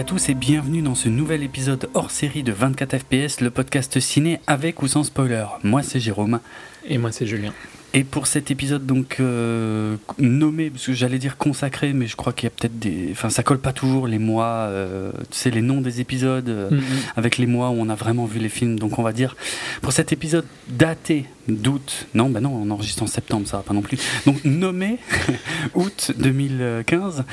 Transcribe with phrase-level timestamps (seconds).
[0.00, 3.50] Salut à tous et bienvenue dans ce nouvel épisode hors série de 24 FPS, le
[3.50, 5.44] podcast ciné avec ou sans spoiler.
[5.62, 6.40] Moi c'est Jérôme.
[6.88, 7.52] Et moi c'est Julien.
[7.92, 12.32] Et pour cet épisode donc euh, nommé, parce que j'allais dire consacré, mais je crois
[12.32, 15.50] qu'il y a peut-être des, enfin ça colle pas toujours les mois, euh, tu sais
[15.50, 16.80] les noms des épisodes euh, Mhm.
[17.16, 18.78] avec les mois où on a vraiment vu les films.
[18.78, 19.36] Donc on va dire
[19.82, 23.74] pour cet épisode daté d'août, non bah non on enregistre en septembre, ça va pas
[23.74, 23.98] non plus.
[24.24, 24.96] Donc nommé
[25.74, 27.24] août 2015,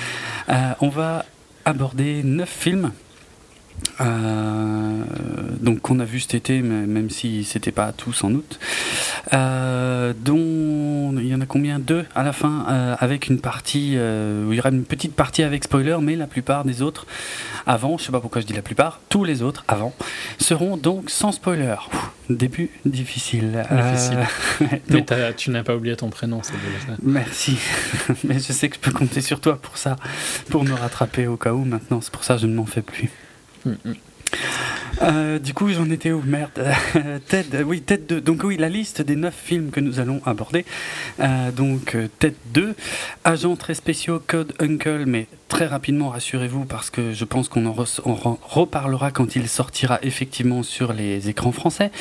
[0.49, 1.24] euh, on va
[1.67, 2.91] aborder neuf films.
[3.99, 5.04] Euh,
[5.59, 8.59] donc qu'on a vu cet été, mais même si c'était pas tous en août,
[9.34, 11.79] euh, dont il y en a combien?
[11.79, 15.13] Deux à la fin, euh, avec une partie, euh, où il y aura une petite
[15.15, 17.05] partie avec spoiler, mais la plupart des autres
[17.65, 19.93] avant, je sais pas pourquoi je dis la plupart, tous les autres avant
[20.40, 21.76] seront donc sans spoiler.
[21.93, 23.65] Ouh, début difficile.
[23.71, 24.26] Euh,
[24.90, 26.93] Mais tu n'as pas oublié ton prénom, c'est déjà ça.
[27.02, 27.57] Merci,
[28.24, 29.96] mais je sais que je peux compter sur toi pour ça,
[30.49, 32.82] pour me rattraper au cas où maintenant, c'est pour ça que je ne m'en fais
[32.82, 33.09] plus.
[33.66, 33.98] Mm-mm.
[35.01, 36.51] Euh, du coup, j'en étais où Merde.
[37.27, 38.21] Ted, euh, oui, Ted 2.
[38.21, 40.65] Donc, oui, la liste des 9 films que nous allons aborder.
[41.20, 42.76] Euh, donc, euh, Ted 2,
[43.23, 47.73] Agents très spéciaux, Code Uncle, mais très rapidement, rassurez-vous, parce que je pense qu'on en
[47.73, 51.91] reparlera quand il sortira effectivement sur les écrans français.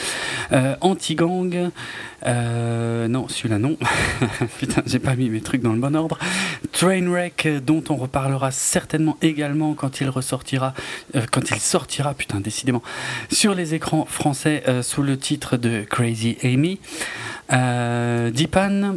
[0.53, 1.71] Euh, Anti-gang,
[2.27, 3.77] euh, non, celui-là non.
[4.59, 6.19] Putain, j'ai pas mis mes trucs dans le bon ordre.
[6.73, 10.75] Trainwreck, euh, dont on reparlera certainement également quand il ressortira,
[11.15, 12.83] euh, quand il sortira, putain, décidément,
[13.31, 16.81] sur les écrans français euh, sous le titre de Crazy Amy.
[17.53, 18.97] Euh, Deepan,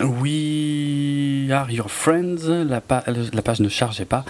[0.00, 4.24] We Are Your Friends, la, pa- la page ne chargeait pas,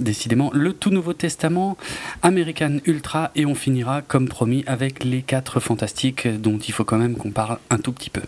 [0.00, 1.76] décidément, le tout nouveau testament,
[2.22, 6.98] American Ultra, et on finira, comme promis, avec les quatre fantastiques dont il faut quand
[6.98, 8.22] même qu'on parle un tout petit peu.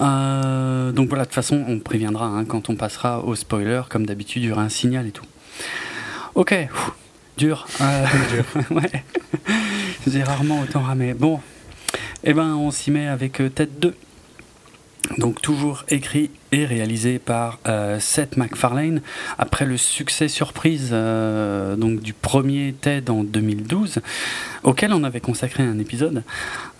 [0.00, 4.06] Euh, donc voilà, de toute façon, on préviendra hein, quand on passera au spoiler, comme
[4.06, 5.24] d'habitude, il y aura un signal et tout.
[6.34, 6.54] Ok,
[7.36, 7.66] dur.
[7.80, 8.06] Euh,
[8.70, 9.04] ouais.
[10.06, 11.14] J'ai rarement autant ramé.
[11.14, 11.40] Bon,
[12.24, 13.94] eh ben, on s'y met avec euh, Tête 2.
[15.18, 19.02] Donc toujours écrit et réalisé par euh, Seth MacFarlane
[19.38, 24.00] après le succès surprise euh, donc du premier TED en 2012
[24.62, 26.22] auquel on avait consacré un épisode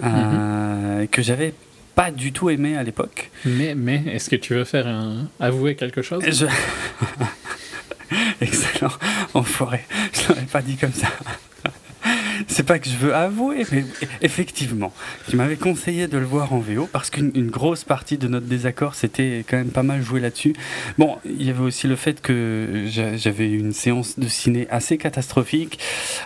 [0.02, 1.52] euh, que j'avais
[1.94, 3.30] pas du tout aimé à l'époque.
[3.44, 5.28] Mais, mais est-ce que tu veux faire un...
[5.38, 6.24] avouer quelque chose?
[6.26, 6.46] Je...
[8.40, 8.92] Excellent,
[9.34, 9.80] enfoiré.
[10.12, 11.08] Je l'aurais pas dit comme ça.
[12.48, 13.84] C'est pas que je veux avouer, mais
[14.20, 14.92] effectivement,
[15.30, 18.46] tu m'avais conseillé de le voir en VO parce qu'une une grosse partie de notre
[18.46, 20.52] désaccord c'était quand même pas mal joué là-dessus.
[20.98, 24.98] Bon, il y avait aussi le fait que j'a- j'avais une séance de ciné assez
[24.98, 25.78] catastrophique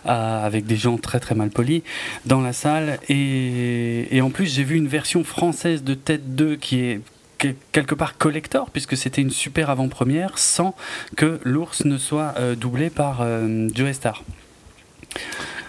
[0.07, 1.83] euh, avec des gens très très mal polis
[2.27, 6.57] dans la salle et, et en plus j'ai vu une version française de Tête 2
[6.57, 7.01] qui est
[7.39, 10.75] quelque part collector puisque c'était une super avant-première sans
[11.17, 14.25] que l'ours ne soit euh, doublé par euh, Joe Star.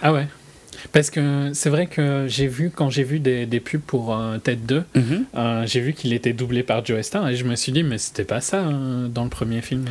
[0.02, 0.26] Ah ouais
[0.92, 4.38] parce que c'est vrai que j'ai vu, quand j'ai vu des, des pubs pour euh,
[4.38, 5.24] Tête 2, Mhm.
[5.36, 7.98] euh, j'ai vu qu'il était doublé par Joe Star et je me suis dit, mais
[7.98, 9.84] c'était pas ça euh, dans le premier film.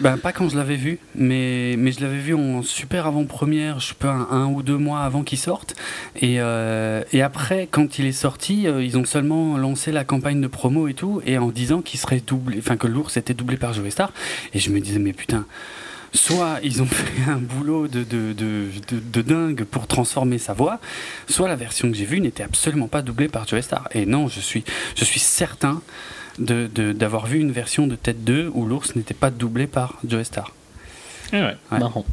[0.00, 3.88] Ben, pas quand je l'avais vu, mais, mais je l'avais vu en super avant-première, je
[3.88, 5.74] sais pas, un, un ou deux mois avant qu'il sorte.
[6.20, 10.46] Et, euh, et après, quand il est sorti, ils ont seulement lancé la campagne de
[10.46, 13.72] promo et tout, et en disant qu'il serait doublé, enfin que l'ours était doublé par
[13.72, 14.12] Joe Star.
[14.52, 15.46] Et je me disais, mais putain,
[16.14, 20.78] soit ils ont fait un boulot de, de, de, dingue pour transformer sa voix,
[21.28, 23.88] soit la version que j'ai vue n'était absolument pas doublée par Joe Star.
[23.92, 24.64] Et non, je suis,
[24.96, 25.82] je suis certain
[26.38, 30.52] d'avoir vu une version de Tête 2 où l'ours n'était pas doublé par Joe Star.
[31.32, 31.78] Ah ouais, Ouais.
[31.78, 32.04] marrant.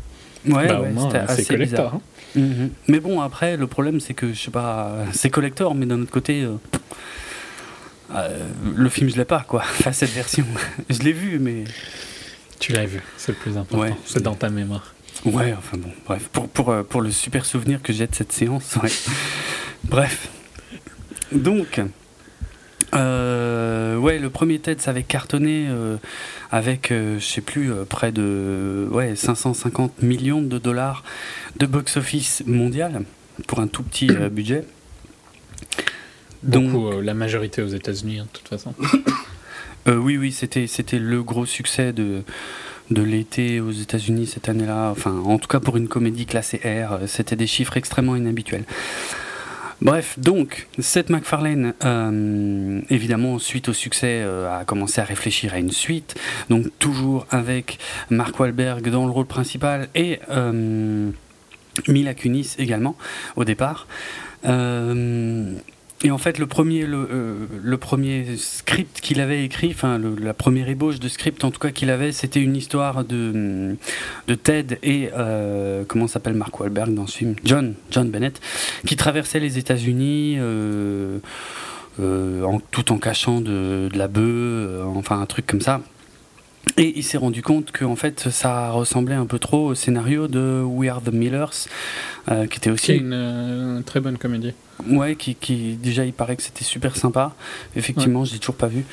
[0.47, 1.85] Ouais, Bah, ouais, c'était c'est assez collector.
[1.91, 1.95] bizarre.
[1.95, 2.01] hein.
[2.39, 2.69] Mhm.
[2.87, 6.09] Mais bon, après, le problème, c'est que, je sais pas, c'est collector, mais d'un autre
[6.11, 6.55] côté, euh,
[8.15, 9.61] euh, le film, je l'ai pas, quoi.
[9.79, 10.45] Enfin, cette version.
[10.89, 11.63] je l'ai vu, mais.
[12.61, 13.79] Tu l'as vu, c'est le plus important.
[13.83, 13.93] Ouais.
[14.05, 14.93] c'est dans ta mémoire.
[15.25, 16.29] Ouais, enfin bon, bref.
[16.31, 18.89] Pour, pour, euh, pour le super souvenir que j'ai de cette séance, ouais.
[19.83, 20.29] bref.
[21.31, 21.81] Donc.
[22.93, 25.97] euh, ouais, le premier TED, ça avait cartonné euh,
[26.51, 31.03] avec, euh, je sais plus, près de ouais, 550 millions de dollars
[31.57, 33.03] de box-office mondial
[33.47, 34.65] pour un tout petit budget.
[36.43, 38.73] Beaucoup, euh, la majorité aux États-Unis, hein, de toute façon.
[39.87, 42.23] Euh, oui, oui, c'était le gros succès de
[42.91, 44.89] l'été aux États-Unis cette année-là.
[44.91, 48.65] Enfin, en tout cas pour une comédie classée R, euh, c'était des chiffres extrêmement inhabituels.
[49.81, 55.71] Bref, donc, Seth MacFarlane, euh, évidemment, suite au succès, a commencé à réfléchir à une
[55.71, 56.13] suite.
[56.51, 57.79] Donc, toujours avec
[58.11, 60.19] Mark Wahlberg dans le rôle principal et
[61.87, 62.95] Mila Kunis également,
[63.35, 63.87] au départ.
[66.03, 70.33] Et en fait, le premier, le, euh, le premier script qu'il avait écrit, enfin la
[70.33, 73.75] première ébauche de script en tout cas qu'il avait, c'était une histoire de,
[74.43, 78.41] Ted et euh, comment s'appelle Mark Wahlberg dans ce film, John, John Bennett,
[78.85, 80.37] qui traversaient les États-Unis.
[80.39, 81.19] Euh,
[82.71, 85.81] tout en cachant de, de la bœuf, enfin un truc comme ça.
[86.77, 90.27] Et il s'est rendu compte que en fait ça ressemblait un peu trop au scénario
[90.27, 91.67] de We Are the Millers,
[92.29, 94.53] euh, qui était aussi une euh, très bonne comédie.
[94.89, 97.35] Ouais, qui, qui, déjà il paraît que c'était super sympa.
[97.75, 98.83] Effectivement, je l'ai toujours pas vu.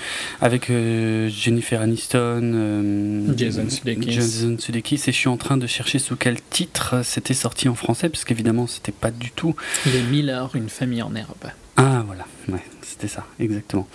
[0.42, 4.12] Avec euh, Jennifer Aniston, Jason Sudeikis.
[4.12, 5.02] Jason Sudeikis.
[5.06, 8.24] Et je suis en train de chercher sous quel titre c'était sorti en français, parce
[8.24, 9.54] qu'évidemment c'était pas du tout.
[9.86, 11.52] Les Miller, une famille en herbe.
[11.80, 13.86] Ah voilà, ouais, c'était ça, exactement.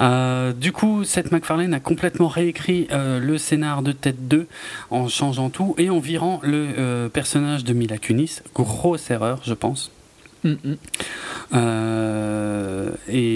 [0.00, 4.46] Euh, du coup, Seth MacFarlane a complètement réécrit euh, le scénar de Tête 2
[4.90, 8.42] en changeant tout et en virant le euh, personnage de Mila Kunis.
[8.54, 9.90] Grosse erreur, je pense.
[10.44, 10.48] Et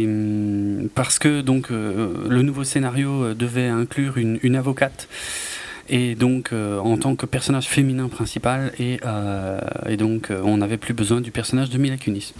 [0.06, 5.08] mm, parce que donc le nouveau scénario devait inclure une, une avocate
[5.88, 9.00] et donc en tant que personnage féminin principal et,
[9.88, 12.34] et donc on n'avait plus besoin du personnage de Mila Kunis.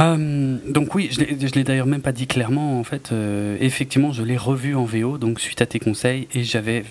[0.00, 3.10] Euh, donc oui, je l'ai d'ailleurs même pas dit clairement en fait.
[3.12, 6.84] Euh, effectivement, je l'ai revu en VO, donc suite à tes conseils, et j'avais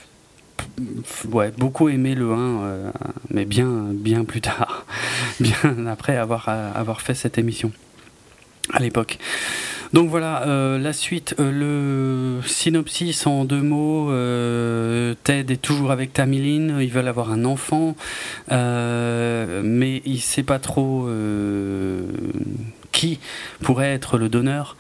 [1.30, 2.92] ouais, beaucoup aimé le 1, euh,
[3.30, 4.86] mais bien, bien plus tard,
[5.40, 7.72] bien après avoir, avoir fait cette émission
[8.72, 9.18] à l'époque.
[9.92, 10.44] Donc voilà,
[10.80, 14.08] la suite, le synopsis en deux mots,
[15.24, 17.96] Ted est toujours avec Tamiline, ils veulent avoir un enfant,
[18.50, 21.08] mais il sait pas trop
[22.94, 23.20] qui
[23.62, 24.78] pourrait être le donneur,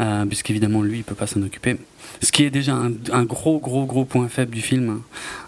[0.00, 1.76] euh, puisqu'évidemment lui il peut pas s'en occuper.
[2.22, 5.02] Ce qui est déjà un, gros gros gros point faible du film,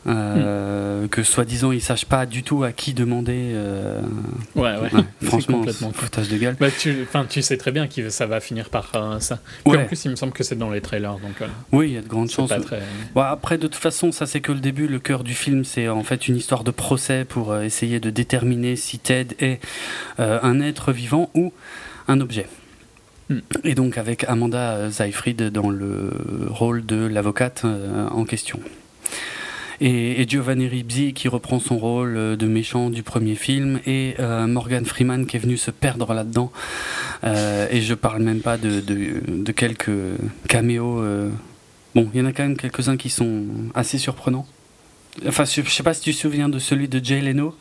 [0.06, 3.52] euh, que soi-disant il sache pas du tout à qui demander.
[3.54, 4.00] Euh,
[4.54, 4.90] ouais, ouais.
[5.22, 6.56] franchement, complètement foutage de gueule.
[6.60, 9.40] Bah, tu, tu sais très bien que ça va finir par ça.
[9.64, 11.48] En plus, il me semble que c'est dans les trailers, donc.
[11.72, 12.52] oui, il y a de grandes chances.
[13.14, 14.86] Bon, après, de toute façon, ça c'est que le début.
[14.86, 18.76] Le cœur du film, c'est en fait une histoire de procès pour essayer de déterminer
[18.76, 19.60] si Ted est
[20.18, 21.52] un être vivant ou
[22.08, 22.46] un objet.
[23.28, 23.40] Hmm.
[23.64, 26.10] Et donc avec Amanda Seyfried dans le
[26.48, 28.60] rôle de l'avocate euh, en question.
[29.80, 34.84] Et, Giovanni Ribisi qui reprend son rôle de méchant du premier film et euh, Morgan
[34.84, 36.52] Freeman qui est venu se perdre là-dedans.
[37.24, 39.90] Euh, et je parle même pas de, de, quelques
[40.48, 41.02] caméos.
[41.94, 43.44] Bon, il y en a quand même quelques-uns qui sont
[43.74, 44.46] assez surprenants.
[45.26, 47.56] Enfin, je, sais pas si tu te souviens de celui de Jay Leno.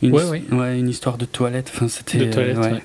[0.00, 0.78] Une, ouais, ouais.
[0.78, 1.72] une histoire de toilette.
[1.74, 2.18] Enfin, c'était.
[2.18, 2.82] De toilette, ouais.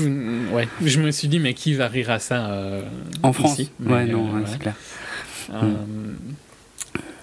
[0.52, 0.68] ouais.
[0.82, 2.82] Je me suis dit, mais qui va rire à ça euh,
[3.22, 4.74] En France Ouais, non, euh, c'est clair.
[5.52, 5.74] Euh.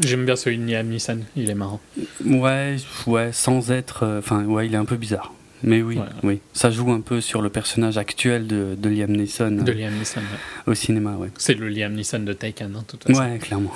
[0.01, 1.79] J'aime bien celui de Liam Neeson, il est marrant.
[2.25, 2.75] Ouais,
[3.07, 4.17] ouais, sans être.
[4.19, 5.33] Enfin, ouais, il est un peu bizarre.
[5.63, 9.51] Mais oui, oui, ça joue un peu sur le personnage actuel de, de Liam Neeson.
[9.51, 10.21] De Liam Neeson,
[10.67, 11.29] Au cinéma, ouais.
[11.37, 13.19] C'est le Liam Neeson de Taken, hein, toute façon.
[13.19, 13.73] Ouais, clairement.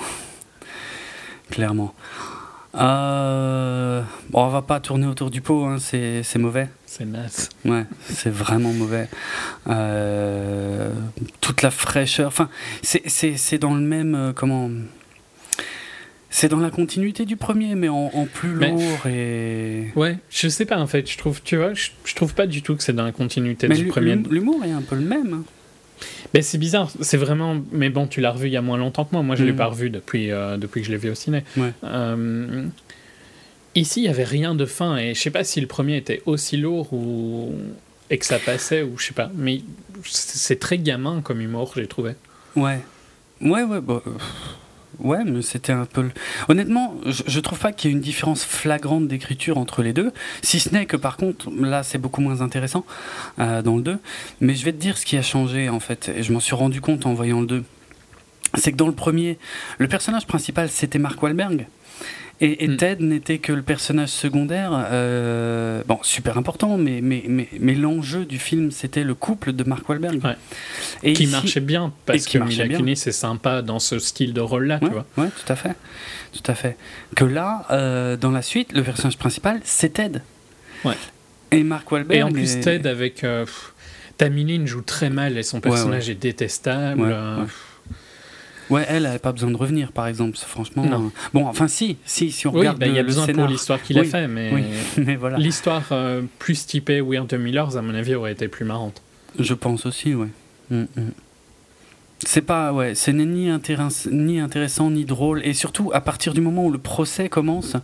[1.50, 1.94] Clairement.
[2.74, 6.68] Euh, bon, on va pas tourner autour du pot, hein, c'est, mauvais.
[6.86, 7.48] C'est naze.
[7.64, 9.08] Ouais, c'est vraiment mauvais.
[9.68, 10.92] Euh,
[11.40, 12.28] toute la fraîcheur.
[12.28, 12.48] Enfin,
[12.82, 14.14] c'est, dans le même.
[14.14, 14.70] Euh, comment.
[16.32, 19.90] C'est dans la continuité du premier, mais en, plus lourd et.
[19.96, 21.10] Ouais, je sais pas en fait.
[21.10, 23.86] Je trouve, tu vois, je, trouve pas du tout que c'est dans la continuité du
[23.86, 24.14] premier.
[24.30, 25.34] L'humour est un peu le même.
[25.34, 25.44] Hein.
[26.32, 27.56] Ben, c'est bizarre, c'est vraiment.
[27.72, 29.22] Mais bon, tu l'as revu il y a moins longtemps que moi.
[29.22, 29.56] Moi, je ne l'ai mm.
[29.56, 31.42] pas revu depuis, euh, depuis que je l'ai vu au ciné.
[31.84, 32.66] Euh,
[33.74, 34.96] ici, il n'y avait rien de fin.
[34.96, 37.52] Et je sais pas si le premier était aussi lourd ou.
[38.10, 39.30] et que ça passait, ou je sais pas.
[39.34, 39.62] Mais
[40.04, 42.12] c'est très gamin comme humour, j'ai trouvé.
[42.54, 42.80] Ouais.
[43.40, 43.80] Ouais, ouais.
[43.80, 44.02] Bah,
[44.98, 46.10] Ouais, mais c'était un peu.
[46.48, 50.12] Honnêtement, je, trouve pas qu'il y ait une différence flagrante d'écriture entre les deux.
[50.42, 52.84] Si ce n'est que par contre, là, c'est beaucoup moins intéressant
[53.38, 53.98] euh, dans le 2.
[54.40, 56.10] Mais je vais te dire ce qui a changé en fait.
[56.14, 57.64] Et je m'en suis rendu compte en voyant le 2.
[58.54, 59.38] C'est que dans le premier,
[59.78, 61.66] le personnage principal c'était Mark Wahlberg.
[62.42, 62.76] Et, hmm.
[62.76, 68.24] Ted n'était que le personnage secondaire, euh, bon, super important, mais, mais, mais, mais l'enjeu
[68.24, 70.20] du film, c'était le couple de Mark Wahlberg.
[71.02, 74.78] Et qui marchait bien, parce que Mila Kunis, c'est sympa dans ce style de rôle-là,
[74.80, 75.04] tu vois.
[75.18, 75.74] Ouais, tout à fait.
[76.32, 76.76] Tout à fait.
[77.14, 80.22] Que là, euh, dans la suite, le personnage principal, c'est Ted.
[80.84, 80.96] Ouais.
[81.50, 82.18] Et Mark Wahlberg.
[82.18, 83.22] Et en plus, Ted, avec.
[83.22, 83.44] Euh,
[84.16, 87.16] Tamiline joue très mal et son personnage est détestable.
[88.70, 90.84] Euh, Ouais, elle n'avait pas besoin de revenir, par exemple, franchement.
[90.84, 91.10] Non.
[91.34, 92.78] Bon, enfin, si, si, si on regarde.
[92.78, 94.52] Bah, il y a besoin pour l'histoire qu'il a fait, mais,
[94.96, 95.38] mais voilà.
[95.38, 99.02] l'histoire euh, plus typée Weird Millers, à mon avis, aurait été plus marrante.
[99.38, 100.28] Je pense aussi, ouais.
[100.70, 101.10] Mm, mm.
[102.26, 105.40] C'est pas, ouais, c'est ni, ni intéressant ni drôle.
[105.44, 107.76] Et surtout, à partir du moment où le procès commence,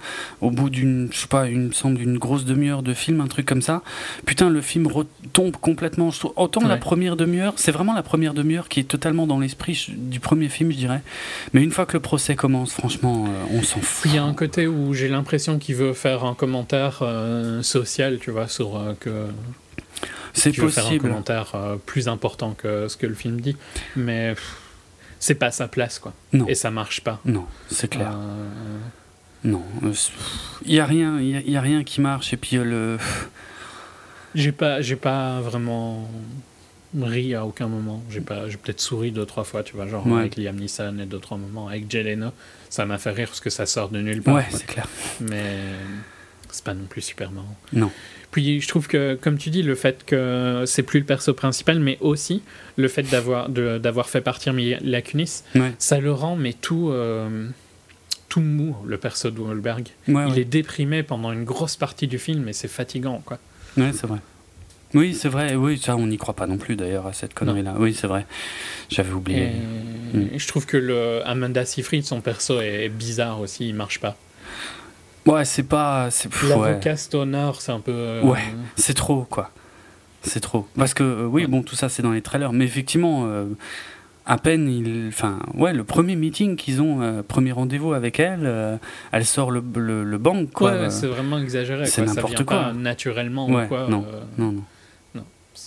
[0.42, 3.46] au bout d'une, je sais pas, une semble d'une grosse demi-heure de film, un truc
[3.46, 3.82] comme ça,
[4.26, 6.10] putain, le film retombe complètement.
[6.36, 10.20] Autant la première demi-heure, c'est vraiment la première demi-heure qui est totalement dans l'esprit du
[10.20, 11.00] premier film, je dirais.
[11.54, 14.10] Mais une fois que le procès commence, franchement, euh, on s'en fout.
[14.10, 18.18] Il y a un côté où j'ai l'impression qu'il veut faire un commentaire euh, social,
[18.20, 19.26] tu vois, sur euh, que
[20.36, 20.70] c'est possible.
[20.70, 23.56] faire un commentaire euh, plus important que ce que le film dit,
[23.96, 24.34] mais
[25.18, 26.12] c'est pas sa place, quoi.
[26.32, 26.46] Non.
[26.46, 27.20] Et ça marche pas.
[27.24, 28.12] Non, c'est clair.
[28.12, 28.78] Euh,
[29.44, 29.92] non, il euh,
[30.66, 32.32] y a rien, il y, a rien qui marche.
[32.32, 32.98] Et puis le.
[34.34, 36.10] J'ai pas, j'ai pas vraiment
[36.94, 38.02] ri à aucun moment.
[38.10, 41.06] J'ai pas, j'ai peut-être souri deux trois fois, tu vois, genre avec Liam Neeson et
[41.06, 42.32] d'autres moments avec Jelena.
[42.68, 44.34] Ça m'a fait rire parce que ça sort de nulle part.
[44.34, 44.86] Ouais, c'est clair.
[45.20, 45.56] Mais
[46.50, 47.56] c'est pas non plus super marrant.
[47.72, 47.90] Non.
[48.36, 51.80] Puis je trouve que, comme tu dis, le fait que c'est plus le perso principal,
[51.80, 52.42] mais aussi
[52.76, 55.42] le fait d'avoir, d'avoir fait partir Mila Kunis,
[55.78, 57.48] ça le rend mais tout, euh,
[58.28, 59.88] tout mou, le perso de Wahlberg.
[60.06, 63.22] Il est déprimé pendant une grosse partie du film et c'est fatigant.
[63.24, 63.38] Quoi.
[63.78, 64.18] Ouais, c'est vrai.
[64.92, 65.54] Oui, c'est vrai.
[65.54, 67.76] Oui, ça, on n'y croit pas non plus d'ailleurs à cette connerie-là.
[67.78, 68.26] Oui, c'est vrai.
[68.90, 69.44] J'avais oublié.
[70.12, 70.18] Et...
[70.18, 70.28] Mm.
[70.36, 73.66] Je trouve que le Amanda Seyfried, son perso est bizarre aussi.
[73.66, 74.14] Il marche pas.
[75.26, 76.08] Ouais, c'est pas.
[76.48, 76.96] L'avocat ouais.
[76.96, 77.92] Stoner, c'est un peu.
[77.92, 78.42] Euh, ouais,
[78.76, 79.50] c'est trop, quoi.
[80.22, 80.66] C'est trop.
[80.76, 82.52] Parce que, euh, oui, bon, tout ça, c'est dans les trailers.
[82.52, 83.46] Mais effectivement, euh,
[84.24, 85.08] à peine, il.
[85.08, 88.78] Enfin, ouais, le premier meeting qu'ils ont, premier rendez-vous avec elle,
[89.12, 90.72] elle sort le, le, banc, quoi.
[90.72, 91.86] Ouais, c'est vraiment exagéré.
[91.86, 92.64] C'est n'importe quoi.
[92.64, 93.88] Pas naturellement ou quoi.
[93.88, 94.04] Non,
[94.38, 94.62] non, non.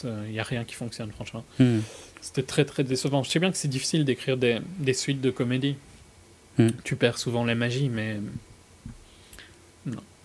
[0.05, 1.43] Il n'y a rien qui fonctionne, franchement.
[1.59, 1.79] Hmm.
[2.21, 3.23] C'était très, très décevant.
[3.23, 5.75] Je sais bien que c'est difficile d'écrire des, des, suites de comédie.
[6.57, 6.69] Hmm.
[6.83, 8.17] Tu perds souvent la magie, mais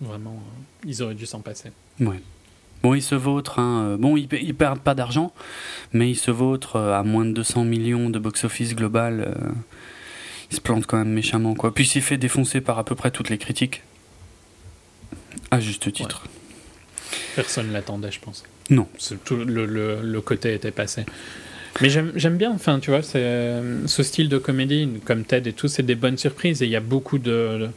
[0.01, 1.71] vraiment, euh, ils auraient dû s'en passer.
[1.99, 2.21] Ouais.
[2.83, 3.59] Bon, ils se vautrent.
[3.59, 5.33] Hein, euh, bon, ils, ils, perdent pas d'argent,
[5.93, 9.33] mais ils se vautrent euh, à moins de 200 millions de box-office global.
[10.51, 11.73] ils se plantent quand même méchamment, quoi.
[11.73, 13.83] Puis s'est fait défoncer par à peu près toutes les critiques.
[15.51, 16.23] À juste titre.
[17.35, 18.43] Personne l'attendait, je pense.
[18.69, 18.87] Non.
[19.23, 21.05] Tout le, le, le, côté était passé.
[21.81, 25.83] Mais j'aime bien, enfin, tu vois, ce style de comédie, comme Ted et tout, c'est
[25.83, 27.69] des bonnes surprises et il y a beaucoup de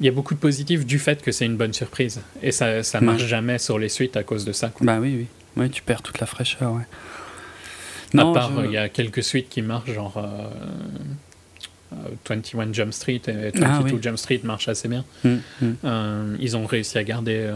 [0.00, 2.20] il y a beaucoup de positifs du fait que c'est une bonne surprise.
[2.42, 4.70] Et ça, ça marche jamais sur les suites à cause de ça.
[4.80, 5.26] Bah oui, oui.
[5.56, 6.86] Ouais, tu perds toute la fraîcheur, ouais.
[8.14, 10.48] Non, à part, il y a quelques suites qui marchent, genre euh,
[12.28, 15.04] 21 euh, Jump Street et 22 ah, Jump Street marchent assez bien.
[15.24, 15.28] Mm,
[15.60, 15.74] mm.
[15.84, 17.54] Euh, ils ont réussi à garder euh,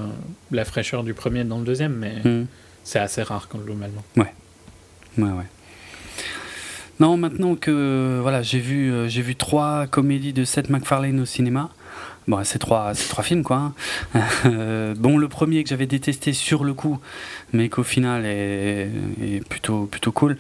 [0.51, 2.47] la fraîcheur du premier dans le deuxième, mais mm.
[2.85, 4.05] c'est assez rare quand, globalement.
[4.17, 4.33] Ouais.
[5.19, 5.47] Ouais, ouais.
[7.01, 11.71] Non, maintenant que voilà, j'ai vu, j'ai vu trois comédies de Seth MacFarlane au cinéma,
[12.29, 13.73] Bon, c'est trois, trois films, quoi.
[14.15, 14.23] Hein.
[14.47, 16.99] Euh, bon, le premier que j'avais détesté sur le coup,
[17.53, 18.89] mais qu'au final est,
[19.49, 20.37] plutôt, plutôt cool.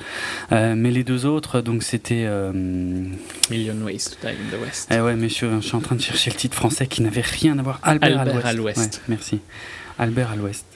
[0.52, 2.24] Euh, mais les deux autres, donc c'était.
[2.26, 2.52] Euh...
[3.50, 4.88] Million Ways to Die in the West.
[4.90, 7.58] Eh ouais, mais je, suis en train de chercher le titre français qui n'avait rien
[7.58, 7.78] à voir.
[7.82, 9.02] Albert, à l'Ouest.
[9.08, 9.40] merci.
[9.98, 10.66] Albert à l'Ouest.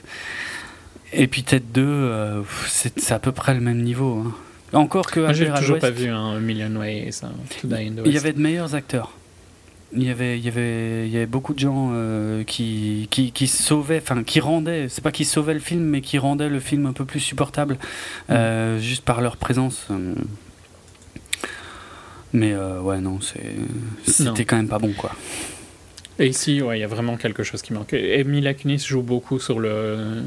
[1.13, 4.23] Et puis Tête 2, euh, c'est à peu près le même niveau.
[4.25, 4.33] Hein.
[4.73, 5.33] Encore que.
[5.33, 7.21] J'ai toujours pas vu un Million Ways
[7.61, 8.07] to Die in the West.
[8.07, 9.13] Il y avait de meilleurs acteurs
[9.93, 13.31] il y avait, il y avait, il y avait beaucoup de gens euh, qui, qui,
[13.31, 16.59] qui, sauvaient, enfin qui rendaient, c'est pas qui sauvaient le film, mais qui rendaient le
[16.59, 17.77] film un peu plus supportable
[18.29, 18.81] euh, mm.
[18.81, 19.87] juste par leur présence.
[22.33, 23.19] Mais euh, ouais, non,
[24.05, 25.11] c'était quand même pas bon quoi.
[26.17, 27.93] Et ici, ouais, il y a vraiment quelque chose qui manque.
[27.93, 30.23] Et Mila Kunis joue beaucoup sur le.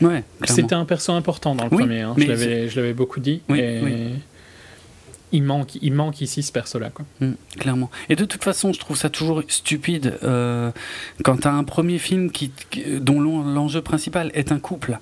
[0.00, 0.22] Ouais.
[0.44, 2.02] C'était un perso important dans le premier.
[2.02, 2.14] Hein.
[2.16, 3.42] Je l'avais beaucoup dit.
[3.48, 4.12] Oui, et
[5.32, 6.90] il manque, il manque ici ce perso-là.
[6.90, 7.04] Quoi.
[7.20, 7.90] Mm, clairement.
[8.08, 10.70] Et de toute façon, je trouve ça toujours stupide euh,
[11.24, 12.50] quand tu as un premier film qui,
[13.00, 14.98] dont l'enjeu principal est un couple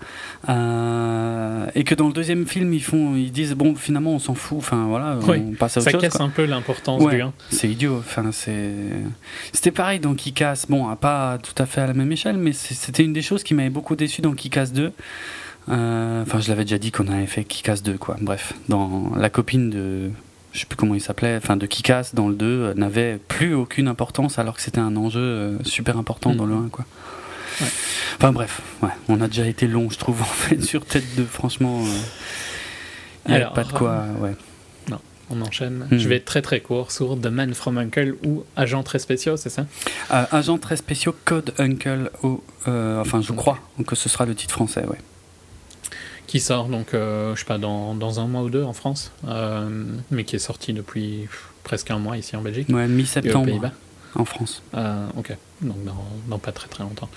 [0.49, 4.35] euh, et que dans le deuxième film, ils, font, ils disent bon, finalement, on s'en
[4.35, 6.01] fout, enfin voilà, on passe à autre ça chose.
[6.01, 7.33] Ça casse un peu l'importance du 1.
[7.51, 7.99] C'est idiot.
[7.99, 12.53] Enfin, C'était pareil dans Kick-Ass, bon, pas tout à fait à la même échelle, mais
[12.53, 14.93] c'était une des choses qui m'avait beaucoup déçu dans Kick-Ass 2.
[15.69, 18.17] Euh, enfin, je l'avais déjà dit qu'on avait fait Kikas 2, quoi.
[18.21, 20.11] Bref, dans la copine de.
[20.53, 23.53] Je sais plus comment il s'appelait, enfin de Kikas dans le 2 euh, n'avait plus
[23.53, 26.87] aucune importance alors que c'était un enjeu euh, super important dans le 1, quoi.
[28.17, 31.25] Enfin bref, ouais, on a déjà été long, je trouve, en fait, sur Tête 2,
[31.25, 31.83] franchement.
[33.29, 34.35] Il n'y a pas de quoi, ouais.
[34.89, 35.89] Non, on enchaîne.
[35.91, 35.99] Hmm.
[35.99, 39.37] Je vais être très très court sur The Man from Uncle ou Agent très spéciaux,
[39.37, 39.67] c'est ça?
[40.09, 44.87] Agent très spéciaux, Code Uncle, ou, enfin je crois que ce sera le titre français,
[44.87, 44.99] ouais
[46.27, 49.13] qui sort donc, euh, je sais pas, dans, dans, un mois ou deux en France,
[49.27, 51.29] euh, mais qui est sorti depuis
[51.65, 52.69] presque un mois ici en Belgique.
[52.69, 53.71] Ouais, mi-septembre.
[54.15, 54.63] En France.
[54.75, 55.77] Euh, ok, donc
[56.29, 57.11] dans, pas très très longtemps.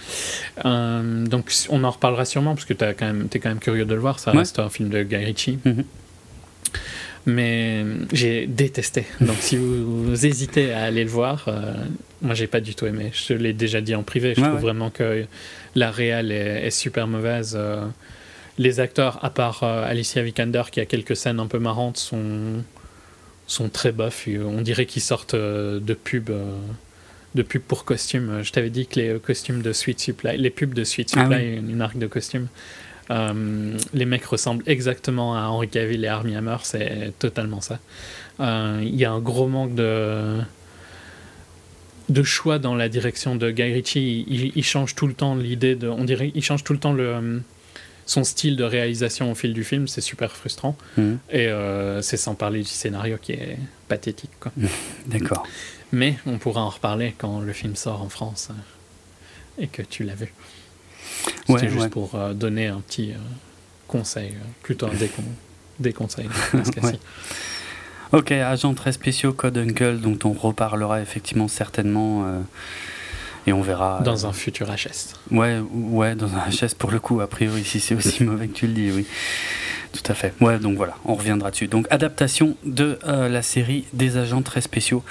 [0.66, 4.20] donc on en reparlera sûrement parce que tu es quand même curieux de le voir.
[4.20, 5.60] Ça reste un film de Guy Ritchie.
[7.25, 9.06] Mais j'ai détesté.
[9.22, 11.74] Donc si vous, hésitez à aller le voir, euh,
[12.22, 13.12] moi j'ai pas du tout aimé.
[13.13, 14.34] Je l'ai déjà dit en privé.
[14.36, 15.25] Je trouve vraiment que
[15.75, 17.56] la réelle est, super mauvaise.
[17.60, 17.86] Euh.
[18.60, 22.63] Les acteurs, à part euh, Alicia Vikander qui a quelques scènes un peu marrantes, sont,
[23.48, 24.28] sont très bof.
[24.28, 26.32] On dirait qu'ils sortent de pubs
[27.36, 28.42] de pubs pour costumes.
[28.44, 31.58] Je t'avais dit que les costumes de Sweet Supply, les pubs de Sweet ah Supply,
[31.58, 32.48] une marque de costumes,
[33.12, 37.80] euh, les mecs ressemblent exactement à Henry Cavill et Armie Hammer, c'est totalement ça.
[38.39, 40.38] Euh, il y a un gros manque de
[42.10, 44.51] de choix dans la direction de Guy Ritchie.
[44.56, 47.44] Il, change tout le temps l'idée de, on dirait, il change tout le temps le
[48.10, 49.88] son style de réalisation au fil du film.
[49.88, 51.20] C'est super frustrant mhm.
[51.30, 54.32] et euh, c'est sans parler du scénario qui est pathétique.
[55.06, 55.46] D'accord.
[55.92, 58.50] Mais on pourra en reparler quand le film sort en France
[59.60, 60.34] et que tu l'as vu.
[61.48, 63.18] C'était juste pour euh, donner un petit euh,
[63.88, 64.92] conseil, euh, plutôt un
[65.80, 66.28] déconseil
[68.12, 72.25] Ok, agent très spéciaux, Code Uncle, dont on reparlera effectivement certainement.
[73.48, 74.01] Et on verra.
[74.03, 75.15] Dans un futur HS.
[75.31, 78.53] Ouais, ouais, dans un HS pour le coup, a priori, si c'est aussi mauvais que
[78.53, 79.05] tu le dis, oui.
[79.91, 80.34] Tout à fait.
[80.39, 81.67] Ouais, donc voilà, on reviendra dessus.
[81.67, 85.03] Donc, adaptation de la série des agents très spéciaux.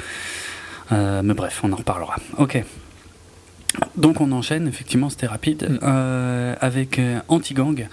[0.92, 2.16] mais bref, on en reparlera.
[2.36, 2.62] Ok.
[3.96, 5.78] Donc on enchaîne, effectivement c'était rapide, mm.
[5.82, 7.88] euh, avec euh, Anti-Gang,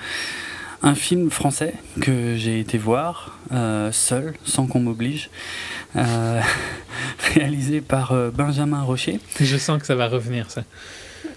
[0.81, 5.29] un film français que j'ai été voir euh, seul, sans qu'on m'oblige,
[7.33, 9.19] réalisé par Benjamin Rocher.
[9.39, 10.63] Je sens que ça va revenir ça.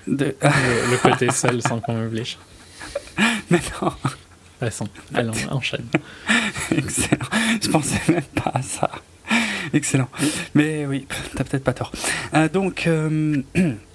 [0.07, 2.39] Le, côté seul sans qu'on m'oblige.
[3.51, 3.93] Mais non.
[4.59, 5.87] Passons, allons, enchaîne.
[6.77, 7.29] Excellent.
[7.63, 8.91] Je pensais même pas à ça.
[9.73, 10.09] Excellent.
[10.55, 11.93] Mais oui, t'as peut-être pas tort.
[12.53, 12.89] donc...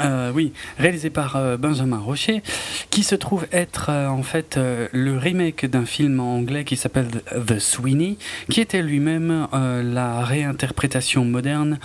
[0.00, 2.42] Euh, oui, réalisé par euh, Benjamin Rocher,
[2.90, 4.58] qui se trouve être euh, en fait
[4.92, 7.08] le remake d'un film anglais qui s'appelle
[7.46, 8.18] The Sweeney,
[8.50, 11.78] qui était lui-même la réinterprétation moderne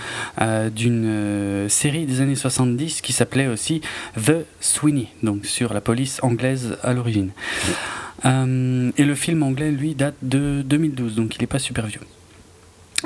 [0.75, 3.81] d'une série des années 70 qui s'appelait aussi
[4.15, 7.31] The Sweeney, donc sur la police anglaise à l'origine.
[8.25, 12.01] et le film anglais, lui, date de 2012, donc il n'est pas super vieux.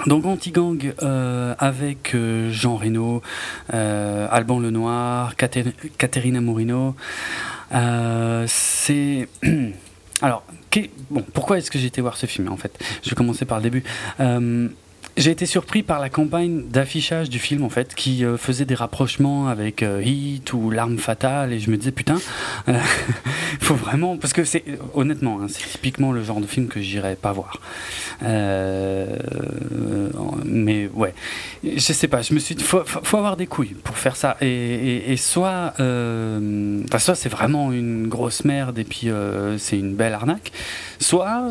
[0.07, 3.21] Donc Anti-Gang euh, avec euh, Jean Reno,
[3.73, 6.95] euh, Alban Lenoir, Caterina Morino.
[8.47, 9.27] c'est
[10.21, 10.43] alors
[11.33, 12.79] pourquoi est-ce que j'ai été voir ce film en fait?
[13.03, 13.83] Je vais commencer par le début.
[15.17, 18.75] J'ai été surpris par la campagne d'affichage du film en fait, qui euh, faisait des
[18.75, 22.17] rapprochements avec euh, Heat ou L'arme fatale, et je me disais putain,
[22.69, 22.79] euh,
[23.59, 27.17] faut vraiment parce que c'est honnêtement, hein, c'est typiquement le genre de film que j'irais
[27.17, 27.59] pas voir.
[30.45, 31.13] mais ouais,
[31.63, 34.37] je sais pas, je me suis dit faut, faut avoir des couilles pour faire ça,
[34.39, 35.73] et, et, soit,
[36.97, 39.09] soit c'est vraiment une grosse merde et puis
[39.57, 40.53] c'est une belle arnaque,
[41.01, 41.41] soit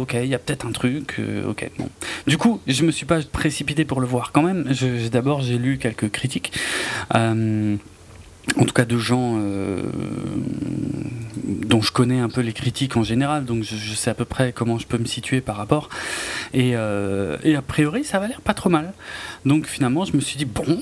[0.00, 1.88] ok, il y a peut-être un truc, ok bon.
[2.26, 4.64] Du coup, je me suis pas précipité pour le voir quand même.
[5.12, 6.52] D'abord, j'ai lu quelques critiques.
[7.14, 7.76] Euh,
[8.56, 9.82] en tout cas de gens euh,
[11.44, 14.52] dont je connais un peu les critiques en général, donc je, sais à peu près
[14.52, 15.88] comment je peux me situer par rapport.
[16.52, 18.92] Et, euh, a priori, ça va l'air pas trop mal.
[19.44, 20.78] Donc finalement, je me suis dit, bon,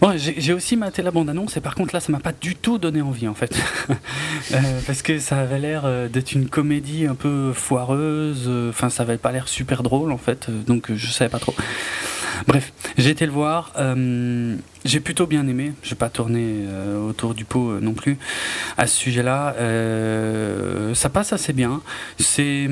[0.00, 2.78] bon j'ai aussi maté la bande-annonce, et par contre là, ça m'a pas du tout
[2.78, 3.56] donné envie en fait.
[4.86, 9.32] parce que ça avait l'air d'être une comédie un peu foireuse, enfin ça avait pas
[9.32, 11.54] l'air super drôle en fait, donc je savais pas trop.
[12.46, 13.72] Bref, j'ai été le voir.
[14.84, 15.72] Euh, j'ai plutôt bien aimé.
[15.82, 18.18] Je vais pas tourner euh, autour du pot euh, non plus
[18.76, 19.54] à ce sujet-là.
[20.94, 21.80] ça passe assez bien.
[22.18, 22.68] C'est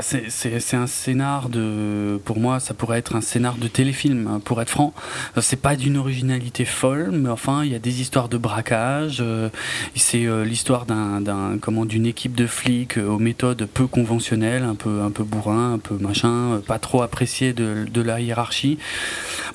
[0.00, 2.20] c'est un scénar de.
[2.24, 4.92] Pour moi, ça pourrait être un scénar de téléfilm, hein, pour être franc.
[5.36, 9.18] Euh, c'est pas d'une originalité folle, mais enfin, il y a des histoires de braquage.
[9.20, 9.48] Euh,
[9.94, 15.24] c'est euh, l'histoire d'une équipe de flics aux méthodes peu conventionnelles, un peu, un peu
[15.24, 18.78] bourrin, un peu machin, pas trop apprécié de, la hiérarchie.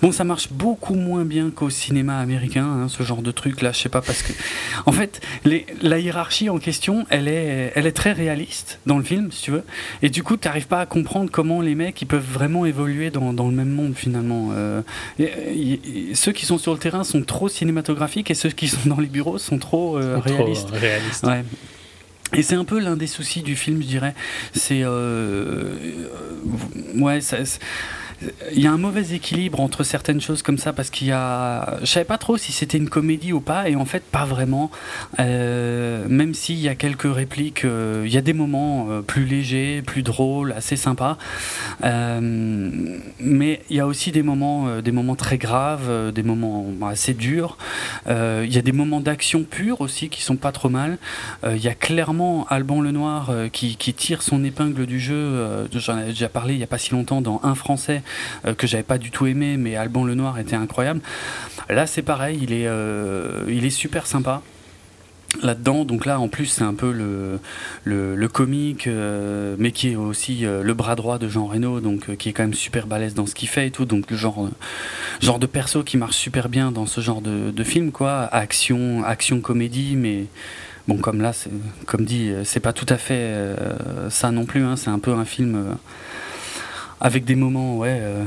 [0.01, 3.71] Bon, ça marche beaucoup moins bien qu'au cinéma américain, hein, ce genre de truc là.
[3.71, 4.33] Je sais pas parce que,
[4.85, 5.21] en fait,
[5.81, 9.51] la hiérarchie en question, elle est, elle est très réaliste dans le film, si tu
[9.51, 9.63] veux.
[10.01, 13.09] Et du coup, tu n'arrives pas à comprendre comment les mecs ils peuvent vraiment évoluer
[13.09, 14.49] dans, dans le même monde finalement.
[14.53, 14.81] Euh,
[16.13, 19.07] ceux qui sont sur le terrain sont trop cinématographiques et ceux qui sont dans les
[19.07, 20.69] bureaux sont trop euh, réalistes.
[21.23, 21.43] Ouais.
[22.35, 24.15] Et c'est un peu l'un des soucis du film, je dirais.
[24.53, 24.81] C'est.
[24.83, 25.75] Euh,
[26.95, 27.37] ouais, ça
[28.51, 31.77] il y a un mauvais équilibre entre certaines choses comme ça parce qu'il y a.
[31.81, 34.71] Je savais pas trop si c'était une comédie ou pas, et en fait, pas vraiment.
[35.19, 39.25] Euh, même s'il y a quelques répliques, euh, il y a des moments euh, plus
[39.25, 41.17] légers, plus drôles, assez sympas.
[41.81, 47.57] mais il y a aussi des moments, des moments très graves, des moments assez durs.
[48.07, 50.97] Il y a des moments d'action pure aussi qui sont pas trop mal.
[51.45, 55.67] Il y a clairement Alban Lenoir qui, tire son épingle du jeu.
[55.73, 58.03] J'en avais déjà parlé il y a pas si longtemps dans Un Français
[58.57, 61.01] que j'avais pas du tout aimé, mais Alban Lenoir était incroyable.
[61.69, 64.41] Là, c'est pareil, il est, euh, il est super sympa
[65.41, 65.85] là-dedans.
[65.85, 67.39] Donc là, en plus, c'est un peu le,
[67.85, 72.29] le, comique, euh, mais qui est aussi le bras droit de Jean Reno, donc qui
[72.29, 73.85] est quand même super balèze dans ce qu'il fait et tout.
[73.85, 74.49] Donc le genre,
[75.21, 78.23] genre de perso qui marche super bien dans ce genre de, de film, quoi.
[78.31, 80.25] Action, action comédie, mais
[80.87, 81.31] bon, comme là,
[81.87, 83.33] comme dit, c'est pas tout à fait
[84.09, 84.63] ça non plus.
[84.63, 84.75] Hein.
[84.75, 85.77] c'est un peu un film
[87.03, 87.99] avec des moments, ouais.
[88.01, 88.23] Euh,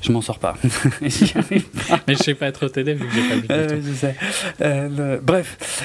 [0.00, 0.54] je m'en sors pas.
[1.02, 3.46] Mais je sais pas trop t'aider vu que j'ai pas vu.
[3.50, 4.16] Euh, je sais.
[4.62, 5.84] Euh, bref.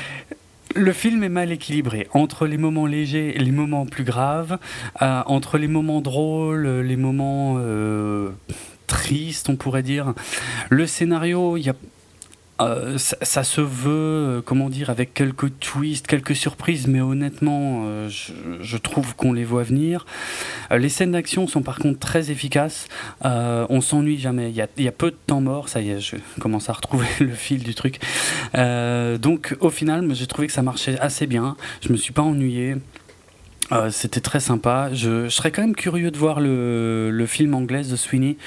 [0.76, 4.60] Le film est mal équilibré entre les moments légers et les moments plus graves,
[5.00, 7.60] entre les moments drôles, les moments
[8.86, 10.13] tristes, on pourrait dire.
[10.70, 11.76] Le scénario, il y a
[12.60, 18.10] euh, ça, se veut, euh, comment dire, avec quelques twists, quelques surprises, mais honnêtement, euh,
[18.10, 20.06] je, trouve qu'on les voit venir.
[20.72, 22.88] les scènes d'action sont par contre très efficaces.
[23.24, 24.50] on s'ennuie jamais.
[24.50, 25.70] Il y, a, peu de temps mort.
[25.70, 28.00] Ça y est, je commence à retrouver le fil du truc.
[28.54, 31.56] donc, au final, j'ai trouvé que ça marchait assez bien.
[31.82, 32.76] Je me suis pas ennuyé.
[33.71, 34.89] Euh, c'était très sympa.
[34.93, 38.38] Je, serais quand même curieux de voir le, le film anglais de Sweeney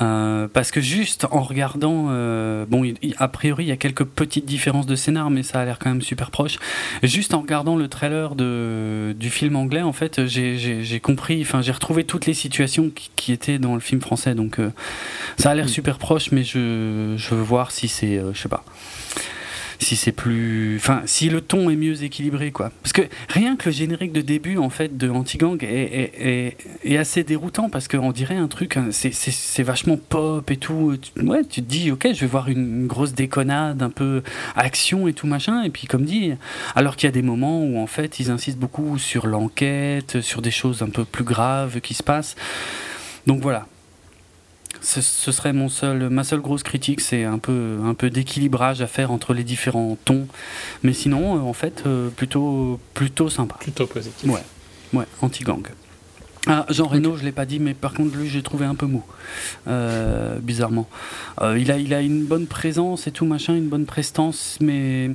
[0.00, 4.46] euh, parce que juste en regardant, euh, bon, a priori il y a quelques petites
[4.46, 6.58] différences de scénar, mais ça a l'air quand même super proche.
[7.02, 11.72] Juste en regardant le trailer de, du film anglais, en fait, j'ai compris, enfin, j'ai
[11.72, 14.58] retrouvé toutes les situations qui, qui, étaient dans le film français, donc
[15.36, 15.68] ça a l'air mm.
[15.68, 18.64] super proche, mais je, je veux voir si c'est, je sais pas
[19.84, 22.72] si c'est plus, enfin, si le ton est mieux équilibré, quoi.
[22.82, 27.24] Parce que rien que le générique de début, en fait, de Anti-Gang est, est, assez
[27.24, 30.96] déroutant parce qu'on dirait un truc, hein, c'est vachement pop et tout.
[31.22, 34.22] Ouais, tu te dis, ok, je vais voir une, grosse déconnade, un peu
[34.56, 35.62] action et tout machin.
[35.62, 36.32] Et puis, comme dit,
[36.74, 40.42] alors qu'il y a des moments où, en fait, ils insistent beaucoup sur l'enquête, sur
[40.42, 42.36] des choses un peu plus graves qui se passent.
[43.26, 43.66] Donc voilà,
[44.84, 48.86] ce, serait mon seul, ma seule grosse critique, c'est un peu, un peu d'équilibrage à
[48.86, 50.26] faire entre les différents tons.
[50.82, 53.56] Mais sinon, euh, en fait, euh, plutôt, plutôt sympa.
[53.58, 54.30] Plutôt positif.
[54.30, 54.42] Ouais,
[54.92, 55.66] ouais anti-gang.
[56.46, 58.84] Ah, Jean Reno, je l'ai pas dit, mais par contre lui, j'ai trouvé un peu
[58.84, 59.02] mou,
[59.66, 60.86] euh, bizarrement.
[61.56, 65.12] il a, il a une bonne présence et tout machin, une bonne prestance, mais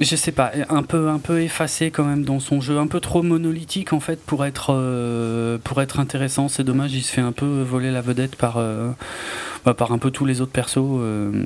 [0.00, 3.00] je sais pas, un peu, un peu effacé quand même dans son jeu, un peu
[3.00, 6.48] trop monolithique en fait pour être, euh, pour être intéressant.
[6.48, 8.90] C'est dommage, il se fait un peu voler la vedette par, euh,
[9.64, 10.78] bah, par un peu tous les autres persos.
[10.78, 11.44] Euh,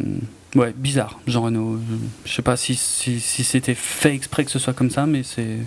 [0.55, 1.79] ouais, bizarre, Jean Reno.
[2.25, 5.59] Je sais pas si, si, c'était fait exprès que ce soit comme ça, mais c'est.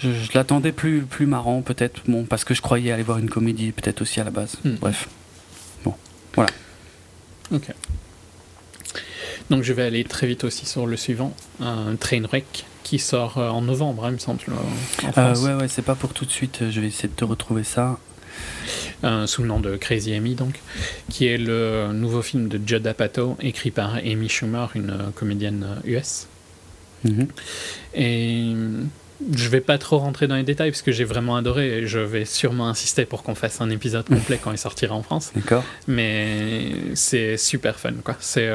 [0.00, 3.70] Je, l'attendais plus, plus marrant, peut-être, bon, parce que je croyais aller voir une comédie,
[3.70, 4.56] peut-être aussi à la base.
[4.64, 4.74] Hmm.
[4.80, 5.08] Bref.
[5.84, 5.94] Bon,
[6.34, 6.50] voilà.
[7.52, 7.72] Ok.
[9.50, 13.48] Donc je vais aller très vite aussi sur le suivant, un Trainwreck qui sort euh,
[13.48, 14.40] en novembre, hein, il me semble.
[15.16, 16.70] Euh, ouais, ouais, c'est pas pour tout de suite.
[16.70, 17.98] Je vais essayer de te retrouver ça.
[19.26, 20.60] sous le nom de Crazy Amy, donc,
[21.10, 25.66] qui est le nouveau film de Judd Apatow, écrit par Amy Schumer, une euh, comédienne
[25.84, 26.26] US.
[27.04, 27.28] Mhm.
[27.94, 28.52] Et
[29.34, 31.98] je vais pas trop rentrer dans les détails parce que j'ai vraiment adoré et je
[31.98, 35.32] vais sûrement insister pour qu'on fasse un épisode complet quand il sortira en France.
[35.34, 35.64] D'accord.
[35.86, 38.16] Mais c'est super fun, quoi.
[38.20, 38.50] C'est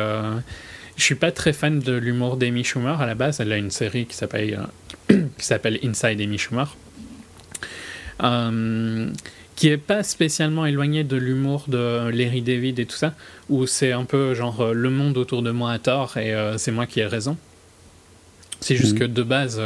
[1.00, 3.40] je suis pas très fan de l'humour d'Amy Schumer à la base.
[3.40, 4.68] Elle a une série qui s'appelle
[5.12, 6.76] euh, qui s'appelle Inside Amy Schumer,
[8.22, 9.10] euh,
[9.56, 13.14] qui est pas spécialement éloigné de l'humour de Larry David et tout ça,
[13.48, 16.72] où c'est un peu genre euh, le monde autour de moi a tort et c'est
[16.72, 17.38] moi qui ai raison.
[18.60, 19.00] C'est juste mhm.
[19.00, 19.62] que de base,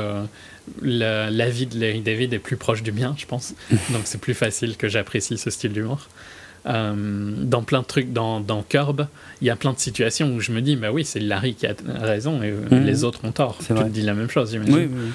[0.84, 3.56] la, vie de Larry David est plus proche du bien, je pense.
[3.89, 6.08] Donc c'est plus facile que j'apprécie ce style d'humour.
[6.65, 9.08] Euh, dans plein de trucs, dans, dans Curb,
[9.41, 11.67] il y a plein de situations où je me dis, bah oui, c'est Larry qui
[11.67, 12.86] a raison et euh, mhm.
[12.86, 13.58] les autres ont tort.
[13.60, 14.76] Tu te dis la même chose, j'imagine.
[14.76, 15.12] Oui, oui.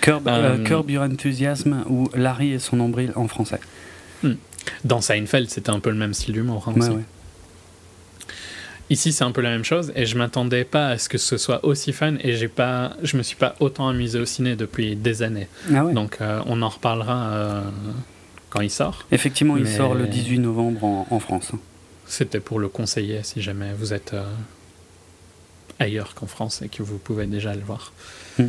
[0.00, 3.60] Curb, euh, Curb Your Enthusiasm ou Larry et son nombril en français.
[4.22, 4.34] Hmm.
[4.84, 6.68] Dans Seinfeld, c'était un peu le même style d'humour.
[6.68, 7.04] Hein, ouais,
[8.90, 11.36] Ici, c'est un peu la même chose et je m'attendais pas à ce que ce
[11.36, 14.96] soit aussi fun et j'ai pas, je me suis pas autant amusé au ciné depuis
[14.96, 15.46] des années.
[15.74, 17.64] Ah Donc, on en reparlera
[18.50, 19.06] quand il sort.
[19.12, 21.52] Effectivement, il sort le 18 novembre en, France.
[22.06, 24.24] C'était pour le conseiller si jamais vous êtes euh,
[25.78, 27.92] ailleurs qu'en France et que vous pouvez déjà le voir.
[28.38, 28.48] Hmm.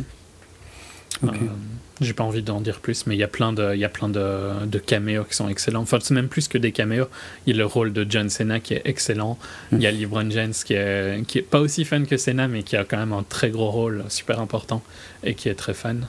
[2.00, 3.90] J'ai pas envie d'en dire plus, mais il y a plein de, il y a
[3.90, 5.82] plein de, de caméos qui sont excellents.
[5.82, 7.08] Enfin, c'est même plus que des caméos.
[7.46, 9.38] Il y a le rôle de John Cena qui est excellent.
[9.70, 12.62] Il y a LeBron James qui est, qui est pas aussi fan que Cena, mais
[12.62, 14.82] qui a quand même un très gros rôle super important
[15.22, 16.08] et qui est très fan.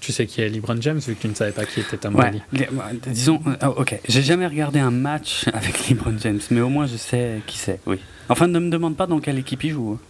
[0.00, 2.14] Tu sais qui est LeBron James vu que tu ne savais pas qui était Tom
[2.14, 2.40] Brady.
[2.52, 2.68] Ouais,
[3.06, 6.96] disons, euh, ok, j'ai jamais regardé un match avec LeBron James, mais au moins je
[6.96, 7.80] sais qui c'est.
[7.86, 7.98] Oui.
[8.28, 9.92] Enfin, ne me demande pas dans quelle équipe il joue.
[9.92, 10.00] Hein.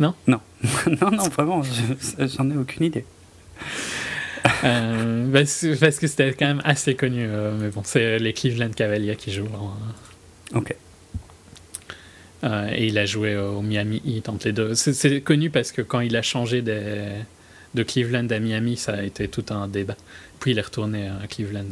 [0.00, 0.14] Non?
[0.26, 0.40] Non.
[1.00, 1.62] non, non, vraiment,
[2.18, 3.04] j'en ai aucune idée.
[4.64, 9.16] Euh, parce, que c'était quand même assez connu, euh, mais bon, c'est les Cleveland Cavaliers
[9.16, 9.48] qui jouent.
[10.54, 10.74] Ok.
[12.42, 14.74] Euh, et il a joué au Miami Heat entre les deux.
[14.74, 16.62] C'est connu parce que quand il a changé
[17.74, 19.96] de Cleveland à Miami, ça a été tout un débat.
[20.40, 21.64] Puis il est retourné à Cleveland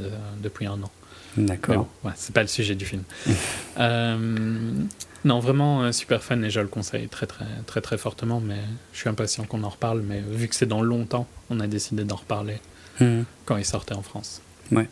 [0.43, 0.91] depuis un an.
[1.37, 1.89] D'accord.
[2.03, 3.03] Bon, ouais, c'est pas le sujet du film.
[5.25, 8.61] Non, vraiment un super fan et je le conseille très très très très fortement, mais
[8.93, 12.05] je suis impatient qu'on en reparle, mais vu que c'est dans longtemps, on a décidé
[12.05, 12.59] d'en reparler
[13.01, 13.23] hmm.
[13.45, 14.41] quand il sortait en France.
[14.71, 14.89] Ouais.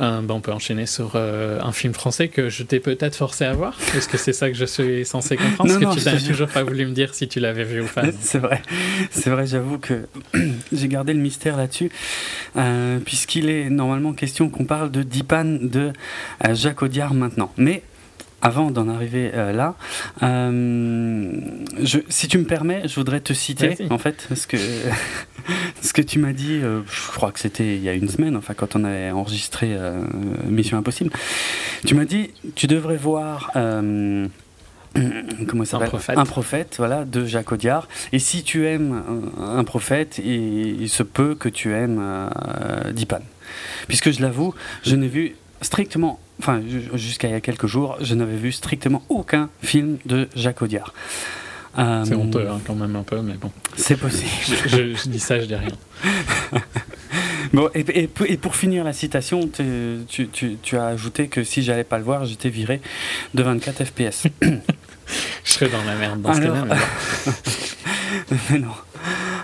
[0.00, 3.52] Euh, on peut enchaîner sur euh, un film français que je t'ai peut-être forcé à
[3.52, 3.76] voir.
[3.94, 5.78] Est-ce que c'est ça que je suis censé comprendre?
[5.78, 8.04] Parce que tu n'as toujours pas voulu me dire si tu l'avais vu ou pas.
[8.20, 8.62] C'est vrai,
[9.10, 9.46] c'est vrai.
[9.46, 10.06] J'avoue que
[10.72, 11.90] j'ai gardé le mystère là-dessus,
[12.56, 15.92] euh, puisqu'il est normalement question qu'on parle de Dipan de
[16.52, 17.52] Jacques Audiard maintenant.
[17.56, 17.82] Mais
[18.42, 19.74] avant d'en arriver euh, là,
[20.22, 21.32] euh,
[21.82, 24.56] je, si tu me permets, je voudrais te citer en fait ce que
[25.82, 26.60] ce que tu m'as dit.
[26.62, 29.76] Euh, je crois que c'était il y a une semaine, enfin quand on avait enregistré
[30.46, 31.10] Mission Impossible.
[31.86, 33.50] Tu m'as dit, tu devrais voir.
[35.46, 36.18] Comment ça un prophète.
[36.18, 37.86] un prophète, voilà, de Jacques Audiard.
[38.10, 42.28] Et si tu aimes un, prophète, il, se peut que tu aimes
[42.92, 43.20] Dipan.
[43.86, 46.62] Puisque je l'avoue, je n'ai vu strictement enfin
[46.94, 50.94] jusqu'à il y a quelques jours, je n'avais vu strictement aucun film de Jacques Audiard.
[51.78, 53.52] Euh, c'est honteux hein, quand même un peu, mais bon.
[53.76, 54.28] C'est possible.
[54.66, 55.70] je, dis ça, je dis rien.
[57.52, 61.84] bon, et, et, pour finir la citation, tu, tu, tu, as ajouté que si j'allais
[61.84, 62.80] pas le voir, j'étais viré
[63.34, 64.26] de 24 FPS.
[64.42, 66.66] je serais dans la merde dans ce cas-là.
[68.50, 68.74] mais non.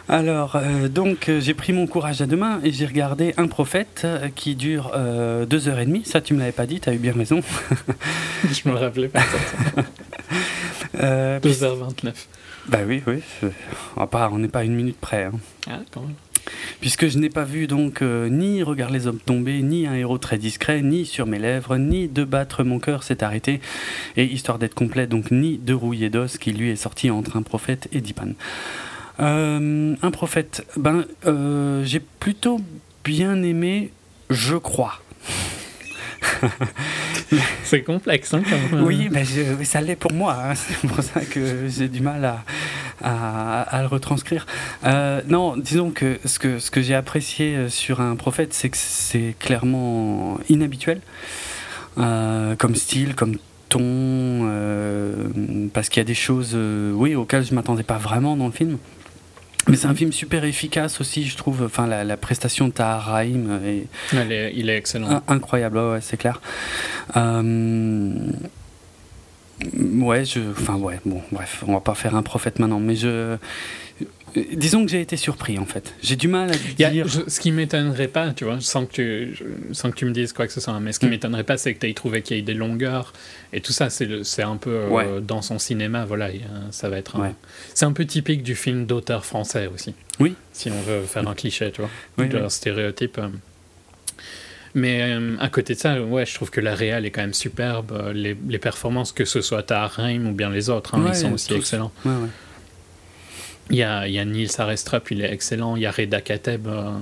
[0.09, 3.49] Alors, euh, donc, euh, j'ai pris mon courage à deux mains et j'ai regardé Un
[3.49, 4.92] prophète euh, qui dure
[5.49, 6.05] deux heures et demie.
[6.05, 7.40] Ça, tu me l'avais pas dit, tu as eu bien raison.
[8.45, 9.23] Je me le rappelais pas.
[10.97, 12.12] 2h29.
[12.69, 13.21] Bah oui, oui.
[13.97, 15.25] On n'est pas à une minute près.
[15.25, 15.33] Hein.
[15.69, 16.14] Ah, quand même.
[16.81, 20.38] Puisque je n'ai pas vu donc ni Regarde les hommes tombés, ni un héros très
[20.38, 23.61] discret, ni sur mes lèvres, ni de battre mon cœur s'est arrêté,
[24.16, 27.42] et histoire d'être complet, donc ni de rouiller d'os qui lui est sorti entre un
[27.42, 28.29] prophète et Dipan.
[29.20, 32.61] Euh, un prophète, ben, euh, j'ai plutôt
[33.05, 33.90] bien aimé,
[34.31, 35.00] je crois.
[37.64, 39.24] c'est complexe, hein, Oui, mais
[39.64, 40.37] ça l'est pour moi.
[40.38, 40.55] Hein.
[40.55, 42.24] c'est pour ça que j'ai du mal
[43.02, 44.46] à, à, le retranscrire.
[44.85, 48.76] Euh, non, disons que ce que, ce que j'ai apprécié sur un prophète, c'est que
[48.76, 51.00] c'est clairement inhabituel.
[51.96, 53.38] comme style, comme
[53.70, 54.50] ton,
[55.72, 58.76] parce qu'il y a des choses, oui, auxquelles je m'attendais pas vraiment dans le film.
[59.68, 61.62] Mais c'est un film super efficace aussi, je trouve.
[61.64, 63.87] Enfin, la, prestation de Tahar Rahim est,
[64.55, 65.22] il est excellent.
[65.26, 66.40] incroyable, ouais, c'est clair.
[67.16, 68.14] Euh,
[70.00, 73.37] ouais, je, enfin ouais, bon, bref, on va pas faire un prophète maintenant, mais je,
[74.35, 75.95] disons que j'ai été surpris en fait.
[76.03, 77.07] J'ai du mal à dire.
[77.09, 79.39] ce qui m'étonnerait pas, tu vois, sans que tu,
[79.73, 81.11] sans que tu me dises quoi que ce soit, hein, mais ce qui mm.
[81.11, 83.12] m'étonnerait pas, c'est que tu aies trouvé qu'il y ait des longueurs
[83.53, 83.89] et tout ça.
[83.91, 86.29] C'est un peu euh, dans son cinéma, voilà,
[86.71, 87.17] ça va être.
[87.75, 89.95] C'est un peu typique du film d'auteur français aussi.
[90.19, 90.35] Oui.
[90.53, 93.19] Si on veut faire un cliché, tu vois, oui, un stéréotype.
[93.19, 93.29] Euh.
[94.75, 97.33] Mais euh, à côté de ça, ouais, je trouve que la réal est quand même
[97.33, 98.12] superbe.
[98.15, 101.93] Les, performances, que ce soit Tahar ou bien les autres, hein, ils sont aussi excellents.
[103.70, 105.76] Il y a, il y a Nils Arestrup, il est excellent.
[105.76, 106.92] Il y a Reda Kateb euh,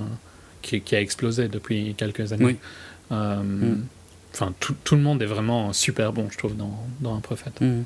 [0.61, 2.57] qui, qui, a explosé depuis quelques années.
[3.11, 3.85] Euh, mm.
[4.33, 7.61] Enfin, tout, tout, le monde est vraiment super bon, je trouve, dans, dans Un prophète.
[7.61, 7.83] Mm.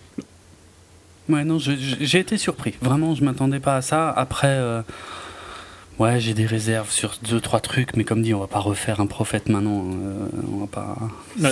[1.29, 2.73] Ouais, non, j'ai été surpris.
[2.81, 4.09] Vraiment, je m'attendais pas à ça.
[4.09, 4.57] Après.
[5.99, 8.59] Euh, Ouais, j'ai des réserves sur deux trois trucs, mais comme dit, on va pas
[8.59, 9.85] refaire un prophète maintenant.
[9.85, 10.97] Euh, on va pas.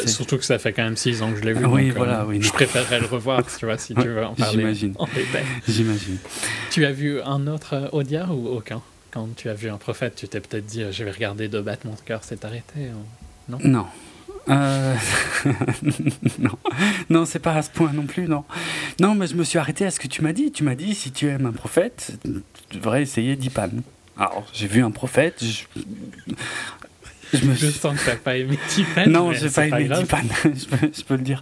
[0.08, 1.66] Surtout que ça fait quand même six ans que je l'ai vu.
[1.66, 2.22] oui, voilà.
[2.22, 4.58] Euh, oui, je préférerais le revoir, tu vois, si tu veux en parler.
[4.58, 4.94] J'imagine.
[5.68, 6.18] J'imagine.
[6.72, 8.82] Tu as vu un autre euh, Audiard ou aucun?
[9.12, 11.88] Quand tu as vu un prophète, tu t'es peut-être dit, je vais regarder de battre
[11.88, 12.90] mon cœur s'est arrêté.
[13.50, 13.60] Non?
[13.64, 13.86] Non.
[16.40, 16.58] non,
[17.10, 18.46] non, c'est pas à ce point non plus, non.
[19.02, 20.54] Non, mais je me suis arrêté à ce que tu m'as dit.
[20.54, 22.14] Tu m'as dit, si tu aimes un prophète,
[22.70, 23.72] tu devrais essayer d'Ipan.
[24.20, 25.44] Alors, j'ai vu un prophète.
[25.44, 25.64] Je,
[27.34, 27.56] je, me...
[27.56, 29.08] je sens que tu n'as pas aimé Tipan.
[29.08, 31.42] Non, j'ai pas aimé Tipan, je, peux, le dire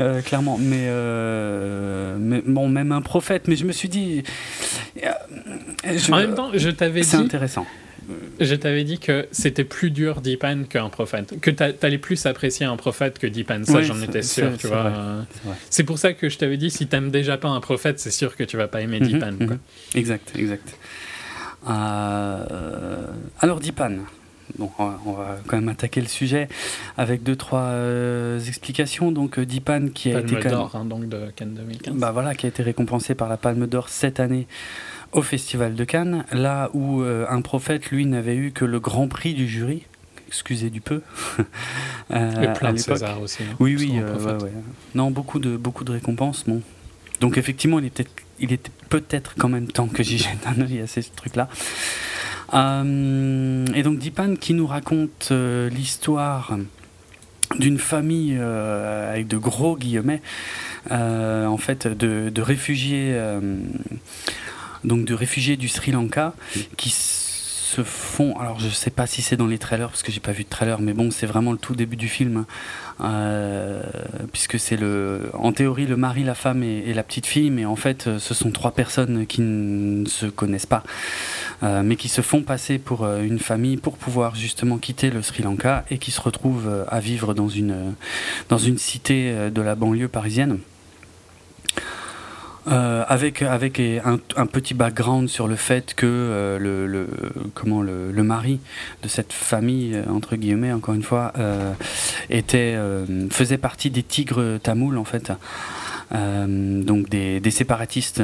[0.00, 0.58] euh, clairement.
[0.58, 3.48] Mais, euh, mais, bon, même un prophète.
[3.48, 4.22] Mais je me suis dit,
[5.04, 7.06] euh, en même temps, je t'avais dit.
[7.06, 7.66] C'est intéressant.
[8.38, 11.40] Je t'avais dit que c'était plus dur Deepan qu'un prophète.
[11.40, 13.64] Que t'allais plus apprécier un prophète que Deepan.
[13.64, 15.26] Ça, j'en étais sûr, tu vois.
[15.70, 18.36] C'est pour ça que je t'avais dit, si t'aimes déjà pas un prophète, c'est sûr
[18.36, 19.32] que tu vas pas aimer mhm, Deepan.
[19.32, 19.58] Mhm.
[19.94, 20.76] Exact, exact.
[21.68, 23.06] Euh,
[23.40, 23.98] alors, Deepan.
[24.58, 26.48] Bon, on va quand même attaquer le sujet
[26.96, 29.12] avec deux trois euh, explications.
[29.12, 31.94] Donc euh, Deepan qui a été hein, donc de Cannes 2015.
[31.96, 34.46] Bah voilà, qui a été récompensé par la Palme d'Or cette année
[35.12, 39.08] au Festival de Cannes, là où euh, un prophète, lui, n'avait eu que le grand
[39.08, 39.84] prix du jury,
[40.28, 41.02] excusez du peu.
[42.12, 43.42] euh, plein de César aussi.
[43.42, 44.00] Hein, oui, oui,
[44.94, 46.44] non, beaucoup de, beaucoup de récompenses.
[46.46, 46.62] Bon.
[47.20, 48.06] Donc effectivement, il était,
[48.38, 51.48] il était peut-être quand même temps que j'y jette un œil à ces trucs-là.
[52.54, 56.56] Euh, et donc Dipan qui nous raconte l'histoire
[57.58, 60.22] d'une famille avec de gros guillemets,
[60.90, 63.18] en fait, de, de réfugiés
[64.86, 66.34] donc de réfugiés du Sri Lanka
[66.76, 66.90] qui
[67.66, 68.38] se font.
[68.38, 70.48] Alors je sais pas si c'est dans les trailers parce que j'ai pas vu de
[70.48, 72.46] trailer, mais bon, c'est vraiment le tout début du film,
[73.00, 73.82] euh,
[74.32, 77.76] puisque c'est le, en théorie le mari, la femme et, la petite fille, mais en
[77.76, 80.84] fait, ce sont trois personnes qui ne se connaissent pas,
[81.62, 85.20] euh, mais qui se font passer pour euh, une famille pour pouvoir justement quitter le
[85.22, 87.94] Sri Lanka et qui se retrouvent à vivre dans une
[88.48, 90.58] dans une cité de la banlieue parisienne.
[92.68, 97.06] Euh, avec avec un, petit background sur le fait que euh, le,
[97.54, 98.58] comment le, mari
[99.04, 101.32] de cette famille euh, entre guillemets encore une fois
[102.28, 102.76] était
[103.30, 105.32] faisait partie des tigres tamouls en fait
[106.10, 108.22] donc des, séparatistes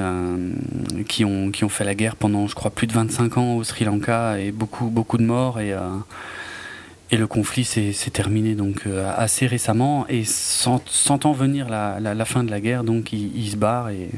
[1.06, 3.62] qui ont qui ont fait la guerre pendant je crois plus de 25 ans au
[3.62, 5.72] Sri Lanka et beaucoup beaucoup de morts et
[7.12, 12.50] et le conflit s'est terminé donc assez récemment et sentant venir la, la, fin de
[12.50, 14.08] la guerre, donc il, il se barre et.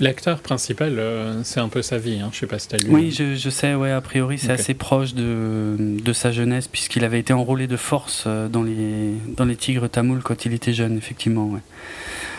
[0.00, 2.30] L'acteur principal, euh, c'est un peu sa vie, hein.
[2.32, 2.86] je sais pas si tu as lu.
[2.88, 7.04] Oui, je, je, sais, ouais, a priori c'est assez proche de, de sa jeunesse, puisqu'il
[7.04, 10.72] avait été enrôlé de force euh, dans les, dans les Tigres Tamouls quand il était
[10.72, 11.46] jeune, effectivement.
[11.46, 11.60] Ouais.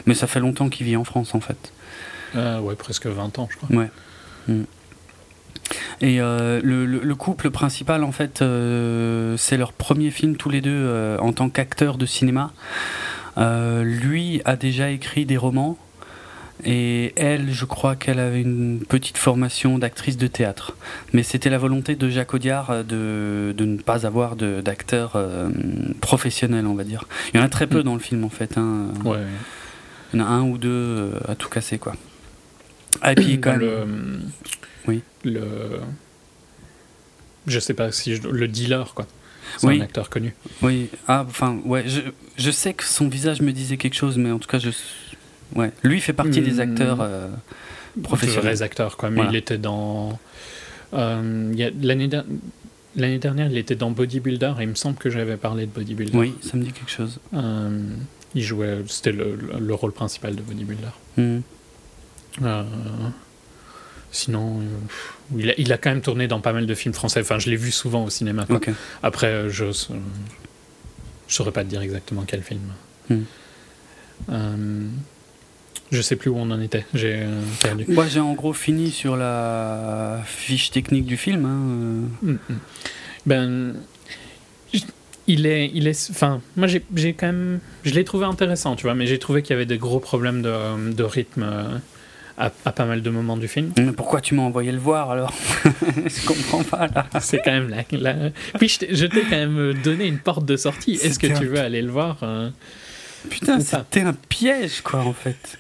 [0.06, 1.72] Mais ça fait longtemps qu'il vit en France, en fait.
[2.36, 3.70] Euh, ouais, presque 20 ans, je crois.
[3.70, 3.90] Ouais.
[4.48, 4.64] Mm.
[6.02, 8.44] Et le, le, couple principal, en fait,
[9.38, 12.52] c'est leur premier film tous les deux en tant qu'acteurs de cinéma.
[13.38, 15.78] Euh, lui a déjà écrit des romans.
[16.66, 20.76] Et elle, je crois qu'elle avait une petite formation d'actrice de théâtre.
[21.12, 25.50] Mais c'était la volonté de Jacques Audiard de, de ne pas avoir d'acteur euh,
[26.02, 27.06] professionnel, on va dire.
[27.34, 27.84] Il y en a très peu mm.
[27.84, 28.58] dans le film, en fait.
[28.58, 28.88] Hein.
[29.04, 29.20] Ouais.
[30.14, 31.96] Il y en a un ou deux euh, à tout casser, quoi.
[33.02, 34.22] Ah, et puis, quand même...
[34.88, 35.02] Oui.
[35.24, 35.42] Le...
[37.48, 38.16] Je sais pas si...
[38.16, 38.28] Je...
[38.28, 39.06] Le dealer, quoi.
[39.58, 40.34] C'est un acteur connu.
[40.62, 42.02] Oui, ah, enfin, ouais, je,
[42.38, 44.70] je, sais que son visage me disait quelque chose, mais en tout cas, je,
[45.56, 46.60] ouais, lui fait partie des hmm.
[46.60, 47.30] acteurs euh,
[48.02, 48.54] professionnels.
[48.54, 50.20] Des acteurs, quoi, mais il était dans.
[50.94, 51.72] Euh,
[52.96, 56.16] L'année dernière, il était dans Bodybuilder et il me semble que j'avais parlé de Bodybuilder.
[56.16, 57.20] Oui, ça me dit quelque chose.
[57.34, 57.82] Euh,
[58.36, 60.92] il jouait, c'était le, le, rôle principal de Bodybuilder.
[61.18, 61.40] Hmm.
[62.44, 62.64] Euh,
[64.14, 64.64] Sinon, euh,
[65.40, 67.22] il, a, il, a, quand même tourné dans pas mal de films français.
[67.22, 68.46] Enfin, je l'ai vu souvent au cinéma.
[69.02, 70.00] Après, euh, je ne
[71.28, 72.62] saurais pas te dire exactement quel film.
[73.10, 73.22] Hmm.
[74.30, 74.88] Euh,
[75.94, 76.86] je sais plus où on en était.
[76.94, 77.26] J'ai
[77.62, 77.86] perdu.
[77.88, 81.46] Moi, j'ai en gros fini sur la fiche technique du film.
[81.46, 82.10] Hein.
[82.22, 82.58] Hmm, hmm.
[83.26, 83.74] Ben,
[85.28, 88.96] il est, il est, enfin, moi j'ai quand même, je l'ai trouvé intéressant, tu vois,
[88.96, 91.46] mais j'ai trouvé qu'il y avait des gros problèmes de, de rythme
[92.38, 93.72] à, pas mal de moments du film.
[93.78, 97.08] Mais pourquoi tu m'as envoyé le voir alors Je comprends pas là.
[97.22, 98.16] C'est quand même là.
[98.60, 100.96] Puis je t'ai quand même donné une porte de sortie.
[100.96, 102.50] Est-ce que tu veux aller le voir euh,
[103.30, 105.58] Putain, c'était un piège quoi en fait.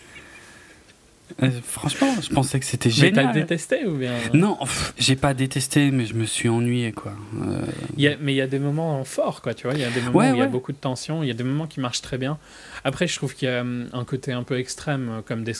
[1.41, 3.25] Euh, franchement, je pensais que c'était génial.
[3.25, 4.57] Mais t'as détesté ou bien Non,
[4.97, 7.13] j'ai pas détesté, mais je me suis ennuyé quoi.
[7.41, 7.61] Euh...
[7.97, 9.75] Y a, mais il y a des moments forts quoi, tu vois.
[9.75, 11.35] Il y a des moments où il y a beaucoup de tension, il y a
[11.35, 12.37] des moments qui marchent très bien.
[12.83, 15.53] Après, je trouve qu'il y a hum, un côté un peu extrême, comme des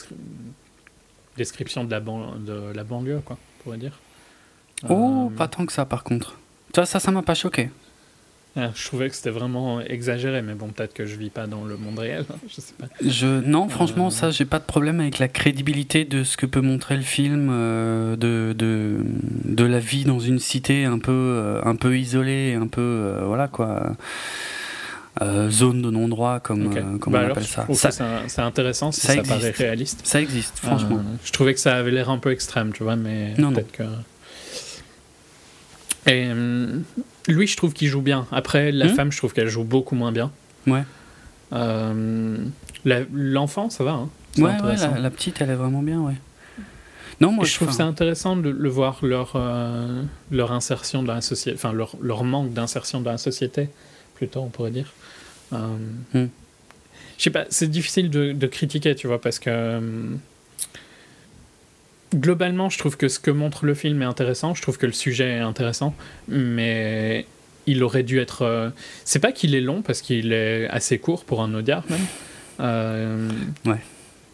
[1.36, 3.98] description de la, de la banlieue, quoi, on pourrait dire.
[4.88, 6.38] Oh, euh, pas tant que ça, par contre.
[6.74, 7.70] Ça, ça, ça m'a pas choqué.
[8.56, 11.64] Ah, je trouvais que c'était vraiment exagéré, mais bon, peut-être que je vis pas dans
[11.64, 12.86] le monde réel, hein, je sais pas.
[13.04, 16.46] Je, non, franchement, euh, ça, j'ai pas de problème avec la crédibilité de ce que
[16.46, 18.98] peut montrer le film, euh, de, de,
[19.44, 23.96] de, la vie dans une cité un peu, un peu isolée, un peu, voilà quoi.
[25.22, 27.66] Euh, zone de non-droit, comme, euh, comme bah on appelle ça.
[28.26, 30.00] C'est intéressant si ça, paraît réaliste.
[30.02, 30.96] Ça existe, franchement.
[30.96, 33.84] Euh, je trouvais que ça avait l'air un peu extrême, tu vois, mais peut-être que.
[36.06, 36.28] Et
[37.28, 38.26] lui, je trouve qu'il joue bien.
[38.30, 38.94] Après, la hmm?
[38.94, 40.30] femme, je trouve qu'elle joue beaucoup moins bien.
[40.66, 40.82] Ouais.
[43.12, 43.92] L'enfant, ça va.
[43.92, 46.14] Hein ouais, ouais la, la, petite, elle est vraiment bien, ouais.
[47.20, 49.40] Non, moi, je trouve ça intéressant de le voir leur,
[50.30, 53.68] leur insertion dans la société, enfin leur, leur manque d'insertion dans la société,
[54.14, 54.92] plutôt, on pourrait dire.
[55.52, 56.26] Hmm.
[57.16, 59.80] Je sais pas, c'est difficile de, de, critiquer, tu vois, parce que
[62.14, 64.54] globalement, je trouve que ce que montre le film est intéressant.
[64.54, 65.94] Je trouve que le sujet est intéressant,
[66.28, 67.26] mais
[67.66, 68.42] il aurait dû être.
[68.42, 68.70] Euh,
[69.04, 72.00] c'est pas qu'il est long parce qu'il est assez court pour un Audiard même.
[72.60, 73.30] Euh,
[73.66, 73.80] ouais.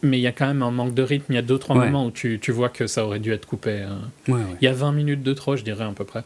[0.03, 1.31] Mais il y a quand même un manque de rythme.
[1.33, 3.45] Il y a deux trois moments où tu, tu, vois que ça aurait dû être
[3.45, 3.83] coupé.
[3.83, 4.31] Euh.
[4.31, 6.23] Ouais, il y a 20 minutes de trop, je dirais à peu près.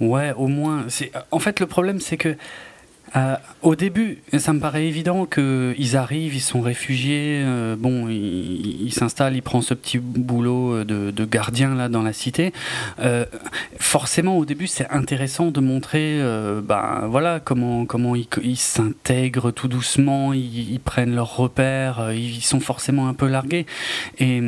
[0.00, 0.86] Ouais, au moins.
[1.30, 2.36] En fait, le problème, c'est que
[3.14, 8.92] euh, au début, ça me paraît évident qu'ils arrivent, ils sont réfugiés, euh, bon, ils
[8.92, 12.52] s'installent, ils, prennent ce petit boulot de, de, gardien là dans la cité.
[13.00, 13.26] Euh,
[13.78, 16.20] forcément, au début, c'est intéressant de montrer,
[16.64, 23.08] ben voilà, comment comment ils s'intègrent tout doucement, ils, prennent leurs repères, ils sont forcément
[23.08, 23.66] un peu largués.
[24.18, 24.40] Et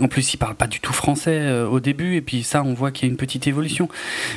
[0.00, 2.90] en plus, ils parlent pas du tout français au début, et puis ça, on voit
[2.90, 3.88] qu'il y a une petite évolution.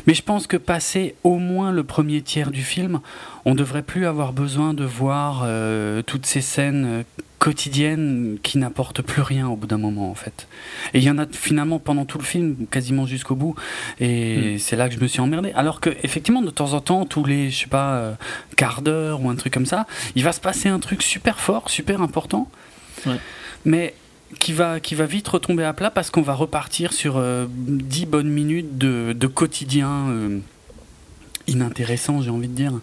[0.07, 2.99] Mais je pense que passer au moins le premier tiers du film,
[3.45, 7.03] on ne devrait plus avoir besoin de voir euh, toutes ces scènes euh,
[7.37, 10.47] quotidiennes qui n'apportent plus rien au bout d'un moment en fait.
[10.95, 13.55] Et il y en a finalement pendant tout le film, quasiment jusqu'au bout,
[13.99, 14.59] et mm.
[14.59, 15.51] c'est là que je me suis emmerdé.
[15.53, 18.13] Alors que effectivement de temps en temps, tous les je sais pas euh,
[18.57, 19.85] quarts d'heure ou un truc comme ça,
[20.15, 22.49] il va se passer un truc super fort, super important,
[23.63, 23.93] mais
[24.39, 28.29] qui va, qui va vite retomber à plat parce qu'on va repartir sur dix bonnes
[28.29, 30.07] minutes de, de quotidien
[31.47, 32.73] inintéressant, j'ai envie de dire.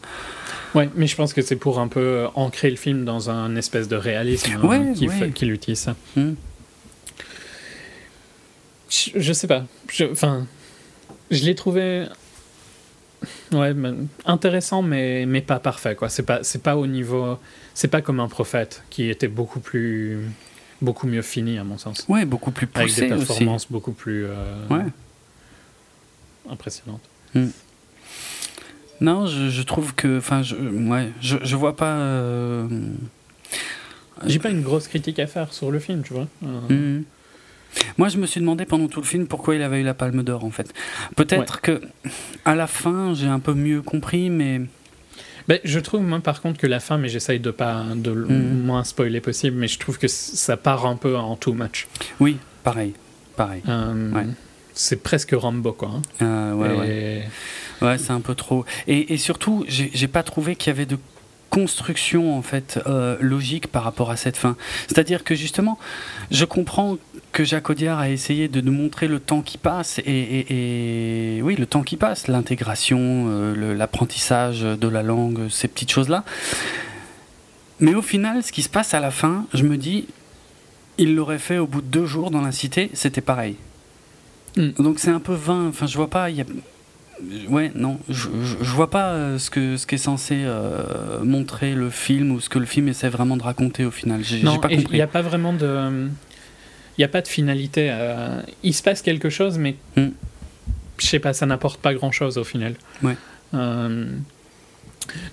[0.74, 3.56] Ouais, mais je pense que c'est pour un peu euh, ancrer le film dans un
[3.56, 5.96] espèce de réalisme hein, qui, utilise ça.
[6.16, 6.32] Hmm.
[8.88, 9.64] Je, sais pas.
[10.10, 10.46] Enfin,
[11.30, 12.06] je, l'ai trouvé
[13.52, 13.74] ouais,
[14.26, 15.94] intéressant, mais, mais pas parfait.
[15.94, 16.08] Quoi.
[16.08, 17.38] C'est, pas, au niveau.
[17.74, 20.20] C'est pas comme un prophète qui était beaucoup plus.
[20.80, 22.04] beaucoup mieux fini, à mon sens.
[22.08, 23.04] Ouais, beaucoup plus poussé.
[23.04, 24.26] Avec des performances beaucoup plus.
[24.26, 24.84] Euh, ouais.
[26.50, 27.02] impressionnantes.
[27.34, 27.48] Hmm.
[29.03, 30.18] Non, je, trouve que.
[30.18, 31.96] Enfin, je, ouais, je, je vois pas.
[31.96, 32.68] Euh,
[34.26, 36.28] J'ai pas une grosse critique à faire sur le film, tu vois.
[36.44, 36.61] Euh.
[36.68, 37.05] Mhm.
[37.98, 40.22] Moi, je me suis demandé pendant tout le film pourquoi il avait eu la Palme
[40.22, 40.72] d'Or, en fait.
[41.16, 41.80] Peut-être que
[42.44, 44.61] à la fin, j'ai un peu mieux compris, mais.
[45.48, 48.62] Ben, je trouve, moi, par contre, que la fin, mais j'essaye de pas de mhm.
[48.62, 51.88] moins spoiler possible, mais je trouve que ça part un peu en too much.
[52.20, 52.94] Oui, pareil,
[53.34, 53.62] pareil.
[53.68, 54.22] Euh,
[54.74, 55.90] c'est presque Rambo, quoi.
[56.20, 56.54] Hein.
[56.54, 57.28] ouais, ouais.
[57.80, 58.64] Ouais, c'est un peu trop.
[58.86, 60.98] Et, et surtout, j'ai pas trouvé qu'il y avait de
[61.52, 64.56] construction en fait euh, logique par rapport à cette fin.
[64.88, 65.78] C'est-à-dire que justement,
[66.30, 66.96] je comprends
[67.32, 71.66] que Jacques Audiard a essayé de nous montrer le temps qui passe et, oui, le
[71.66, 76.24] temps qui passe, l'intégration, euh, l'apprentissage de la langue, ces petites choses-là.
[77.80, 80.06] Mais au final, ce qui se passe à la fin, je me dis,
[80.96, 83.56] il l'aurait fait au bout de deux jours dans la cité, c'était pareil.
[84.57, 84.70] Hmm.
[84.78, 85.68] Donc c'est un peu vain.
[85.68, 86.30] Enfin, je vois pas.
[86.30, 86.44] Il y a
[87.48, 88.28] ouais, non, je,
[88.61, 92.40] je, vois pas euh, ce que ce qui est censé euh, montrer le film ou
[92.40, 94.22] ce que le film essaie vraiment de raconter au final.
[94.22, 94.86] J'ai pas compris.
[94.90, 96.09] Il n'y a pas vraiment de,
[96.98, 97.88] il y a pas de finalité.
[97.90, 100.09] Euh, il se passe quelque chose, mais hmm.
[100.98, 102.74] je sais pas, ça n'apporte pas grand chose au final.
[103.03, 103.16] Ouais.
[103.53, 104.07] non,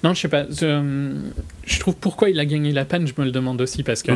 [0.03, 0.45] je sais pas.
[0.49, 4.11] Je, trouve pourquoi il a gagné la peine, je me le demande aussi parce que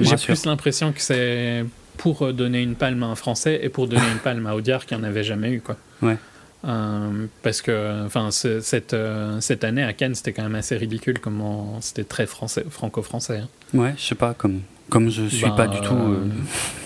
[0.00, 1.64] j'ai plus l'impression que c'est
[1.98, 4.94] pour donner une palme à un Français et pour donner une palme à Audiard qui
[4.94, 5.76] en avait jamais eu quoi.
[6.00, 6.16] Ouais.
[6.64, 11.20] Euh, parce que enfin cette, euh, cette année à Cannes c'était quand même assez ridicule
[11.20, 13.48] comment c'était très français franco-français hein.
[13.74, 16.26] ouais je sais pas comme comme je suis pas du tout euh,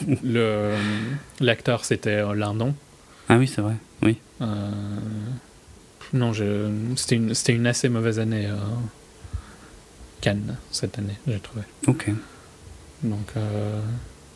[0.22, 0.74] le
[1.40, 2.74] l'acteur c'était Lindon
[3.30, 4.18] ah oui c'est vrai oui
[6.12, 6.34] non
[6.94, 8.50] c'était une c'était une assez mauvaise année
[10.20, 12.10] Cannes cette année j'ai trouvé ok
[13.04, 13.32] donc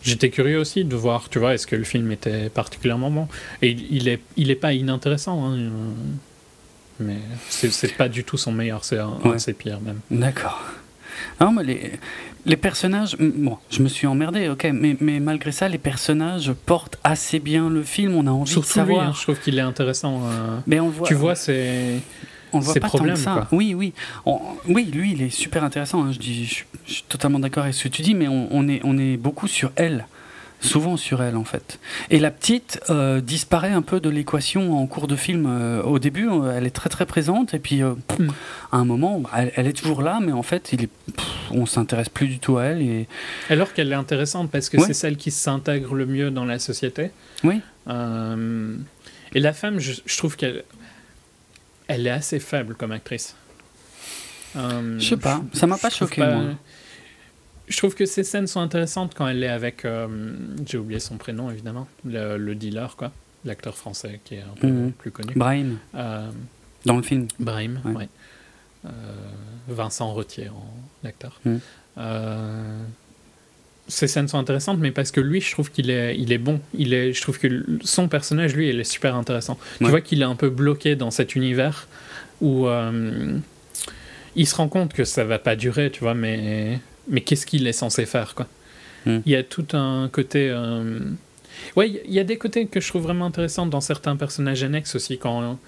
[0.07, 3.28] J'étais curieux aussi de voir, tu vois, est-ce que le film était particulièrement bon.
[3.62, 5.59] Et il est, il est pas inintéressant, hein,
[7.00, 10.00] mais c'est pas du tout son meilleur, c'est un, de ses pires même.
[10.11, 10.62] D'accord.
[11.40, 11.92] Non, mais les,
[12.44, 16.98] les personnages, bon, je me suis emmerdé, ok, mais, mais malgré ça, les personnages portent
[17.04, 18.14] assez bien le film.
[18.14, 19.02] On a envie de savoir.
[19.02, 20.22] Lui, hein, je trouve qu'il est intéressant.
[20.24, 21.09] Euh, mais on voit.
[21.09, 22.00] Tu vois, c'est
[22.53, 23.49] on voit pas tant que ça.
[23.53, 23.92] Oui, oui.
[24.68, 26.05] oui, lui, il est super intéressant.
[26.05, 26.12] Hein.
[26.12, 28.99] Je, dis, je, suis totalement d'accord avec ce que tu dis, mais on, est, on
[28.99, 30.07] est beaucoup sur elle.
[30.59, 31.78] Souvent sur elle, en fait.
[32.09, 35.47] Et la petite euh, disparaît un peu de l'équation en cours de film.
[35.47, 37.97] Euh, au début, euh, elle est très très présente, et puis hmm.
[38.72, 40.90] à un moment, bah, elle, est toujours là, mais en fait, il est,
[41.51, 42.80] on s'intéresse plus du tout à elle.
[42.80, 43.07] Et...
[43.51, 47.11] Alors qu'elle est intéressante, parce que c'est celle qui s'intègre le mieux dans la société.
[47.44, 47.61] Oui.
[47.86, 50.64] et la femme, je trouve qu'elle
[51.89, 53.34] elle est assez faible comme actrice.
[54.57, 56.55] Euh, je sais pas, ça m'a pas choqué, moi.
[57.68, 59.84] je trouve que ces scènes sont intéressantes quand elle est avec.
[59.84, 60.34] Euh,
[60.66, 61.87] j'ai oublié son prénom, évidemment.
[62.05, 63.12] Le, dealer, quoi.
[63.45, 64.93] L'acteur français qui est un peu mhm.
[64.93, 65.34] plus connu.
[65.37, 65.78] Brahim.
[65.95, 66.30] Euh,
[66.84, 67.28] Dans le film.
[67.39, 68.09] Brahim, oui.
[68.84, 68.89] Euh,
[69.68, 71.41] Vincent Retier en acteur.
[71.45, 71.61] Mhm.
[73.89, 76.61] Ces scènes sont intéressantes, mais parce que lui, je trouve qu'il est, il est bon.
[76.74, 79.59] Il est, je trouve que son personnage, lui, il est super intéressant.
[79.78, 81.89] Tu vois qu'il est un peu bloqué dans cet univers
[82.41, 82.66] où
[84.37, 86.78] il se rend compte que ça va pas durer, tu vois, mais
[87.09, 88.47] mais qu'est-ce qu'il est censé faire quoi
[89.07, 89.20] hmm.
[89.26, 90.49] Il y a tout un côté.
[90.51, 91.01] Euh...
[91.74, 94.95] Ouais, il y a des côtés que je trouve vraiment intéressants dans certains personnages annexes
[94.95, 95.59] aussi quand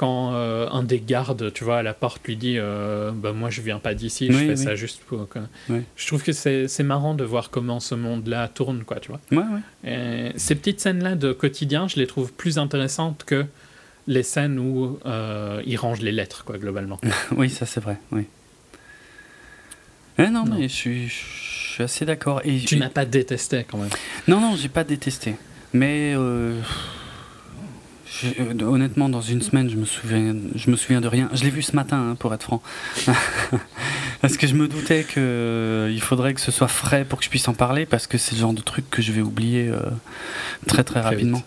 [0.00, 3.50] quand euh, un des gardes, tu vois, à la porte lui dit euh, bah, Moi,
[3.50, 5.28] je viens pas d'ici, je fais ça juste pour.
[5.68, 9.20] Je trouve que c'est marrant de voir comment ce monde-là tourne, quoi, tu vois.
[9.84, 13.44] Et ces petites scènes-là de quotidien, je les trouve plus intéressantes que
[14.06, 16.98] les scènes où euh, il range les lettres, quoi, globalement.
[17.36, 18.24] oui, ça c'est vrai, oui.
[20.16, 22.40] Eh non, mais je suis, je suis assez d'accord.
[22.66, 23.90] Tu n'as pas détesté quand même
[24.28, 25.34] Non, non, j'ai pas détesté.
[25.74, 26.14] Mais
[28.24, 31.28] euh, euh, honnêtement, dans une semaine, je me souviens, je me souviens de rien.
[31.32, 32.62] Je l'ai vu ce matin, hein, pour être franc,
[34.20, 37.24] parce que je me doutais que euh, il faudrait que ce soit frais pour que
[37.24, 39.70] je puisse en parler, parce que c'est le genre de truc que je vais oublier
[40.66, 41.42] très très, rapidement.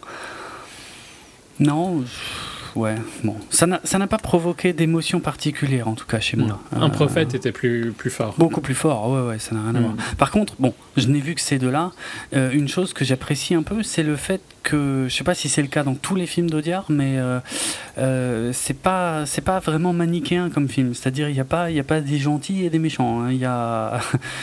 [1.59, 2.03] Non
[2.75, 2.95] ouais.
[3.23, 6.59] Bon, ça n'a pas provoqué d'émotion particulière, en tout cas chez moi.
[6.71, 8.35] Un prophète était plus, plus fort.
[8.37, 9.93] Beaucoup plus fort, ouais, ouais, ça n'a rien à voir.
[10.17, 11.91] Par contre, bon, je n'ai vu que ces deux-là.
[12.35, 15.49] Euh, une chose que j'apprécie un peu, c'est le fait que, je sais pas si
[15.49, 17.39] c'est le cas dans tous les films d'Audiard, mais euh,
[17.97, 20.93] euh, c'est pas, c'est pas vraiment manichéen comme film.
[20.93, 23.21] C'est-à-dire, il n'y a pas, il a pas des gentils et des méchants.
[23.21, 23.31] Hein.
[23.33, 23.99] Y a.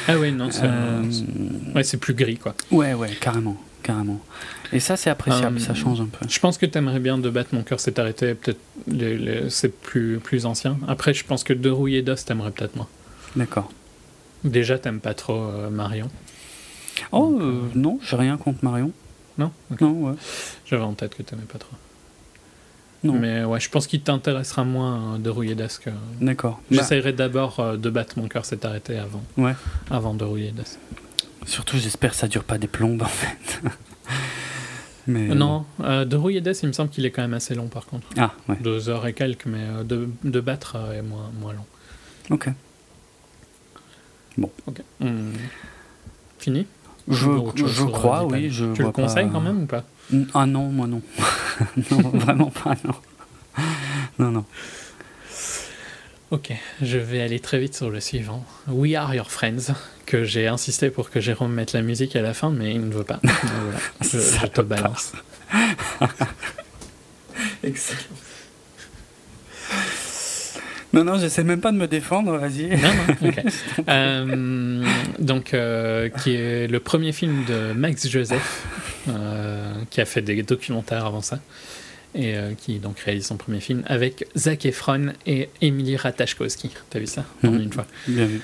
[0.09, 0.63] ah oui, non, c'est
[1.75, 2.55] ouais, plus gris, quoi.
[2.71, 4.21] Ouais, ouais, carrément, carrément.
[4.73, 6.27] Et ça, c'est appréciable, ça euh, change un peu.
[6.29, 8.61] Je pense que tu aimerais bien de battre mon cœur s'est arrêté, peut-être
[9.49, 10.79] c'est plus, plus ancien.
[10.87, 12.89] Après, je pense que de rouiller d'os, t'aimerais peut-être moins.
[13.37, 13.71] D'accord.
[14.45, 16.09] Déjà, t'aimes pas trop euh, Marion
[17.13, 18.93] Oh, euh, non, j'ai rien contre Marion.
[19.39, 19.53] Non?
[19.81, 20.15] Non, ouais.
[20.67, 21.77] J'avais en tête que t'aimais pas trop.
[23.03, 23.15] Non.
[23.15, 25.91] Mais ouais, je pense qu'il t'intéressera moins de rouiller d'os que.
[26.21, 26.61] D'accord.
[26.71, 29.23] J'essayerai d'abord de battre mon cœur s'est arrêté avant.
[29.39, 29.55] Ouais.
[29.91, 30.79] Avant de rouiller d'os.
[31.47, 33.63] Surtout, j'espère que ça dure pas des plombes en fait.
[35.11, 35.35] Mais...
[35.35, 38.07] Non, euh, de rouiller il me semble qu'il est quand même assez long par contre.
[38.17, 38.57] Ah, ouais.
[38.61, 41.67] Deux heures et quelques, mais euh, de, de, battre euh, est moins, moins long.
[42.31, 42.49] Ok.
[44.39, 44.51] Bon.
[44.67, 44.83] Ok.
[46.39, 46.67] Fini
[47.09, 47.29] Je,
[47.67, 48.51] je crois, oui.
[48.51, 49.85] Je tu le conseilles quand même ou pas?
[50.33, 51.03] Ah non, moi non.
[51.91, 52.95] non, vraiment pas, non.
[54.19, 54.45] Non, non.
[56.31, 58.45] Ok, je vais aller très vite sur le suivant.
[58.69, 59.75] We Are Your Friends,
[60.07, 62.95] que j'ai insisté pour que Jérôme mette la musique à la fin, mais il ne
[62.95, 63.19] veut pas.
[63.25, 65.13] voilà, je, te balance.
[67.65, 67.99] Excellent.
[70.93, 72.69] Non, non, j'essaie même pas de me défendre, vas-y.
[72.69, 72.91] Non,
[73.23, 73.45] non, ok.
[73.89, 74.85] Euh,
[75.19, 78.67] donc, euh, qui est le premier film de Max Joseph,
[79.09, 81.41] euh, qui a fait des documentaires avant ça
[82.15, 86.71] et euh, qui donc réalise son premier film avec Zac Efron et Emily Ratajkowski.
[86.91, 87.61] T'as vu ça en mhm.
[87.63, 88.41] une fois Bien vu.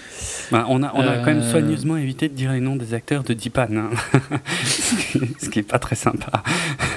[0.51, 2.95] Bah, on a, on a quand même euh, soigneusement évité de dire les noms des
[2.95, 3.91] acteurs de Dipan, hein.
[5.39, 6.43] ce qui est pas très sympa.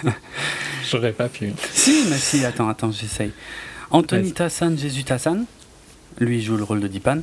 [0.89, 1.51] J'aurais pas pu.
[1.72, 3.32] Si, mais si, attends, attends, j'essaye.
[3.91, 5.45] Anthony Tassan, Jésus Tassan,
[6.20, 7.20] lui joue le rôle de Dipan.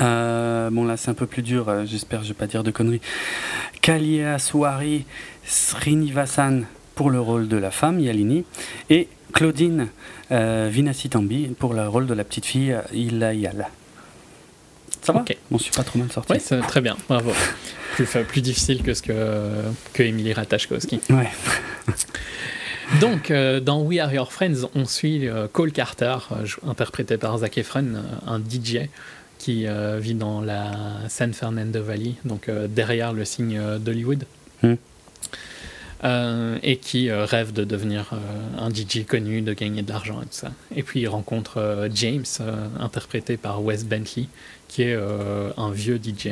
[0.00, 3.00] Euh, bon là c'est un peu plus dur, j'espère je vais pas dire de conneries.
[3.80, 5.04] Kalia Swari
[5.44, 6.62] Srinivasan
[6.94, 8.44] pour le rôle de la femme, Yalini,
[8.90, 9.88] et Claudine
[10.30, 13.68] euh, Vinasitambi pour le rôle de la petite fille, Ilayal.
[15.02, 15.36] Ça va Ok.
[15.50, 16.32] Bon, je suis pas trop mal sorti.
[16.32, 17.32] Oui, très bien, bravo.
[17.94, 19.48] plus, plus difficile que ce que,
[19.92, 21.00] que Emily Ratajkowski.
[21.10, 21.28] Ouais.
[23.00, 26.16] Donc, euh, dans We Are Your Friends, on suit euh, Cole Carter,
[26.66, 28.88] interprété par Zac Efron, un DJ
[29.38, 29.66] qui
[29.98, 30.70] vit dans la
[31.08, 34.24] San Fernando Valley, donc derrière le signe d'Hollywood.
[34.62, 34.74] Hmm.
[36.04, 38.16] Euh, et qui euh, rêve de devenir euh,
[38.58, 40.50] un DJ connu, de gagner de l'argent et tout ça.
[40.74, 42.24] Et puis il rencontre James,
[42.80, 44.26] interprété par Wes Bentley,
[44.66, 46.30] qui est un vieux DJ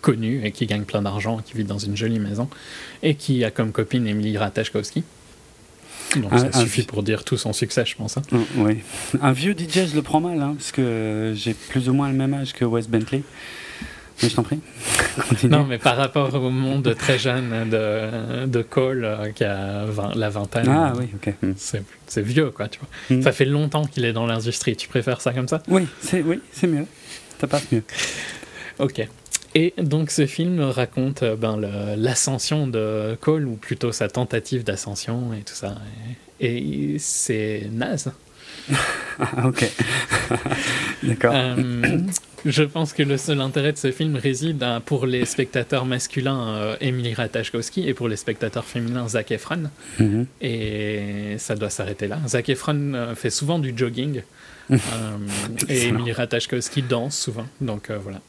[0.00, 2.48] connu et qui gagne plein d'argent, qui vit dans une jolie maison,
[3.02, 5.02] et qui a comme copine Emily Ratajkowski.
[6.16, 8.18] Donc ça suffit pour dire tout son succès, je pense.
[8.18, 8.22] Hein.
[8.56, 8.78] Oui.
[9.20, 12.14] Un vieux DJ, je le prends mal, hein, parce que j'ai plus ou moins le
[12.14, 13.22] même âge que Wes Bentley.
[14.22, 14.60] Mais je t'en prie.
[15.48, 19.84] Non, mais par rapport au monde très jeune de, de Cole, euh, qui a
[20.14, 20.68] la vingtaine.
[20.68, 21.34] Ah oui, ok.
[21.42, 21.52] Hmm.
[21.56, 23.16] C'est vieux, quoi, tu vois.
[23.16, 23.22] Hmm.
[23.22, 24.76] Ça fait longtemps qu'il est dans l'industrie.
[24.76, 25.62] Tu préfères ça comme ça?
[25.68, 26.86] Oui, c'est oui, mieux.
[27.40, 27.82] Ça passe mieux.
[28.78, 29.06] Ok.
[29.56, 31.60] Et donc ce film raconte euh, ben,
[31.96, 35.76] l'ascension de Cole, ou plutôt sa tentative d'ascension et tout ça.
[36.40, 38.10] Et, et c'est naze.
[39.44, 39.70] ok.
[41.02, 41.32] D'accord.
[41.34, 41.98] Euh,
[42.44, 46.76] je pense que le seul intérêt de ce film réside pour les spectateurs masculins euh,
[46.80, 49.70] Emily Ratajkowski et pour les spectateurs féminins Zac Efron.
[49.98, 50.26] Mhm.
[50.40, 52.18] Et ça doit s'arrêter là.
[52.26, 54.22] Zac Efron euh, fait souvent du jogging
[55.68, 57.46] et Emily Ratajkowski danse souvent.
[57.60, 58.20] Donc voilà.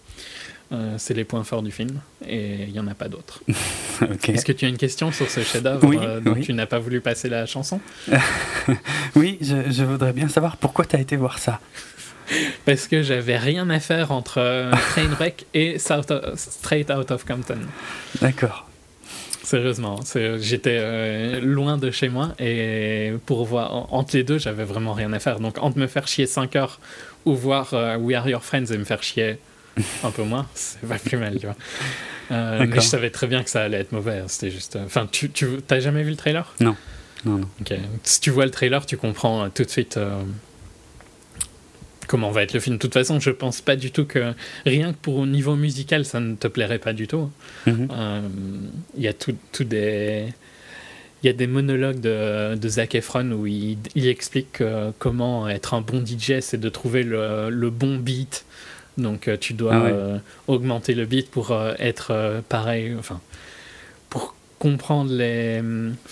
[0.72, 3.42] Euh, c'est les points forts du film et il n'y en a pas d'autres.
[4.28, 6.80] Est-ce que tu as une question sur ce chef-d'œuvre oui, euh, dont tu n'as pas
[6.80, 7.80] voulu passer la chanson?
[9.16, 11.62] Oui, je, voudrais bien savoir pourquoi tu as été voir ça.
[12.66, 17.60] Parce que j'avais rien à faire entre euh, Trainwreck et Straight Out of Compton.
[18.22, 18.68] D'accord.
[19.44, 20.00] Sérieusement,
[20.40, 25.20] j'étais loin de chez moi et pour voir entre les deux, j'avais vraiment rien à
[25.20, 25.40] faire.
[25.40, 26.80] Donc entre me faire chier 5 heures
[27.26, 29.38] ou voir We Are Your Friends et me faire chier
[30.04, 31.56] un peu moins, c'est pas plus mal, tu vois.
[32.32, 34.20] Euh, mais je savais très bien que ça allait être mauvais.
[34.20, 34.76] Hein, c'était juste.
[34.76, 36.54] Euh, enfin, tu, tu as jamais vu le trailer?
[36.60, 36.76] Non.
[37.26, 37.50] Non, non.
[38.04, 40.00] Si tu vois le trailer, tu comprends euh, tout de suite
[42.08, 42.76] comment va être le film.
[42.76, 44.34] De toute façon, je pense pas du tout que
[44.66, 47.32] rien que pour au niveau musical, ça ne te plairait pas du tout.
[47.66, 47.88] Mhm.
[48.96, 50.26] Il y a tout, tout des.
[51.24, 54.62] Il y a des monologues de, de Zac Efron où il, il explique
[55.00, 58.46] comment être un bon DJ, c'est de trouver le, le bon beat,
[58.98, 60.18] donc euh, tu dois ah euh,
[60.48, 63.20] augmenter le beat pour euh, être pareil, enfin,
[64.10, 65.62] pour comprendre les,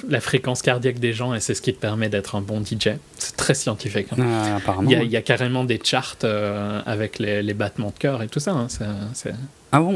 [0.08, 2.90] la fréquence cardiaque des gens et c'est ce qui te permet d'être un bon DJ.
[3.18, 4.08] C'est très scientifique.
[4.12, 4.18] Hein.
[4.20, 6.18] Ah, apparemment, il, y a, carrément des charts
[6.86, 8.52] avec les, les, battements de cœur et tout ça.
[8.52, 8.68] Hein.
[9.72, 9.96] ah bon?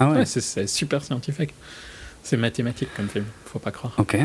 [0.00, 0.24] ah ouais.
[0.24, 1.52] c'est super scientifique.
[2.22, 3.94] C'est mathématique comme film, faut pas croire.
[3.98, 4.16] Ok.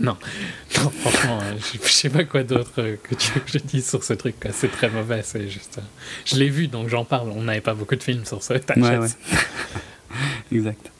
[0.00, 0.16] Non,
[0.82, 3.88] non franchement, euh, je, sais pas quoi d'autre euh, que tu veux que je dise
[3.88, 4.36] sur ce truc.
[4.52, 5.78] C'est très mauvais, c'est juste.
[5.78, 5.82] Euh,
[6.24, 7.30] je l'ai vu, donc j'en parle.
[7.30, 8.54] On n'avait pas beaucoup de films sur ça.
[8.54, 9.08] Ouais, ouais.
[10.52, 10.90] exact.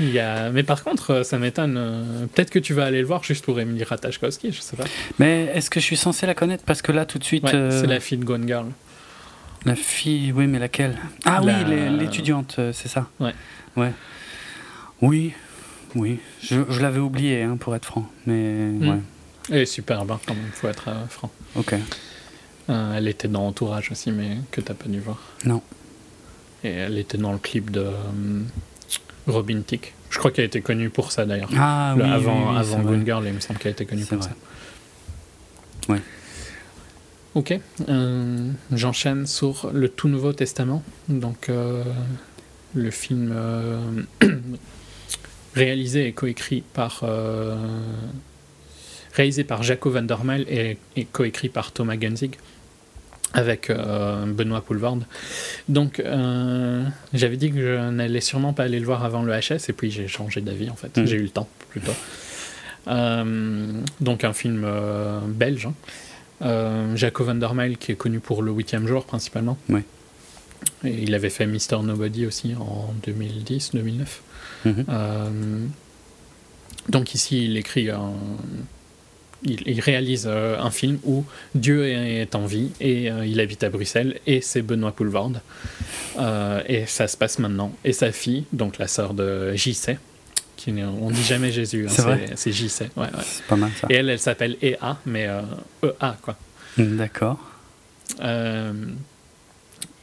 [0.00, 0.50] Il y a...
[0.50, 2.28] Mais par contre, ça m'étonne.
[2.34, 4.84] Peut-être que tu vas aller le voir juste pour Emily Ratajkowski, je sais pas.
[5.20, 6.64] Mais est-ce que je suis censé la connaître?
[6.64, 7.46] Parce que là, tout de suite.
[7.48, 8.66] C'est la fille de Gone Girl.
[9.64, 10.98] La fille, oui, mais laquelle?
[11.24, 11.52] Ah oui,
[11.98, 13.08] l'étudiante, c'est ça.
[13.20, 13.34] Ouais.
[13.76, 13.92] Ouais.
[15.00, 15.32] Oui,
[15.94, 18.10] oui, je, l'avais oublié, hein, pour être franc.
[18.26, 18.88] Mais hmm.
[18.88, 18.98] ouais.
[19.50, 21.30] Elle est superbe, hein, quand même, faut être euh, franc.
[21.56, 21.74] Ok.
[22.70, 25.20] Euh, elle était dans Entourage aussi, mais que t'as pas dû voir.
[25.44, 25.62] Non.
[26.62, 28.42] Et elle était dans le clip de euh,
[29.26, 29.94] Robin Tick.
[30.08, 31.50] Je crois qu'elle a été connue pour ça d'ailleurs.
[31.56, 32.02] Ah oui.
[32.02, 34.30] Avant, oui, avant Gone Girl, il me semble qu'elle a été connue pour ça.
[35.88, 35.98] Oui.
[37.34, 37.58] Ok.
[38.72, 40.82] J'enchaîne sur le tout Nouveau Testament.
[41.08, 41.50] Donc,
[42.74, 43.34] le film
[45.54, 47.56] réalisé et coécrit par euh,
[49.14, 52.32] réalisé par Jaco van der Mel et, coécrit par Thomas Gunzig
[53.32, 54.98] avec euh, Benoît Poulvard.
[55.68, 59.68] Donc, euh, j'avais dit que je n'allais sûrement pas aller le voir avant le HS,
[59.68, 60.96] et puis j'ai changé d'avis en fait.
[60.96, 61.04] Mm.
[61.04, 61.92] J'ai eu le temps plutôt.
[62.86, 64.68] donc, un film
[65.26, 65.68] belge.
[66.40, 66.94] Hein.
[66.94, 69.58] Jaco van der Mel qui est connu pour le huitième jour principalement.
[69.68, 69.80] Oui.
[70.84, 74.04] Et il avait fait Mister Nobody aussi en 2010-2009.
[74.64, 74.84] Mhm.
[74.88, 75.66] Euh,
[76.88, 77.88] donc ici, il écrit
[79.46, 83.68] il, réalise euh, un film où Dieu est, en vie et euh, il habite à
[83.68, 85.32] Bruxelles et c'est Benoît Poulvard.
[86.66, 87.74] et ça se passe maintenant.
[87.84, 89.98] Et sa fille, donc la sœur de JC,
[90.56, 92.90] qui on dit jamais Jésus, hein, c'est JC.
[92.96, 93.86] Ouais, C'est pas mal ça.
[93.90, 95.28] Et elle, elle s'appelle EA, mais
[95.82, 96.36] EA quoi.
[96.78, 97.38] D'accord.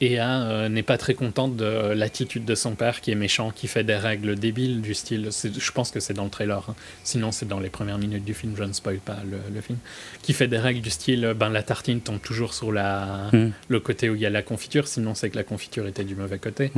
[0.01, 3.67] Ea euh, n'est pas très contente de l'attitude de son père qui est méchant, qui
[3.67, 6.75] fait des règles débiles du style, je pense que c'est dans le trailer, hein.
[7.03, 9.17] sinon c'est dans les premières minutes du film, je ne spoil pas
[9.53, 9.77] le, film,
[10.23, 13.51] qui fait des règles du style, ben la tartine tombe toujours sur la, hmm.
[13.67, 16.15] le côté où il y a la confiture, sinon c'est que la confiture était du
[16.15, 16.71] mauvais côté.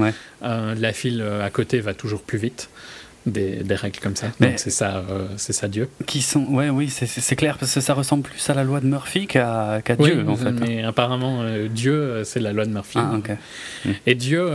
[0.43, 2.69] Euh, la file euh, à côté va toujours plus vite
[3.26, 4.28] des, règles comme ça.
[4.39, 5.89] Donc c'est ça, euh, c'est ça Dieu.
[6.05, 8.88] Qui sont, ouais, oui, c'est clair parce que ça ressemble plus à la loi de
[8.88, 10.47] Murphy qu'à Dieu en fait.
[10.47, 10.55] Hein.
[10.59, 12.99] Mais apparemment euh, Dieu, euh, c'est la loi de Murphy.
[12.99, 13.17] Ah.
[14.05, 14.45] Et Dieu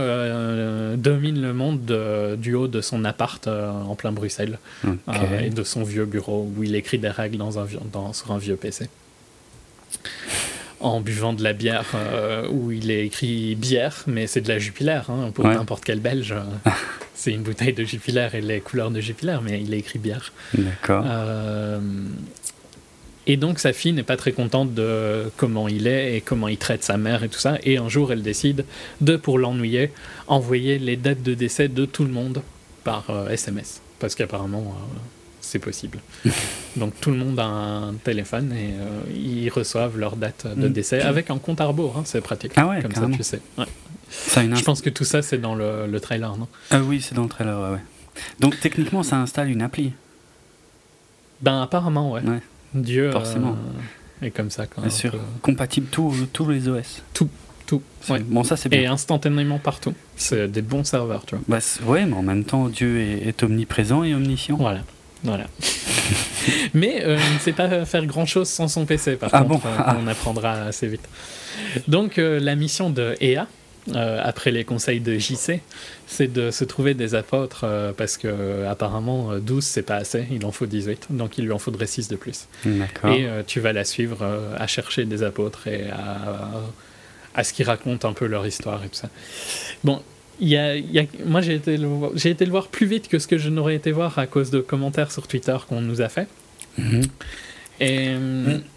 [0.97, 4.59] domine le monde du haut de son appart en plein Bruxelles
[5.43, 8.37] et de son vieux bureau où il écrit des règles dans un, dans, sur un
[8.37, 8.89] vieux PC
[10.79, 11.85] en buvant de la bière
[12.51, 16.35] où il est écrit bière, mais c'est de la Jupiler, hein, pour n'importe quel Belge.
[17.19, 20.31] c'est une bouteille de Jupiler et les couleurs de Jupiler, mais il a écrit bière.
[20.53, 21.03] D'accord.
[21.05, 21.77] Euh,
[23.27, 26.57] et donc sa fille n'est pas très contente de comment il est et comment il
[26.57, 27.57] traite sa mère et tout ça.
[27.63, 28.63] Et un jour, elle décide
[29.01, 29.91] de, pour l'ennuyer,
[30.27, 32.41] envoyer les dates de décès de tout le monde
[32.85, 33.81] par SMS.
[33.81, 34.97] Euh, Parce qu'apparemment, euh,
[35.41, 35.99] c'est possible.
[36.77, 38.69] donc tout le monde a un téléphone et
[39.13, 40.71] ils reçoivent leur date de mm.
[40.71, 41.97] décès avec un compte à rebours.
[41.97, 42.53] Hein, c'est pratique.
[42.55, 43.41] Ah ouais, comme ça, tu sais.
[43.57, 43.65] Ouais.
[44.09, 46.47] Je pense que tout ça, c'est dans le, trailer, non?
[46.71, 47.79] Ah oui, c'est dans le trailer, ouais,
[48.39, 49.93] Donc techniquement, ça installe une appli
[51.41, 52.21] Ben apparemment, ouais.
[52.21, 52.41] ouais.
[52.73, 53.11] Dieu.
[53.11, 53.57] Forcément.
[54.21, 54.65] est comme ça.
[54.77, 55.15] Bien sûr.
[55.41, 57.03] Compatible tous les OS.
[57.13, 57.29] Tout.
[57.69, 57.83] Tout.
[58.25, 58.81] Bon, ça c'est bien.
[58.81, 59.93] Et instantanément partout.
[60.15, 61.43] C'est des bons serveurs, tu vois.
[61.47, 64.57] Bah, ouais, mais en même temps, Dieu est, omniprésent et omniscient.
[64.57, 64.81] Voilà.
[65.23, 65.45] Voilà.
[66.73, 69.49] mais euh, il ne sait pas faire grand chose sans son PC, par ah contre.
[69.49, 69.61] Bon?
[69.77, 69.97] ah.
[70.01, 71.07] On apprendra assez vite.
[71.87, 73.45] Donc, euh, la mission de EA,
[73.95, 75.61] euh, après les conseils de JC,
[76.07, 80.45] c'est de se trouver des apôtres euh, parce que apparemment 12 c'est pas assez, il
[80.45, 82.47] en faut 18, donc il lui en faudrait 6 de plus.
[82.65, 84.25] Et tu vas la suivre
[84.57, 86.61] à chercher des apôtres et à,
[87.35, 89.09] à ce qu'ils racontent un peu leur histoire et tout ça.
[89.83, 90.01] Bon,
[90.39, 91.77] y a, y a, moi j'ai été,
[92.15, 94.51] j'ai été le voir plus vite que ce que je n'aurais été voir à cause
[94.51, 96.27] de commentaires sur Twitter qu'on nous a fait.
[96.77, 97.01] Mhm.
[97.81, 98.09] Et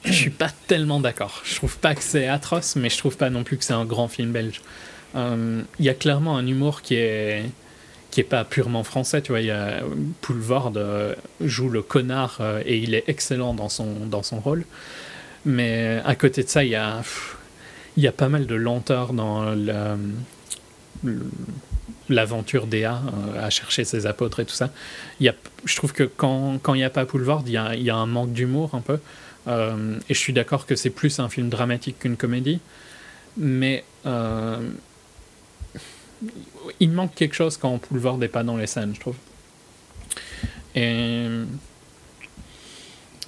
[0.04, 1.42] je suis pas tellement d'accord.
[1.44, 3.84] Je trouve pas que c'est atroce, mais je trouve pas non plus que c'est un
[3.84, 4.60] grand film belge.
[5.14, 7.44] Euh, il y a clairement un humour qui est
[8.10, 9.40] qui est pas purement français, tu vois.
[9.40, 14.64] Euh, joue le connard euh, et il est excellent dans son dans son rôle.
[15.44, 17.02] Mais à côté de ça, il y a
[17.96, 19.54] il y a pas mal de lenteur dans
[22.08, 23.00] l'aventure d'Ea
[23.38, 24.70] à chercher ses apôtres et tout ça.
[25.20, 25.34] Y a,
[25.64, 27.96] je trouve que quand il n'y a pas Poulvord, il y a, il y a
[27.96, 28.98] un manque d'humour un peu.
[29.48, 32.60] et je suis d'accord que c'est plus un film dramatique qu'une comédie.
[33.36, 33.84] Mais
[36.80, 39.16] il manque quelque chose quand Poulvord n'est pas dans les scènes, je trouve.
[40.74, 41.26] Et.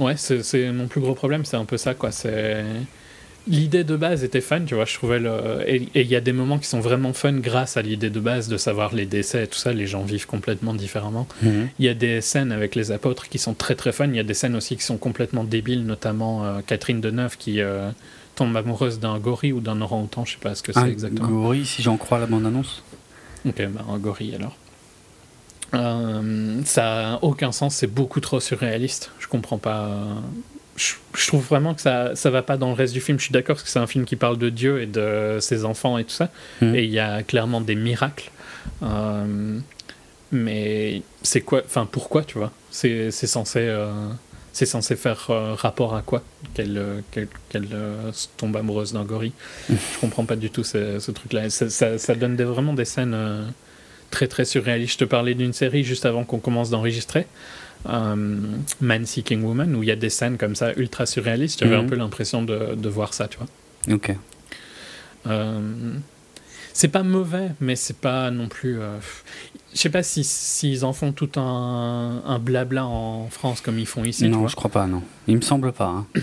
[0.00, 2.10] Ouais, c'est mon plus gros problème, c'est un peu ça, quoi.
[2.10, 2.64] C'est.
[3.46, 5.62] L'idée de base était fun, tu vois, je trouvais le...
[5.66, 8.48] Et il y a des moments qui sont vraiment fun grâce à l'idée de base
[8.48, 11.28] de savoir les décès et tout ça, les gens vivent complètement différemment.
[11.42, 11.68] Mhm.
[11.78, 14.20] Il y a des scènes avec les apôtres qui sont très très fun, il y
[14.20, 17.60] a des scènes aussi qui sont complètement débiles, notamment euh, Catherine Deneuve qui...
[17.60, 17.90] Euh,
[18.34, 21.28] tombe amoureuse d'un gorille ou d'un orang-outan, je sais pas ce que c'est exactement.
[21.28, 22.82] Un gorille, si j'en crois la bande-annonce.
[23.46, 24.56] Ok, bah un gorille alors.
[25.74, 29.10] Euh, ça a aucun sens, c'est beaucoup trop surréaliste.
[29.18, 29.98] Je comprends pas.
[30.76, 30.94] Je,
[31.28, 33.18] trouve vraiment que ça, ça va pas dans le reste du film.
[33.18, 35.64] Je suis d'accord parce que c'est un film qui parle de Dieu et de ses
[35.64, 36.30] enfants et tout ça.
[36.60, 36.74] Mhm.
[36.74, 38.30] Et il y a clairement des miracles.
[38.82, 39.58] Euh,
[40.32, 42.52] mais c'est quoi Enfin, pourquoi, tu vois?
[42.70, 43.60] C'est censé.
[43.60, 43.92] Euh,
[44.54, 46.22] c'est censé faire euh, rapport à quoi
[46.54, 47.00] Qu'elle euh,
[47.56, 49.32] euh, tombe amoureuse d'un gorille
[49.68, 51.50] Je comprends pas du tout ce, truc-là.
[51.50, 53.52] Ça, donne vraiment des scènes
[54.10, 54.92] très très surréalistes.
[54.92, 57.26] Je te parlais d'une série juste avant qu'on commence d'enregistrer.
[57.84, 61.58] Man Seeking Woman, où il y a des scènes comme ça ultra surréalistes.
[61.58, 61.90] J'avais un mhm.
[61.90, 63.48] peu l'impression de, de, voir ça, tu vois.
[63.92, 64.14] Ok
[66.76, 68.78] c'est pas mauvais, mais c'est pas non plus.
[69.74, 73.78] Euh, je sais pas s'ils si, en font tout un, un, blabla en France comme
[73.78, 74.28] ils font ici.
[74.28, 75.02] Non, je crois pas, non.
[75.26, 75.86] Il me semble pas.
[75.86, 76.06] Hein.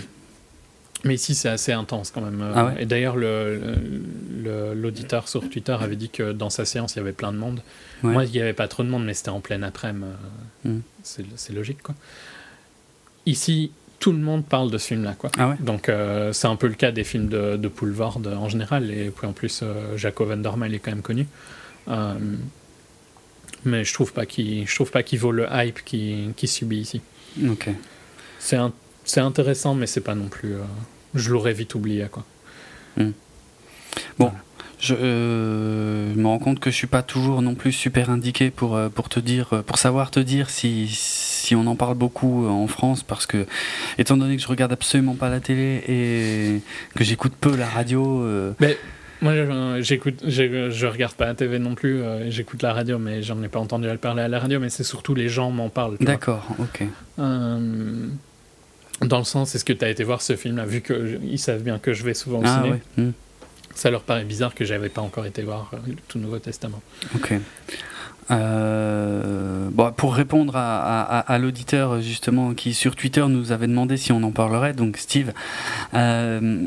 [1.04, 2.52] Mais ici, c'est assez intense quand même.
[2.54, 3.16] Ah ouais Et d'ailleurs,
[4.76, 7.60] l'auditeur sur Twitter avait dit que dans sa séance, il y avait plein de monde.
[8.04, 10.06] Moi, il n'y avait pas trop de monde, mais c'était en pleine après-midi.
[10.66, 10.80] Euh, hmm.
[11.02, 11.96] C'est logique, quoi.
[13.26, 13.72] Ici,
[14.02, 15.14] tout le monde parle de ce film-là.
[15.16, 15.30] Quoi.
[15.38, 18.90] Ah Donc euh, c'est un peu le cas des films de, de Poulvord en général,
[18.90, 20.36] et puis en plus euh, Jaco Van
[20.66, 21.28] il est quand même connu.
[21.86, 22.14] Euh,
[23.64, 27.00] mais je trouve pas qu'il je trouve pas qu'il vaut le hype qu'il subit ici.
[27.48, 27.68] Ok.
[28.38, 28.58] C'est
[29.04, 30.54] c'est intéressant, mais c'est pas non plus.
[31.14, 32.24] je l'aurais vite oublié quoi.
[32.96, 33.12] Hmm.
[34.18, 34.32] Bon.
[34.78, 39.08] Je me rends compte que je suis pas toujours non plus super indiqué pour, pour
[39.08, 40.88] te dire, pour savoir te dire si,
[41.42, 43.46] si on en parle beaucoup euh, en France, parce que,
[43.98, 46.60] étant donné que je regarde absolument pas la télé et
[46.94, 48.22] que j'écoute peu la radio.
[48.22, 48.78] Euh, mais
[49.22, 53.42] moi, j'écoute, je regarde pas la TV non plus, euh, j'écoute la radio, mais j'en
[53.42, 55.96] ai pas entendu parler à la radio, mais c'est surtout les gens m'en parlent.
[56.00, 56.84] D'accord, ok.
[57.16, 61.78] dans le sens, est-ce que tu as été voir ce film-là, vu qu'ils savent bien
[61.78, 63.12] que je vais souvent au ah, ciné hmm.
[63.74, 66.82] Ça leur paraît bizarre que j'avais pas encore été voir le tout Nouveau Testament.
[67.14, 67.34] Ok.
[68.30, 74.22] Euh, bon, pour répondre à, l'auditeur justement qui sur Twitter nous avait demandé si on
[74.22, 75.32] en parlerait, donc Steve,
[75.94, 76.66] euh,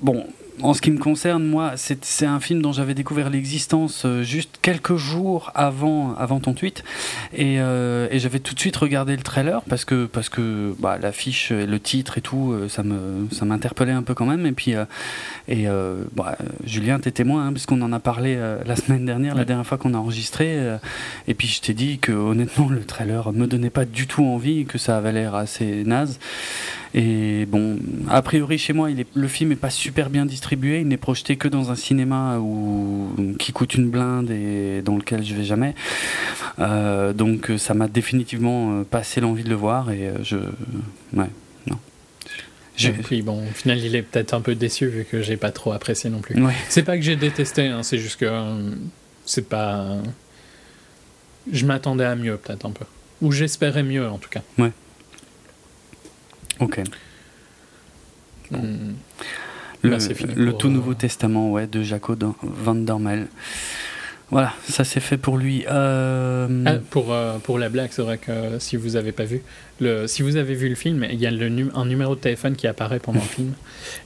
[0.00, 0.26] bon,
[0.62, 4.58] en ce qui me concerne, moi, c'est un film dont j'avais découvert l'existence euh, juste
[4.62, 6.82] quelques jours avant, avant ton tweet.
[7.34, 10.98] Et, euh, et j'avais tout de suite regardé le trailer parce que, parce que bah,
[11.00, 12.82] l'affiche, le titre et tout, euh, ça
[13.44, 14.46] m'interpellait un peu quand même.
[14.46, 14.74] Et puis,
[15.48, 15.66] et,
[16.14, 19.78] bah, Julien, t'es témoin, hein, puisqu'on en a parlé la semaine dernière, la dernière fois
[19.78, 20.58] qu'on a enregistré.
[21.28, 24.64] et puis, je t'ai dit que honnêtement, le trailer me donnait pas du tout envie,
[24.64, 26.18] que ça avait l'air assez naze.
[26.98, 27.78] Et bon,
[28.08, 30.80] a priori chez moi, il est, le film n'est pas super bien distribué.
[30.80, 35.22] Il n'est projeté que dans un cinéma où, qui coûte une blinde et dans lequel
[35.22, 35.74] je vais jamais.
[36.58, 40.38] Euh, donc ça m'a définitivement euh, passé l'envie de le voir et euh, je,
[41.12, 41.28] ouais,
[41.66, 41.76] non.
[43.04, 45.72] Puis bon, au final, il est peut-être un peu déçu vu que j'ai pas trop
[45.72, 46.34] apprécié non plus.
[46.70, 48.26] C'est pas que j'ai détesté, hein, c'est juste que
[49.26, 49.98] c'est pas.
[51.52, 52.86] Je m'attendais à mieux peut-être un peu,
[53.20, 54.42] ou j'espérais mieux en tout cas.
[54.56, 54.72] Ouais.
[56.60, 56.80] Ok.
[58.50, 58.94] Hmm.
[59.82, 63.28] Le, tout nouveau testament ouais, de Jaco van Dormel.
[64.30, 65.64] Voilà, ça c'est fait pour lui.
[65.70, 69.42] Euh, ah, pour, euh, pour la blague, c'est vrai que si vous n'avez pas vu,
[69.80, 72.56] le, si vous avez vu le film, il y a le, un numéro de téléphone
[72.56, 73.52] qui apparaît pendant le film,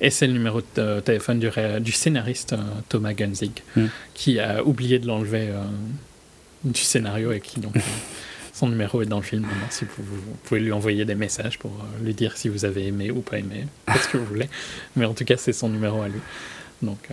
[0.02, 1.48] et c'est le numéro de téléphone du,
[1.80, 2.58] du scénariste euh,
[2.90, 3.86] Thomas Gunzig, hmm.
[4.12, 5.48] qui a oublié de l'enlever
[6.64, 7.74] du scénario et qui donc
[8.60, 9.46] son numéro est dans le film.
[9.70, 10.02] si vous,
[10.44, 13.66] pouvez lui envoyer des messages pour lui dire si vous avez aimé ou pas aimé,
[14.02, 14.48] ce que vous voulez,
[14.96, 16.20] mais en tout cas c'est son numéro à lui.
[16.82, 17.08] Donc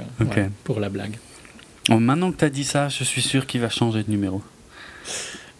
[0.64, 1.18] pour la blague
[1.96, 4.42] maintenant que tu as dit ça, je suis sûr qu'il va changer de numéro.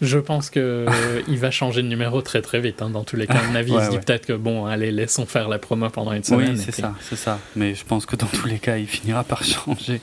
[0.00, 0.88] Je pense qu'il euh,
[1.28, 2.82] va changer de numéro très très vite.
[2.82, 4.92] Hein, dans tous les cas, à mon avis, il se dit peut-être que bon, allez,
[4.92, 6.52] laissons faire la promo pendant une semaine.
[6.52, 7.38] Oui, c'est ça, c'est ça.
[7.56, 10.00] Mais je pense que dans tous les cas, il finira par changer.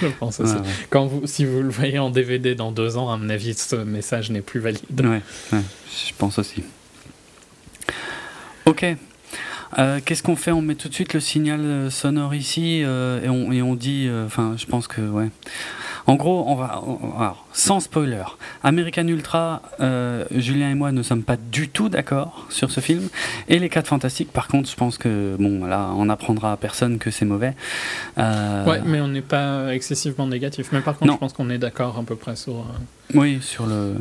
[0.00, 0.54] Je pense aussi.
[0.90, 3.76] Quand vous, si vous le voyez en DVD dans deux ans, à mon avis, ce
[3.76, 4.82] message n'est plus valide.
[5.00, 5.22] Ouais,
[5.52, 6.62] je pense aussi.
[8.66, 8.86] Ok,
[9.78, 10.52] euh, qu'est-ce qu'on fait?
[10.52, 13.74] On met tout de suite le signal euh, sonore ici euh, et, on, et, on,
[13.74, 15.30] dit, enfin, je pense que ouais.
[16.06, 16.82] En gros, on va,
[17.16, 18.24] alors, sans spoiler,
[18.62, 19.62] American Ultra,
[20.30, 23.08] Julien et moi ne sommes pas du tout d'accord sur ce film.
[23.48, 26.98] Et les 4 Fantastiques, par contre, je pense que bon, là, on apprendra à personne
[26.98, 27.54] que c'est mauvais.
[28.16, 30.68] Ouais, mais on n'est pas excessivement négatif.
[30.72, 32.64] Mais par contre, je pense qu'on est d'accord à peu près sur.
[33.14, 33.94] Oui, sur le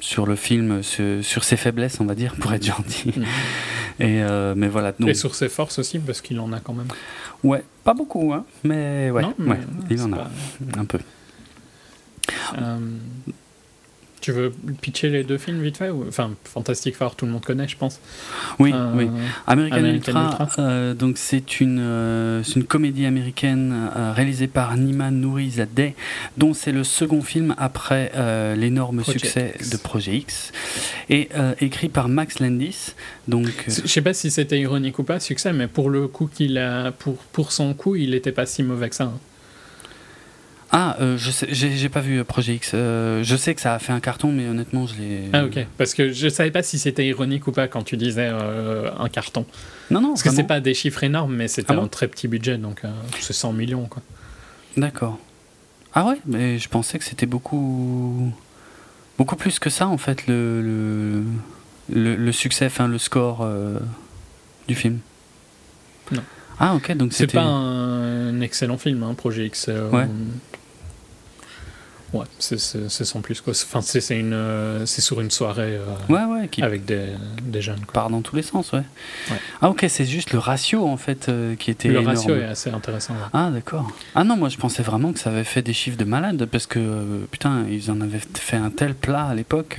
[0.00, 3.12] sur le film, sur, ses faiblesses, on va dire, pour être gentil.
[3.16, 3.24] Mhm.
[4.00, 4.92] Et euh, mais voilà.
[5.06, 6.86] Et sur ses forces aussi, parce qu'il en a quand même.
[7.42, 9.58] Ouais, pas beaucoup, hein, mais ouais, ouais
[9.90, 10.30] il en a
[10.78, 11.00] un peu.
[12.58, 12.78] Euh,
[14.20, 16.04] tu veux pitcher les deux films vite fait ou...
[16.08, 18.00] Enfin, Fantastic Four, tout le monde connaît, je pense.
[18.58, 19.08] Oui, euh, oui.
[19.46, 25.94] American, Ultra, euh, donc c'est une, euh, une comédie américaine réalisée par Nima Nourizadeh,
[26.36, 28.12] dont c'est le second film après
[28.56, 30.52] l'énorme succès de Projet X,
[31.08, 31.28] et
[31.60, 32.94] écrit par Max Landis.
[33.28, 36.58] Donc, je sais pas si c'était ironique ou pas, succès, mais pour le coup qu'il
[36.58, 39.04] a, pour, pour son coup, il n'était pas si mauvais que ça.
[39.04, 39.18] Hein.
[40.70, 42.72] Ah, euh, je sais, j'ai pas vu euh, Projet X.
[42.74, 45.22] Euh, je sais que ça a fait un carton, mais honnêtement, je l'ai.
[45.32, 48.26] Ah ok, parce que je savais pas si c'était ironique ou pas quand tu disais
[48.26, 49.46] un carton.
[49.90, 50.08] Non, non.
[50.10, 52.82] Parce que c'est pas des chiffres énormes, mais c'était ah un très petit budget, donc
[53.18, 54.02] c'est 100 millions, quoi.
[54.76, 55.18] D'accord.
[55.94, 58.30] Ah ouais, mais je pensais que c'était beaucoup,
[59.16, 61.24] beaucoup plus que ça en fait le
[61.90, 63.48] le, le, succès, enfin le score
[64.68, 64.98] du film.
[66.12, 66.22] Non.
[66.60, 69.68] Ah ok, donc c'est pas un, excellent film, hein, Projet X.
[69.68, 70.06] ouais.
[72.14, 72.58] Ouais, c'est
[73.04, 73.42] sans plus.
[73.42, 73.52] Quoi.
[73.52, 77.08] Enfin, c'est une, euh, c'est sur une soirée euh, ouais, ouais, qui avec des,
[77.42, 77.80] des jeunes.
[77.80, 77.92] Quoi.
[77.92, 78.82] Part dans tous les sens, ouais.
[79.60, 81.88] Ah ok, c'est juste le ratio en fait euh, qui était.
[81.88, 83.14] Le ratio est assez intéressant.
[83.34, 83.90] Ah d'accord.
[84.14, 86.66] Ah non, moi je pensais vraiment que ça avait fait des chiffres de malade parce
[86.66, 89.78] que putain, ils en avaient fait un tel plat à l'époque.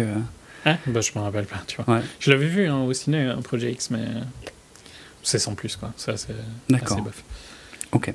[0.65, 2.01] Ah, bah je m'en rappelle pas, tu vois.
[2.19, 4.05] Je l'avais vu hein, au ciné, un Project X, mais
[5.23, 5.91] c'est sans plus quoi.
[5.97, 6.35] Ça c'est.
[6.69, 6.99] D'accord.
[7.91, 8.13] Ok.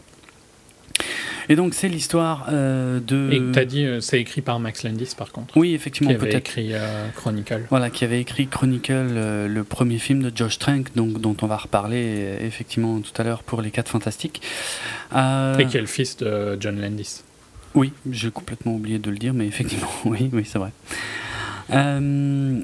[1.49, 3.31] Et donc c'est l'histoire euh, de.
[3.33, 5.57] Et tu as dit euh, c'est écrit par Max Landis par contre.
[5.57, 7.63] Oui effectivement qui avait écrit euh, Chronicle.
[7.71, 9.13] Voilà qui avait écrit Chronicle,
[9.47, 13.43] le premier film de Josh Trank, donc dont on va reparler effectivement tout à l'heure
[13.43, 14.41] pour les 4 fantastiques.
[15.13, 17.23] Et qui est le fils de John Landis.
[17.75, 20.73] Oui, j'ai complètement oublié de le dire, mais effectivement oui oui c'est vrai.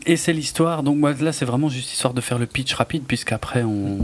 [0.06, 3.62] et c'est l'histoire, donc là c'est vraiment juste histoire de faire le pitch rapide, puisqu'après
[3.62, 3.98] on,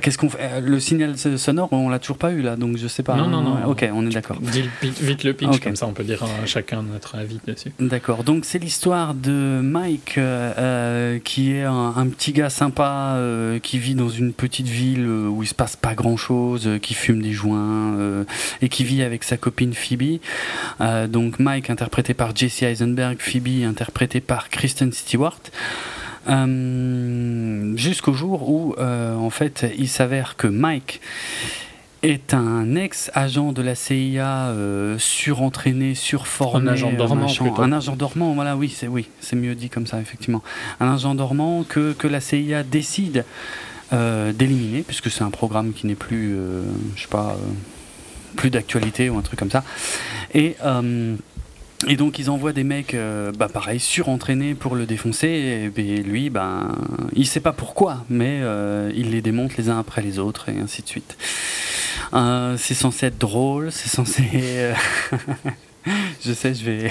[0.00, 2.88] qu'est-ce qu'on fait euh, Le signal sonore, on l'a toujours pas eu là, donc je
[2.88, 3.14] sais pas.
[3.14, 3.64] Non, non, non.
[3.66, 4.38] Ok, on est d'accord.
[4.40, 7.72] Vite le pitch, comme ça on peut dire à chacun notre avis dessus.
[7.78, 13.18] D'accord, donc c'est l'histoire de Mike, euh, euh, qui est un, petit gars sympa,
[13.62, 17.22] qui vit dans une petite ville où il se passe pas grand chose, qui fume
[17.22, 18.24] des joints,
[18.62, 20.20] et qui vit avec sa copine Phoebe.
[21.08, 25.38] donc Mike, interprété par Jesse Eisenberg, Phoebe, interprétée par Kristen Stewart.
[26.28, 31.00] Euh, jusqu'au jour où, euh, en fait, il s'avère que Mike
[32.02, 37.26] est un ex-agent de la CIA euh, surentraîné, surformé, un agent dormant,
[37.58, 38.34] un agent dormant.
[38.34, 40.42] Voilà, oui, c'est oui, c'est mieux dit comme ça, effectivement.
[40.80, 43.24] Un agent dormant que, que la CIA décide
[43.92, 46.36] d'éliminer, puisque c'est un programme qui n'est plus,
[46.96, 47.36] je sais pas,
[48.34, 49.62] plus d'actualité ou un truc comme ça.
[50.34, 50.56] Et
[51.86, 55.70] et donc ils envoient des mecs, euh, bah pareil, surentraînés pour le défoncer.
[55.76, 56.76] Et, lui, ben,
[57.14, 60.58] il sait pas pourquoi, mais euh, il les démonte les uns après les autres et
[60.58, 61.16] ainsi de suite.
[62.12, 64.24] Euh, c'est censé être drôle, c'est censé.
[66.24, 66.90] je sais, je vais.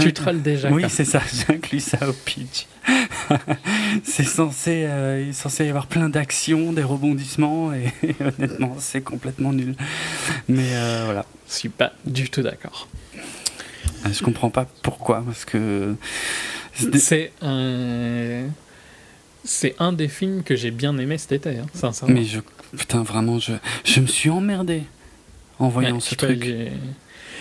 [0.00, 0.70] tu trolles déjà.
[0.70, 2.66] Oui, c'est ça, j'inclus ça au pitch.
[4.04, 4.88] c'est censé,
[5.22, 9.74] il est censé y avoir plein d'actions, des rebondissements, et, honnêtement, c'est complètement nul.
[10.48, 10.70] Mais
[11.04, 11.24] voilà.
[11.48, 12.88] Je suis pas du tout d'accord.
[14.10, 15.94] Je comprends pas pourquoi, parce que.
[16.74, 18.46] C'est un.
[19.44, 22.14] c'est un des films que j'ai bien aimé cet été, hein, sincèrement.
[22.14, 22.40] Mais je,
[22.76, 23.52] putain, vraiment, je,
[23.84, 24.84] je me suis emmerdé
[25.58, 26.44] en voyant ce truc.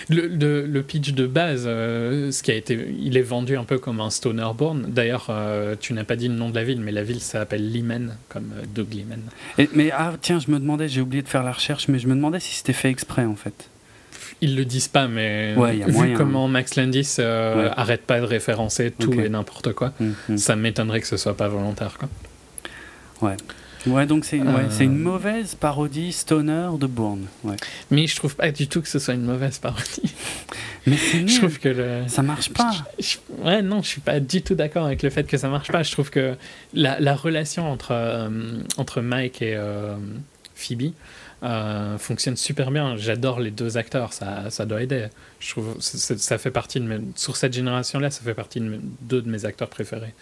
[0.10, 3.80] le, le, pitch de base, euh, ce qui a été, il est vendu un peu
[3.80, 4.86] comme un stoner born.
[4.90, 7.72] D'ailleurs, euh, tu n'as pas dit le nom de la ville, mais la ville s'appelle
[7.72, 9.22] Limen, comme euh, Doug Limen.
[9.74, 12.16] mais ah tiens, je me demandais, j'ai oublié de faire la recherche, mais je me
[12.16, 13.71] demandais si c'était fait exprès en fait.
[14.42, 15.56] Ils le disent pas, mais
[15.88, 20.38] vu comment Max Landis arrête pas de référencer tout et n'importe quoi, mm, mm.
[20.38, 21.98] ça m'étonnerait que ce soit pas volontaire.
[21.98, 22.10] Quoi.
[23.22, 23.38] Ouais.
[23.88, 24.88] Ouais, donc c'est une euh.
[24.90, 27.26] mauvaise parodie stoner de Bourne.
[27.44, 27.56] Ouais.
[27.90, 30.14] Mais je trouve pas du tout que ce soit une mauvaise parodie.
[30.88, 32.04] Mais c'est Je trouve que le...
[32.08, 32.72] ça marche pas.
[33.40, 35.84] ouais, non, je suis pas du tout d'accord avec le fait que ça marche pas.
[35.84, 36.36] Je trouve que
[36.74, 38.30] la, la relation entre, euh,
[38.78, 39.96] entre Mike et euh,
[40.56, 40.94] Phoebe
[41.42, 42.96] fonctionne super bien.
[42.98, 45.08] J'adore les deux acteurs, ça, ça doit aider.
[45.40, 49.22] Je trouve ça fait partie de mes, sur cette génération-là, ça fait partie de deux
[49.22, 50.14] de mes acteurs préférés.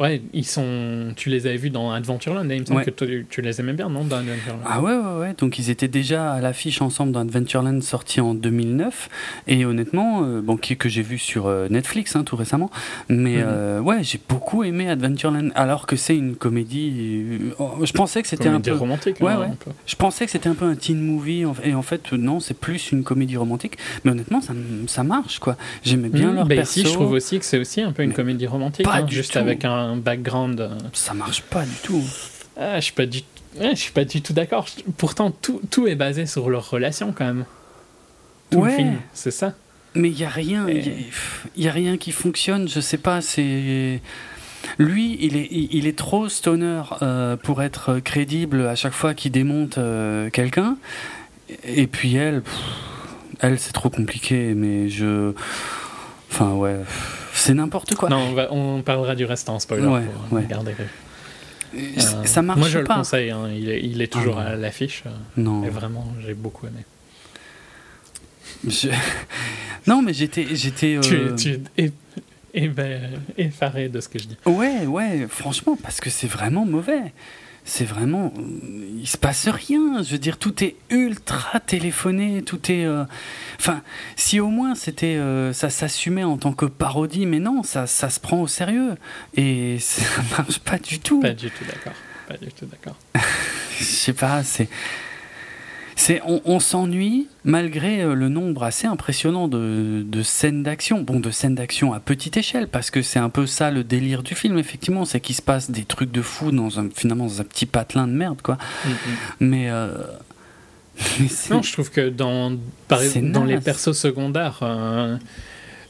[0.00, 1.12] Ouais, ils sont.
[1.16, 4.04] Tu les avais vus dans Adventureland, il me semble que tu, les aimais bien, non
[4.04, 4.60] dans Adventureland?
[4.64, 5.34] Ah ouais, ouais, ouais.
[5.38, 9.08] Donc ils étaient déjà à l'affiche ensemble dans Adventureland sorti en 2009.
[9.46, 12.70] Et honnêtement, euh, bon, que, que j'ai vu sur euh, Netflix hein, tout récemment.
[13.08, 13.44] Mais mhm.
[13.46, 15.50] euh, ouais, j'ai beaucoup aimé Adventureland.
[15.54, 17.38] Alors que c'est une comédie.
[17.58, 18.72] Oh, je pensais que c'était un peu.
[18.72, 19.48] romantique, ouais, ouais.
[19.86, 21.44] Je pensais que c'était un peu un teen movie.
[21.64, 23.76] Et en fait, non, c'est plus une comédie romantique.
[24.04, 24.52] Mais honnêtement, ça,
[24.86, 25.56] ça marche, quoi.
[25.82, 26.34] J'aimais bien mhm.
[26.34, 26.80] leur bah perso.
[26.80, 28.86] Ici, je trouve aussi que c'est aussi un peu une comédie romantique.
[28.88, 30.60] Hein, juste avec un background.
[30.60, 32.02] Euh, Ça marche pas du tout.
[32.56, 33.20] Ah, je suis pas du,
[33.60, 34.66] je suis pas du tout d'accord.
[34.96, 37.44] Pourtant, tout, tout, est basé sur leur relation quand même.
[38.50, 38.92] Tout ouais.
[39.14, 39.54] c'est ça.
[39.94, 41.06] Mais il y a rien, il
[41.56, 42.66] y, a rien qui fonctionne.
[42.66, 43.20] Je sais pas.
[43.20, 44.00] C'est
[44.78, 49.32] lui, il est, il est trop stoner euh, pour être crédible à chaque fois qu'il
[49.32, 50.76] démonte euh, quelqu'un.
[51.64, 52.42] Et puis elle,
[53.40, 54.54] elle c'est trop compliqué.
[54.54, 55.32] Mais je,
[56.30, 56.76] enfin ouais.
[57.42, 58.08] C'est n'importe quoi.
[58.08, 60.46] Non, on, parlera du reste en spoiler ouais, pour ouais.
[60.46, 60.74] garder.
[61.74, 63.30] Euh, ça marche Moi, je le conseille.
[63.30, 63.48] Hein.
[63.52, 65.02] Il, est, il, est, toujours ah à l'affiche.
[65.06, 65.64] Euh, non.
[65.64, 66.84] Et vraiment, j'ai beaucoup aimé.
[69.88, 70.46] Non, mais j'étais.
[70.52, 71.34] j'étais euh...
[71.34, 71.90] Tu, tu
[72.54, 72.70] es
[73.36, 74.36] effaré de ce que je dis.
[74.46, 77.12] Ouais, ouais, franchement, parce que c'est vraiment mauvais
[77.64, 78.32] c'est vraiment
[79.00, 80.02] il se passe rien.
[80.02, 83.04] Je veux dire tout est ultra téléphoné tout est euh,
[83.58, 83.82] enfin
[84.16, 88.10] si au moins c'était euh, ça s'assumait en tant que parodie mais non ça, ça
[88.10, 88.94] se prend au sérieux.
[89.34, 90.02] Et ça
[90.36, 91.20] marche pas du tout.
[91.20, 91.94] Pas du tout d'accord.
[92.28, 92.96] Pas du tout d'accord.
[93.78, 94.68] Je sais pas c'est
[96.24, 101.02] on, s'ennuie malgré euh, le nombre assez impressionnant de, scènes d'action.
[101.02, 104.22] Bon, de scènes d'action à petite échelle, parce que c'est un peu ça le délire
[104.22, 107.40] du film, effectivement, c'est qu'il se passe des trucs de fou dans un, finalement dans
[107.40, 108.56] un petit patelin de merde, quoi.
[108.86, 108.92] Mm-hmm.
[109.40, 109.90] Mais, euh,
[111.50, 112.52] non, je trouve que dans,
[112.88, 115.16] dans les persos secondaires, euh,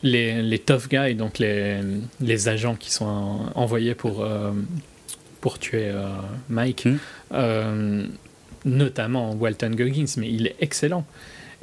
[0.03, 1.81] les, les, tough guys, donc les,
[2.21, 4.27] les agents qui sont envoyés pour,
[5.41, 5.93] pour tuer
[6.49, 6.87] Mike,
[7.31, 8.09] mm
[8.65, 11.05] notamment Walton Goggins, mais il est excellent.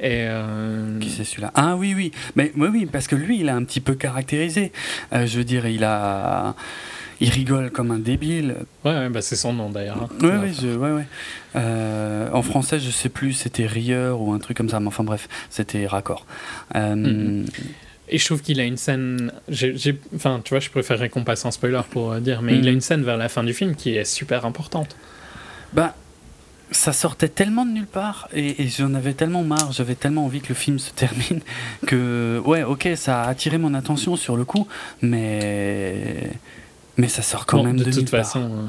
[0.00, 1.52] Et euh, Qui c'est celui-là?
[1.54, 2.10] Ah oui, oui.
[2.34, 4.72] Mais oui, oui, parce que lui, il a un petit peu caractérisé.
[5.12, 6.54] Euh, je veux dire, il a.
[7.22, 8.56] Il rigole comme un débile.
[8.82, 10.04] Ouais, bah c'est son nom d'ailleurs.
[10.04, 10.08] Hein.
[10.22, 11.06] Oui, ouais, ouais, ouais.
[11.54, 15.04] Euh, en français, je sais plus, c'était Rieur ou un truc comme ça, mais enfin
[15.04, 16.24] bref, c'était raccord.
[16.74, 17.44] Mm-hmm.
[18.08, 19.32] Et je trouve qu'il a une scène.
[20.14, 22.74] Enfin, tu vois, je préférerais qu'on passe en spoiler pour dire, mais il a mm.
[22.74, 24.96] une scène vers la fin du film qui est super importante.
[25.74, 25.94] Bah,
[26.70, 30.48] ça sortait tellement de nulle part et, j'en avais tellement marre, j'avais tellement envie que
[30.50, 31.40] le film se termine
[31.86, 34.66] que ouais ok ça a attiré mon attention sur le coup
[35.02, 36.30] mais
[36.96, 38.42] mais ça sort quand même de, de toute façon.
[38.42, 38.66] Euh,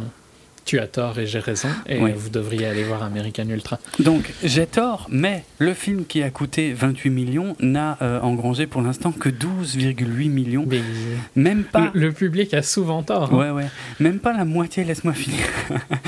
[0.65, 3.79] tu as tort et j'ai raison, et vous devriez aller voir American Ultra.
[3.99, 8.81] Donc j'ai tort, mais le film qui a coûté 28 millions n'a euh, engrangé pour
[8.81, 10.67] l'instant que 12,8 millions.
[11.35, 11.91] Même pas.
[11.93, 13.33] Le, public a souvent tort.
[13.33, 13.37] Hein.
[13.37, 13.67] Ouais, ouais.
[13.99, 15.45] Même pas la moitié, laisse-moi finir.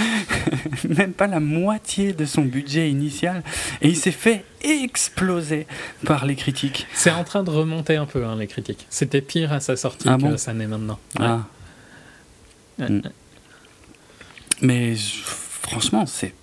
[0.90, 3.44] Même pas la moitié de son budget initial.
[3.82, 5.68] Et il s'est fait exploser
[6.06, 6.88] par les critiques.
[6.94, 8.86] C'est en train de remonter un peu, hein, les critiques.
[8.90, 11.00] C'était pire à sa sortie ah que ça n'est maintenant.
[11.20, 11.42] Ah.
[12.80, 13.02] Mm.
[14.62, 16.34] Mais franchement, c'est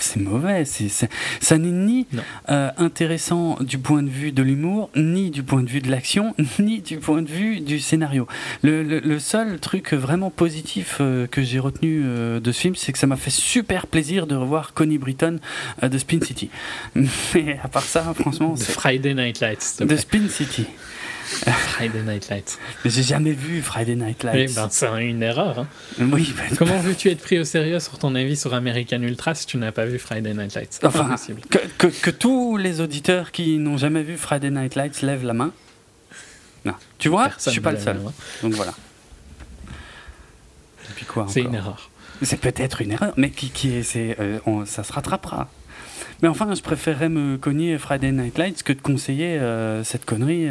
[0.00, 0.64] c'est mauvais.
[0.64, 2.06] Ça n'est ni
[2.48, 6.34] euh, intéressant du point de vue de l'humour, ni du point de vue de l'action,
[6.58, 8.26] ni du point de vue du scénario.
[8.62, 12.92] Le, le, seul truc vraiment positif euh, que j'ai retenu euh, de ce film, c'est
[12.92, 15.38] que ça m'a fait super plaisir de revoir Connie Britton
[15.82, 16.50] de Spin City.
[16.94, 18.54] Mais à part ça, franchement.
[18.56, 19.82] c'est Friday Night Lights.
[19.82, 20.66] De Spin City.
[21.46, 22.58] Friday Night Lights.
[22.84, 24.50] Mais j'ai jamais vu Friday Night Lights.
[24.50, 25.60] Eh ben, c'est une erreur.
[25.60, 25.66] Hein.
[25.98, 29.46] Oui, ben, Comment veux-tu être pris au sérieux sur ton avis sur American Ultra si
[29.46, 30.80] tu n'as pas vu Friday Night Lights?
[30.82, 31.14] Enfin,
[31.48, 35.34] que, que, que, tous les auditeurs qui n'ont jamais vu Friday Night Lights lèvent la
[35.34, 35.52] main.
[36.64, 36.74] Non.
[36.98, 38.00] Tu vois, je suis pas le seul.
[38.42, 38.74] Donc voilà.
[40.96, 41.90] puis quoi C'est une erreur.
[42.22, 44.16] C'est peut-être une erreur, mais qui, qui est, c'est,
[44.66, 45.48] ça se rattrapera.
[46.22, 49.40] Mais enfin, je préférerais me cogner Friday Night Lights que de conseiller
[49.84, 50.48] cette connerie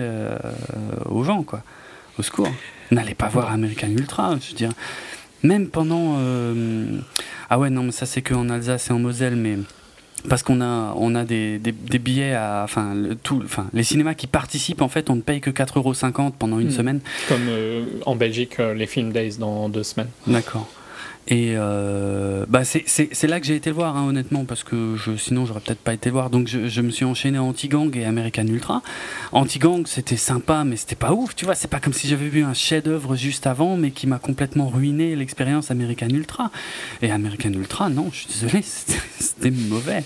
[1.06, 1.62] aux gens, quoi.
[2.18, 2.50] Au secours.
[2.92, 4.72] N'allez pas voir American Ultra, je veux dire.
[5.44, 6.18] Même pendant.
[7.50, 9.58] Ah ouais, non, mais ça c'est qu'en Alsace et en Moselle, mais
[10.28, 12.62] parce qu'on a, on a des, des, billets à.
[12.64, 16.60] Enfin, tout, enfin, les cinémas qui participent, en fait, on ne paye que 4,50€ pendant
[16.60, 16.72] une hmm.
[16.72, 17.00] semaine.
[17.28, 20.10] Comme euh, en Belgique, euh, les Film Days dans deux semaines.
[20.28, 20.70] D'accord.
[21.32, 25.46] Et euh, bah c'est là que j'ai été voir, hein, honnêtement, parce que je, sinon
[25.46, 26.32] j'aurais peut-être pas été voir.
[26.32, 28.82] Donc je, me suis enchaîné Anti-Gang et American Ultra.
[29.32, 31.54] Anti-Gang, c'était sympa, mais c'était pas ouf, tu vois.
[31.54, 35.16] C'est pas comme si j'avais vu un chef-d'œuvre juste avant, mais qui m'a complètement ruiné
[35.16, 36.50] l'expérience American Ultra.
[37.04, 38.64] Et American Ultra, non, je suis désolé,
[39.20, 40.04] c'était mauvais.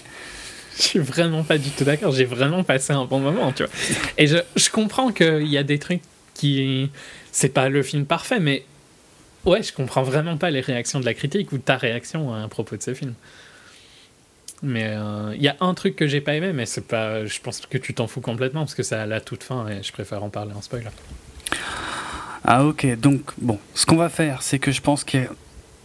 [0.76, 2.12] Je suis vraiment pas du tout d'accord.
[2.12, 3.72] J'ai vraiment passé un bon moment, tu vois.
[4.18, 6.02] Et je, je comprends qu'il y a des trucs
[6.34, 6.90] qui.
[7.32, 8.66] C'est pas le film parfait, mais
[9.46, 12.78] Ouais, je comprends vraiment pas les réactions de la critique ou ta réaction à propos
[12.78, 13.14] de ce film.
[14.62, 17.26] Mais il euh, y a un truc que j'ai pas aimé, mais c'est pas.
[17.26, 19.84] Je pense que tu t'en fous complètement parce que c'est à la toute fin et
[19.84, 20.88] je préfère en parler en spoiler.
[22.46, 25.28] Ah ok, donc bon, ce qu'on va faire, c'est que je pense que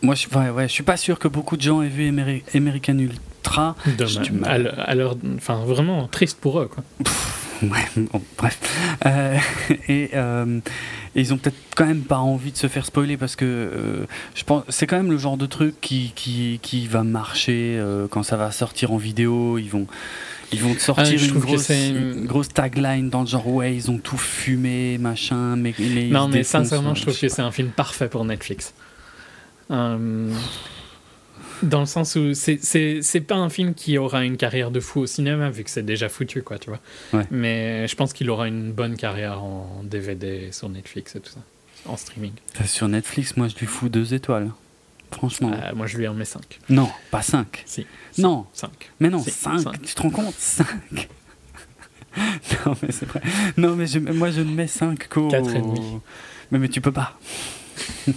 [0.02, 2.08] moi, je, ouais, ouais, je suis pas sûr que beaucoup de gens aient vu
[2.54, 3.74] American Ultra.
[3.98, 4.32] Dommage.
[5.36, 6.84] Enfin, vraiment triste pour eux, quoi.
[7.62, 8.58] ouais, bon, bref.
[9.06, 9.38] Euh,
[9.88, 10.60] et euh,
[11.14, 14.44] ils ont peut-être quand même pas envie de se faire spoiler parce que euh, je
[14.44, 18.36] pense c'est quand même le genre de truc qui, qui, qui va marcher quand ça
[18.36, 19.58] va sortir en vidéo.
[19.58, 19.86] Ils vont
[20.50, 23.90] ils vont te sortir ah, une, grosse, une, grosse, tagline dans le genre ouais ils
[23.90, 25.74] ont tout fumé machin mais,
[26.08, 28.72] non mais sincèrement je trouve que c'est un film parfait pour Netflix.
[31.62, 35.06] Dans le sens où c'est pas un film qui aura une carrière de fou au
[35.06, 36.80] cinéma, vu que c'est déjà foutu, quoi, tu vois.
[37.30, 41.40] Mais je pense qu'il aura une bonne carrière en DVD sur Netflix et tout ça,
[41.86, 42.32] en streaming.
[42.66, 44.50] Sur Netflix, moi, je lui fous deux étoiles.
[45.10, 45.52] Franchement.
[45.52, 46.58] Euh, moi, je lui en mets cinq.
[46.68, 47.62] Non, pas cinq.
[47.66, 47.86] Si.
[48.18, 48.46] Non.
[48.52, 48.90] Cinq.
[49.00, 49.80] Mais non, cinq.
[49.82, 50.34] Tu te rends compte?
[50.36, 51.08] Cinq.
[52.66, 53.22] non, mais c'est vrai.
[53.56, 55.28] Non, mais je, moi, je ne mets cinq qu'au.
[55.28, 55.80] Quatre et demi.
[56.50, 57.18] Mais, mais tu peux pas.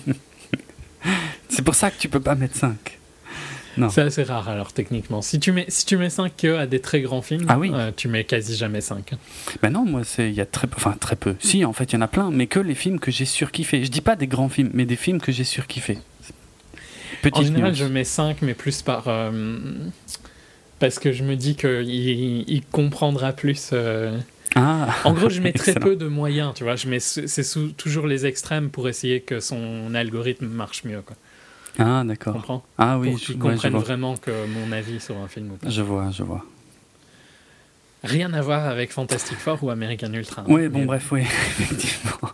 [1.50, 3.00] c'est pour ça que tu peux pas mettre cinq.
[3.89, 5.22] C'est assez rare alors techniquement.
[5.22, 7.72] Si tu mets, si tu mets 5 à des très grands films, ah oui.
[7.74, 9.13] Euh, tu mets quasi jamais 5.
[9.61, 11.36] Ben non, moi il y a très peu, enfin très peu.
[11.39, 13.84] Si en fait il y en a plein, mais que les films que j'ai surkiffé.
[13.84, 15.99] Je dis pas des grands films, mais des films que j'ai surkiffé.
[17.32, 19.07] En général, je mets 5, mais plus par.
[19.07, 19.59] Euh,
[20.80, 23.69] parce que je me dis qu'il il comprendra plus.
[23.74, 24.17] Euh,
[24.55, 26.76] ah, en gros, je mets très peu de moyens, tu vois.
[26.76, 31.01] Je mets c'est toujours les extrêmes pour essayer que son algorithme marche mieux.
[31.01, 31.15] Quoi.
[31.80, 32.34] Ah, d'accord.
[32.34, 35.69] Comprends Ah oui, Pour qu'ils comprennent vraiment que mon avis sur un film ou pas.
[35.69, 36.45] Je vois, je vois.
[38.03, 40.43] Rien à voir avec Fantastic Four ou American Ultra.
[40.47, 41.22] Oui, bon, bref, oui,
[41.59, 42.30] effectivement.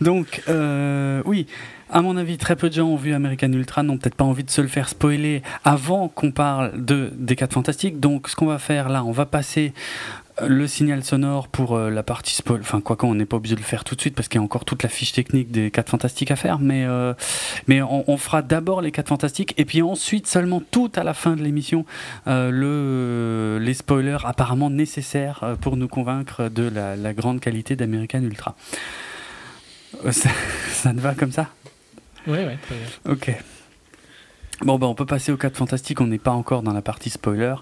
[0.00, 1.46] Donc, euh, oui,
[1.88, 4.42] à mon avis, très peu de gens ont vu American Ultra, n'ont peut-être pas envie
[4.42, 8.00] de se le faire spoiler avant qu'on parle de, des 4 Fantastiques.
[8.00, 9.72] Donc, ce qu'on va faire là, on va passer
[10.42, 13.60] le signal sonore pour euh, la partie spoil, enfin quoi qu'on n'est pas obligé de
[13.60, 15.70] le faire tout de suite parce qu'il y a encore toute la fiche technique des
[15.70, 17.14] 4 fantastiques à faire, mais, euh,
[17.68, 21.36] mais on, fera d'abord les 4 fantastiques et puis ensuite seulement tout à la fin
[21.36, 21.84] de l'émission
[22.26, 28.22] euh, le, les spoilers apparemment nécessaires pour nous convaincre de la, la grande qualité d'American
[28.22, 28.56] Ultra.
[30.10, 30.30] Ça,
[30.70, 31.48] ça te va comme ça?
[32.26, 33.12] Oui, oui, très bien.
[33.12, 33.44] Ok.
[34.60, 37.10] Bon, ben, on peut passer aux 4 fantastiques, on n'est pas encore dans la partie
[37.10, 37.54] spoiler,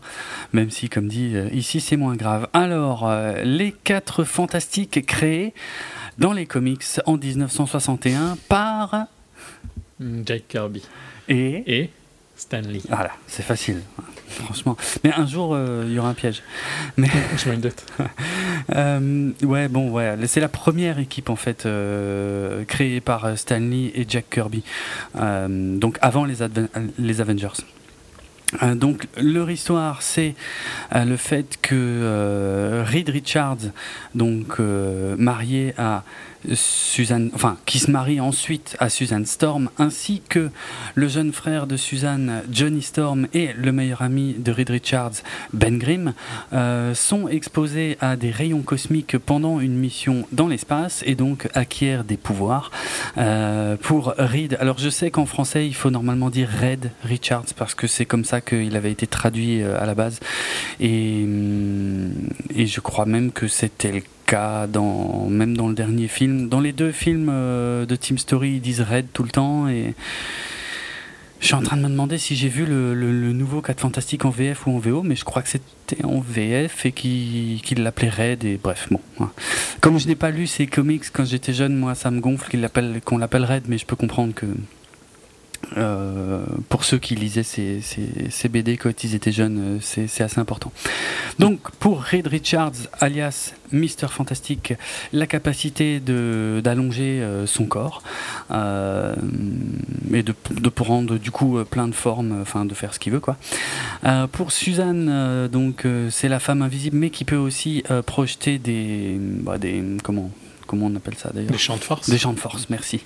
[0.52, 2.48] même si, comme dit, euh, ici c'est moins grave.
[2.52, 5.54] Alors, euh, les 4 fantastiques créés
[6.18, 9.06] dans les comics en 1961 par.
[10.00, 10.82] Jack Kirby.
[11.28, 11.80] Et.
[11.80, 11.90] Et
[12.36, 12.80] Stanley.
[12.88, 13.80] Voilà, c'est facile,
[14.32, 14.76] franchement.
[15.04, 16.42] Mais un jour, euh, il y aura un piège.
[16.96, 17.08] Mais...
[17.36, 17.84] Je me doute.
[18.74, 20.16] euh, ouais, bon, ouais.
[20.26, 24.62] C'est la première équipe, en fait, euh, créée par Stanley et Jack Kirby.
[25.14, 26.36] Donc, avant les,
[26.98, 27.48] les Avengers.
[28.74, 30.34] donc leur histoire, c'est
[30.94, 33.70] le fait que Reed Richards,
[34.14, 36.04] donc marié à
[36.54, 40.50] Suzanne, enfin, qui se marie ensuite à Suzanne Storm, ainsi que
[40.94, 45.78] le jeune frère de Suzanne, Johnny Storm, et le meilleur ami de Reed Richards, Ben
[45.78, 46.14] Grimm,
[46.52, 52.04] euh, sont exposés à des rayons cosmiques pendant une mission dans l'espace et donc acquièrent
[52.04, 52.70] des pouvoirs.
[53.18, 57.74] Euh, pour Reed, alors je sais qu'en français il faut normalement dire Red Richards parce
[57.74, 60.20] que c'est comme ça qu'il avait été traduit euh, à la base
[60.80, 62.12] et, hum,
[62.54, 64.02] et je crois même que c'était le
[64.32, 66.48] dans, même dans le dernier film.
[66.48, 69.68] Dans les deux films euh, de Team Story, ils disent Red tout le temps.
[69.68, 69.94] Et
[71.40, 72.94] je suis en train de me demander si j'ai vu le,
[73.32, 76.86] nouveau 4 Fantastique en VF ou en VO, mais je crois que c'était en VF
[76.86, 78.44] et qu'il l'appelait Red.
[78.44, 79.00] Et bref, bon.
[79.80, 82.56] Comme je n'ai pas lu ces comics quand j'étais jeune, moi ça me gonfle
[83.04, 84.46] qu'on l'appelle Red, mais je peux comprendre que
[85.76, 90.72] euh, pour ceux qui lisaient ces, BD quand ils étaient jeunes, euh, c'est assez important.
[91.38, 94.74] Donc pour Reed Richards, alias Mister Fantastic,
[95.12, 98.02] la capacité d'allonger euh, son corps
[98.50, 103.20] et de, de prendre du coup plein de formes, enfin de faire ce qu'il veut
[103.20, 103.36] quoi.
[104.32, 109.82] pour Suzanne, donc c'est la femme invisible, mais qui peut aussi projeter des, bah, des
[110.02, 110.30] comment
[110.72, 112.08] comment on appelle ça d'ailleurs Des champs de force.
[112.08, 113.02] Des champs de force, merci.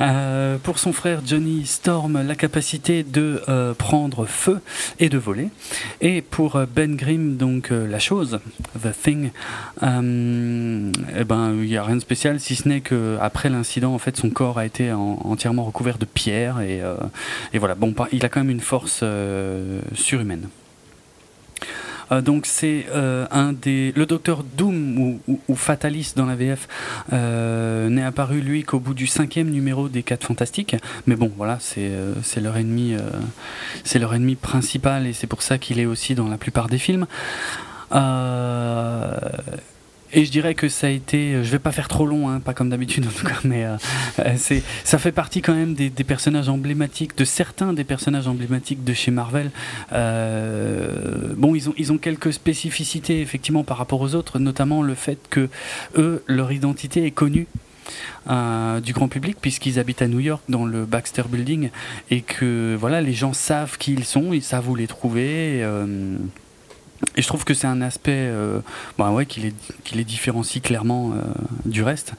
[0.00, 4.62] Euh, pour son frère Johnny Storm, la capacité de euh, prendre feu
[4.98, 5.50] et de voler.
[6.00, 8.40] Et pour euh, Ben Grimm, donc la chose,
[8.82, 9.30] The Thing,
[9.82, 13.98] eh ben il n'y a rien de spécial si ce n'est que après l'incident, en
[13.98, 16.80] fait, son corps a été entièrement recouvert de pierres et,
[17.52, 17.74] et, voilà.
[17.74, 19.04] Bon, il a quand même une force
[19.94, 20.48] surhumaine.
[22.12, 26.68] Euh, donc c'est euh, un des le docteur Doom ou, Fatalis dans la VF
[27.12, 30.76] euh, n'est apparu lui qu'au bout du cinquième numéro des 4 Fantastiques.
[31.06, 31.90] Mais bon voilà c'est
[32.22, 32.94] c'est leur ennemi
[33.84, 36.78] c'est leur ennemi principal et c'est pour ça qu'il est aussi dans la plupart des
[36.78, 37.06] films.
[40.12, 42.54] Et je dirais que ça a été, je vais pas faire trop long, hein, pas
[42.54, 43.76] comme d'habitude en tout cas, mais euh,
[44.20, 48.84] euh, c'est, ça fait partie quand même des, personnages emblématiques, de certains des personnages emblématiques
[48.84, 49.50] de chez Marvel.
[49.92, 54.94] Euh, bon, ils ont, ils ont quelques spécificités effectivement par rapport aux autres, notamment le
[54.94, 55.48] fait que
[55.96, 57.46] eux, leur identité est connue.
[58.26, 61.70] du grand public puisqu'ils habitent à New York dans le Baxter Building
[62.10, 65.64] et que voilà les gens savent qui ils sont ils savent où les trouver
[67.16, 68.60] et je trouve que c'est un aspect euh,
[68.98, 69.54] bah ouais, qui, les,
[69.84, 71.22] qui les différencie clairement euh,
[71.64, 72.14] du reste.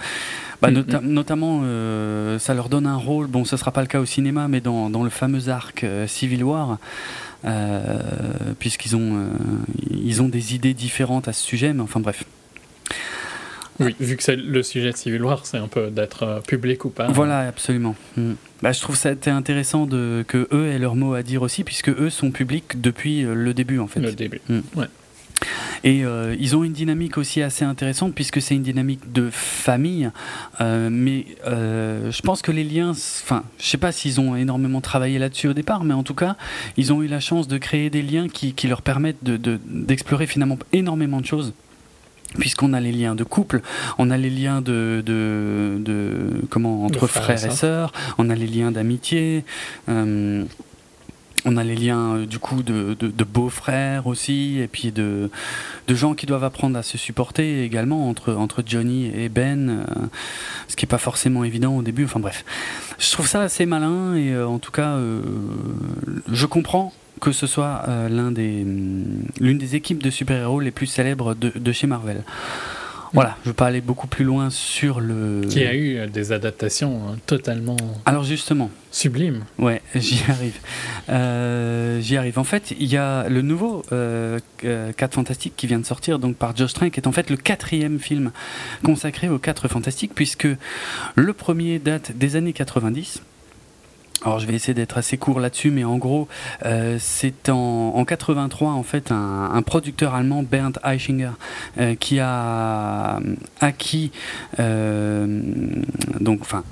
[0.62, 1.02] Bah, mm-hmm.
[1.02, 4.06] Notamment, euh, ça leur donne un rôle, bon, ce ne sera pas le cas au
[4.06, 6.78] cinéma, mais dans, dans le fameux arc Civil War,
[8.60, 9.30] puisqu'ils ont,
[9.91, 12.24] ils ont des idées différentes à ce sujet, mais enfin bref.
[13.80, 16.86] Oui, vu que c'est le sujet de Civil War, c'est un peu d'être euh, public
[16.86, 17.08] ou pas.
[17.08, 17.95] Voilà, absolument.
[18.16, 18.34] Mm.
[18.61, 21.89] Bah, je trouve ça intéressant de, que eux aient leur mot à dire aussi, puisque
[21.89, 23.99] eux sont publics depuis euh, le début en fait.
[23.99, 24.59] Le début, mm.
[24.75, 24.88] ouais.
[25.84, 30.09] Et euh, ils ont une dynamique aussi assez intéressante puisque c'est une dynamique de famille.
[30.59, 35.49] mais je pense que les liens, enfin, je sais pas s'ils ont énormément travaillé là-dessus
[35.49, 36.38] au départ, mais en tout cas,
[36.75, 40.31] ils ont eu la chance de créer des liens qui, qui leur permettent d'explorer de,
[40.31, 41.53] finalement énormément de choses
[42.36, 43.62] puisqu'on a les liens de couple,
[43.98, 48.72] on a les liens de, de, comment entre frères, et sœurs, on a les liens
[48.72, 49.44] d'amitié.
[49.90, 50.44] Euh,
[51.45, 55.30] on a les liens euh, du coup de, de, beaux-frères aussi, et puis de,
[55.88, 59.84] de gens qui doivent apprendre à se supporter également entre, entre Johnny et Ben, euh,
[60.68, 62.06] ce qui n'est pas forcément évident au début.
[62.06, 62.44] Enfin bref,
[62.98, 64.98] je trouve ça assez malin et en tout cas,
[66.28, 70.72] je comprends que ce soit euh, l'un des, mm, l'une des équipes de super-héros les
[70.72, 72.23] plus célèbres de, chez Marvel.
[73.14, 75.41] Voilà, je ne veux pas aller beaucoup plus loin sur le.
[75.49, 77.77] Qui a eu euh, des adaptations hein, totalement.
[78.06, 78.69] Alors justement.
[78.91, 79.44] Sublimes.
[79.57, 80.60] Ouais, j'y arrive.
[81.10, 82.38] Euh, j'y arrive.
[82.38, 86.35] En fait, il y a le nouveau euh, 4 Fantastiques qui vient de sortir donc
[86.35, 88.31] par Josh Trank, qui est en fait le quatrième film
[88.84, 90.48] consacré aux 4 Fantastiques, puisque
[91.15, 93.22] le premier date des années 90.
[94.23, 96.27] Alors je vais essayer d'être assez court là-dessus, mais en gros,
[96.65, 101.31] euh, c'est en, en, 83 en fait un, un producteur allemand, Bernd Eichinger,
[101.77, 103.19] euh, qui a
[103.61, 104.11] acquis
[104.60, 105.41] euh,
[106.19, 106.64] donc enfin.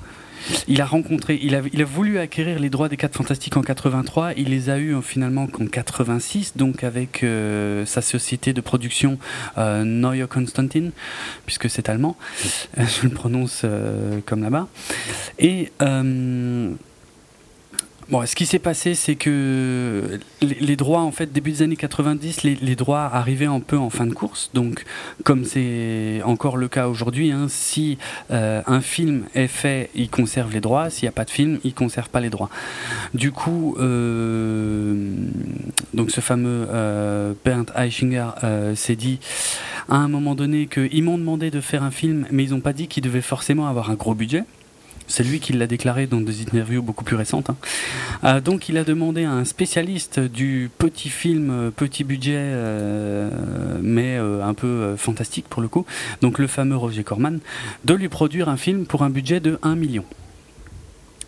[0.68, 3.62] Il a rencontré, il a, il a, voulu acquérir les droits des 4 Fantastiques en
[3.62, 4.34] 83.
[4.36, 9.18] Il les a eus finalement en 86, donc avec euh, sa société de production
[9.58, 10.90] euh, Neue Konstantin,
[11.46, 12.16] puisque c'est allemand.
[12.76, 14.68] Je le prononce euh, comme là-bas.
[15.38, 15.72] Et
[18.08, 22.44] Bon, ce qui s'est passé, c'est que les, droits, en fait, début des années 90,
[22.44, 24.50] les, droits arrivaient un peu en fin de course.
[24.54, 24.84] Donc,
[25.24, 27.98] comme c'est encore le cas aujourd'hui, hein, si
[28.30, 30.88] euh, un film est fait, il conserve les droits.
[30.88, 32.48] S'il n'y a pas de film, il conserve pas les droits.
[33.12, 35.10] Du coup, euh,
[35.92, 39.18] donc ce fameux euh, Bernd Eichinger euh, s'est dit
[39.88, 42.72] à un moment donné qu'ils m'ont demandé de faire un film, mais ils n'ont pas
[42.72, 44.44] dit qu'il devait forcément avoir un gros budget.
[45.08, 47.50] C'est lui qui l'a déclaré dans des interviews beaucoup plus récentes.
[47.50, 47.56] Hein.
[48.24, 53.30] Euh, donc il a demandé à un spécialiste du petit film, euh, petit budget, euh,
[53.82, 55.84] mais un peu fantastique pour le coup,
[56.20, 57.38] donc le fameux Roger Corman,
[57.84, 60.04] de lui produire un film pour un budget de 1 million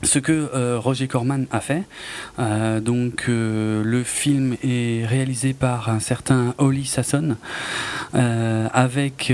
[0.03, 1.83] ce que Roger Corman a fait.
[2.81, 7.37] donc le film est réalisé par un certain Holly Sasson
[8.13, 9.33] avec,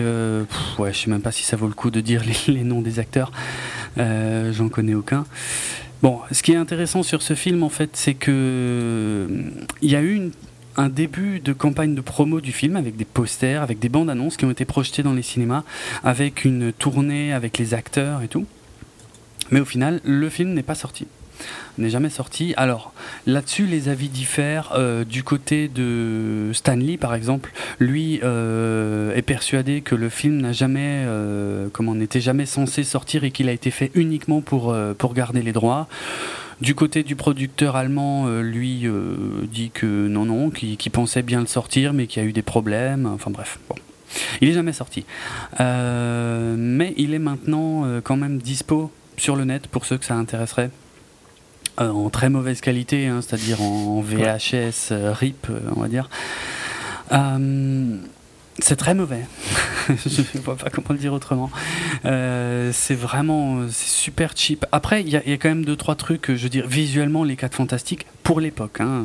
[0.79, 2.99] ouais, je sais même pas si ça vaut le coup de dire les noms des
[2.99, 3.31] acteurs.
[3.99, 5.25] Euh, j'en connais aucun.
[6.03, 9.29] Bon, ce qui est intéressant sur ce film, en fait, c'est que
[9.81, 10.31] il y a eu
[10.77, 14.37] un début de campagne de promo du film avec des posters, avec des bandes annonces
[14.37, 15.63] qui ont été projetées dans les cinémas,
[16.03, 18.47] avec une tournée avec les acteurs et tout.
[19.51, 21.07] Mais au final, le film n'est pas sorti.
[21.79, 22.55] n'est jamais sorti.
[22.57, 22.93] Alors
[23.27, 24.73] là-dessus, les avis diffèrent.
[24.75, 30.53] Euh, du côté de Stanley, par exemple, lui euh, est persuadé que le film n'a
[30.53, 35.15] jamais, euh, comment, n'était jamais censé sortir et qu'il a été fait uniquement pour pour
[35.15, 35.89] garder les droits.
[36.61, 38.87] Du côté du producteur allemand, lui
[39.51, 42.43] dit que non, non, qu'il pensait bien le sortir, mais qu'il y a eu des
[42.43, 43.07] problèmes.
[43.07, 43.75] Enfin bref, bon.
[44.41, 45.05] Il est jamais sorti.
[45.59, 50.71] mais il est maintenant quand même dispo sur le net pour ceux que ça intéresserait.
[51.81, 56.09] Euh, en très mauvaise qualité, hein, c'est-à-dire en VHS euh, RIP, euh, on va dire.
[58.61, 59.27] c'est très mauvais.
[59.89, 61.51] je ne vois pas comment le dire autrement.
[62.05, 64.65] c'est vraiment c'est super cheap.
[64.71, 66.29] Après, il y, a quand même deux trois trucs.
[66.29, 68.81] Je veux dire, visuellement, les 4 fantastiques pour l'époque.
[68.81, 69.03] Hein,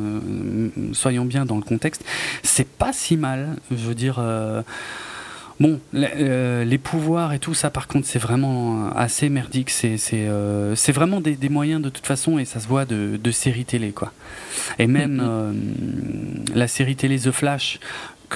[0.92, 2.04] soyons bien dans le contexte.
[2.44, 3.56] C'est pas si mal.
[3.72, 4.22] Je veux dire.
[5.60, 9.68] Bon, euh, les, pouvoirs et tout ça, par contre, c'est vraiment assez merdique.
[9.68, 13.92] C'est euh, vraiment des, moyens de toute façon, et ça se voit de, série télé,
[13.92, 14.10] quoi.
[14.78, 15.28] Et même mm-hmm.
[15.28, 15.52] euh,
[16.54, 17.78] la série télé The Flash,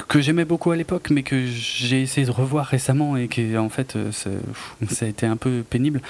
[0.08, 3.70] que, j'aimais beaucoup à l'époque, mais que j'ai essayé de revoir récemment et qui, en
[3.70, 6.02] fait, ça a été un peu pénible.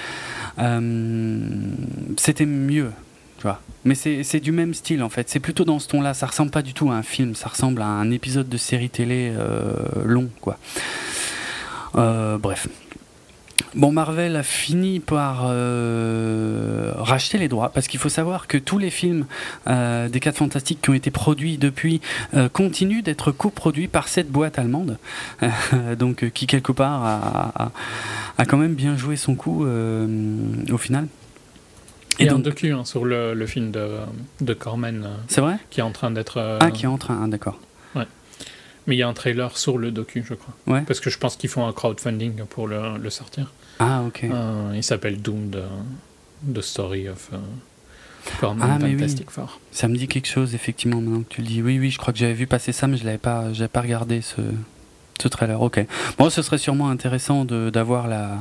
[2.16, 2.90] C'était mieux.
[3.84, 5.28] Mais c'est du même style en fait.
[5.28, 6.14] C'est plutôt dans ce ton-là.
[6.14, 7.34] Ça ressemble pas du tout à un film.
[7.34, 10.30] Ça ressemble à un épisode de série télé euh, long.
[11.96, 12.66] Euh, bref.
[13.74, 18.78] Bon, Marvel a fini par euh, racheter les droits parce qu'il faut savoir que tous
[18.78, 19.26] les films
[19.66, 22.00] des 4 Fantastiques qui ont été produits depuis
[22.52, 24.98] continuent d'être coproduits par cette boîte allemande,
[25.98, 31.08] donc qui quelque part a, quand même bien joué son coup au final.
[32.18, 33.98] Il y a un docu hein, sur le, le, film de,
[34.40, 35.04] de Corman.
[35.04, 36.38] Euh, c'est vrai Qui est en train d'être.
[36.38, 37.58] Euh, ah, qui est en train, ah, d'accord.
[37.94, 38.06] Ouais.
[38.86, 40.54] Mais il y a un trailer sur le docu, je crois.
[40.66, 40.82] Ouais.
[40.82, 43.52] Parce que je pense qu'ils font un crowdfunding pour le, le sortir.
[43.78, 44.24] Ah, ok.
[44.24, 45.50] Euh, il s'appelle Doom,
[46.52, 47.30] the, Story of
[48.40, 49.34] Corman ah, Fantastic oui.
[49.34, 49.60] Four.
[49.72, 51.62] Ça me dit quelque chose, effectivement, maintenant que tu le dis.
[51.62, 54.20] Oui, oui, je crois que j'avais vu passer ça, mais je n'avais pas, pas regardé
[54.20, 54.40] ce,
[55.20, 55.60] ce trailer.
[55.60, 55.84] Ok.
[56.18, 58.38] Bon, ce serait sûrement intéressant d'avoir la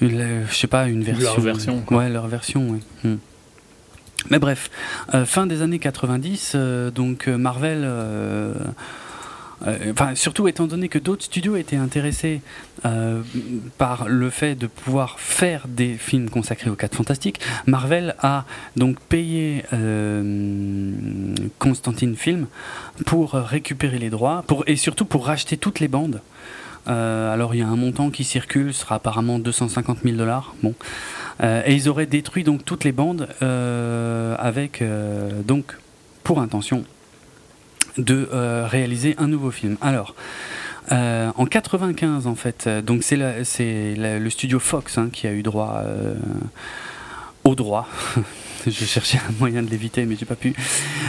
[0.00, 1.24] je sais pas, une version.
[1.24, 1.84] Leur version.
[1.90, 3.16] Ouais, leur version, hmm.
[4.30, 4.70] Mais bref,
[5.14, 7.88] euh, fin des années 90, euh, donc euh, Marvel.
[9.90, 12.42] Enfin, surtout étant donné que d'autres studios étaient intéressés
[13.76, 18.44] par le fait de pouvoir faire des films consacrés aux 4 fantastiques, Marvel a
[18.76, 19.64] donc payé
[21.58, 22.46] Constantine Film
[23.04, 26.20] pour récupérer les droits pour, et surtout pour racheter toutes les bandes.
[26.86, 30.54] Euh, alors il y a un montant qui circule, ce sera apparemment 250 000 dollars.
[31.42, 34.82] Euh, et ils auraient détruit donc toutes les bandes euh, avec
[35.46, 35.76] donc
[36.24, 36.84] pour intention
[37.96, 38.28] de
[38.64, 39.76] réaliser un nouveau film.
[39.80, 40.14] Alors.
[40.90, 42.68] en 95 en fait,
[43.42, 45.82] c'est le studio Fox hein, qui a eu droit
[47.44, 47.88] au droit
[48.66, 50.54] je cherchais un moyen de l'éviter, mais j'ai pas pu.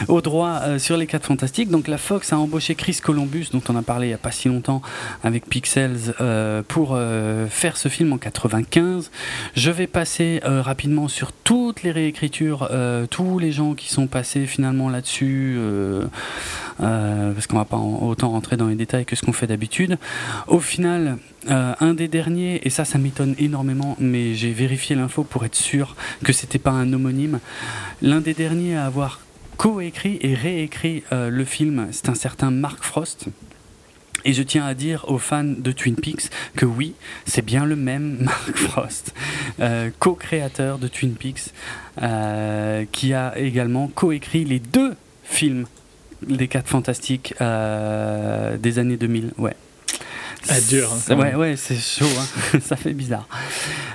[0.08, 1.70] Au droit euh, sur les 4 fantastiques.
[1.70, 4.32] Donc la Fox a embauché Chris Columbus, dont on a parlé il y a pas
[4.32, 4.82] si longtemps
[5.24, 9.12] avec Pixels, euh, pour euh, faire ce film en 95.
[9.56, 12.70] Je vais passer rapidement sur toutes les réécritures,
[13.10, 15.58] tous les gens qui sont passés finalement là-dessus,
[16.78, 19.98] parce qu'on va pas autant rentrer dans les détails que ce qu'on fait d'habitude.
[20.48, 21.18] Au final,
[21.48, 25.56] euh, un des derniers, et ça, ça m'étonne énormément, mais j'ai vérifié l'info pour être
[25.56, 27.40] sûr que c'était pas un homonyme.
[28.02, 29.22] L'un des derniers à avoir
[29.58, 33.28] coécrit et réécrit euh, le film, c'est un certain Mark Frost.
[34.26, 36.94] Et je tiens à dire aux fans de Twin Peaks que oui,
[37.26, 39.14] c'est bien le même Mark Frost,
[39.62, 41.54] euh, co-créateur de Twin Peaks,
[42.92, 45.68] qui a également coécrit les deux films
[46.22, 49.32] des quatre fantastiques des années 2000.
[49.38, 49.56] Ouais.
[50.48, 50.90] Ah, dur.
[51.10, 52.06] Hein, ouais, ouais, c'est chaud.
[52.06, 52.60] Hein.
[52.62, 53.28] ça fait bizarre.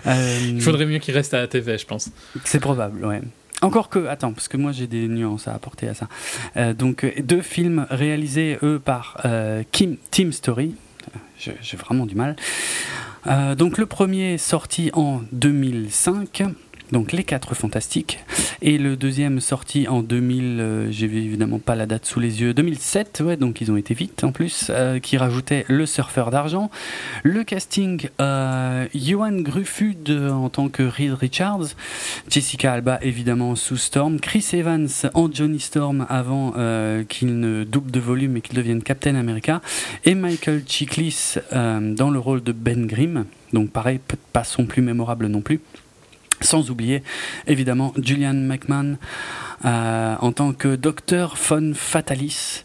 [0.06, 2.10] Euh, Il faudrait mieux qu'il reste à la TV, je pense.
[2.44, 3.22] C'est probable, ouais.
[3.62, 6.08] Encore que, attends, parce que moi j'ai des nuances à apporter à ça.
[6.56, 10.74] Euh, donc, deux films réalisés, eux, par euh, Kim, Team Story.
[11.38, 12.36] J'ai vraiment du mal.
[13.56, 16.44] donc, le premier sorti en 2005
[16.94, 18.20] donc les quatre fantastiques.
[18.62, 22.54] Et le deuxième sorti en 2000, euh, j'ai évidemment pas la date sous les yeux,
[22.54, 26.70] 2007, ouais, donc ils ont été vite en plus, euh, qui rajoutait le surfeur d'argent.
[27.24, 31.74] Le casting, euh, Johan Gruffud en tant que Reed Richards,
[32.30, 36.52] Jessica Alba évidemment sous Storm, Chris Evans en Johnny Storm avant
[37.08, 39.60] qu'il ne double de volume et qu'il devienne Captain America,
[40.04, 43.24] et Michael Chiklis dans le rôle de Ben Grimm.
[43.52, 44.00] Donc pareil,
[44.32, 45.60] pas son plus mémorable non plus.
[46.44, 47.02] Sans oublier
[47.46, 48.98] évidemment Julian McMahon
[49.64, 52.64] euh, en tant que docteur Von Fatalis,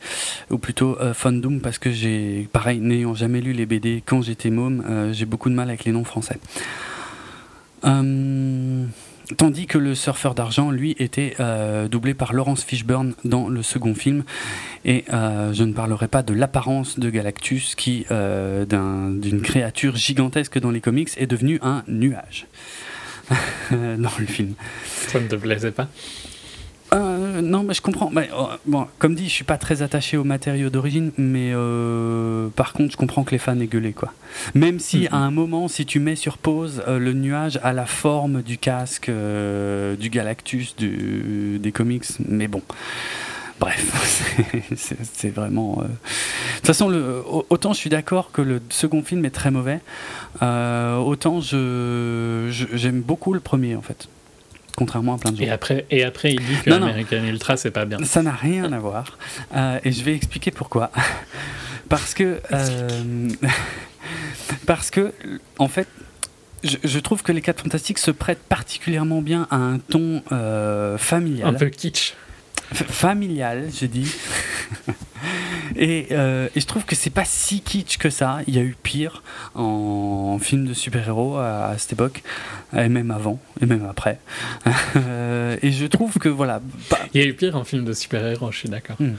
[0.50, 4.22] ou plutôt euh, Von Doom, parce que j'ai, pareil, n'ayant jamais lu les BD quand
[4.22, 6.40] j'étais môme, euh, j'ai beaucoup de mal avec les noms français.
[9.38, 11.36] Tandis que le surfeur d'argent, lui, était
[11.90, 14.24] doublé par Laurence Fishburne dans le second film.
[14.84, 20.82] Et je ne parlerai pas de l'apparence de Galactus, qui, d'une créature gigantesque dans les
[20.82, 22.48] comics, est devenu un nuage
[23.72, 24.54] dans le film.
[24.86, 25.88] Ça ne te plaisait pas?
[26.94, 28.10] Euh, non, mais je comprends.
[28.12, 32.50] Mais, euh, bon, comme dit, je suis pas très attaché aux matériaux d'origine, mais euh,
[32.50, 34.14] par contre, je comprends que les fans aient gueulé, quoi.
[34.56, 38.42] Même si, à un moment, si tu mets sur pause, le nuage a la forme
[38.42, 39.12] du casque
[40.00, 42.62] du Galactus du, des comics, mais bon.
[43.60, 45.78] Bref, c'est vraiment.
[45.78, 45.88] De
[46.58, 49.82] toute façon, le, autant je suis d'accord que le second film est très mauvais,
[50.42, 54.08] autant je j'aime beaucoup le premier en fait
[54.80, 55.44] contrairement à plein de gens.
[55.44, 57.98] Et après, et après il dit que American Ultra, c'est pas bien.
[58.06, 59.18] Ça n'a rien à voir.
[59.54, 60.90] Euh, et je vais expliquer pourquoi.
[61.90, 62.40] parce que.
[62.54, 63.28] Euh,
[64.66, 65.14] parce que,
[65.60, 65.88] en fait.
[66.62, 71.48] Je, trouve que les 4 Fantastiques se prêtent particulièrement bien à un ton euh, familial.
[71.48, 72.16] Un peu kitsch.
[72.74, 74.12] Familial, je dis.
[75.82, 78.40] Euh, et, je trouve que c'est pas si kitsch que ça.
[78.48, 79.24] Il y a eu pire
[79.56, 82.24] en, film de super-héros à, cette époque,
[82.76, 84.20] et même avant, et même après.
[84.96, 86.62] Euh, et je trouve que voilà.
[87.14, 88.98] Il y a eu pire en film de super-héros, je suis d'accord.
[89.00, 89.14] Hmm.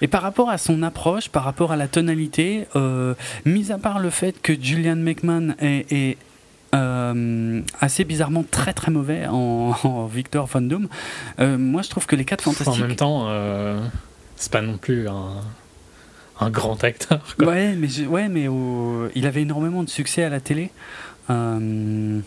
[0.00, 3.14] Et par rapport à son approche, par rapport à la tonalité, euh,
[3.44, 6.16] mis à part le fait que Julian McMahon est,
[6.72, 10.88] assez bizarrement très très mauvais en, Victor Von Doom.
[11.38, 12.82] moi, je trouve que les quatre fantastiques.
[12.82, 13.28] En même temps,
[14.36, 15.40] c'est pas non plus un,
[16.40, 17.20] un grand acteur.
[17.38, 18.48] Ouais, mais, ouais, mais
[19.14, 20.70] il avait énormément de succès à la télé.
[21.30, 22.18] Euh,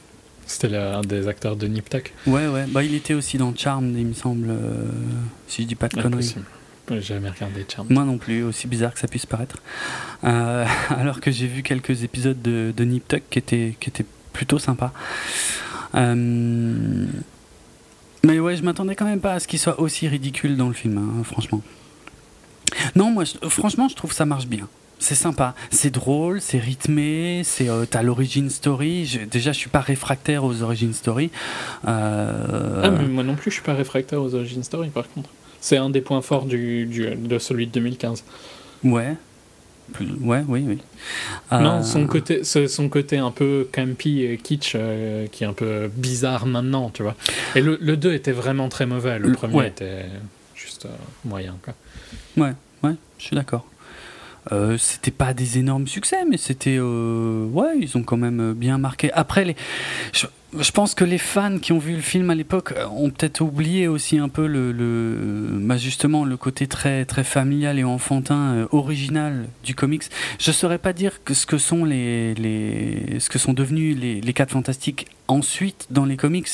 [0.45, 2.13] C'était un des acteurs de Nip Tuck.
[2.27, 2.65] Ouais, ouais.
[2.67, 4.89] Bah, il était aussi dans Charm, il me semble, euh,
[5.47, 6.35] si je dis pas de conneries.
[6.89, 7.88] J'ai jamais regardé Charm.
[7.89, 9.57] Moi non plus, aussi bizarre que ça puisse paraître.
[10.23, 14.05] Euh, alors que j'ai vu quelques épisodes de, de Nip Tuck qui étaient, qui étaient
[14.36, 14.91] plutôt sympas.
[18.26, 20.74] Mais ouais, je m'attendais quand même pas à ce qu'il soit aussi ridicule dans le
[20.74, 21.62] film, hein, franchement.
[22.95, 24.68] Non, moi, franchement, je trouve ça marche bien.
[24.98, 29.20] C'est sympa, c'est drôle, c'est rythmé, c'est euh, t'as l'origin story.
[29.30, 31.30] déjà, je suis pas réfractaire aux origin story.
[31.88, 34.90] Euh, ah, mais moi non plus, je suis pas réfractaire aux origin story.
[34.90, 35.30] Par contre,
[35.60, 38.24] c'est un des points forts du, du, de celui de 2015.
[38.86, 39.16] Ouais.
[40.22, 40.80] Ouais, oui, oui.
[41.52, 44.76] Non, euh, son côté, son côté un peu campy et kitsch
[45.32, 47.16] qui est un peu bizarre maintenant, tu vois.
[47.56, 49.20] Et le, le 2 était vraiment très mauvais.
[49.20, 50.06] Le premier était
[50.56, 50.88] juste
[51.24, 51.74] moyen, quoi.
[52.38, 52.53] Ouais,
[52.84, 53.66] ouais, je suis d'accord.
[54.52, 56.78] Euh, c'était pas des énormes succès, mais c'était.
[56.78, 59.12] Euh, ouais, ils ont quand même bien marqué.
[59.14, 59.56] Après, les,
[60.14, 60.28] je,
[60.72, 64.18] pense que les fans qui ont vu le film à l'époque ont peut-être oublié aussi
[64.18, 69.76] un peu le, bah, justement le côté très, très familial et enfantin euh, original du
[69.76, 70.03] comics.
[70.40, 72.36] Je saurais pas dire ce que sont les,
[73.19, 76.48] ce que sont devenus les, les 4 fantastiques ensuite dans les comics.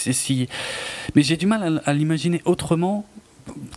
[1.15, 3.05] Mais j'ai du mal à l'imaginer autrement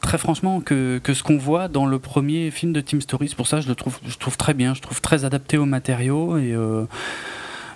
[0.00, 3.32] très franchement que, que ce qu'on voit dans le premier film de Team Story.
[3.36, 6.36] pour ça je le trouve, je trouve très bien, je trouve très adapté aux matériaux
[6.36, 6.84] et euh,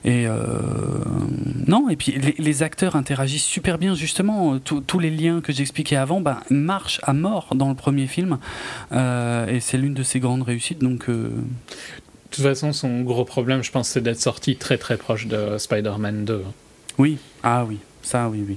[0.09, 0.39] et euh,
[1.67, 4.59] non, et puis les, acteurs interagissent super bien, justement.
[4.59, 8.39] Tous les liens que j'expliquais avant ben, marchent à mort dans le premier film.
[8.93, 10.79] Euh, et c'est l'une de ses grandes réussites.
[10.79, 11.31] Donc, De
[12.31, 16.25] toute façon, son gros problème, je pense, c'est d'être sorti très très proche de Spider-Man
[16.25, 16.43] 2.
[16.97, 18.57] Oui, ah oui, ça, oui, oui.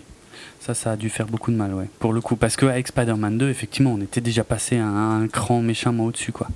[0.62, 2.38] Ça, ça a dû faire beaucoup de mal, ouais, pour le coup.
[2.38, 6.48] Parce qu'avec Spider-Man 2, effectivement, on était déjà passé à un, cran méchamment au-dessus, quoi.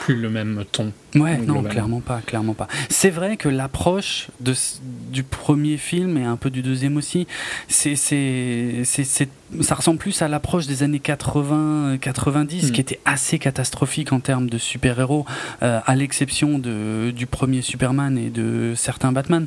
[0.00, 0.92] Plus le même ton.
[1.14, 2.68] Ouais, non, clairement pas, clairement pas.
[2.88, 7.26] C'est vrai que l'approche du premier film et un peu du deuxième aussi,
[7.68, 12.70] c'est, ça ressemble plus à l'approche des années 80-90, hmm.
[12.72, 15.24] qui était assez catastrophique en termes de super-héros,
[15.62, 19.46] euh, à l'exception de, du premier Superman et de certains Batman.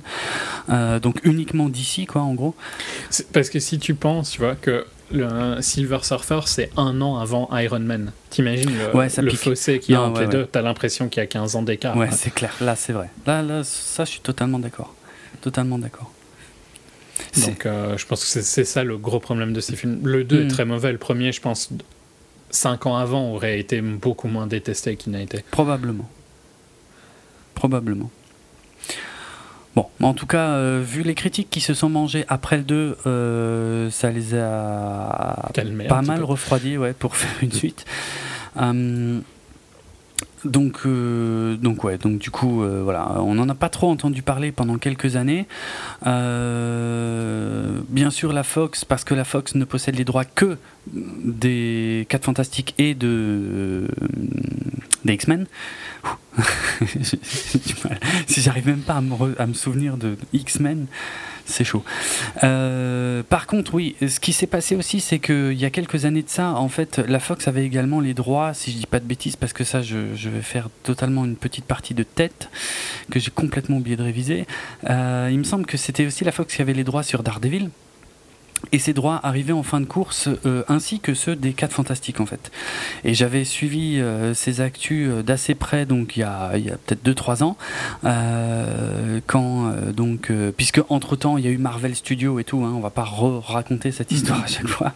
[0.69, 2.55] Euh, donc uniquement d'ici, quoi, en gros.
[3.31, 7.49] Parce que si tu penses, tu vois, que le Silver Surfer, c'est un an avant
[7.53, 8.11] Iron Man.
[8.29, 10.47] T'imagines le, le fossé qu'il y a entre les deux?
[10.51, 11.95] T'as l'impression qu'il y a 15 ans d'écart.
[11.95, 12.53] Ouais, c'est clair.
[12.59, 13.09] Là, c'est vrai.
[13.25, 14.93] Là, là, ça, je suis totalement d'accord.
[15.41, 16.11] Totalement d'accord.
[17.45, 19.99] Donc, euh, je pense que c'est ça le gros problème de ces films.
[20.03, 20.47] Le 2 est mm.
[20.49, 20.91] très mauvais.
[20.91, 21.69] Le premier, je pense,
[22.49, 25.43] 5 ans avant, aurait été beaucoup moins détesté qu'il n'a été.
[25.51, 26.09] Probablement.
[27.55, 28.09] Probablement.
[29.75, 32.97] Bon, en tout cas, euh, vu les critiques qui se sont mangées après le 2,
[33.07, 35.49] euh, ça les a
[35.89, 37.85] pas mal refroidis ouais, pour faire une suite.
[38.57, 39.19] Euh,
[40.45, 44.77] donc, donc ouais, donc du coup, voilà, on n'en a pas trop entendu parler pendant
[44.77, 45.47] quelques années.
[46.03, 46.09] bien
[48.09, 50.57] sûr, la Fox, parce que la Fox ne possède les droits que
[50.91, 53.87] des 4 Fantastiques et de
[55.05, 55.45] des X-Men.
[58.27, 59.01] si j'arrive même pas
[59.37, 60.87] à me, souvenir de, X-Men,
[61.45, 61.83] c'est chaud.
[62.43, 66.23] Euh, par contre, oui, ce qui s'est passé aussi, c'est qu'il y a quelques années
[66.23, 69.05] de ça, en fait, la Fox avait également les droits, si je dis pas de
[69.05, 69.97] bêtises, parce que ça, je,
[70.29, 72.49] vais faire totalement une petite partie de tête
[73.11, 74.47] que j'ai complètement oublié de réviser.
[74.89, 77.69] Euh, il me semble que c'était aussi la Fox qui avait les droits sur Daredevil
[78.71, 82.19] et ces droits arrivaient en fin de course euh, ainsi que ceux des 4 fantastiques
[82.19, 82.51] en fait.
[83.03, 87.03] Et j'avais suivi euh, ces actus euh, d'assez près donc il y a, a peut-être
[87.05, 87.57] 2-3 ans
[89.27, 92.79] quand donc puisque entre temps il y a eu Marvel Studios et tout hein, on
[92.79, 94.93] va pas raconter cette histoire à chaque fois.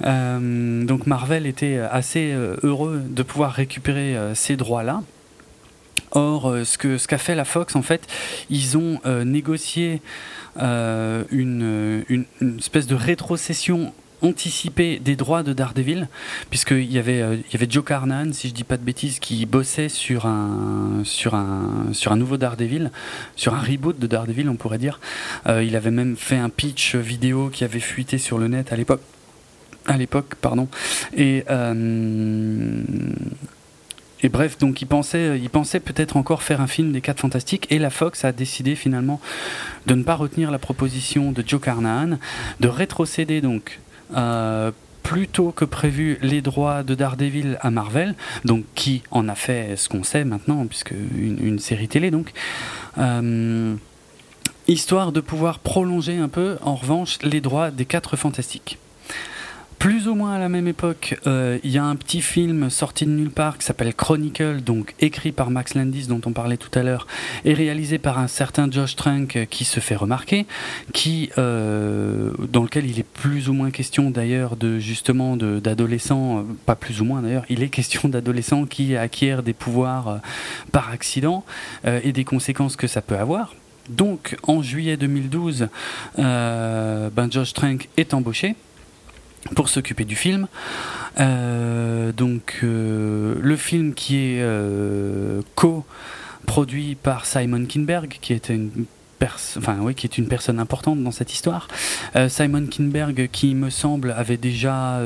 [0.00, 5.02] donc Marvel était assez heureux de pouvoir récupérer ces droits là.
[6.12, 8.06] Or, ce que ce qu'a fait la Fox, en fait,
[8.50, 10.02] ils ont négocié
[10.58, 12.24] euh, une,
[12.58, 16.08] espèce de rétrocession anticipée des droits de Daredevil,
[16.50, 19.18] puisqu'il y avait, euh, il y avait Joe Carnan, si je dis pas de bêtises,
[19.18, 22.90] qui bossait sur un, sur un, sur un nouveau Daredevil,
[23.36, 25.00] sur un reboot de Daredevil, on pourrait dire.
[25.46, 28.76] Euh, il avait même fait un pitch vidéo qui avait fuité sur le net à
[28.76, 29.02] l'époque.
[29.86, 30.68] À l'époque, pardon.
[31.16, 31.44] Et
[34.22, 37.90] et bref, donc il pensait, peut-être encore faire un film des 4 Fantastiques et la
[37.90, 39.20] Fox a décidé finalement
[39.86, 42.18] de ne pas retenir la proposition de Joe Carnahan,
[42.60, 43.80] de rétrocéder donc
[44.16, 44.70] euh,
[45.02, 48.14] plus que prévu les droits de Daredevil à Marvel,
[48.44, 52.32] donc qui en a fait ce qu'on sait maintenant, puisque une, série télé donc.
[52.98, 53.74] Euh,
[54.68, 58.78] histoire de pouvoir prolonger un peu, en revanche, les droits des 4 Fantastiques.
[59.80, 63.06] Plus ou moins à la même époque, euh, il y a un petit film sorti
[63.06, 66.78] de nulle part qui s'appelle Chronicle, donc écrit par Max Landis dont on parlait tout
[66.78, 67.06] à l'heure,
[67.46, 70.44] et réalisé par un certain Josh Trank qui se fait remarquer,
[70.92, 76.42] qui, euh, dans lequel il est plus ou moins question d'ailleurs de justement d'adolescents, euh,
[76.66, 80.20] pas plus ou moins d'ailleurs, il est question d'adolescents qui acquièrent des pouvoirs
[80.72, 81.42] par accident
[81.86, 83.54] et des conséquences que ça peut avoir.
[83.88, 85.68] Donc en juillet 2012,
[86.18, 88.56] ben Josh Trank est embauché
[89.54, 90.46] pour s'occuper du film.
[91.18, 98.84] Euh, donc euh, le film qui est euh, co-produit par Simon Kinberg, qui était une
[99.58, 101.68] enfin oui, qui est une personne importante dans cette histoire.
[102.28, 104.98] Simon Kinberg, qui me semble avait déjà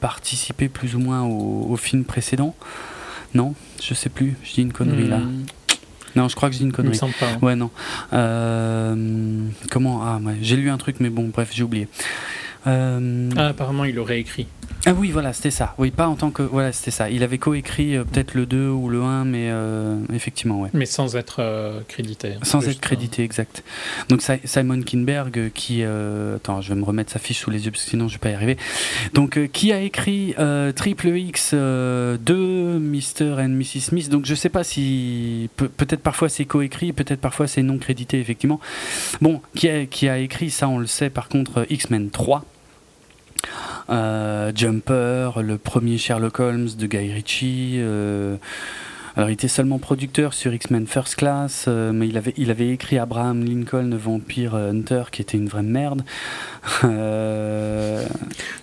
[0.00, 2.54] participé plus ou moins au, film précédent.
[3.32, 4.36] Non, je sais plus.
[4.44, 5.16] Je dis une connerie là.
[5.16, 5.46] Hmm.
[6.14, 6.90] Non, je crois que je dis une connerie.
[6.90, 7.30] Il me semble pas.
[7.30, 7.38] Hein.
[7.40, 7.70] Ouais, non.
[9.70, 11.88] comment Ah, ouais, j'ai lu un truc, mais bon, bref, j'ai oublié.
[12.66, 14.46] Euh, ah, apparemment, il aurait écrit.
[14.86, 15.74] Ah oui, voilà, c'était ça.
[15.78, 16.42] Oui, pas en tant que.
[16.42, 17.08] Voilà, c'était ça.
[17.08, 20.68] Il avait coécrit euh, peut-être le 2 ou le 1, mais euh, effectivement, ouais.
[20.74, 22.34] Mais sans être crédité.
[22.34, 23.64] Hein, sans être crédité, exact.
[24.08, 25.82] Donc Simon Kinberg, qui.
[25.82, 28.18] attends, je vais me remettre sa fiche sous les yeux, parce que sinon je vais
[28.18, 28.56] pas y arriver.
[29.14, 30.34] Donc, qui a écrit
[30.76, 32.18] Triple X 2,
[32.78, 33.40] Mr.
[33.40, 33.80] and Mrs.
[33.80, 34.08] Smith.
[34.10, 35.48] Donc, je sais pas si.
[35.56, 38.60] peut-être parfois c'est coécrit, peut-être parfois c'est non crédité, effectivement.
[39.22, 42.44] Bon, qui a, qui a écrit, ça on le sait par contre, X-Men 3.
[43.90, 47.74] Euh, Jumper, le premier Sherlock Holmes de Guy Ritchie.
[47.78, 48.36] Euh,
[49.16, 52.70] alors, il était seulement producteur sur X-Men First Class, euh, mais il avait, il avait
[52.70, 56.02] écrit Abraham Lincoln, Vampire Hunter, qui était une vraie merde.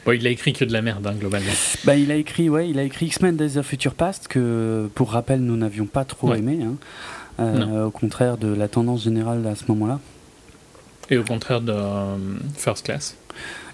[0.04, 1.52] Bon, il a écrit que de la merde, hein, globalement.
[1.84, 5.12] Bah, il a écrit, ouais, il a écrit X-Men Days of Future Past, que pour
[5.12, 6.66] rappel, nous n'avions pas trop aimé,
[7.38, 7.84] hein.
[7.86, 10.00] au contraire de la tendance générale à ce moment-là.
[11.12, 11.76] Et au contraire de
[12.56, 13.16] First Class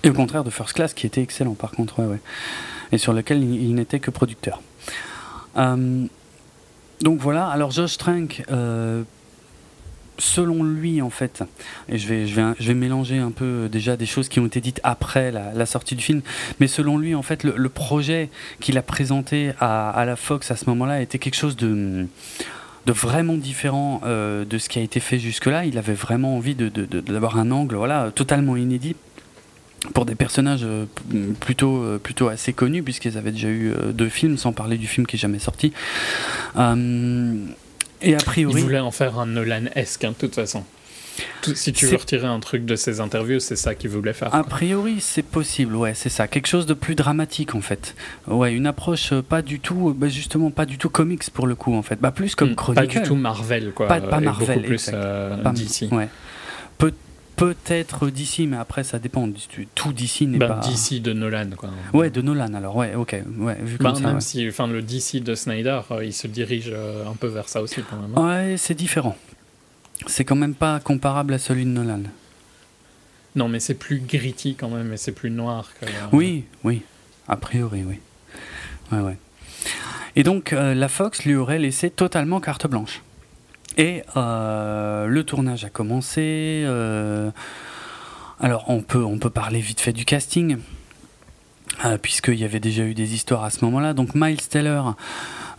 [0.08, 2.20] et au contraire de First Class, qui était excellent par contre, ouais, ouais.
[2.92, 4.62] et sur lequel il, n'était que producteur.
[5.58, 6.06] Euh,
[7.02, 9.04] donc voilà, alors Josh Trank, euh,
[10.18, 11.44] selon lui en fait,
[11.90, 14.40] et je vais, je, vais, je vais mélanger un peu euh, déjà des choses qui
[14.40, 16.22] ont été dites après la, sortie du film,
[16.62, 18.30] mais selon lui en fait, le, projet
[18.62, 22.08] qu'il a présenté à, la Fox à ce moment-là était quelque chose de
[22.86, 25.66] de vraiment différent de ce qui a été fait jusque-là.
[25.66, 28.96] Il avait vraiment envie d'avoir de, un angle voilà, totalement inédit
[29.94, 30.86] pour des personnages euh,
[31.40, 34.88] plutôt, euh, plutôt assez connus, puisqu'ils avaient déjà eu euh, deux films, sans parler du
[34.88, 35.74] film qui est jamais sorti.
[36.56, 38.56] et a priori.
[38.60, 40.64] Il voulait en faire un Nolan-esque, hein, de toute façon.
[41.56, 44.34] si tu veux retirer un truc de ses interviews, c'est ça qu'il voulait faire.
[44.34, 46.28] A priori, c'est possible, ouais, c'est ça.
[46.28, 47.96] Quelque chose de plus dramatique, en fait.
[48.28, 51.76] Ouais, une approche pas du tout, bah, justement, pas du tout comics pour le coup,
[51.76, 52.00] en fait.
[52.00, 52.88] Bah, plus comme hmm, Chronicle.
[52.88, 53.88] Pas du tout Marvel, quoi.
[53.88, 55.90] Pas, pas Marvel, plus euh, d'ici.
[55.92, 56.10] Ouais.
[57.38, 59.30] Peut peut-être d'ici, mais après ça dépend.
[59.76, 60.68] Tout d'ici n'est bah, pas.
[60.68, 61.70] DC de Nolan, quoi.
[61.94, 62.52] Ouais, de Nolan.
[62.56, 63.58] Alors ouais, ok, ouais.
[63.62, 67.14] Vu comme même si, enfin, le DC de Snyder, euh, il se dirige euh, un
[67.14, 68.12] peu vers ça aussi, quand même.
[68.18, 68.50] Hein.
[68.50, 69.16] Ouais, c'est différent.
[70.08, 72.02] C'est quand même pas comparable à celui de Nolan.
[73.36, 75.70] Non, mais c'est plus gritty quand même, et c'est plus noir.
[75.80, 76.82] Que, Oui, oui.
[77.28, 78.00] A priori, oui.
[78.92, 79.18] Ouais, ouais.
[80.16, 83.04] Et donc, euh, la Fox lui aurait laissé totalement carte blanche.
[83.78, 86.64] Et euh, le tournage a commencé.
[86.66, 87.30] Euh,
[88.40, 90.58] Alors, on peut, on peut parler vite fait du casting.
[91.86, 93.94] Euh, puisqu'il y avait déjà eu des histoires à ce moment-là.
[93.94, 94.82] Donc Miles Teller,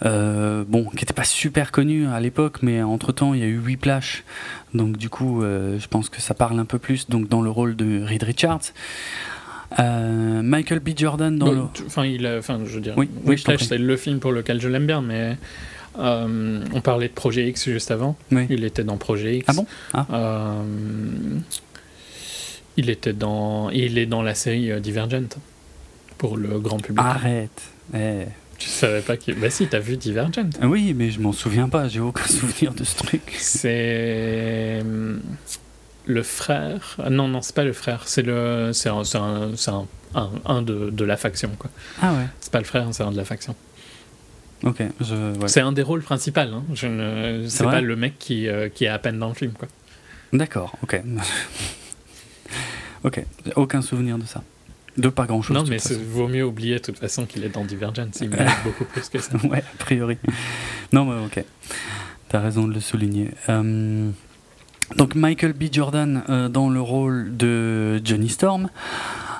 [0.05, 3.59] euh, bon, qui n'était pas super connu à l'époque, mais entre-temps il y a eu
[3.59, 4.25] Whiplash,
[4.75, 7.51] donc du coup euh, je pense que ça parle un peu plus donc dans le
[7.51, 8.73] rôle de Reed Richards.
[9.79, 10.89] Michael B.
[10.97, 11.63] Jordan dans le...
[11.87, 14.87] Enfin, il enfin, je veux dire, oui, Whiplash c'est le film pour lequel je l'aime
[14.87, 15.37] bien, mais
[15.99, 18.17] on parlait de Projet X juste avant.
[18.51, 19.47] Il était dans Projet X.
[19.49, 19.67] Ah bon?
[19.95, 20.55] Ah.
[22.77, 25.29] Il était dans, il est dans la série Divergent
[26.17, 27.05] pour le grand public.
[27.05, 27.63] Arrête.
[27.95, 28.25] Eh.
[28.59, 29.35] Tu savais pas qu'il.
[29.37, 30.51] Bah si, t'as vu Divergent.
[30.63, 33.23] Oui, mais je m'en souviens pas, j'ai aucun souvenir de ce truc.
[33.39, 34.83] C'est.
[36.07, 36.97] Le frère.
[37.03, 38.71] Ah, non, non, c'est pas le frère, c'est le.
[38.73, 39.53] C'est un, un,
[40.15, 41.71] un, un, de, de la faction, quoi.
[42.01, 42.27] Ah ouais.
[42.41, 43.55] C'est pas le frère, c'est un de la faction.
[44.65, 45.47] Ok, je...
[45.47, 46.65] C'est un des rôles principaux, hein.
[46.75, 47.47] Je ne...
[47.49, 49.69] C'est pas le mec qui, euh, qui est à peine dans le film, quoi.
[50.33, 51.01] D'accord, ok.
[53.05, 53.25] ok,
[53.57, 54.43] aucun souvenir de ça.
[54.97, 55.57] De pas grand chose.
[55.57, 55.79] Non, mais
[56.11, 58.19] vaut mieux oublier de toute façon qu'il est dans Divergence.
[58.21, 59.37] Il mérite beaucoup plus que ça.
[59.45, 60.19] ouais, a priori.
[60.93, 61.45] Non, mais ok.
[62.29, 63.31] T'as raison de le souligner.
[63.49, 64.11] Euh,
[64.97, 65.65] donc Michael B.
[65.71, 68.71] Jordan euh, dans le rôle de Johnny Storm.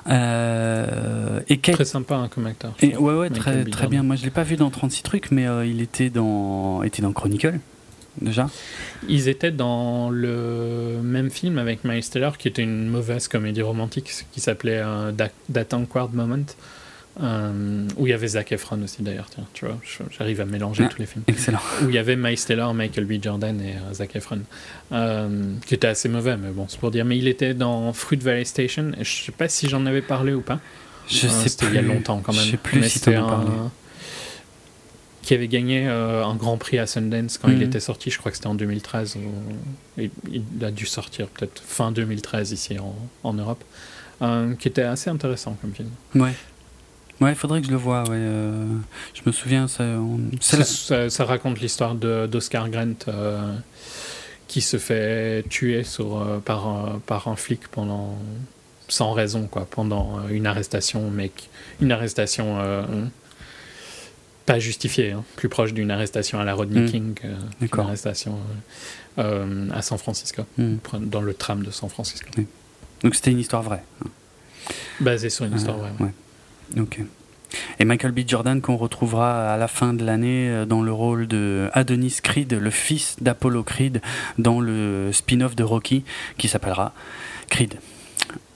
[0.07, 2.73] Euh, et Très sympa hein, comme acteur.
[2.81, 4.03] Et, ouais, ouais, très, très bien.
[4.03, 7.59] Moi, je l'ai pas vu dans 36 trucs, mais il était dans, était dans Chronicle
[8.21, 8.49] déjà
[9.07, 14.11] Ils étaient dans le même film avec Miles Teller, qui était une mauvaise comédie romantique
[14.31, 16.45] qui s'appelait euh, That Awkward Moment.
[17.21, 19.77] Euh, où il y avait Zac Efron aussi d'ailleurs, tiens, tu vois,
[20.17, 21.25] j'arrive à mélanger tous les films.
[21.27, 21.59] Excellent.
[21.83, 23.21] Où il y avait Miles Teller, Michael B.
[23.21, 24.39] Jordan et euh, Zac Efron,
[24.93, 27.03] euh, qui était assez mauvais, mais bon, c'est pour dire.
[27.03, 30.33] Mais il était dans Fruit Valley Station, et je sais pas si j'en avais parlé
[30.33, 30.59] ou pas.
[31.09, 32.45] Je sais C'était il y a longtemps quand même.
[32.45, 33.51] Je sais plus si tu en as parlé
[35.29, 37.61] qui avait gagné euh, un grand prix à Sundance quand il mhm.
[37.61, 39.17] était sorti, je crois que c'était en 2013.
[39.99, 40.09] il,
[40.63, 42.77] a dû sortir peut-être fin 2013 ici
[43.23, 43.63] en, Europe,
[44.23, 45.89] euh, qui était assez intéressant comme film.
[46.15, 46.33] Ouais.
[47.21, 48.03] Ouais, il faudrait que je le voie.
[48.03, 48.15] Ouais.
[48.17, 48.65] Euh,
[49.13, 52.93] je me souviens, ça, ça, raconte l'histoire d'Oscar Grant
[54.47, 58.17] qui se fait tuer sur, par, par un flic pendant
[58.87, 62.57] sans raison quoi, pendant une arrestation, mec, une arrestation
[64.49, 65.23] pas justifié, hein.
[65.35, 66.89] plus proche d'une arrestation à la Rodney hmm.
[66.89, 68.39] King qu'une arrestation
[69.19, 70.77] euh, euh, à San Francisco, hmm.
[71.01, 72.27] dans le tram de San Francisco.
[73.03, 73.83] Donc c'était une histoire vraie.
[74.03, 74.09] Hein.
[75.01, 75.91] Basée sur une histoire vraie.
[75.99, 76.09] Ouais.
[76.77, 76.99] Ok.
[77.79, 78.19] Et Michael B.
[78.27, 82.53] Jordan qu'on retrouvera à la fin de l'année euh, dans le rôle de Adonis Creed,
[82.53, 84.01] le fils d'Apollo Creed,
[84.37, 86.03] dans le spin-off de Rocky
[86.37, 86.93] qui s'appellera
[87.49, 87.75] Creed,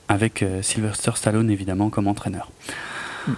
[0.07, 2.51] avec Sylvester Stallone évidemment comme entraîneur.
[3.27, 3.33] Hmm.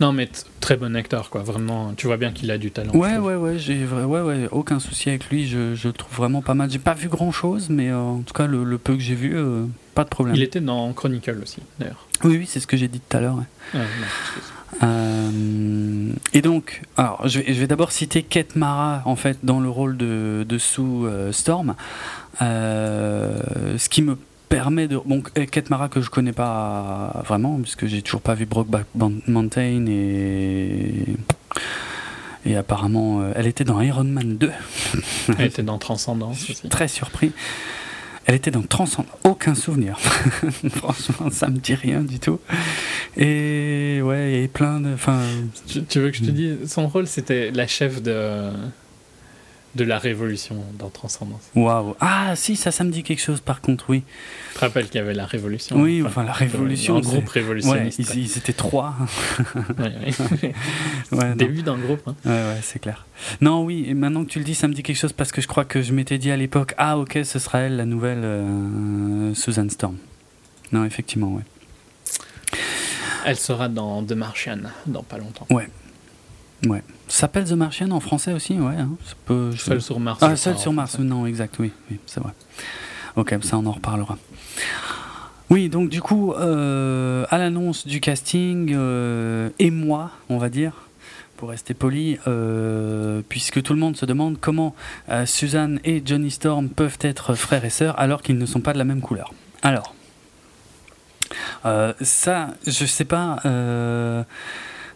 [0.00, 0.28] Non, mais
[0.60, 1.42] très bon acteur, quoi.
[1.42, 2.92] Vraiment, tu vois bien qu'il a du talent.
[2.92, 5.46] Ouais, ouais, ouais, j'ai ouais, ouais, aucun souci avec lui.
[5.46, 6.70] Je, je le trouve vraiment pas mal.
[6.70, 9.36] J'ai pas vu grand chose, mais euh, en tout cas, le, peu que j'ai vu,
[9.36, 9.64] euh,
[9.96, 10.36] pas de problème.
[10.36, 12.06] Il était dans Chronicle aussi, d'ailleurs.
[12.22, 13.38] Oui, oui, c'est ce que j'ai dit tout à l'heure.
[14.82, 19.58] Euh, et donc, alors, je vais, je vais d'abord citer Kate Mara, en fait, dans
[19.58, 21.74] le rôle de, de Sue Storm.
[22.38, 24.16] ce qui me
[24.48, 25.00] permet de.
[25.04, 29.86] Bon, Kate Mara que je connais pas vraiment, puisque j'ai toujours pas vu Brokeback Mountain
[29.88, 31.16] et.
[32.46, 34.52] Et apparemment, euh, elle était dans Iron Man 2.
[35.38, 36.68] elle était dans Transcendance aussi.
[36.68, 37.32] Très surpris.
[38.26, 39.14] Elle était dans Transcendance.
[39.22, 39.98] Aucun souvenir.
[40.70, 42.40] Franchement, ça me dit rien du tout.
[43.16, 44.92] Et ouais, et plein de.
[44.92, 45.20] Enfin.
[45.88, 48.50] tu veux que je te dise Son rôle, c'était la chef de
[49.76, 51.42] de la Révolution dans Transcendance.
[51.54, 54.02] Waouh Ah si, ça, ça me dit quelque chose par contre, oui.
[54.52, 56.96] Tu te rappelles qu'il y avait la Révolution Oui, enfin, la Révolution.
[56.96, 57.98] Un groupe révolutionniste.
[57.98, 58.94] Ouais, ils, étaient trois.
[61.36, 62.02] Début d'un groupe.
[62.06, 62.14] Hein.
[62.24, 63.06] Ouais, ouais, c'est clair.
[63.40, 65.40] Non, oui, et maintenant que tu le dis, ça me dit quelque chose parce que
[65.40, 68.24] je crois que je m'étais dit à l'époque, ah ok, ce sera elle, la nouvelle
[68.24, 69.96] euh, Susan Storm.
[70.72, 71.42] Non, effectivement, ouais.
[73.26, 75.46] Elle sera dans The Martian dans pas longtemps.
[75.50, 75.68] Ouais.
[76.64, 76.82] Ouais.
[77.08, 78.74] Ça s'appelle The Martian en français aussi, ouais.
[78.74, 78.90] Hein.
[79.56, 80.18] Seul sur Mars.
[80.22, 81.72] Ah, Seul sur Mars, non, exact, oui,
[82.06, 82.32] c'est vrai.
[83.16, 84.18] Ok, ça on en reparlera.
[85.48, 90.72] Oui, donc du coup, euh, à l'annonce du casting, euh, et moi, on va dire,
[91.36, 94.74] pour rester poli, euh, puisque tout le monde se demande comment
[95.24, 98.78] Suzanne et Johnny Storm peuvent être frères et sœurs alors qu'ils ne sont pas de
[98.78, 99.32] la même couleur.
[99.62, 99.94] Alors,
[102.00, 103.40] ça, je sais pas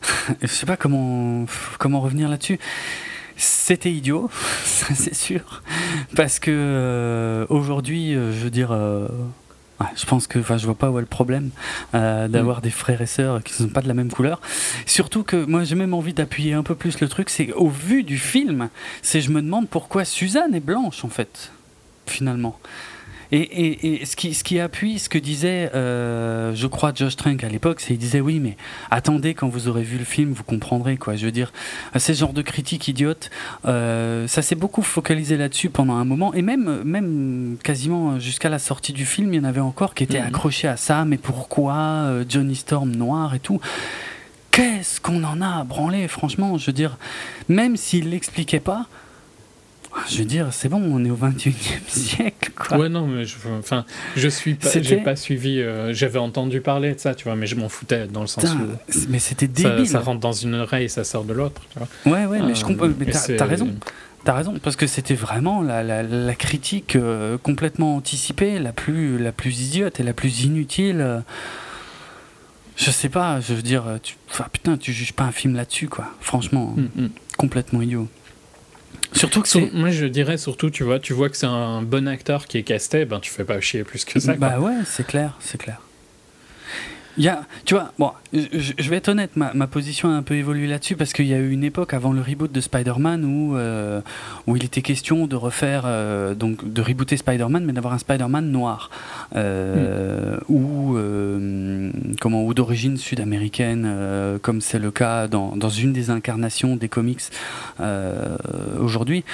[0.43, 1.47] je sais pas comment,
[1.79, 2.59] comment revenir là-dessus.
[3.37, 4.29] C'était idiot,
[4.65, 5.63] ça c'est sûr,
[6.15, 9.09] parce que euh, aujourd'hui, euh, je veux dire, euh,
[9.97, 11.51] je pense que, enfin, je vois pas où est le problème
[11.95, 12.61] d'avoir mm.
[12.61, 14.43] des frères et sœurs qui ne sont pas de la même couleur.
[14.85, 18.03] Surtout que moi, j'ai même envie d'appuyer un peu plus le truc, c'est au vu
[18.03, 18.69] du film,
[19.01, 21.51] c'est je me demande pourquoi Suzanne est blanche en fait.
[22.07, 22.59] finalement.
[23.33, 27.49] Et, ce, qui, ce qui appuie ce que disait, euh, je crois, Josh Trank à
[27.49, 28.57] l'époque, c'est qu'il disait oui, mais
[28.91, 30.97] attendez, quand vous aurez vu le film, vous comprendrez.
[30.97, 31.15] quoi.
[31.15, 31.53] Je veux dire,
[31.97, 33.31] ces genres de critiques idiotes,
[33.67, 38.59] euh, ça s'est beaucoup focalisé là-dessus pendant un moment, et même, même quasiment jusqu'à la
[38.59, 40.29] sortie du film, il y en avait encore qui étaient mhm.
[40.29, 43.61] accrochés à ça, mais pourquoi euh, Johnny Storm noir et tout?
[44.51, 46.59] Qu'est-ce qu'on en a à branler, franchement?
[46.59, 46.99] Je veux dire,
[47.49, 48.87] même s'il l'expliquait pas,
[50.09, 51.53] je veux dire, c'est bon, on est au 21e
[51.89, 52.79] siècle, quoi.
[52.79, 53.85] Ouais, non, mais je, enfin,
[54.17, 57.47] je suis pas, j'ai pas suivi, euh, j'avais entendu parler de ça, tu vois, mais
[57.47, 58.99] je m'en foutais dans le sens où.
[59.09, 59.87] Mais c'était débile.
[59.87, 61.89] Ça, rentre dans une oreille et ça sort de l'autre, tu vois.
[62.13, 63.75] Ouais, ouais, mais je comprends, mais t'as, raison.
[64.25, 69.33] T'as raison, parce que c'était vraiment la, la, critique euh, complètement anticipée, la plus, la
[69.33, 71.23] plus idiote et la plus inutile.
[72.77, 74.17] Je sais pas, je veux dire, tu,
[74.53, 76.07] putain, tu juges pas un film là-dessus, quoi.
[76.21, 77.11] Franchement, mm, mm.
[77.37, 78.09] complètement idiot.
[79.13, 79.73] Surtout que c'est.
[79.73, 82.63] Moi, je dirais surtout, tu vois, tu vois que c'est un bon acteur qui est
[82.63, 84.35] casté, ben tu fais pas chier plus que ça.
[84.35, 85.81] Bah ouais, c'est clair, c'est clair.
[87.21, 90.23] Il y a, tu vois, bon, je, vais être honnête, ma, ma, position a un
[90.23, 93.27] peu évolué là-dessus parce qu'il y a eu une époque avant le reboot de Spider-Man
[93.27, 94.01] où, euh,
[94.47, 98.51] où il était question de refaire, euh, donc de rebooter Spider-Man, mais d'avoir un Spider-Man
[98.51, 98.89] noir
[99.37, 100.55] euh, hmm.
[100.55, 100.97] ou
[102.23, 107.21] comment ou d'origine sud-américaine, comme c'est le cas dans, dans, une des incarnations des comics
[108.79, 109.25] aujourd'hui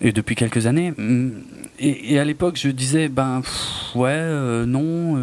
[0.00, 0.94] et depuis quelques années.
[1.80, 3.42] Et, et à l'époque, je disais, ben
[3.96, 4.22] ouais,
[4.66, 5.16] non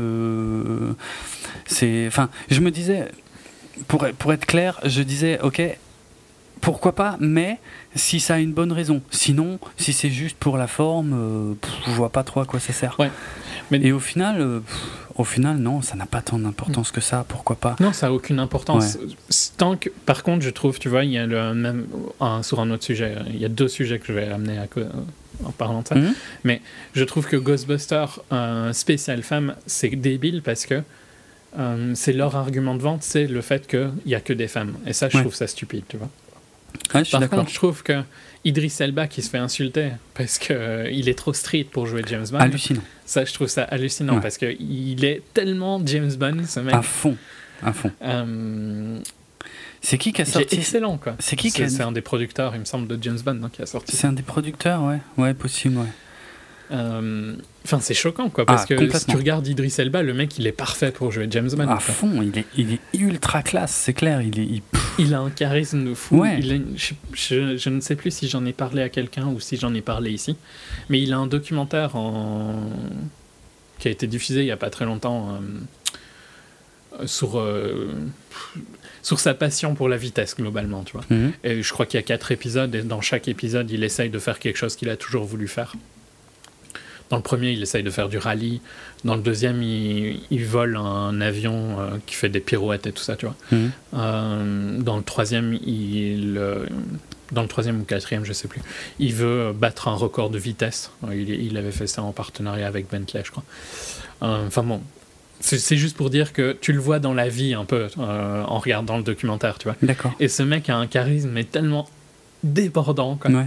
[1.66, 3.08] c'est, enfin, je me disais,
[3.88, 5.62] pour, pour être clair, je disais, ok,
[6.62, 7.60] pourquoi pas, mais
[7.96, 9.02] si ça a une bonne raison.
[9.12, 11.54] Sinon, si c'est juste pour la forme, euh,
[11.86, 13.00] je vois pas trop à quoi ça sert.
[13.00, 13.12] Ouais.
[13.72, 13.80] Mais...
[13.82, 14.60] Et au final, euh,
[15.16, 17.26] au final, non, ça n'a pas tant d'importance que ça.
[17.28, 18.98] Pourquoi pas Non, ça a aucune importance.
[19.58, 21.86] Tant que, par contre, je trouve, tu vois, il y a le même
[22.42, 23.16] sur un autre sujet.
[23.30, 24.60] Il y a deux sujets que je vais amener
[25.44, 25.96] en parlant de ça.
[25.96, 26.14] Mhm.
[26.44, 26.62] Mais
[26.96, 30.82] je trouve que Ghostbuster, un spécial femme, c'est débile parce que
[31.58, 34.76] euh, c'est leur argument de vente, c'est le fait qu'il n'y a que des femmes.
[34.86, 36.10] Et ça, je trouve ça stupide, tu vois.
[36.92, 38.02] Par contre, je trouve que
[38.44, 42.04] Idris Elba qui se fait insulter parce qu'il euh, il est trop street pour jouer
[42.08, 42.40] James Bond.
[42.40, 42.82] Hallucinant.
[43.06, 46.76] Ça, je trouve ça hallucinant parce qu'il est tellement James Bond, ce mec.
[46.76, 47.18] À fond,
[47.64, 47.92] à fond.
[48.04, 49.00] Euh,
[49.82, 51.16] c'est qui qui a sorti Excellent, quoi.
[51.20, 53.96] C'est qui C'est un des producteurs, il me semble, de James Bond qui a sorti.
[53.96, 55.00] C'est un des producteurs, ouais.
[55.18, 55.88] Ouais, possible, ouais.
[56.72, 60.38] Euh, enfin, c'est choquant, quoi, parce ah, que si tu regardes Idris Elba, le mec,
[60.38, 61.68] il est parfait pour jouer James Bond.
[61.68, 64.22] À fond, il est, il est ultra classe, c'est clair.
[64.22, 64.62] Il, est,
[64.98, 65.14] il...
[65.14, 66.24] a un charisme de fou.
[66.24, 69.82] je, je, ne sais plus si j'en ai parlé à quelqu'un ou si j'en ai
[69.82, 70.38] parlé ici,
[70.90, 72.70] mais il a un documentaire en...
[73.80, 75.38] qui a été diffusé il n'y a pas très longtemps
[77.00, 77.40] euh, sur.
[77.40, 77.94] Euh,
[79.02, 81.06] sur sa passion pour la vitesse globalement, tu vois.
[81.12, 81.32] Mhm.
[81.44, 84.18] Et je crois qu'il y a quatre épisodes et dans chaque épisode, il essaye de
[84.18, 85.76] faire quelque chose qu'il a toujours voulu faire.
[87.10, 88.62] Dans le premier, il essaye de faire du rallye.
[89.04, 93.16] Dans le deuxième, il, vole un avion euh, qui fait des pirouettes et tout ça,
[93.16, 93.36] tu vois.
[93.52, 93.72] Mhm.
[93.94, 96.66] Euh, dans le troisième, il, euh,
[97.32, 98.62] dans le troisième ou quatrième, je sais plus,
[98.98, 100.92] il veut battre un record de vitesse.
[101.12, 103.44] Il, il avait fait ça en partenariat avec Bentley, je crois.
[104.22, 104.82] Enfin bon,
[105.42, 108.98] c'est juste pour dire que tu le vois dans la vie un peu en regardant
[108.98, 109.76] le documentaire, tu vois.
[109.84, 110.14] D'accord.
[110.20, 111.88] Et ce mec a un charisme mais tellement
[112.44, 113.18] débordant.
[113.18, 113.32] Quoi.
[113.32, 113.46] Ouais.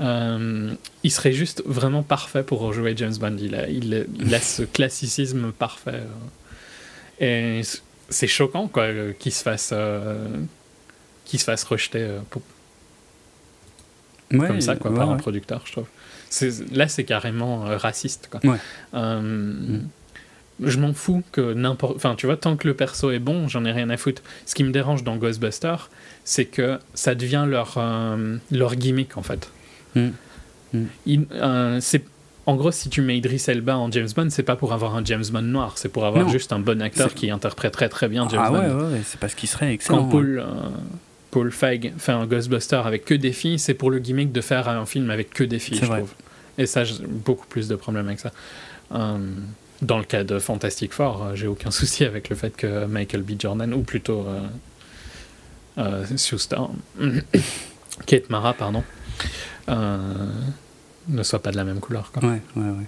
[0.00, 3.36] Euh, il serait juste vraiment parfait pour rejouer James Bond.
[3.38, 4.06] Il a, il,
[4.40, 6.02] ce classicisme parfait.
[7.20, 7.60] Et
[8.08, 8.88] c'est choquant quoi
[9.18, 10.26] qu'il se fasse euh,
[11.24, 12.20] qu'il se fasse rejeter euh,
[14.30, 15.86] comme ça quoi par un producteur, je trouve.
[16.72, 18.40] Là, c'est carrément raciste quoi.
[20.60, 21.96] Je m'en fous que n'importe.
[21.96, 24.22] Enfin, tu vois, tant que le perso est bon, j'en ai rien à foutre.
[24.46, 25.90] Ce qui me dérange dans Ghostbusters,
[26.24, 27.82] c'est que ça devient leur,
[28.50, 29.50] leur gimmick en fait.
[29.94, 30.08] Mm.
[30.72, 30.86] Mm.
[31.32, 32.04] Euh, c'est
[32.44, 35.04] en gros, si tu mets Idris Elba en James Bond, c'est pas pour avoir un
[35.04, 38.42] James Bond noir, c'est pour avoir juste un bon acteur qui interpréterait très bien James
[38.42, 38.60] ah, Bond.
[38.60, 40.04] Ah ouais, ouais, c'est parce qu'il serait excellent.
[40.04, 40.68] Quand Paul, euh,
[41.30, 44.68] Paul Feig fait un Ghostbuster avec que des filles, c'est pour le gimmick de faire
[44.68, 46.12] un film avec que des filles, je trouve.
[46.58, 48.32] Et ça, j'ai beaucoup plus de problèmes avec ça.
[48.92, 49.18] Euh,
[49.80, 53.32] dans le cas de Fantastic Four, j'ai aucun souci avec le fait que Michael B.
[53.38, 54.26] Jordan, ou plutôt
[56.16, 56.74] Sue Storm,
[58.06, 59.01] Kate Mara, pardon, euh,
[59.68, 62.10] ne soit pas de la même couleur.
[62.12, 62.28] Quoi.
[62.28, 62.86] Ouais, ouais, ouais.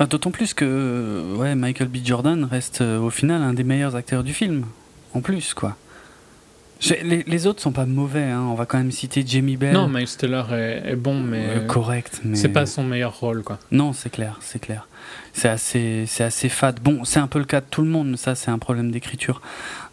[0.00, 1.96] Ah, d'autant plus que ouais, Michael B.
[2.04, 4.64] Jordan reste euh, au final un des meilleurs acteurs du film,
[5.12, 5.76] en plus, quoi.
[7.02, 8.46] Les, les, autres sont pas mauvais, hein.
[8.48, 9.72] on va quand même citer Jamie Bell.
[9.72, 10.44] Non, Miles Teller
[10.84, 11.66] est, bon, mais.
[11.66, 12.36] correct, mais.
[12.36, 13.58] C'est pas son meilleur rôle, quoi.
[13.72, 14.86] Non, c'est clair, c'est clair.
[15.32, 16.78] C'est assez, c'est assez fade.
[16.78, 18.92] Bon, c'est un peu le cas de tout le monde, mais ça, c'est un problème
[18.92, 19.42] d'écriture.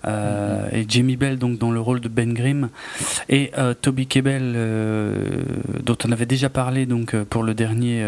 [0.08, 2.70] Euh, et Jamie Bell donc dans le rôle de Ben Grimm
[3.30, 3.52] et
[3.82, 4.54] Toby Kebbell
[5.84, 8.04] dont on avait déjà parlé donc pour le dernier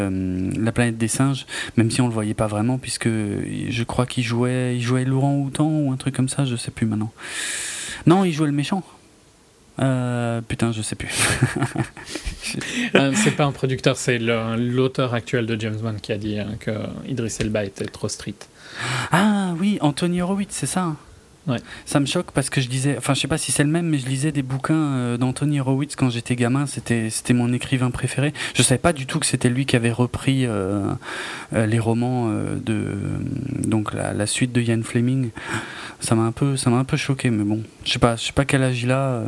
[0.58, 1.46] La planète des singes,
[1.76, 5.36] même si on le voyait pas vraiment puisque je crois qu'il jouait il jouait Laurent
[5.36, 7.12] Houtan ou un truc comme ça, je sais plus maintenant.
[8.06, 8.84] Non, il jouait le méchant.
[9.80, 11.14] Euh, putain, je sais plus.
[12.96, 16.56] Euh, c'est pas un producteur, c'est l'auteur actuel de James Bond qui a dit hein,
[16.60, 16.72] que
[17.06, 18.36] Idris Elba était trop street.
[19.12, 20.96] Ah oui, Anthony Horowitz, c'est ça.
[21.48, 21.60] Ouais.
[21.86, 23.88] Ça me choque parce que je disais, enfin je sais pas si c'est le même,
[23.88, 26.66] mais je lisais des bouquins euh, d'Anthony Horowitz quand j'étais gamin.
[26.66, 28.34] C'était c'était mon écrivain préféré.
[28.54, 30.46] Je savais pas du tout que c'était lui qui avait repris
[31.54, 32.98] les romans de
[33.66, 35.30] donc la, suite de Ian Fleming.
[36.00, 38.26] Ça m'a un peu ça m'a un peu choqué, mais bon, je sais pas je
[38.26, 39.24] sais pas quel âge il a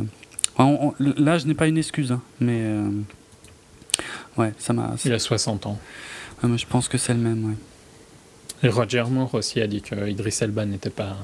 [0.98, 2.90] là, je n'ai pas une excuse, hein, mais euh,
[4.36, 4.94] ouais, ça m'a.
[5.04, 5.78] Il a 60 ans.
[6.42, 7.56] mais je pense que c'est le même, ouais.
[8.62, 11.16] Et Roger Moore aussi a dit que Idris Elba n'était pas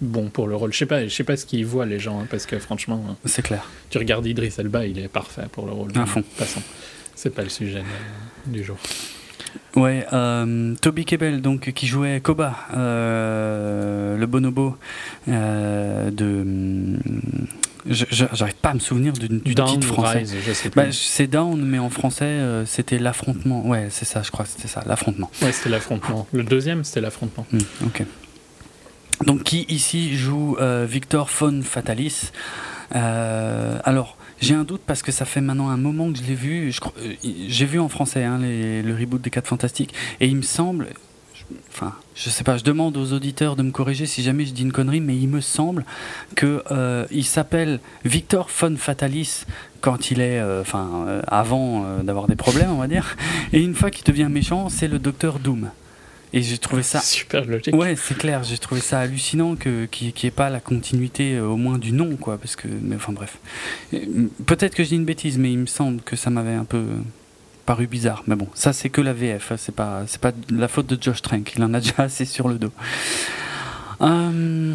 [0.00, 0.72] bon pour le rôle.
[0.72, 3.16] Je sais pas, je sais pas ce qu'ils voient les gens, hein, parce que franchement,
[3.24, 3.68] c'est clair.
[3.90, 5.90] Tu regardes Idris Elba, il est parfait pour le rôle.
[5.94, 6.24] À fond.
[6.38, 6.62] Passons.
[7.14, 7.82] C'est pas le sujet
[8.46, 8.78] du jour.
[9.76, 14.76] Ouais, euh, Toby Kebbell, donc, qui jouait Koba, euh, le bonobo
[15.26, 16.44] de
[17.86, 20.24] J'arrive pas à me souvenir du, titre français.
[20.74, 23.66] Bah, c'est Down, mais en français, euh, c'était l'affrontement.
[23.66, 25.30] Ouais, c'est ça, je crois c'était ça, l'affrontement.
[25.42, 26.26] Ouais, c'était l'affrontement.
[26.32, 27.46] Le deuxième, c'était l'affrontement.
[27.52, 28.04] Hmm, ok.
[29.26, 32.32] Donc, qui ici joue euh, Victor von Fatalis?
[32.94, 36.34] Euh, Alors, j'ai un doute parce que ça fait maintenant un moment que je l'ai
[36.34, 36.72] vu.
[37.48, 39.94] J'ai vu en français hein, le reboot des 4 Fantastiques.
[40.20, 40.88] Et il me semble,
[41.72, 44.62] enfin, je sais pas, je demande aux auditeurs de me corriger si jamais je dis
[44.62, 45.84] une connerie, mais il me semble
[46.36, 49.44] que euh, il s'appelle Victor von Fatalis
[49.80, 53.16] quand il est, euh, enfin, euh, avant d'avoir des problèmes, on va dire,
[53.52, 55.70] et une fois qu'il devient méchant, c'est le Docteur Doom.
[56.32, 57.74] Et j'ai trouvé ça super logique.
[57.74, 58.44] Ouais, c'est clair.
[58.44, 62.14] J'ai trouvé ça hallucinant que qu'il n'y ait pas la continuité au moins du nom,
[62.14, 62.38] quoi.
[62.38, 63.38] Parce que, mais enfin bref.
[64.46, 66.84] Peut-être que je dis une bêtise, mais il me semble que ça m'avait un peu
[67.70, 68.24] paru bizarre.
[68.26, 71.00] Mais bon, ça c'est que la VF, hein, c'est pas, c'est pas la faute de
[71.00, 72.72] Josh Trank, il en a déjà assez sur le dos.
[74.00, 74.74] Euh,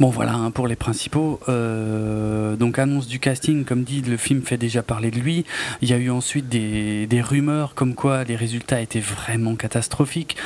[0.00, 1.38] bon voilà hein, pour les principaux.
[1.50, 5.44] Euh, donc annonce du casting, comme dit, le film fait déjà parler de lui.
[5.82, 10.38] Il y a eu ensuite des, des rumeurs comme quoi les résultats étaient vraiment catastrophiques.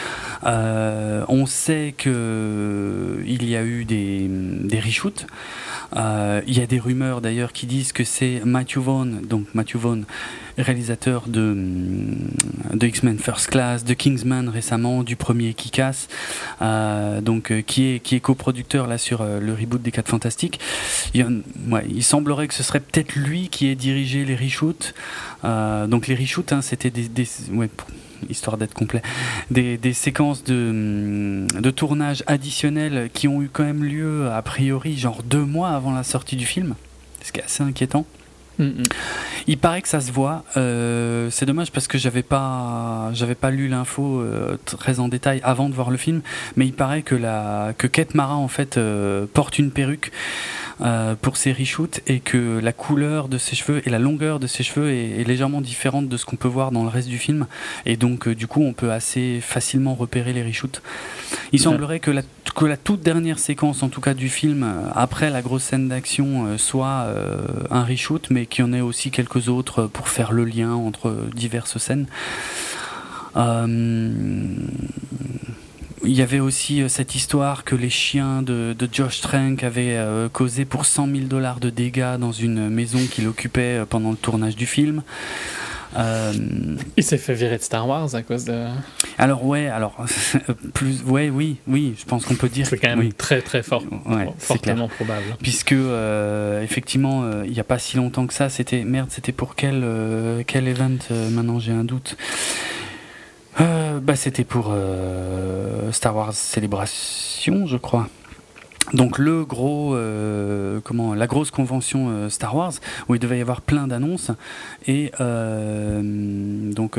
[0.47, 5.29] Euh, on sait que il y a eu des, des reshoots.
[5.95, 10.05] Il y a des rumeurs d'ailleurs qui disent que c'est Matthew Vaughn, donc Matthew Vaughn,
[10.59, 11.57] réalisateur de,
[12.73, 16.09] de X-Men First Class, de Kingsman récemment, du premier Kick-Ass,
[16.63, 20.61] euh, donc euh, qui est qui est coproducteur là sur le reboot des 4 Fantastiques.
[21.15, 21.43] Il,
[21.89, 24.95] il semblerait que ce serait peut-être lui qui ait dirigé les reshoots.
[25.43, 27.69] donc les reshoots, hein, c'était des, des ouais,
[28.29, 29.03] histoire d'être complet,
[29.51, 34.97] des, des séquences de, de, tournage additionnels qui ont eu quand même lieu, a priori,
[34.97, 36.75] genre deux mois avant la sortie du film,
[37.23, 38.07] ce qui est assez inquiétant.
[39.47, 40.45] Il paraît que ça se voit.
[40.57, 45.41] Euh, c'est dommage parce que j'avais pas, j'avais pas lu l'info euh, très en détail
[45.45, 46.23] avant de voir le film,
[46.57, 50.13] mais il paraît que la que Kate Mara en fait euh, porte une perruque.
[51.23, 54.63] Pour ses reshoots et que la couleur de ses cheveux et la longueur de ses
[54.63, 57.47] cheveux est, légèrement différente de ce qu'on peut voir dans le reste du film
[57.87, 60.83] et donc du coup on peut assez facilement repérer les reshoots.
[61.53, 62.21] Il semblerait que la,
[62.57, 65.89] que la toute dernière séquence en tout cas du film euh, après la grosse scène
[65.89, 67.07] d'action soit
[67.71, 71.15] un reshoot mais qu'il y en ait aussi quelques autres pour faire le lien entre
[71.35, 72.07] diverses scènes.
[76.07, 80.29] Il y avait aussi euh, cette histoire que les chiens de, Josh Trank avaient euh,
[80.29, 84.17] causé pour 100 000 dollars de dégâts dans une maison qu'il occupait euh, pendant le
[84.17, 85.03] tournage du film.
[86.97, 88.67] Il s'est fait virer de Star Wars à cause de.
[89.19, 89.97] Alors ouais, alors
[90.75, 92.67] plus, ouais, oui, oui, je pense qu'on peut dire.
[92.67, 95.37] C'est quand même très très fort, ouais, fortement probable.
[95.43, 95.75] Puisque
[96.63, 99.85] effectivement, il n'y a pas si longtemps que ça, c'était merde, c'était pour quel
[100.47, 100.99] quel event
[101.31, 102.17] Maintenant j'ai un doute.
[103.61, 108.09] Euh, bah, C'était pour euh, Star Wars Célébration, je crois
[108.93, 112.73] donc le gros, euh, comment, la grosse convention euh, Star Wars
[113.09, 114.31] où il devait y avoir plein d'annonces
[114.87, 116.01] et euh,
[116.73, 116.99] donc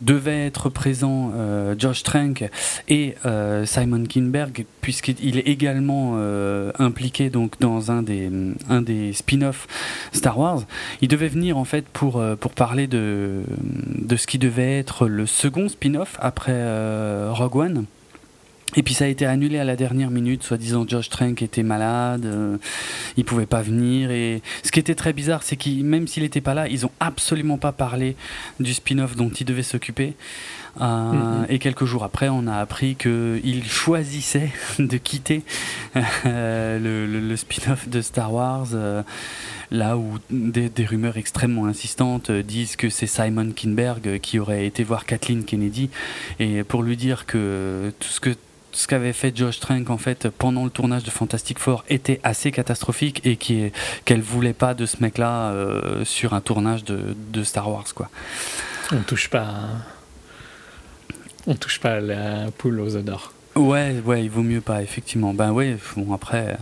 [0.00, 1.32] devait être présent
[1.78, 2.48] Josh Trank
[2.88, 3.14] et
[3.64, 6.18] Simon Kinberg puisqu'il est également
[6.78, 8.30] impliqué donc dans un des
[8.68, 9.66] un des spin-offs
[10.12, 10.62] Star Wars.
[11.00, 13.42] Il devait venir en fait pour pour parler de
[13.96, 16.58] de ce qui devait être le second spin-off après
[17.30, 17.86] Rogue One
[18.76, 22.24] Et puis ça a été annulé à la dernière minute, soi-disant Josh Trank était malade,
[22.24, 22.56] euh,
[23.16, 24.10] il pouvait pas venir.
[24.10, 26.92] Et ce qui était très bizarre, c'est que même s'il n'était pas là, ils ont
[27.00, 28.16] absolument pas parlé
[28.60, 30.14] du spin-off dont il devait s'occuper.
[30.80, 31.44] Euh.
[31.48, 35.42] Et quelques jours après, on a appris qu'il choisissait de quitter
[36.26, 36.78] euh,
[37.08, 38.68] le, spin-off de Star Wars.
[39.72, 44.84] là où des, des, rumeurs extrêmement insistantes disent que c'est Simon Kinberg qui aurait été
[44.84, 45.90] voir Kathleen Kennedy
[46.38, 48.30] et pour lui dire que tout ce que
[48.72, 52.52] ce qu'avait fait Josh Trank en fait pendant le tournage de Fantastic Four était assez
[52.52, 57.86] catastrophique et qu'elle voulait pas de ce mec-là euh, sur un tournage de, Star Wars
[57.94, 58.10] quoi.
[58.92, 59.54] On touche pas,
[61.46, 63.32] on touche pas la poule aux d'or.
[63.56, 65.34] Ouais, ouais, il vaut mieux pas, effectivement.
[65.34, 66.56] Ben ouais, bon, après,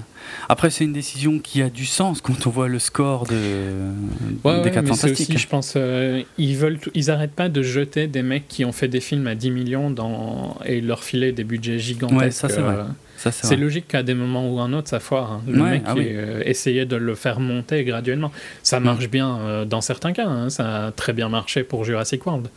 [0.48, 4.70] après c'est une décision qui a du sens quand on voit le score de, des
[4.70, 5.28] 4 Fantastiques.
[5.28, 8.72] Aussi, je pense, euh, ils veulent, ils arrêtent pas de jeter des mecs qui ont
[8.72, 12.20] fait des films à 10 millions dans, et leur filer des budgets gigantesques.
[12.20, 12.76] Ouais, ça c'est vrai.
[12.76, 15.32] Euh, c'est logique qu'à des moments ou un autre, ça foire.
[15.32, 15.42] Hein.
[15.46, 18.32] Le mec ah euh, essayait de le faire monter graduellement.
[18.62, 18.84] Ça mm.
[18.84, 20.26] marche bien dans certains cas.
[20.26, 20.50] Hein.
[20.50, 22.48] Ça a très bien marché pour Jurassic World.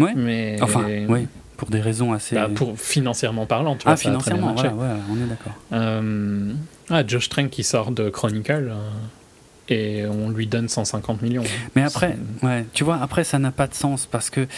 [0.00, 0.12] Ouais.
[0.16, 0.58] Mais...
[0.60, 1.26] Enfin, oui
[1.60, 2.36] pour des raisons assez.
[2.36, 4.70] Bah, pour financièrement parlant, tu ah, vois, financièrement, ouais,
[5.10, 5.52] on est d'accord.
[5.74, 6.54] Euh,
[6.88, 8.70] ah, Josh Trank qui sort de Chronicle.
[8.70, 8.88] Euh,
[9.68, 11.44] et on lui donne 150 millions.
[11.76, 14.48] Mais après, ouais, tu vois, après ça n'a pas de sens parce que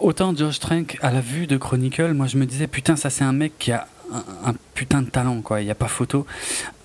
[0.00, 3.24] autant Josh Trank à la vue de Chronicle, moi je me disais putain ça c'est
[3.24, 3.86] un mec qui a
[4.46, 6.26] un, putain de talent quoi, il n'y a pas photo.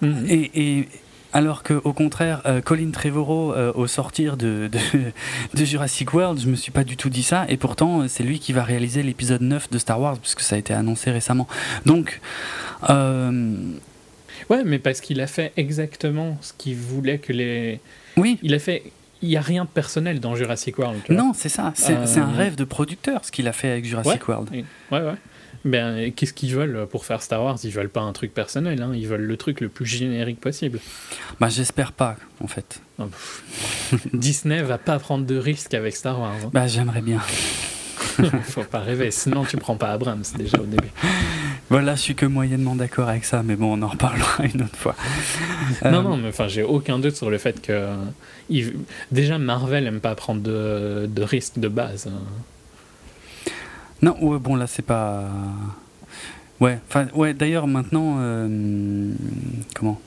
[0.04, 0.90] Et, et,
[1.34, 4.70] alors qu'au contraire, euh, Colin Trevorrow, euh, au sortir de,
[5.54, 8.40] de, Jurassic World, je me suis pas du tout dit ça, et pourtant c'est lui
[8.40, 11.48] qui va réaliser l'épisode 9 de Star Wars, puisque ça a été annoncé récemment.
[11.86, 12.20] Donc.
[12.90, 13.56] Euh,
[14.50, 17.80] ouais, mais parce qu'il a fait exactement ce qu'il voulait que les.
[18.18, 18.40] Oui.
[18.44, 18.84] Il a fait
[19.22, 21.00] il n'y a rien de personnel dans Jurassic World.
[21.10, 21.74] non, c'est ça.
[21.76, 24.50] C'est un rêve de producteur, ce qu'il a fait avec Jurassic World.
[24.52, 25.16] Ouais, ouais.
[25.64, 27.58] Ben, qu'est-ce qu'ils veulent pour faire Star Wars?
[27.64, 28.92] Ils veulent pas un truc personnel, hein.
[28.96, 30.80] ils veulent le truc le plus générique possible.
[31.40, 32.82] Bah, j'espère pas, en fait.
[33.00, 33.06] Oh,
[34.14, 36.34] Disney va pas prendre de risques avec Star Wars.
[36.44, 36.50] Hein.
[36.54, 37.20] Bah, j'aimerais bien.
[38.44, 40.90] Faut pas rêver, sinon tu prends pas Abrams déjà au début.
[41.70, 44.76] Voilà, je suis que moyennement d'accord avec ça, mais bon, on en reparlera une autre
[44.76, 44.96] fois.
[45.84, 47.88] Non, euh, non, mais enfin, j'ai aucun doute sur le fait que.
[49.12, 52.10] Déjà, Marvel aime pas prendre de, de risques de base.
[54.02, 55.26] Non, ouais, bon, là, c'est pas.
[56.60, 56.78] Ouais,
[57.16, 57.34] ouais.
[57.34, 59.12] D'ailleurs, maintenant, euh,
[59.76, 60.00] comment?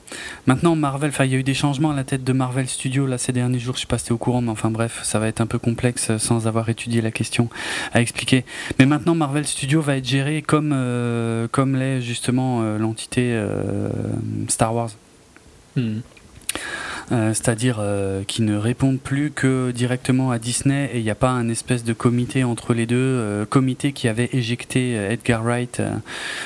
[0.47, 1.09] Maintenant, Marvel.
[1.09, 3.33] Enfin, il y a eu des changements à la tête de Marvel Studios là ces
[3.33, 3.75] derniers jours.
[3.75, 6.15] Je sais pas si au courant, mais enfin, bref, ça va être un peu complexe
[6.15, 7.49] sans avoir étudié la question
[7.93, 8.45] à expliquer.
[8.79, 13.37] Mais maintenant, Marvel Studios va être géré comme euh, comme l'est justement euh, l'entité
[14.47, 14.91] Star Wars.
[15.75, 15.99] Hmm.
[17.11, 21.15] Euh, c'est-à-dire euh, qui ne répondent plus que directement à Disney et il n'y a
[21.15, 25.83] pas un espèce de comité entre les deux, euh, comité qui avait éjecté Edgar Wright,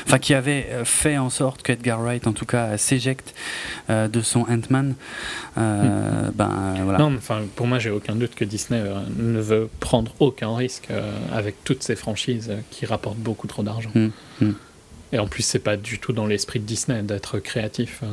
[0.06, 3.34] enfin qui avait fait en sorte que Edgar Wright en tout cas s'éjecte
[3.90, 4.96] de son Ant-Man.
[5.56, 6.32] Hmm.
[6.36, 7.00] ben, voilà.
[7.00, 8.84] Non, enfin pour moi j'ai aucun doute que Disney
[9.18, 10.90] ne veut prendre aucun risque
[11.34, 13.92] avec toutes ces franchises qui rapportent beaucoup trop d'argent.
[13.96, 14.10] Hmm.
[14.42, 14.54] Hmm.
[15.12, 18.04] Et en plus, c'est pas du tout dans l'esprit de Disney d'être créatif.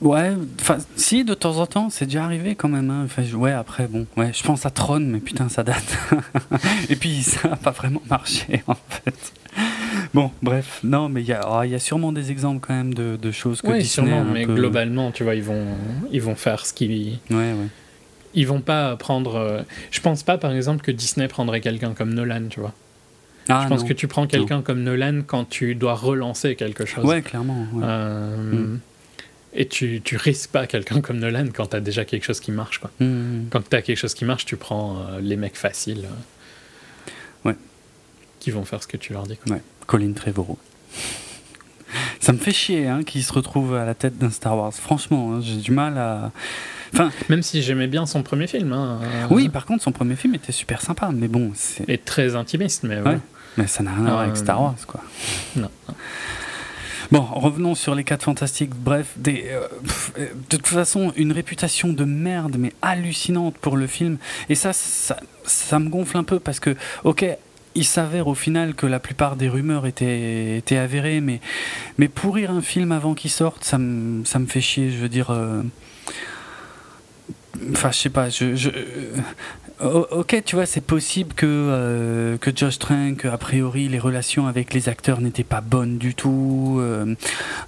[0.00, 2.90] Ouais, enfin, si, de temps en temps, c'est déjà arrivé quand même.
[2.90, 3.02] Hein.
[3.04, 5.98] Enfin, ouais, après, bon, ouais, je pense à Tron, mais putain, ça date.
[6.88, 9.32] Et puis, ça n'a pas vraiment marché, en fait.
[10.14, 13.16] Bon, bref, non, mais il y, a, y a sûrement des exemples quand même de,
[13.20, 15.66] de choses que oui, sûrement, mais globalement, tu vois, ils vont,
[16.12, 17.18] ils vont faire ce qu'ils.
[17.30, 17.68] Ouais, ouais.
[18.34, 19.36] Ils vont pas prendre.
[19.36, 22.74] Euh, je pense pas, par exemple, que Disney prendrait quelqu'un comme Nolan, tu vois.
[23.48, 27.04] Ah, je pense que tu prends quelqu'un comme Nolan quand tu dois relancer quelque chose.
[27.04, 27.66] Ouais, clairement.
[27.72, 27.82] Ouais.
[27.82, 28.80] Euh, mm.
[29.54, 32.52] Et tu, tu risques pas quelqu'un comme Nolan quand tu as déjà quelque chose qui
[32.52, 32.78] marche.
[32.78, 32.90] Quoi.
[33.00, 33.48] Mmh.
[33.50, 36.04] Quand tu as quelque chose qui marche, tu prends euh, les mecs faciles.
[36.04, 37.56] Euh, ouais.
[38.40, 39.36] Qui vont faire ce que tu leur dis.
[39.36, 39.56] Quoi.
[39.56, 39.62] Ouais.
[39.86, 40.58] Colin Trevorrow.
[42.20, 44.74] Ça me fait chier hein, qu'il se retrouve à la tête d'un Star Wars.
[44.74, 46.30] Franchement, hein, j'ai du mal à.
[46.92, 48.72] Enfin, Même si j'aimais bien son premier film.
[48.72, 51.10] Hein, euh, Oui, par contre, son premier film était super sympa.
[51.12, 51.52] Mais bon.
[51.86, 53.18] Et très intimiste, mais ouais.
[53.56, 55.02] Mais ça n'a rien à voir avec Star Wars, quoi.
[55.56, 55.70] Non.
[57.10, 58.74] Bon, revenons sur les 4 fantastiques.
[58.74, 59.66] Bref, des, euh,
[60.18, 64.18] euh, de toute façon, une réputation de merde, mais hallucinante pour le film.
[64.50, 67.24] Et ça, ça, ça me gonfle un peu parce que, ok,
[67.74, 71.40] il s'avère au final que la plupart des rumeurs étaient, étaient avérées, mais,
[71.96, 74.90] mais pourrir un film avant qu'il sorte, ça me, ça me fait chier.
[74.90, 75.30] Je veux dire.
[75.30, 75.62] Euh,
[77.72, 78.28] enfin, je sais pas.
[78.28, 78.70] Je, je,
[79.80, 84.74] ok, tu vois, c'est possible que, euh, que Josh Trank, a priori, les relations avec
[84.74, 87.14] les acteurs n'étaient pas bonnes du tout, euh,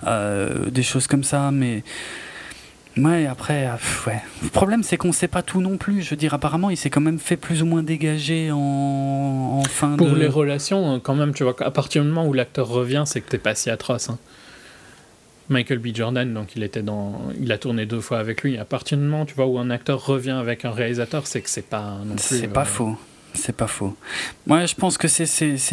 [0.07, 1.83] euh, des choses comme ça, mais.
[2.97, 3.77] Ouais, après, euh,
[4.09, 4.21] ouais.
[4.43, 6.03] Le problème, c'est qu'on sait pas tout non plus.
[6.03, 9.63] Je veux dire, apparemment, il s'est quand même fait plus ou moins dégager en, en
[9.63, 10.17] fin Pour de.
[10.17, 13.31] les relations, quand même, tu vois, à partir du moment où l'acteur revient, c'est que
[13.31, 14.11] t'es pas si atroce.
[14.11, 14.19] Hein.
[15.51, 15.89] Michael B.
[15.95, 18.57] Jordan, donc il était dans, il a tourné deux fois avec lui.
[18.57, 21.51] À partir du moment, tu vois, où un acteur revient avec un réalisateur, c'est que
[21.51, 22.23] c'est pas non plus.
[22.23, 22.97] C'est pas faux.
[23.35, 23.97] C'est pas faux.
[24.47, 25.27] Moi, je pense que c'est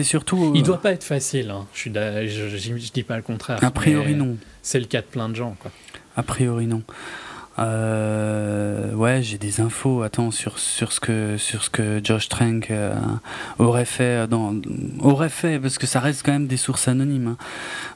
[0.03, 0.51] surtout.
[0.55, 1.51] Il doit pas être facile.
[1.51, 1.65] Hein.
[1.73, 3.63] Je, suis je, je, dis pas le contraire.
[3.63, 4.37] A priori, non.
[4.61, 5.71] C'est le cas de plein de gens, quoi.
[6.15, 6.83] A priori, non.
[7.59, 10.03] Euh, ouais, j'ai des infos.
[10.03, 12.95] Attends sur sur ce que sur ce que Josh Trank euh,
[13.57, 14.53] aurait fait dans
[14.99, 17.37] aurait fait parce que ça reste quand même des sources anonymes hein,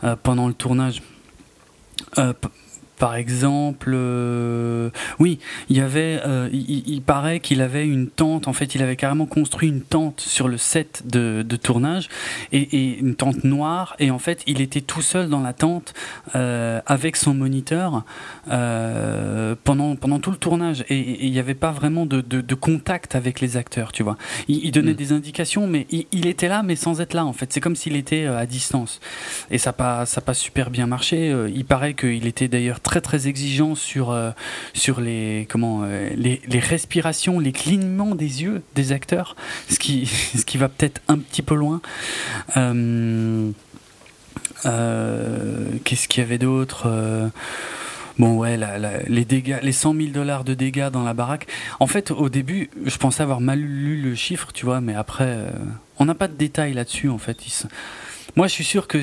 [0.04, 1.04] euh, pendant le tournage.
[2.16, 2.50] 呃不
[3.02, 5.40] Par exemple, euh, oui,
[5.72, 8.48] il y avait, euh, il, paraît qu'il avait une tente.
[8.48, 12.10] En fait, il avait carrément construit une tente sur le set de, tournage
[12.52, 13.96] et, une tente noire.
[13.98, 15.96] Et en fait, il était tout seul dans la tente
[16.36, 18.04] euh, avec son moniteur
[18.46, 20.86] pendant pendant tout le tournage.
[20.90, 24.16] Et il n'y avait pas vraiment de, contact avec les acteurs, tu vois.
[24.48, 24.96] Il, donnait mm.
[24.96, 27.26] des indications, mais il, était là, mais sans être là.
[27.26, 29.00] En fait, c'est comme s'il était à distance.
[29.50, 31.36] Et ça pas ça pas super bien marché.
[31.52, 34.32] Il paraît qu'il était d'ailleurs très très très exigeant sur, euh,
[34.74, 39.38] sur les, comment, euh, les, les, respirations, les clignements des yeux des acteurs,
[39.70, 40.06] ce qui,
[40.38, 41.80] ce qui va peut-être un petit peu loin.
[42.58, 43.52] Euh,
[45.86, 47.32] qu'est-ce qu'il y avait d'autre
[48.20, 48.60] Bon ouais,
[49.08, 51.48] les dégâts, les 100 000 dollars de dégâts dans la baraque.
[51.80, 55.46] En fait, au début, je pensais avoir mal lu le chiffre, tu vois, mais après,
[55.98, 57.08] on n'a pas de détails là-dessus.
[57.08, 57.38] En fait,
[58.36, 58.98] moi, je suis sûr que,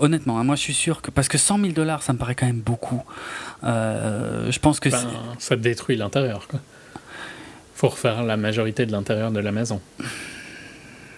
[0.00, 2.34] honnêtement, hein, moi, je suis sûr que, parce que 100 000 dollars, ça me paraît
[2.34, 3.02] quand même beaucoup.
[3.64, 5.02] Euh, je pense que ben,
[5.38, 6.60] ça détruit l'intérieur, quoi.
[7.74, 9.80] Faut refaire la majorité de l'intérieur de la maison.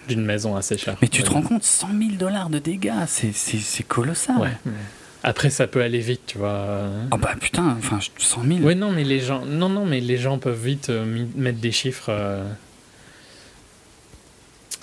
[0.07, 0.97] D'une maison assez chère.
[1.01, 4.37] Mais tu te rends compte, 100 000 dollars de dégâts, c'est colossal.
[4.37, 4.71] Ouais.
[5.23, 6.67] Après, ça peut aller vite, tu vois.
[7.09, 8.59] Ah bah putain, enfin, 100 000.
[8.61, 11.71] Oui, non, mais les gens, non, non, mais les gens peuvent vite euh, mettre des
[11.71, 12.09] chiffres.
[12.09, 12.47] Euh,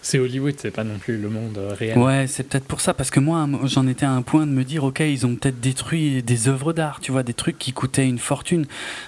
[0.03, 1.97] c'est Hollywood, c'est pas non plus le monde euh, réel.
[1.97, 4.65] Ouais, c'est peut-être pour ça, parce que moi, j'en étais à un point de me
[4.65, 8.07] dire, ok, ils ont peut-être détruit des œuvres d'art, tu vois, des trucs qui coûtaient
[8.07, 8.67] une fortune,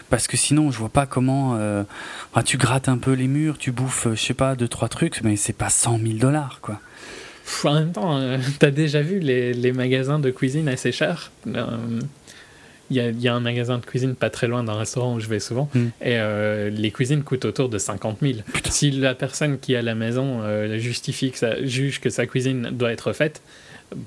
[0.09, 1.57] parce que sinon, je vois pas comment.
[1.57, 1.83] Euh,
[2.45, 5.23] tu grattes un peu les murs, tu bouffes, euh, je sais pas, deux trois trucs,
[5.23, 6.81] mais c'est pas 100 000 dollars, quoi.
[7.65, 8.21] En même temps,
[8.61, 11.33] t'as déjà vu les, les, magasins de cuisine assez chers?
[12.91, 15.41] Il y, a, un magasin de cuisine pas très loin d'un restaurant où je vais
[15.41, 15.87] souvent, hmm.
[16.03, 18.35] et euh, les cuisines coûtent autour de 50 000.
[18.69, 22.27] Si la personne qui est à la maison euh, justifie que ça, juge que sa
[22.27, 23.43] cuisine doit être faite,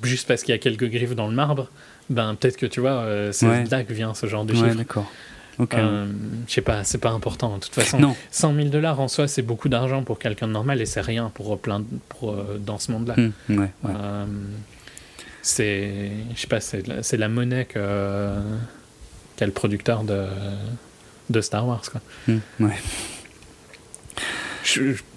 [0.04, 1.70] juste parce qu'il y a quelques griffes dans le marbre,
[2.10, 5.12] ben peut-être que tu vois, euh, c'est là que vient ce genre de ouais, d'accord.
[5.60, 6.06] je
[6.48, 7.56] sais pas, c'est pas important.
[7.56, 8.16] De toute façon, non.
[8.32, 11.32] 100 000 dollars en soi, c'est beaucoup d'argent pour quelqu'un de normal et c'est rien
[11.34, 13.16] pour plein pour, dans ce monde-là.
[13.18, 13.60] Hmm.
[13.60, 13.72] ouais,
[15.48, 18.34] c'est, je sais pas, c'est la, monnaie que
[19.38, 20.26] qu'a le producteur de,
[21.30, 22.02] de Star Wars, quoi.
[22.28, 22.76] Hmm, ouais.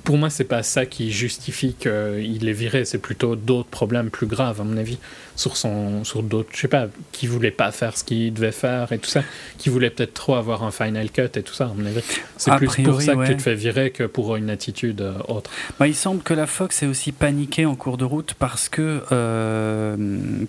[0.04, 4.28] Pour moi, c'est pas ça qui justifie qu'il est viré, c'est plutôt d'autres problèmes plus
[4.28, 4.98] graves, à mon avis,
[5.40, 8.92] sur, son, sur d'autres, je sais pas, qui voulait pas faire ce qu'il devait faire
[8.92, 9.22] et tout ça,
[9.56, 12.02] qui voulait peut-être trop avoir un final cut et tout ça, à mon avis.
[12.36, 15.50] C'est plus pour ça que tu te fais virer que pour une attitude euh, autre.
[15.78, 19.02] Bah, il semble que la Fox ait aussi paniqué en cours de route parce que,
[19.12, 19.96] euh,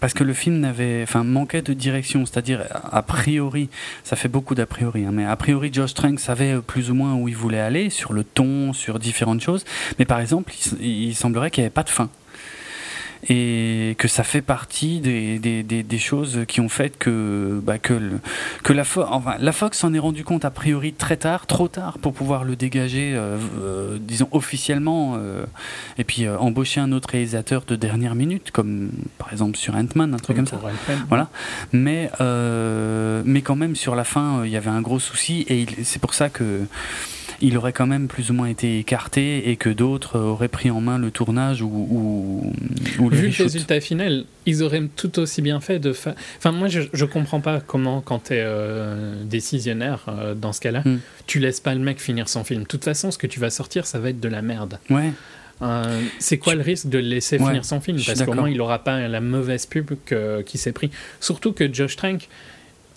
[0.02, 3.70] parce que le film n'avait, enfin, manquait de direction, c'est-à-dire, a priori,
[4.04, 7.16] ça fait beaucoup d'a priori, hein, mais a priori, Josh Trank savait plus ou moins
[7.16, 9.64] où il voulait aller, sur le ton, sur différentes choses.
[10.00, 12.10] Mais par exemple, il, semblerait qu'il n'y avait pas de fin
[13.30, 17.94] et que ça fait partie des, des, des, choses qui ont fait que, bah, que,
[18.64, 22.00] que la, enfin, la Fox s'en est rendu compte a priori très tard, trop tard
[22.00, 25.46] pour pouvoir le dégager, euh, euh, disons officiellement, euh,
[26.00, 28.90] et puis embaucher un autre réalisateur de dernière minute, comme
[29.20, 30.60] par exemple sur Ant-Man, un truc comme, ça.
[31.08, 31.30] Voilà.
[31.72, 36.00] Mais, mais quand même, sur la fin, il y avait un gros souci, et c'est
[36.00, 36.62] pour ça que
[37.42, 40.80] il aurait quand même plus ou moins été écarté et que d'autres auraient pris en
[40.80, 42.54] main le tournage ou, ou,
[43.10, 45.92] Vu le résultat final, ils auraient tout aussi bien fait de.
[45.92, 50.62] Enfin, moi, je, je comprends pas comment, quand tu es euh, décisionnaire euh, dans ce
[50.62, 51.00] cas-là, hmm.
[51.28, 52.62] tu laisses pas le mec finir son film.
[52.64, 54.80] De toute façon, ce que tu vas sortir, ça va être de la merde.
[54.90, 55.12] Ouais.
[55.62, 58.00] Euh, c'est quoi le risque de le laisser finir son film?
[58.06, 59.92] Parce qu'au moins, il n'aura pas la mauvaise pub
[60.46, 60.92] qui s'est pris.
[61.20, 62.28] Surtout que Josh Trank,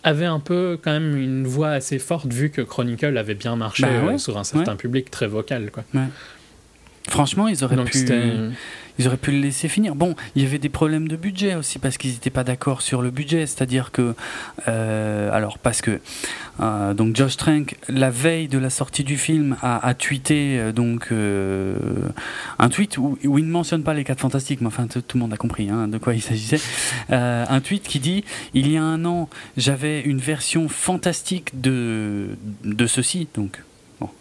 [0.04, 3.82] avait un peu quand même une voix assez forte vu que Chronicle avait bien marché
[3.82, 5.84] bah euh, sur un certain public très vocal quoi.
[7.08, 8.06] Franchement, ils auraient pu
[8.98, 9.94] Ils auraient pu le laisser finir.
[9.94, 13.02] Bon, il y avait des problèmes de budget aussi parce qu'ils n'étaient pas d'accord sur
[13.02, 13.46] le budget.
[13.46, 14.14] C'est-à-dire que,
[14.68, 16.00] euh, alors parce que
[16.60, 21.12] euh, donc Josh Trank, la veille de la sortie du film, a, tweeté euh, donc
[22.58, 25.20] un tweet où, où, il ne mentionne pas les quatre fantastiques, mais enfin tout, le
[25.20, 26.60] monde a compris hein, de quoi il s'agissait.
[27.10, 32.86] un tweet qui dit il y a un an, j'avais une version fantastique de de
[32.86, 33.60] ceci, donc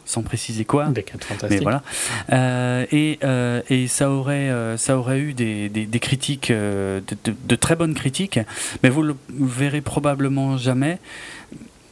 [0.05, 0.87] sans préciser quoi.
[0.87, 1.05] Des
[1.49, 1.83] Mais voilà.
[2.31, 7.75] Euh, et, euh, et, ça, aurait, euh, ça aurait eu des, des, critiques, de, très
[7.75, 8.39] bonnes critiques,
[8.81, 10.99] mais vous le verrez probablement jamais.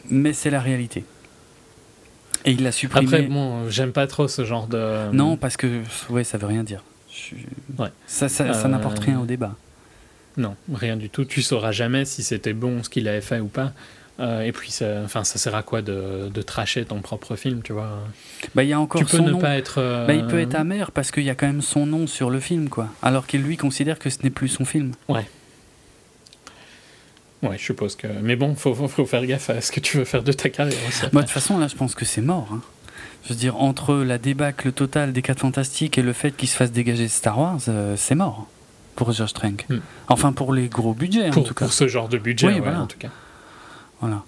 [0.09, 1.05] Mais c'est la réalité.
[2.43, 3.05] Et il l'a supprimé.
[3.05, 5.11] Après, bon, j'aime pas trop ce genre de.
[5.11, 6.83] Non, parce que ouais, ça veut rien dire.
[7.77, 7.89] Ouais.
[8.07, 9.55] Ça, ça, ça n'apporte rien au débat.
[10.37, 11.25] Non, rien du tout.
[11.25, 13.73] Tu sauras jamais si c'était bon ce qu'il avait fait ou pas.
[14.21, 17.61] Euh, et puis, ça, enfin, ça sert à quoi de, de tracher ton propre film,
[17.63, 17.89] tu vois?
[18.53, 19.79] Bah, y a encore Tu peux ne pas être.
[19.79, 22.29] Euh, bah, il peut être amer parce qu'il y a quand même son nom sur
[22.29, 22.89] le film, quoi.
[23.01, 24.91] Alors qu'il lui considère que ce n'est plus son film.
[25.09, 25.25] Ouais.
[27.41, 28.07] Ouais, je suppose que.
[28.21, 30.77] Mais bon, faut, faut, faire gaffe à ce que tu veux faire de ta carrière
[30.87, 31.01] aussi.
[31.11, 32.47] Bah, de toute façon, là, je pense que c'est mort.
[32.53, 32.61] Hein.
[33.23, 36.55] Je veux dire, entre la débâcle totale des 4 Fantastiques et le fait qu'il se
[36.55, 38.47] fasse dégager Star Wars, euh, c'est mort
[38.95, 39.65] pour Josh Trank.
[39.69, 39.79] Hmm.
[40.09, 41.65] Enfin, pour les gros budgets, en tout cas.
[41.65, 42.81] Pour ce genre de budget, voilà.
[42.81, 43.09] en tout cas.
[44.01, 44.23] Voilà.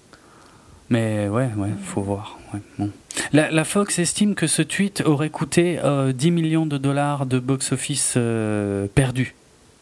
[0.90, 2.38] Mais ouais, ouais, faut voir.
[2.78, 2.90] bon.
[3.32, 8.14] la, Fox estime que ce tweet aurait coûté 10 euh, millions de dollars de box-office
[8.16, 9.34] euh, perdu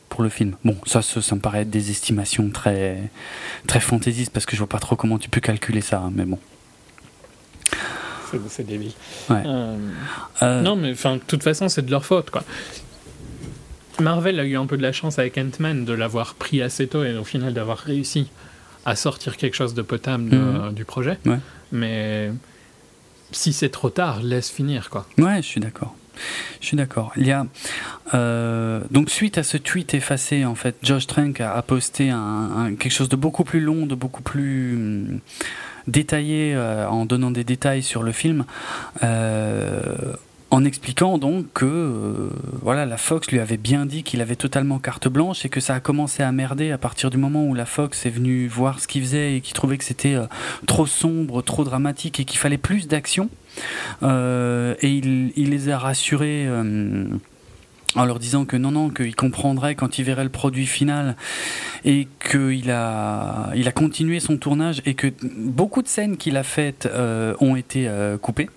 [0.08, 0.56] pour le film.
[0.64, 3.10] Bon, ça, ça, me paraît être des estimations très,
[3.66, 6.24] très fantaisistes parce que je vois pas trop comment tu peux calculer ça, hein, mais
[6.24, 6.38] bon.
[8.48, 8.92] C'est débile.
[9.30, 12.42] Euh, non, mais de toute façon, c'est de leur faute, quoi.
[14.00, 17.04] Marvel a eu un peu de la chance avec Ant-Man de l'avoir pris assez tôt
[17.04, 18.30] et au final d'avoir réussi
[18.84, 20.72] à sortir quelque chose de potable mhm.
[20.74, 21.18] du projet.
[21.70, 22.30] Mais
[23.30, 25.06] si c'est trop tard, laisse finir quoi.
[25.18, 25.94] Ouais, je suis d'accord.
[26.60, 27.12] Je suis d'accord.
[27.16, 27.46] Il y a
[28.14, 32.92] euh, donc suite à ce tweet effacé, en fait, Josh Trank a, posté un, quelque
[32.92, 35.20] chose de beaucoup plus long, de beaucoup plus hum,
[35.86, 38.44] détaillé, euh, en donnant des détails sur le film.
[39.02, 40.14] Euh,
[40.52, 42.28] en expliquant donc que euh,
[42.60, 45.74] voilà la Fox lui avait bien dit qu'il avait totalement carte blanche et que ça
[45.74, 48.86] a commencé à merder à partir du moment où la Fox est venue voir ce
[48.86, 50.26] qu'il faisait et qu'il trouvait que c'était euh,
[50.66, 53.30] trop sombre, trop dramatique et qu'il fallait plus d'action.
[54.02, 56.46] Euh, et il, les a rassurés
[57.94, 61.16] en leur disant que non, non, qu'il comprendrait quand il verrait le produit final
[61.86, 66.42] et qu'il a, il a continué son tournage et que beaucoup de scènes qu'il a
[66.42, 66.88] faites
[67.40, 68.48] ont été coupées.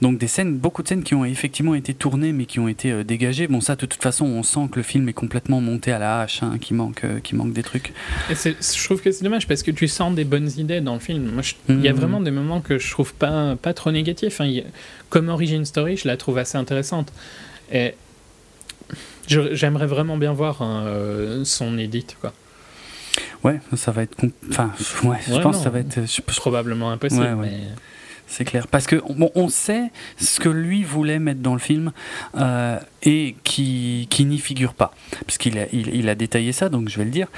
[0.00, 2.92] Donc des scènes, beaucoup de scènes qui ont effectivement été tournées mais qui ont été
[2.92, 3.48] euh, dégagées.
[3.48, 6.20] Bon ça de toute façon on sent que le film est complètement monté à la
[6.20, 7.92] hache, hein, qui manque, euh, qui manque des trucs.
[8.30, 11.00] Et je trouve que c'est dommage parce que tu sens des bonnes idées dans le
[11.00, 11.40] film.
[11.68, 11.96] Il y a mmh.
[11.96, 14.40] vraiment des moments que je trouve pas pas trop négatifs.
[14.40, 14.60] Hein.
[15.10, 17.12] Comme origin story, je la trouve assez intéressante.
[17.72, 17.94] Et
[19.26, 22.32] j'aimerais vraiment bien voir hein, euh, son edit quoi.
[23.44, 24.16] Ouais, ça va être.
[24.50, 24.72] Enfin,
[25.04, 26.00] ouais, je pense que ça va être.
[26.36, 27.36] Probablement impossible.
[27.40, 27.60] Mais
[28.28, 28.68] c'est clair.
[28.68, 31.92] Parce que bon, on sait ce que lui voulait mettre dans le film
[32.36, 34.94] euh, et qui, qui n'y figure pas.
[35.26, 37.28] Puisqu'il a, il, a détaillé ça, donc je vais le dire.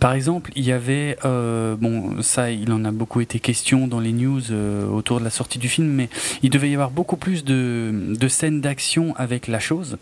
[0.00, 4.00] Par exemple, il y avait, euh, bon, ça, il en a beaucoup été question dans
[4.00, 6.08] les news euh, autour de la sortie du film, mais
[6.42, 9.96] il devait y avoir beaucoup plus de, de scènes d'action avec la chose.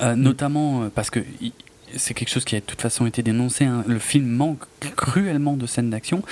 [0.00, 0.14] Mm.
[0.14, 1.20] notamment parce que
[1.96, 3.64] c'est quelque chose qui a de toute façon été dénoncé.
[3.64, 3.84] Hein.
[3.86, 4.64] Le film manque
[4.96, 6.22] cruellement de scènes d'action.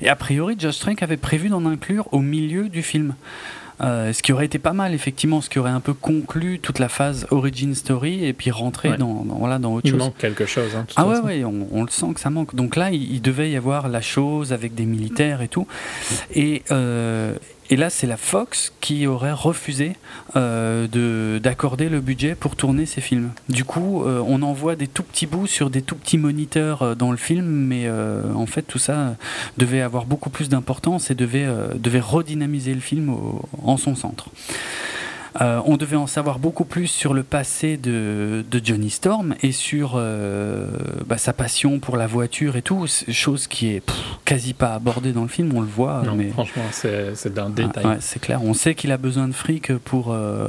[0.00, 3.14] Et a priori, Josh Trank avait prévu d'en inclure au milieu du film.
[3.80, 6.78] Euh, ce qui aurait été pas mal, effectivement, ce qui aurait un peu conclu toute
[6.78, 9.96] la phase origin story et puis rentrer dans, voilà, dans autre chose.
[9.96, 10.76] Il manque quelque chose.
[10.76, 12.54] Hein, ah ouais, ouais on, le sent que ça manque.
[12.54, 15.66] Donc là, il, devait y avoir la chose avec des militaires et tout.
[16.34, 17.34] Et, euh,
[17.72, 19.94] et là, c'est la Fox qui aurait refusé
[20.36, 23.30] euh, d'accorder le budget pour tourner ces films.
[23.48, 26.94] Du coup, euh, on envoie des tout petits bouts sur des tout petits moniteurs euh,
[26.94, 29.16] dans le film, mais en fait, tout ça
[29.56, 31.48] devait avoir beaucoup plus d'importance et devait
[31.98, 33.16] redynamiser le film
[33.62, 34.28] en son centre.
[35.40, 39.94] Euh, on devait en savoir beaucoup plus sur le passé de, Johnny Storm et sur
[39.96, 40.68] euh,
[41.06, 43.82] bah, sa passion pour la voiture et tout, chose qui est
[44.24, 46.02] quasi pas abordée dans le film, on le voit.
[46.14, 46.28] mais...
[46.28, 47.96] franchement, c'est d'un ah, détail.
[48.00, 50.48] c'est clair, on sait qu'il a besoin de fric pour, euh,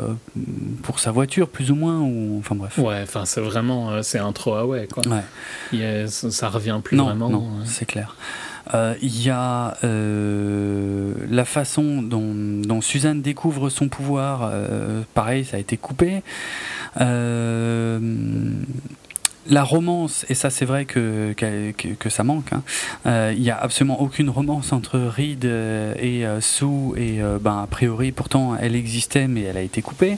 [0.83, 2.77] pour sa voiture, plus ou moins, ou enfin bref.
[2.77, 5.03] Ouais, enfin c'est vraiment, c'est un throwaway quoi.
[5.07, 6.07] Ouais.
[6.07, 7.29] ça, revient plus vraiment.
[7.29, 8.15] Non, c'est clair.
[8.73, 15.57] Euh, il y a euh, la façon dont, Suzanne découvre son pouvoir, euh, pareil, ça
[15.57, 16.23] a été coupé.
[19.49, 21.35] la romance, et ça c'est vrai que,
[22.09, 22.63] ça manque, hein.
[23.31, 28.55] il n'y a absolument aucune romance entre Reed et Sue, et ben, a priori pourtant
[28.59, 30.17] elle existait mais elle a été coupée.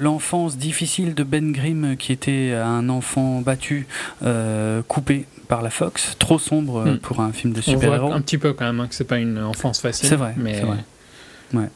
[0.00, 3.86] L'enfance difficile de Ben Grimm, qui était un enfant battu,
[4.86, 6.98] coupé par la Fox, trop sombre hmm.
[6.98, 8.12] pour un film de super-héros.
[8.12, 10.08] Un petit peu quand même, hein, que c'est pas une enfance facile.
[10.08, 10.60] C'est vrai, mais...
[10.60, 10.78] vrai.
[11.54, 11.68] Ouais.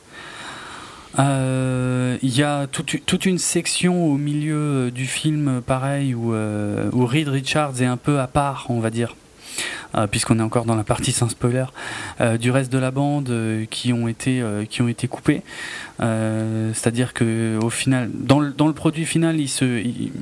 [1.19, 7.07] Euh, il y a toute, toute, une section au milieu du film, pareil, où, où
[7.07, 9.15] Reed Richards est un peu à part, on va dire.
[9.95, 11.67] Euh, puisqu'on est encore dans la partie sans spoiler,
[12.23, 15.43] euh, du reste de la bande euh, qui ont été qui ont été coupés.
[15.99, 20.13] C'est-à-dire que au final, dans le, dans le produit final, il se il,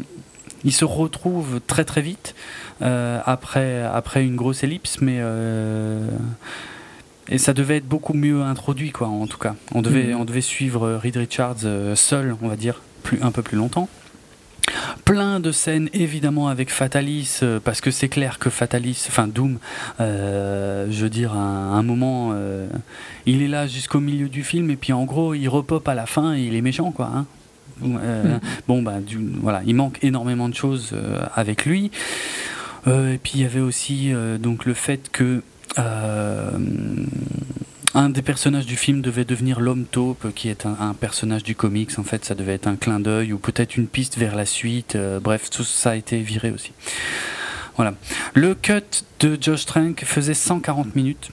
[0.69, 2.35] se retrouve très très vite
[2.81, 5.21] après après une grosse ellipse, mais
[7.29, 10.21] et ça devait être beaucoup mieux introduit quoi en tout cas on devait mm.
[10.21, 11.61] on devait suivre Reed Richards
[11.95, 13.89] seul on va dire plus un peu plus longtemps
[15.05, 19.59] Plein de scènes évidemment avec Fatalis, euh, parce que c'est clair que Fatalis, enfin Doom,
[20.01, 22.69] euh, je veux dire, à un, moment, euh,
[23.27, 26.07] il est là jusqu'au milieu du film, et puis en gros, il repop à la
[26.07, 27.11] fin et il est méchant, quoi.
[27.15, 27.27] Hein.
[27.81, 28.41] Hmm.
[28.69, 28.99] Bon, bah,
[29.41, 30.95] voilà, il manque énormément de choses
[31.35, 31.91] avec lui.
[32.87, 35.43] et puis il y avait aussi donc le fait que
[37.95, 41.99] un des personnages du film devait devenir l'homme taupe, qui est un, personnage du comics.
[41.99, 44.95] En fait, ça devait être un clin d'œil ou peut-être une piste vers la suite.
[44.95, 46.73] Euh, bref, tout ça a été viré aussi.
[47.77, 47.95] Voilà.
[48.35, 51.31] Le cut de Josh Trank faisait 140 minutes.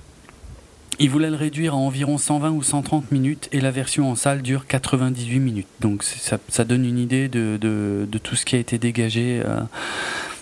[0.99, 4.41] Il voulait le réduire à environ 120 ou 130 minutes et la version en salle
[4.41, 5.67] dure 98 minutes.
[5.79, 9.41] Donc ça, donne une idée de, tout ce qui a été dégagé.
[9.45, 9.61] Euh,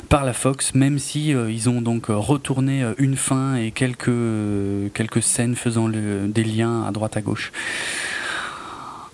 [0.06, 4.08] par la Fox, même si euh, ils ont donc retourné euh, une fin et quelques,
[4.10, 7.52] euh, quelques scènes faisant le, des liens à droite à gauche.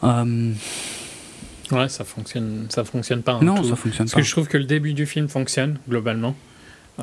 [0.03, 3.39] Ouais, ça fonctionne, ça fonctionne pas.
[3.41, 6.35] non, ça fonctionne Parce que je trouve que le début du film fonctionne globalement.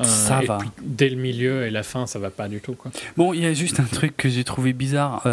[0.03, 0.59] Ça va.
[0.81, 2.73] dès le milieu et la fin, ça va pas du tout.
[2.73, 2.91] Quoi.
[3.17, 5.25] Bon, il y a juste un truc que j'ai trouvé bizarre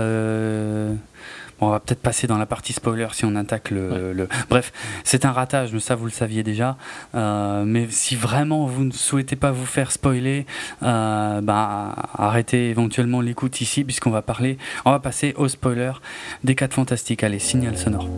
[1.60, 4.28] on va peut-être passer dans la partie spoiler si on attaque le.
[4.50, 4.72] Bref,
[5.04, 6.76] c'est un ratage, mais ça vous le saviez déjà.
[7.14, 10.46] Euh, mais si vraiment vous ne souhaitez pas vous faire spoiler,
[10.82, 14.58] euh, bah, arrêtez éventuellement l'écoute ici, puisqu'on va parler.
[14.84, 15.92] On va passer au spoiler
[16.44, 17.24] des 4 fantastiques.
[17.24, 18.08] Allez, signal sonore.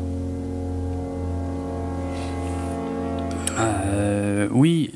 [3.60, 4.90] Euh, oui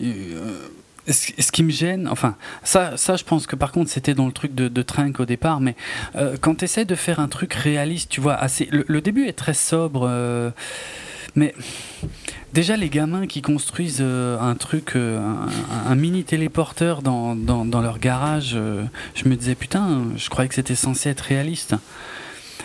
[1.13, 4.33] ce qui me gêne, enfin, ça, ça je pense que par contre c'était dans le
[4.33, 5.77] truc de, de Trink au départ, mais
[6.17, 9.33] euh, quand tu essaies de faire un truc réaliste, tu vois, assez, le, début est
[9.33, 10.51] très sobre, euh,
[11.35, 11.55] mais
[12.53, 18.57] déjà les gamins qui construisent euh, un truc, un, mini téléporteur dans, dans leur garage,
[19.15, 21.75] je me disais putain, je croyais que c'était censé être réaliste.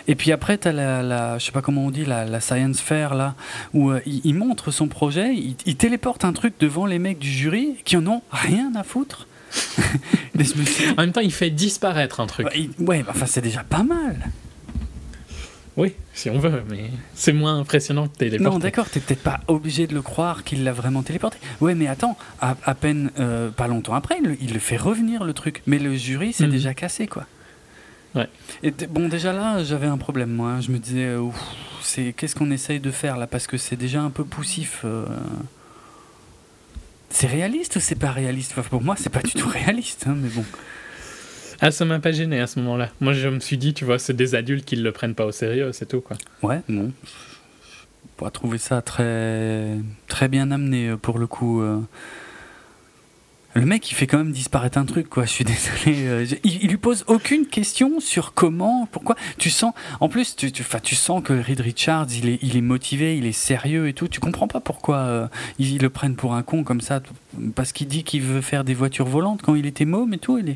[0.07, 2.39] Et puis après, tu as la, la, je sais pas comment on dit, la, la
[2.39, 3.35] science fair, là,
[3.73, 7.75] où euh, il, montre son projet, il, téléporte un truc devant les mecs du jury
[7.83, 9.27] qui en ont rien à foutre.
[10.37, 12.47] en même temps, il fait disparaître un truc.
[12.79, 14.29] Ouais, enfin, c'est déjà pas mal.
[15.77, 18.51] Oui, si on veut, mais c'est moins impressionnant que téléporter.
[18.51, 21.37] Non, d'accord, t'es peut-être pas obligé de le croire qu'il l'a vraiment téléporté.
[21.61, 25.61] Ouais, mais attends, à, peine euh, pas longtemps après, il le, fait revenir le truc.
[25.67, 26.51] Mais le jury, c'est mhm.
[26.51, 27.27] déjà cassé, quoi.
[28.63, 30.51] Et bon, déjà là, j'avais un problème, moi.
[30.51, 30.61] Hein.
[30.61, 31.15] Je me disais,
[31.81, 33.27] c'est qu'est-ce qu'on essaye de faire là?
[33.27, 34.81] Parce que c'est déjà un peu poussif.
[34.85, 35.05] Euh.
[37.09, 38.53] C'est réaliste ou c'est pas réaliste?
[38.69, 40.43] Pour moi, c'est pas du tout réaliste, hein, mais bon.
[41.59, 42.89] Ah, ça m'a pas gêné à ce moment-là.
[42.99, 45.31] Moi, je me suis dit, tu vois, c'est des adultes qui le prennent pas au
[45.31, 46.17] sérieux, c'est tout, quoi.
[46.43, 46.91] Ouais, non.
[48.03, 49.75] On pourrait trouver ça très,
[50.07, 51.61] très bien amené euh, pour le coup.
[51.61, 51.79] Euh.
[53.57, 55.25] Le mec, il fait quand même disparaître un truc, quoi.
[55.25, 55.43] Je suis
[55.85, 56.05] désolé.
[56.07, 59.15] Euh, il, lui pose aucune question sur comment, pourquoi.
[59.39, 63.25] Tu sens, en plus, tu, tu, tu sens que Reed Richards, il est, motivé, il
[63.25, 64.07] est sérieux et tout.
[64.07, 65.27] Tu comprends pas pourquoi euh,
[65.57, 67.01] ils, le prennent pour un con comme ça,
[67.55, 70.37] parce qu'il dit qu'il veut faire des voitures volantes quand il était môme et tout.
[70.37, 70.55] Il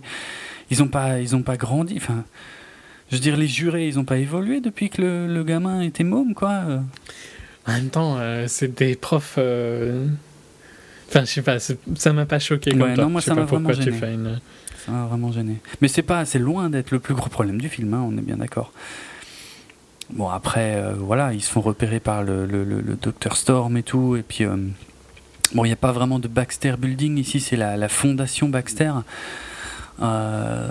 [0.69, 1.95] ils ont pas, ils ont pas grandi.
[1.97, 2.23] Enfin,
[3.09, 6.35] je veux dire, les jurés, ils ont pas évolué depuis que le, gamin était môme,
[6.35, 6.51] quoi.
[6.51, 6.79] Euh.
[7.65, 9.39] En même temps, c'est des profs.
[11.11, 13.99] Enfin, je sais pas, ça m'a pas choqué comme Non, moi, ça m'a vraiment gêné.
[14.85, 15.57] Ça m'a vraiment gêné.
[15.81, 18.21] Mais c'est pas, c'est loin d'être le plus gros problème du film, hein, on est
[18.21, 18.71] bien d'accord.
[20.13, 23.83] Bon, après, euh, voilà, ils se font repérer par le, le, le, Dr Storm et
[23.83, 24.45] tout, et puis...
[24.45, 24.55] Euh,
[25.53, 28.93] bon, il n'y a pas vraiment de Baxter Building ici, c'est la, la, fondation Baxter.
[30.01, 30.69] Euh,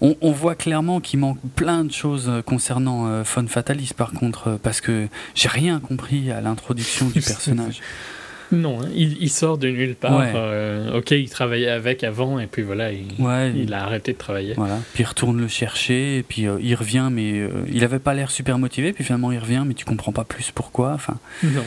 [0.00, 4.80] on, on, voit clairement qu'il manque plein de choses concernant Fun Fatalis, par contre, parce
[4.80, 7.80] que j'ai rien compris à l'introduction du personnage.
[8.52, 8.88] Non, hein.
[8.94, 10.20] il, sort de nulle part.
[10.34, 13.06] Euh, ok, il travaillait avec avant, et puis voilà, il,
[13.56, 14.52] il a arrêté de travailler.
[14.54, 14.78] Voilà.
[14.92, 18.12] Puis il retourne le chercher, et puis euh, il revient, mais euh, il avait pas
[18.12, 20.92] l'air super motivé, puis finalement il revient, mais tu comprends pas plus pourquoi.
[20.92, 21.18] Enfin.
[21.42, 21.64] Non.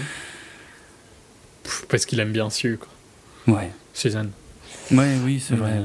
[1.90, 3.56] Parce qu'il aime bien su, quoi.
[3.56, 3.72] Ouais.
[3.94, 4.30] Suzanne.
[4.92, 5.82] Ouais, oui, c'est vrai.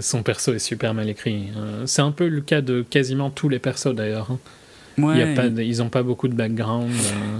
[0.00, 1.50] son perso est super mal écrit.
[1.86, 4.32] c'est un peu le cas de quasiment tous les persos d'ailleurs.
[4.32, 4.40] Hein.
[4.98, 6.90] Ils n'ont pas beaucoup de background.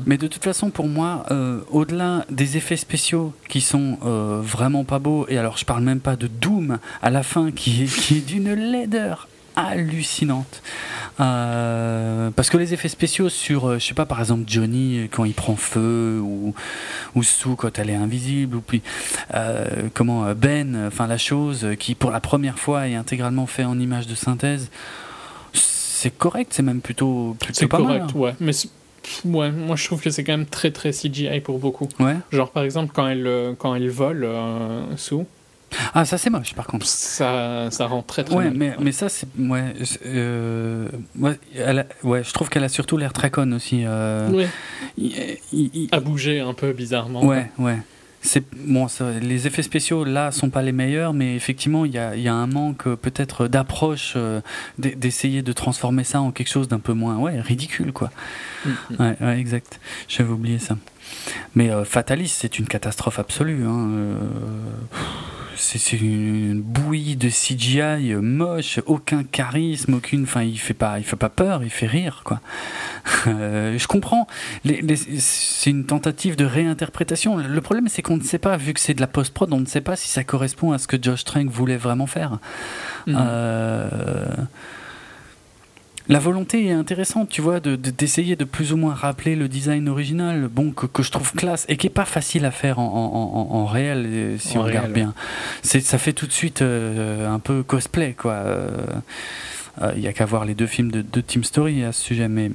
[0.07, 1.25] Mais de toute façon, pour moi,
[1.71, 3.99] au-delà des effets spéciaux qui sont
[4.43, 7.85] vraiment pas beaux, et alors je parle même pas de Doom à la fin qui
[7.85, 10.63] est, qui est d'une laideur hallucinante.
[11.19, 15.07] Euh, parce que les effets spéciaux sur, euh, je sais pas, par exemple Johnny euh,
[15.11, 16.55] quand il prend feu ou,
[17.15, 18.83] ou Sue quand elle est invisible ou puis
[19.95, 24.07] comment Ben, enfin la chose qui pour la première fois est intégralement fait en image
[24.07, 24.71] de synthèse,
[25.97, 28.17] c'est correct, c'est même plutôt, plutôt pas correct, mal.
[28.17, 28.35] ouais.
[28.41, 28.53] Mais
[29.25, 31.89] ouais, moi je trouve que c'est quand même très très CGI pour beaucoup.
[31.99, 32.17] Ouais.
[32.31, 34.29] Genre par exemple quand elle quand elle vole
[34.97, 35.25] Sue
[35.95, 36.87] ah, ça c'est moche par contre.
[36.87, 39.27] Ça, ça rend très très ouais, Mais, mais ça c'est.
[39.39, 39.75] Ouais,
[40.07, 41.39] euh, ouais,
[42.03, 43.83] ouais, je trouve qu'elle a surtout l'air très conne aussi.
[43.85, 45.39] Euh, ouais.
[45.93, 47.25] À bouger un peu bizarrement.
[47.25, 47.79] Ouais, ouais.
[48.27, 48.87] C'est, bon,
[49.23, 52.35] les effets spéciaux là sont pas les meilleurs, mais effectivement il y a, y a,
[52.35, 54.41] un manque peut-être d'approche, euh,
[54.79, 58.11] d'essayer de transformer ça en quelque chose d'un peu moins ouais, ridicule quoi.
[58.65, 58.97] Mm, mm.
[58.99, 59.81] Ouais, ouais, exact.
[60.09, 60.77] J'avais oublié ça.
[61.55, 63.65] Mais euh, Fatalis, c'est une catastrophe absolue.
[63.65, 63.89] Hein.
[63.91, 64.19] Euh,
[65.57, 70.25] c'est une bouillie de CGI moche, aucun charisme, aucune.
[70.25, 72.41] Enfin, il fait pas, il fait pas peur, il fait rire, quoi.
[73.29, 74.27] Euh, je comprends.
[75.19, 77.37] c'est une tentative de réinterprétation.
[77.37, 79.67] Le problème, c'est qu'on ne sait pas, vu que c'est de la post-prod, on ne
[79.67, 82.39] sait pas si ça correspond à ce que Josh Trank voulait vraiment faire.
[83.07, 83.17] Mmh.
[83.17, 84.27] Euh,
[86.09, 90.49] la volonté est intéressante, tu vois, d'essayer de, plus ou moins rappeler le design original,
[90.49, 94.39] bon, que, je trouve classe et qui est pas facile à faire en, réel, euh,
[94.39, 95.15] si on regarde bien.
[95.63, 98.45] Ça fait tout de suite euh, un peu cosplay, quoi.
[99.95, 102.29] Il n'y a qu'à voir les deux films de, de Team Story à ce sujet,
[102.29, 102.51] mais.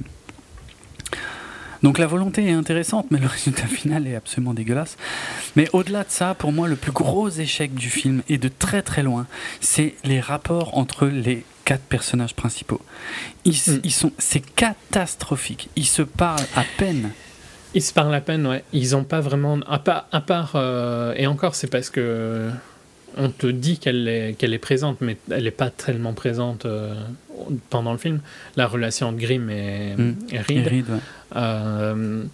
[1.82, 4.96] Donc la volonté est intéressante, mais le résultat final est absolument dégueulasse.
[5.56, 8.82] Mais au-delà de ça, pour moi, le plus gros échec du film, et de très
[8.82, 9.26] très loin,
[9.60, 12.80] c'est les rapports entre les quatre personnages principaux.
[13.44, 13.88] Ils, mm.
[13.90, 15.68] sont, c'est catastrophique.
[15.76, 17.10] Ils se parlent à peine.
[17.74, 18.64] Ils se parlent à peine, ouais.
[18.72, 22.50] Ils ont pas vraiment, à part, à part euh, et encore, c'est parce que
[23.16, 26.94] on te dit qu'elle est, qu'elle est présente, mais elle n'est pas tellement présente euh,
[27.70, 28.20] pendant le film.
[28.56, 30.16] La relation entre Grimm et, mm.
[30.48, 30.86] Reed,
[31.36, 32.24] euh,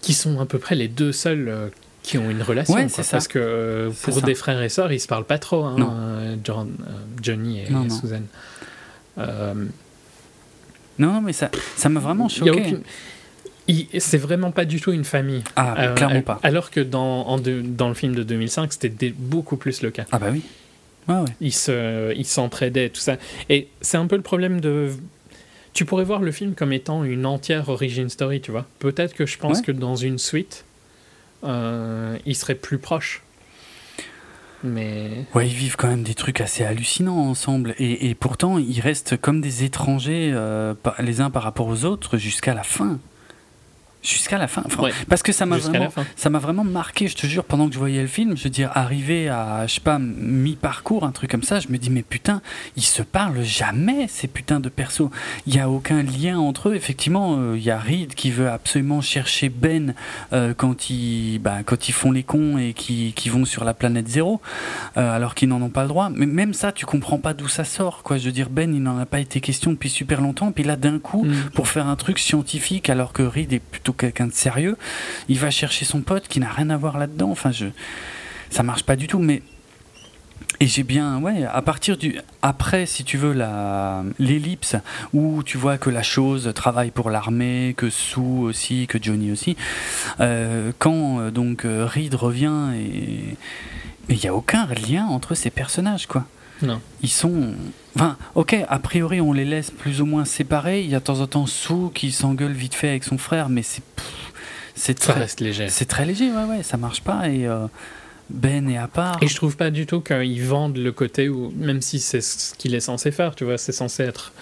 [0.00, 1.70] qui sont à peu près les deux seuls
[2.08, 2.74] qui ont une relation.
[3.10, 6.36] Parce que euh, pour des frères et sœurs, ils se parlent pas trop, hein, euh,
[6.42, 8.22] John, euh, Johnny et non, Susan.
[10.98, 12.78] Non, mais ça, ça m'a vraiment choqué.
[13.98, 15.44] C'est vraiment pas du tout une famille.
[15.54, 16.40] Ah, clairement pas.
[16.42, 20.06] Alors que dans, en dans le film de 2005, c'était beaucoup plus le cas.
[20.10, 20.42] Ah bah oui.
[21.08, 22.14] Ouais, ouais.
[22.16, 23.16] Ils s'entraidaient, tout ça.
[23.50, 24.92] Et c'est un peu le problème de
[25.74, 28.66] tu pourrais voir le film comme étant une entière origin story, tu vois.
[28.78, 30.64] Peut-être que je pense que dans une suite,
[31.44, 33.22] euh, ils seraient plus proches.
[34.64, 35.24] Mais...
[35.34, 37.74] Ouais, ils vivent quand même des trucs assez hallucinants ensemble.
[37.78, 42.54] Et, pourtant, ils restent comme des étrangers euh, les uns par rapport aux autres jusqu'à
[42.54, 42.98] la fin.
[44.02, 44.62] Jusqu'à la fin.
[45.08, 47.78] Parce que ça m'a vraiment, ça m'a vraiment marqué, je te jure, pendant que je
[47.78, 51.42] voyais le film, je veux dire, arrivé à, je sais pas, mi-parcours, un truc comme
[51.42, 52.40] ça, je me dis, mais putain,
[52.76, 55.10] ils se parlent jamais, ces putains de persos.
[55.46, 56.74] Il n'y a aucun lien entre eux.
[56.76, 59.94] Effectivement, euh, il y a Reed qui veut absolument chercher Ben
[60.32, 63.74] euh, quand, ils, bah, quand ils font les cons et qui, qui vont sur la
[63.74, 64.40] planète zéro,
[64.96, 66.08] euh, alors qu'ils n'en ont pas le droit.
[66.10, 68.16] Mais même ça, tu comprends pas d'où ça sort, quoi.
[68.18, 70.76] Je veux dire, Ben, il n'en a pas été question depuis super longtemps, puis là,
[70.76, 71.50] d'un coup, mm.
[71.54, 74.76] pour faire un truc scientifique, alors que Reed est plutôt quelqu'un de sérieux,
[75.28, 77.30] il va chercher son pote qui n'a rien à voir là-dedans.
[77.30, 77.66] Enfin, je,
[78.50, 79.18] ça marche pas du tout.
[79.18, 79.42] Mais
[80.60, 82.18] et j'ai bien, ouais, à partir du.
[82.42, 84.74] Après, si tu veux, la, l'ellipse,
[85.12, 89.56] où tu vois que la chose travaille pour l'armée, que Sue aussi, que Johnny aussi,
[90.20, 93.36] euh, quand euh, donc euh, Reed revient et.
[94.10, 96.24] Il n'y a aucun lien entre ces personnages, quoi.
[96.62, 96.80] Non.
[97.02, 97.54] Ils sont.
[97.94, 100.82] Enfin, ok, a priori, on les laisse plus ou moins séparés.
[100.82, 103.48] Il y a de temps en temps Sue qui s'engueule vite fait avec son frère,
[103.48, 103.82] mais c'est.
[104.74, 105.68] C'est très, léger.
[105.68, 107.28] C'est très léger, ouais, ouais, ça marche pas.
[107.28, 107.46] Et.
[107.46, 107.66] Euh,
[108.30, 109.18] ben est à part.
[109.22, 112.54] Et je trouve pas du tout qu'ils vendent le côté où, même si c'est ce
[112.54, 114.32] qu'il est censé faire, tu vois, c'est censé être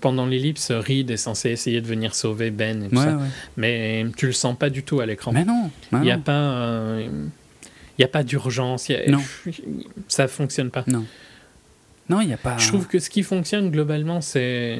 [0.00, 3.18] pendant l'ellipse, Reed est censé essayer de venir sauver Ben et tout ça.
[3.56, 5.32] Mais tu le sens pas du tout à l'écran.
[5.32, 5.70] Mais non.
[5.92, 6.20] Il n'y a
[7.98, 8.88] y a pas d'urgence.
[9.08, 9.20] Non.
[10.08, 10.84] Ça fonctionne pas.
[10.86, 11.04] Non.
[12.08, 12.58] Non, il n'y a pas.
[12.58, 14.78] Je trouve que ce qui fonctionne globalement, c'est.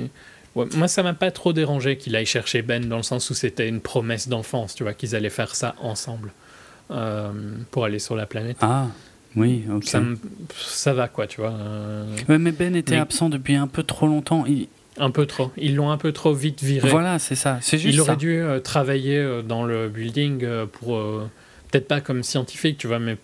[0.55, 3.69] moi, ça m'a pas trop dérangé qu'il aille chercher Ben dans le sens où c'était
[3.69, 6.33] une promesse d'enfance, tu vois, qu'ils allaient faire ça ensemble
[6.91, 7.33] euh,
[7.71, 8.59] pour aller sur la planète.
[8.61, 8.89] Ah,
[9.37, 9.85] oui, ok.
[9.85, 10.03] Ça,
[10.55, 11.53] ça va, quoi, tu vois.
[11.53, 12.17] Euh.
[12.29, 14.45] mais Ben était absent depuis un peu trop longtemps.
[14.97, 15.51] Un peu trop.
[15.57, 16.89] Ils l'ont un peu trop vite viré.
[16.89, 17.59] Voilà, c'est ça.
[17.63, 21.01] C'est juste Il aurait dû euh, travailler dans le building pour
[21.75, 23.17] peut-être pas comme scientifique, tu vois, mais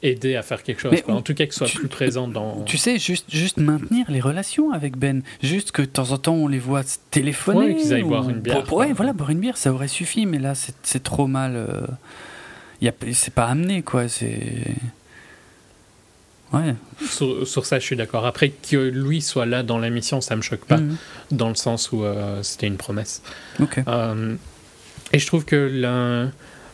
[0.00, 0.94] aider à faire quelque chose.
[1.08, 2.62] En tout cas, que soit plus présent dans.
[2.62, 5.22] Tu sais, juste, juste maintenir les relations avec Ben.
[5.42, 7.66] Juste que de temps en temps, on les voit téléphoner.
[7.66, 8.72] Ouais, qu'ils aillent boire une bière.
[8.72, 11.56] ouais, voilà, boire une bière, ça aurait suffi, mais là, c'est trop mal.
[11.56, 12.90] Euh...
[13.12, 14.06] C'est pas amené, quoi.
[14.06, 14.76] C'est.
[16.52, 16.76] Ouais.
[17.08, 18.24] Sur, ça, je suis d'accord.
[18.24, 20.96] Après, que lui soit là dans la mission, ça me choque pas, mhm.
[21.32, 23.20] dans le sens où euh, c'était une promesse.
[23.58, 23.80] Ok.
[23.88, 24.36] Euh,
[25.12, 26.28] et je trouve que la,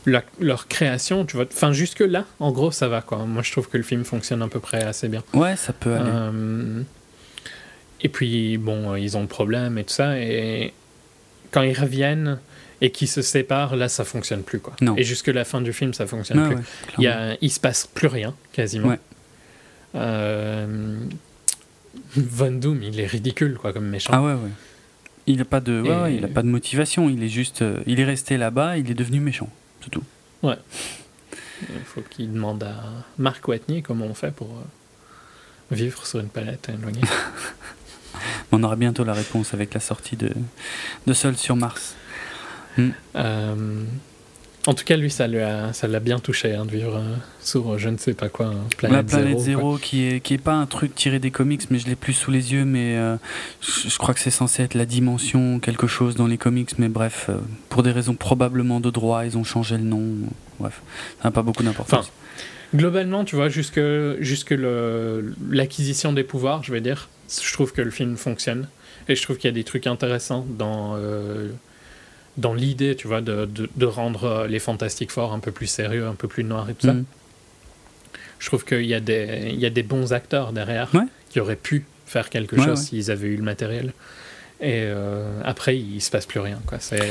[0.07, 3.19] leur création, tu vois, enfin jusque-là, en gros, ça va, quoi.
[3.19, 5.23] Moi, je trouve que le film fonctionne à peu près assez bien.
[5.35, 6.11] Ouais, ça peut aller.
[6.13, 6.83] Euh,
[8.01, 10.73] et puis, bon, ils ont le problème et tout ça, et
[11.53, 12.41] quand ils reviennent
[12.81, 14.75] et qu'ils se séparent, là, ça fonctionne plus, quoi.
[14.81, 14.97] Non.
[14.97, 16.65] Et jusque la fin du film, ça fonctionne plus.
[16.99, 18.89] il, y a, il se passe plus rien, quasiment.
[18.89, 18.99] Ouais.
[19.95, 20.97] Euh,
[22.17, 24.13] Von Doom, il est ridicule, quoi, comme méchant.
[24.15, 24.51] Ah ouais, ouais.
[25.29, 27.09] Il n'a pas de, il a pas de motivation.
[27.09, 28.79] Il est juste, euh, il est resté là-bas.
[28.79, 29.49] Il est devenu méchant,
[29.83, 30.05] c'est tout.
[30.43, 30.59] Ouais.
[31.63, 32.75] Il faut qu'il demande à
[33.19, 37.03] Mark Watney comment on fait pour euh, vivre sur une planète éloignée.
[38.53, 40.33] on aura bientôt la réponse avec la sortie de,
[41.07, 41.95] de Sol sur Mars.
[42.77, 42.91] Hmm.
[44.69, 47.89] En tout cas, lui, ça l'a ça bien touché hein, de vivre euh, sur je
[47.89, 50.95] ne sais pas quoi, planète La planète zéro, qui est qui est pas un truc
[50.95, 52.65] tiré des comics, mais je l'ai plus sous les yeux.
[52.65, 53.17] Mais euh,
[53.61, 56.79] je, crois que c'est censé être la dimension quelque chose dans les comics.
[56.79, 57.39] Mais bref, euh,
[57.71, 60.05] pour des raisons probablement de droit, ils ont changé le nom.
[60.61, 60.81] Bref,
[61.21, 62.13] ça n'a pas beaucoup d'importance.
[62.73, 63.81] globalement, tu vois, jusque
[64.21, 64.55] jusque
[65.51, 68.69] l'acquisition des pouvoirs, je vais dire, je trouve que le film fonctionne
[69.09, 70.97] et je trouve qu'il y a des trucs intéressants dans
[72.37, 76.07] dans l'idée, tu vois, de, de, rendre euh, les Fantastiques forts un peu plus sérieux,
[76.07, 76.95] un peu plus noirs et tout ça.
[76.95, 77.05] Mm.
[78.39, 80.91] Je trouve qu'il y, a des, il y a des bons acteurs derrière
[81.31, 83.93] qui auraient pu faire quelque chose s'ils avaient eu le matériel.
[84.61, 86.59] Et euh, après, il se passe plus rien.
[86.67, 86.79] Quoi.
[86.81, 87.09] C'est...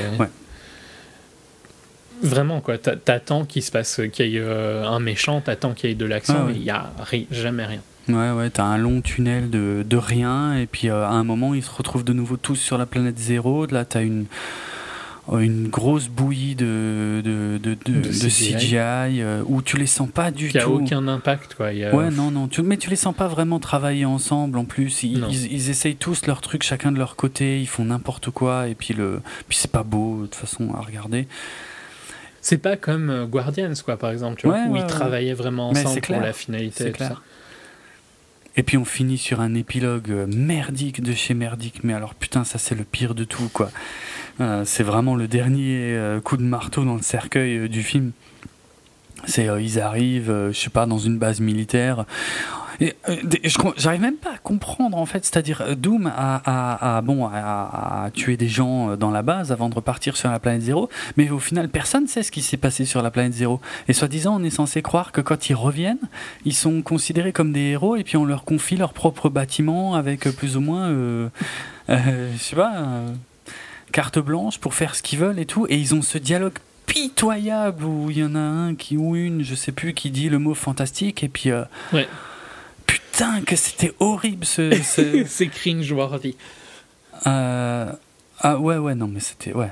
[2.22, 2.78] Vraiment, quoi.
[2.78, 6.06] T'attends qu'il se passe, qu'il y ait euh, un méchant, t'attends qu'il y ait de
[6.06, 6.92] l'action, mais il n'y a
[7.32, 7.82] jamais rien.
[8.10, 11.64] Ouais, ouais, t'as un long tunnel de, de rien, et puis à un moment, ils
[11.64, 13.66] se retrouvent de nouveau tous sur la planète zéro.
[13.68, 14.26] Là, t'as une
[15.40, 20.52] une grosse bouillie de, de, de, de, CGI, euh, où tu les sens pas du
[20.52, 20.58] tout.
[20.58, 21.68] Il n'y a aucun impact, quoi.
[21.68, 22.48] Ouais, non, non.
[22.48, 25.04] Tu, mais tu les sens pas vraiment travailler ensemble en plus.
[25.04, 27.62] Ils, ils, essayent tous leur truc, chacun de leur côté.
[27.62, 28.68] Ils font n'importe quoi.
[28.68, 31.28] Et puis, le, puis c'est pas beau, de toute façon, à regarder.
[32.42, 36.02] C'est pas comme euh, Guardians, quoi, par exemple, tu vois, où ils travaillaient vraiment ensemble
[36.02, 37.18] pour la finalité et tout ça.
[38.58, 42.44] Et puis on finit sur un épilogue euh, merdique de chez merdique, mais alors putain,
[42.44, 43.72] ça c'est le pire de tout, quoi.
[44.42, 48.12] Euh, c'est vraiment le dernier euh, coup de marteau dans le cercueil du film.
[49.26, 52.06] C'est ils arrivent, je sais pas, dans une base militaire.
[53.78, 58.48] J'arrive même pas à comprendre en fait, c'est-à-dire euh, Doom a, bon, a, tué des
[58.48, 61.70] gens euh, dans la base avant de repartir sur la planète zéro, mais au final
[61.70, 63.62] personne sait ce qui s'est passé sur la planète zéro.
[63.88, 66.10] Et soi-disant on est censé croire que quand ils reviennent,
[66.46, 70.26] ils sont considérés comme des héros et puis on leur confie leur propre bâtiment avec
[70.26, 71.30] euh, plus ou moins, euh,
[71.88, 73.04] je sais pas,
[73.92, 75.68] carte blanche pour faire ce qu'ils veulent et tout.
[75.70, 79.44] Et ils ont ce dialogue pitoyable où il y en a un qui ou une,
[79.44, 81.52] je sais plus, qui dit le mot fantastique et puis.
[83.12, 84.72] Putain, que c'était horrible ce.
[85.28, 86.36] C'est cringe-worthy.
[87.28, 87.92] Euh,
[88.40, 89.54] ah ouais, ouais, non, mais c'était.
[89.54, 89.72] Ouais.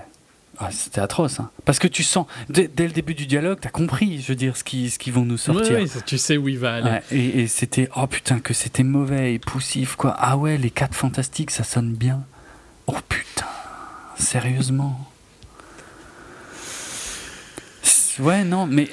[0.61, 1.39] Ah, c'était atroce.
[1.39, 1.51] Hein.
[1.63, 4.65] Parce que tu sens, dès, le début du dialogue, t'as compris, je veux dire, ce
[4.65, 5.79] qu'ils ce vont nous sortir.
[5.79, 6.99] Oui, tu sais où il va aller.
[7.11, 10.13] et, c'était, oh putain, que c'était mauvais et poussif, quoi.
[10.19, 12.25] Ah ouais, les quatre fantastiques, ça sonne bien.
[12.87, 13.47] Oh putain,
[14.17, 14.99] sérieusement.
[18.19, 18.89] Ouais, non, mais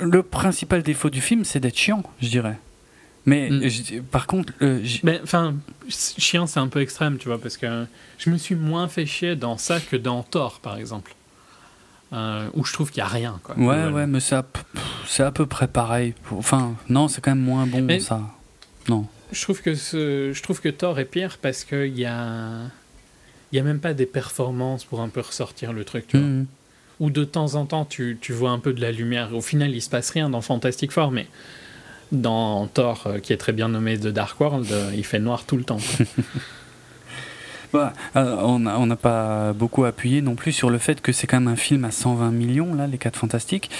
[0.00, 2.58] le principal défaut du film, c'est d'être chiant, je dirais.
[3.24, 4.02] Mais mm.
[4.10, 4.84] par contre, euh,
[5.22, 5.54] enfin,
[5.88, 7.86] chiant, c'est un peu extrême, tu vois, parce que
[8.18, 11.14] je me suis moins fait chier dans ça que dans Thor, par exemple,
[12.12, 13.40] euh, où je trouve qu'il y a rien.
[13.42, 16.14] Quoi, ouais, ouais, mais c'est à, peu près pareil.
[16.32, 18.22] Enfin, non, c'est quand même moins bon ça.
[18.88, 19.06] Non.
[19.30, 22.64] Je trouve que ce, je trouve que Thor est pire parce qu'il y a,
[23.50, 26.26] il y a même pas des performances pour un peu ressortir le truc, tu vois.
[26.26, 26.46] Mm.
[27.00, 29.34] Ou de temps en temps, tu, tu vois un peu de la lumière.
[29.34, 31.26] Au final, il se passe rien dans Fantastic Four, mais
[32.12, 35.44] dans Thor, euh, qui est très bien nommé The Dark World, euh, il fait noir
[35.44, 35.80] tout le temps.
[37.72, 41.40] Bah, euh, on n'a pas beaucoup appuyé non plus sur le fait que c'est quand
[41.40, 43.70] même un film à 120 millions, là, Les 4 Fantastiques.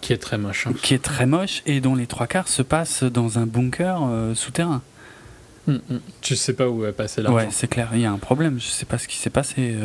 [0.00, 0.66] qui est très moche.
[0.66, 0.72] Hein.
[0.82, 4.00] Qui est très moche et dont les trois quarts se passent dans un bunker
[4.34, 4.82] souterrain.
[5.64, 6.00] Tu mm, mm.
[6.24, 7.36] Je sais pas où est passé l'argent.
[7.36, 8.58] Ouais, c'est clair, il y a un problème.
[8.58, 9.76] Je sais pas ce qui s'est passé.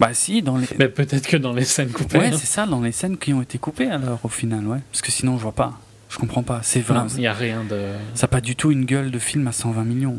[0.00, 0.66] Bah si, dans les.
[0.78, 2.20] Mais peut-être que dans les scènes coupées.
[2.20, 2.38] Ouais, hein.
[2.38, 4.80] c'est ça, dans les scènes qui ont été coupées alors au final, ouais.
[4.90, 5.78] Parce que sinon je vois pas.
[6.12, 6.60] Je comprends pas.
[6.62, 7.00] C'est vrai.
[7.14, 7.86] Il n'y a rien de.
[8.14, 10.18] Ça n'a pas du tout une gueule de film à 120 millions.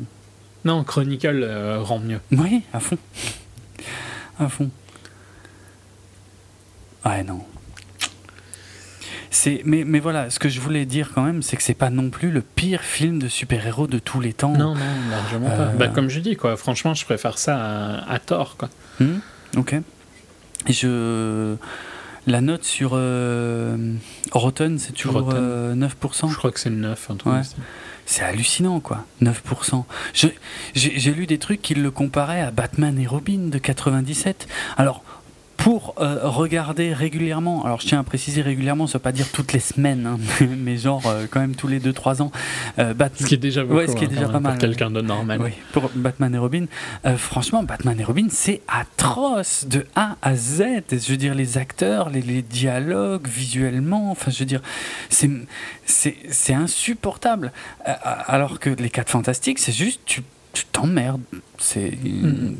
[0.65, 2.19] Non, Chronicle euh, rend mieux.
[2.31, 2.97] Oui, à fond.
[4.39, 4.71] À fond.
[7.05, 7.41] Ouais, non.
[9.29, 11.91] c'est, mais, mais voilà, ce que je voulais dire quand même, c'est que c'est pas
[11.91, 14.53] non plus le pire film de super-héros de tous les temps.
[14.53, 15.65] Non, non, largement pas.
[15.77, 18.69] Bah, comme je dis, quoi, franchement, je préfère ça à, tort, quoi.
[18.99, 19.19] Hmm,
[19.57, 19.75] ok.
[20.69, 21.55] Je.
[22.25, 23.77] La note sur euh,
[24.31, 25.35] Rotten, c'est toujours 9%.
[25.35, 27.33] Euh, je crois que c'est 9, un truc
[28.05, 29.05] C'est hallucinant, quoi.
[29.21, 29.83] 9%.
[30.73, 34.47] J'ai lu des trucs qui le comparaient à Batman et Robin de 97.
[34.77, 35.03] Alors,
[35.57, 39.53] pour euh, regarder régulièrement, alors je tiens à préciser régulièrement, ça veut pas dire toutes
[39.53, 40.19] les semaines, hein,
[40.57, 42.31] mais genre euh, quand même tous les 2-3 ans.
[42.79, 44.57] Euh, Batman, ce qui est déjà, beaucoup, ce qui est hein, déjà pas mal.
[44.57, 45.41] quelqu'un de normal.
[45.41, 46.65] Oui, pour Batman et Robin.
[47.17, 50.63] franchement, Batman et Robin, c'est atroce de A à Z.
[50.91, 54.61] Je veux dire, les acteurs, les, les dialogues, visuellement, enfin, je veux dire,
[55.09, 57.51] c'est insupportable.
[57.85, 60.21] alors que les 4 Fantastiques, c'est juste, tu
[60.53, 61.21] tu t'emmerdes.
[61.57, 62.55] C'est mm.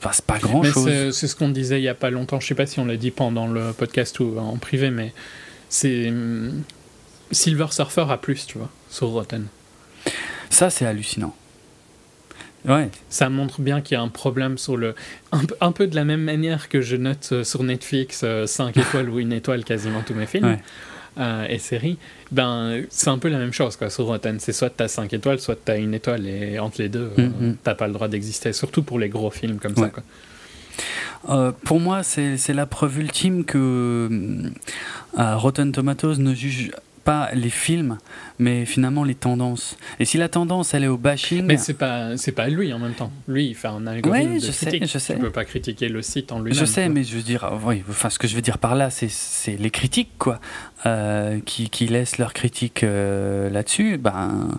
[0.00, 1.10] passe pas grand chose.
[1.12, 2.40] C'est ce qu'on disait il y a pas longtemps.
[2.40, 5.12] Je sais pas si on l'a dit pendant le podcast ou en privé, mais
[5.68, 6.12] c'est
[7.30, 9.46] Silver Surfer a plus, tu vois, sur Rotten.
[10.50, 11.34] Ça, c'est hallucinant.
[12.66, 12.90] Ouais.
[13.08, 14.94] Ça montre bien qu'il y a un problème sur le.
[15.60, 19.08] Un, peu de la même manière que je note euh, sur Netflix 5 euh, étoiles
[19.08, 20.58] ou une étoile quasiment tous mes films.
[21.18, 21.96] Euh, et séries,
[22.30, 24.38] ben, c'est un peu la même chose quoi, sur Rotten.
[24.38, 27.10] C'est soit tu as 5 étoiles, soit tu as une étoile, et entre les deux,
[27.16, 27.56] mm, euh, mm.
[27.62, 29.88] t'as pas le droit d'exister, surtout pour les gros films comme ça.
[29.88, 30.02] Quoi.
[31.30, 34.50] Euh, pour moi, c'est la preuve ultime que
[35.16, 36.70] Rotten Tomatoes ne juge
[37.06, 37.98] pas les films,
[38.40, 39.76] mais finalement les tendances.
[40.00, 41.44] Et si la tendance, elle est au bashing.
[41.46, 43.12] Mais c'est pas, c'est pas lui en même temps.
[43.28, 44.86] Lui, il fait un algorithme de je critique.
[44.86, 45.14] Sais, je sais.
[45.14, 46.58] Tu peux pas critiquer le site en lui-même.
[46.58, 48.90] Je sais, mais je veux dire, oui, enfin, ce que je veux dire par là,
[48.90, 50.40] c'est les critiques, quoi,
[50.84, 54.58] euh, qui, qui, laissent leurs critiques euh, là-dessus, ben,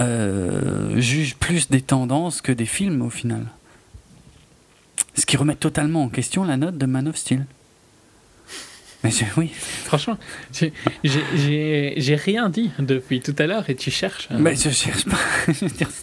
[0.00, 3.46] euh, jugent plus des tendances que des films au final.
[5.16, 7.44] Ce qui remet totalement en question la note de Man of Steel.
[9.02, 9.50] Mais oui.
[9.84, 10.18] Franchement,
[10.52, 14.28] j'ai rien dit depuis tout à l'heure et tu cherches.
[14.30, 14.36] Hein.
[14.38, 15.16] Mais je cherche pas.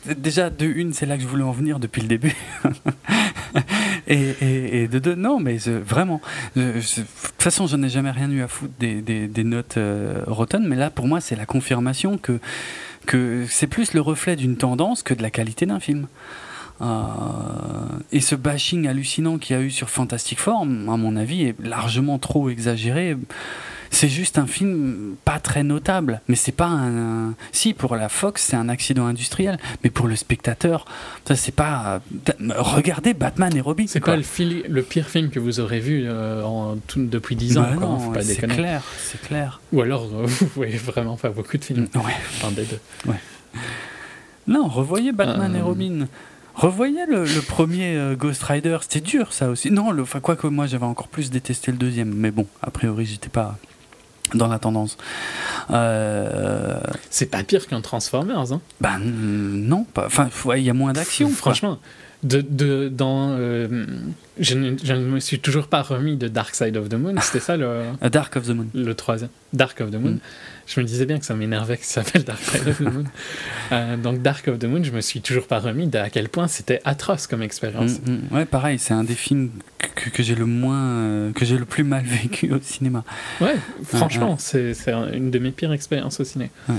[0.18, 2.36] Déjà, de une, c'est là que je voulais en venir depuis le début.
[4.08, 6.22] et, et, de deux, non, mais vraiment.
[6.56, 10.24] de toute façon, je n'ai jamais rien eu à foutre des, des, des notes euh,
[10.26, 12.40] Rotten, mais là, pour moi, c'est la confirmation que,
[13.06, 16.08] que c'est plus le reflet d'une tendance que de la qualité d'un film.
[16.82, 16.86] Euh,
[18.12, 21.56] et ce bashing hallucinant qu'il y a eu sur Fantastic Four, à mon avis, est
[21.60, 23.18] largement trop exagéré.
[23.90, 28.44] C'est juste un film pas très notable, mais c'est pas un, Si pour la Fox,
[28.44, 30.86] c'est un accident industriel, mais pour le spectateur,
[31.26, 32.02] ça c'est pas.
[32.58, 33.86] Regardez Batman et Robin.
[33.88, 34.24] C'est quoi le,
[34.68, 38.48] le, pire film que vous aurez vu euh, en, depuis 10 ans bah non, C'est
[38.48, 39.62] clair, c'est clair.
[39.72, 41.88] Ou alors euh, vous voyez vraiment faire beaucoup de films.
[41.96, 42.14] Ouais.
[42.36, 42.80] Enfin, des deux.
[43.06, 43.20] Ouais.
[44.48, 46.08] Non, revoyez Batman et Robin.
[46.58, 49.70] Revoyez le, premier euh, Ghost Rider, c'était dur ça aussi.
[49.70, 53.06] Non, le, quoi que moi j'avais encore plus détesté le deuxième, mais bon, a priori
[53.06, 53.58] j'étais pas
[54.34, 54.98] dans la tendance.
[55.70, 56.80] Euh...
[57.12, 60.08] C'est pas pire qu'un Transformers, hein Ben non, pas.
[60.08, 61.30] Enfin, il y a moins d'action.
[61.30, 61.78] Franchement,
[62.24, 63.86] de, de, dans, euh,
[64.40, 67.14] je, ne, je, ne, me suis toujours pas remis de Dark Side of the Moon.
[67.22, 67.84] C'était ça le.
[68.10, 68.68] Dark of the Moon.
[68.74, 69.30] Le troisième.
[69.54, 70.14] Dark of the Moon.
[70.14, 70.20] Mm.
[70.68, 73.06] Je me disais bien que ça m'énervait que ça s'appelle Dark Side of the Moon.
[73.74, 76.48] Euh, donc Dark of the Moon, je me suis toujours pas remis d'à quel point
[76.48, 78.00] c'était atroce comme expérience.
[78.00, 78.34] Mm, mm.
[78.34, 81.66] Ouais, pareil, c'est un des films que, que j'ai le moins, euh, que j'ai le
[81.66, 83.04] plus mal vécu au cinéma.
[83.42, 84.74] Ouais, franchement, c'est
[85.14, 86.50] une de mes pires expériences au ciné.
[86.70, 86.76] Ouais.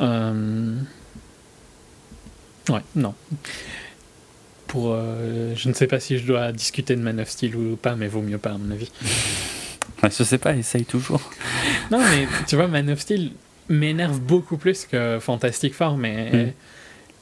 [0.00, 0.76] Euh...
[2.68, 3.14] Ouais, non.
[4.66, 7.94] Pour, je ne sais pas si je dois discuter de Man of Steel ou pas,
[7.94, 8.90] mais vaut mieux pas, à mon avis.
[10.08, 11.30] je sais pas, essaye toujours.
[11.90, 13.30] non, mais tu vois, Man of Steel
[13.68, 16.52] m'énerve beaucoup plus que Fantastic Four, mais mm.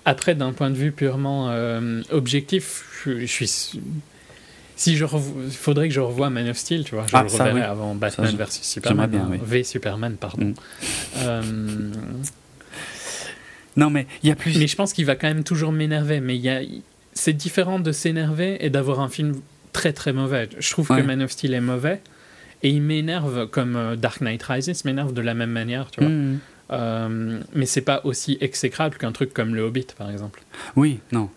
[0.04, 3.80] après, d'un point de vue purement euh, objectif, je, suis.
[4.76, 7.28] Si je il faudrait que je revoie Man of Steel, tu vois, je ah, le
[7.28, 10.46] reverrai avant Batman vs Superman, bien, V Superman, pardon.
[10.46, 10.54] Mm.
[11.18, 11.42] Euh,
[13.76, 14.58] non, mais il y a plus.
[14.58, 16.20] Mais je pense qu'il va quand même toujours m'énerver.
[16.20, 16.60] Mais il y a...
[17.14, 19.40] c'est différent de s'énerver et d'avoir un film
[19.72, 20.48] très très mauvais.
[20.58, 22.00] Je trouve que Man of Steel est mauvais
[22.62, 26.10] et il m'énerve comme euh, Dark Knight Rises m'énerve de la même manière, tu vois.
[26.10, 26.39] Mm.
[26.70, 30.42] Euh, mais c'est pas aussi exécrable qu'un truc comme le Hobbit, par exemple.
[30.76, 31.28] Oui, non,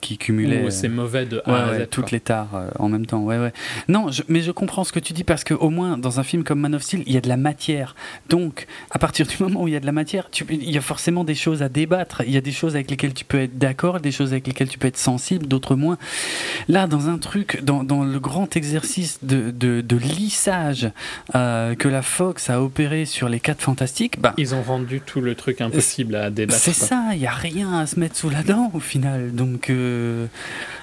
[0.00, 0.70] qui cumulait.
[0.70, 1.88] c'est mauvais de A à Z.
[1.90, 3.52] toutes les tares euh, en même temps, ouais, ouais.
[3.88, 6.60] Non, mais je comprends ce que tu dis parce qu'au moins dans un film comme
[6.60, 7.94] Man of Steel, il y a de la matière.
[8.28, 10.80] Donc, à partir du moment où il y a de la matière, il y a
[10.80, 12.22] forcément des choses à débattre.
[12.26, 14.68] Il y a des choses avec lesquelles tu peux être d'accord, des choses avec lesquelles
[14.68, 15.98] tu peux être sensible, d'autres moins.
[16.68, 20.90] Là, dans un truc, dans, dans le grand exercice de, de, de lissage
[21.34, 25.00] euh, que la Fox a opéré sur les quatre fantastiques, bah, ils ils ont rendu
[25.00, 26.58] tout le truc impossible à débattre.
[26.58, 29.32] C'est ça, il y a rien à se mettre sous la dent au final.
[29.34, 30.26] Donc euh,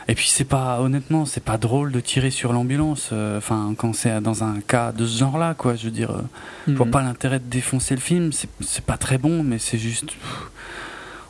[0.08, 3.10] et puis c'est pas honnêtement, c'est pas drôle de tirer sur l'ambulance.
[3.12, 3.42] Euh,
[3.78, 5.76] quand c'est dans un cas de ce genre-là, quoi.
[5.76, 6.22] Je veux dire, euh,
[6.68, 6.92] je vois mhm.
[6.92, 8.32] pas l'intérêt de défoncer le film.
[8.32, 10.12] C'est pas très bon, mais c'est juste,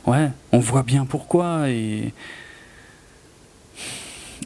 [0.06, 2.12] ouais, on voit bien pourquoi et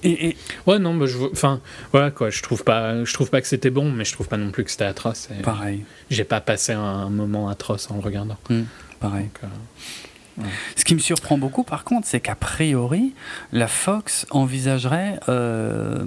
[0.02, 1.60] et, Ouais, non, mais je, enfin,
[1.92, 2.30] voilà quoi.
[2.30, 4.64] Je trouve pas, je trouve pas que c'était bon, mais je trouve pas non plus
[4.64, 5.28] que c'était atroce.
[5.42, 5.84] pareil.
[6.10, 8.36] J'ai pas passé un moment atroce en le regardant.
[8.50, 8.62] Hmm,
[9.00, 9.28] pareil.
[9.44, 10.42] Euh,
[10.76, 13.12] Ce qui me surprend beaucoup, par contre, c'est qu'a priori,
[13.52, 16.02] la Fox envisagerait euh,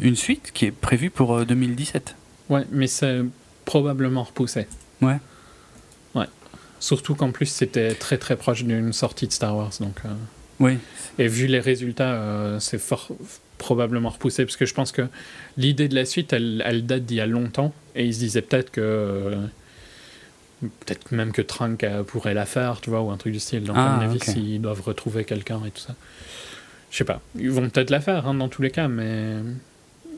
[0.00, 2.14] une suite qui est prévue pour 2017.
[2.50, 3.20] Euh, ouais, mais c'est
[3.66, 4.66] probablement repoussé.
[5.02, 5.18] Ouais.
[6.14, 6.26] Ouais.
[6.78, 10.00] Surtout qu'en plus, c'était très très proche d'une sortie de Star Wars, donc.
[10.58, 10.78] Oui.
[11.20, 13.08] Et vu les résultats, euh, c'est fort
[13.58, 15.02] probablement repoussé parce que je pense que
[15.58, 18.40] l'idée de la suite, elle, elle date d'il y a longtemps et ils se disaient
[18.40, 19.36] peut-être que euh,
[20.62, 23.64] peut-être même que Trunk pourrait la faire, tu vois, ou un truc du style.
[23.64, 25.94] Donc à mon ah, avis, s'ils doivent retrouver quelqu'un et tout ça,
[26.90, 27.20] je sais pas.
[27.38, 29.34] Ils vont peut-être la faire hein, dans tous les cas, mais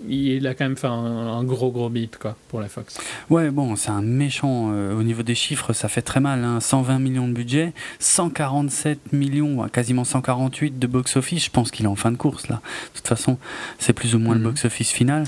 [0.08, 2.98] il a quand même fait un, gros gros beat quoi pour la Fox.
[3.31, 6.94] Ouais bon c'est un méchant euh, au niveau des chiffres ça fait très mal 120
[6.94, 6.98] hein.
[6.98, 11.97] millions de budget 147 millions quasiment 148 de box office je pense qu'il est en
[11.97, 12.60] fin de course là
[12.92, 13.39] de toute façon
[13.78, 14.47] c'est plus ou moins le mhm.
[14.48, 15.24] box office final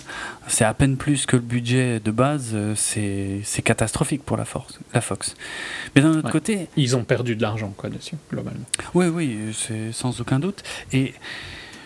[0.46, 4.78] c'est à peine plus que le budget de base euh, c'est catastrophique pour la, force,
[4.92, 5.34] la Fox
[5.94, 8.64] mais d'un autre côté ils ont perdu de l'argent quoi dessus globalement.
[8.94, 10.62] Oui oui c'est sans aucun doute
[10.92, 11.14] et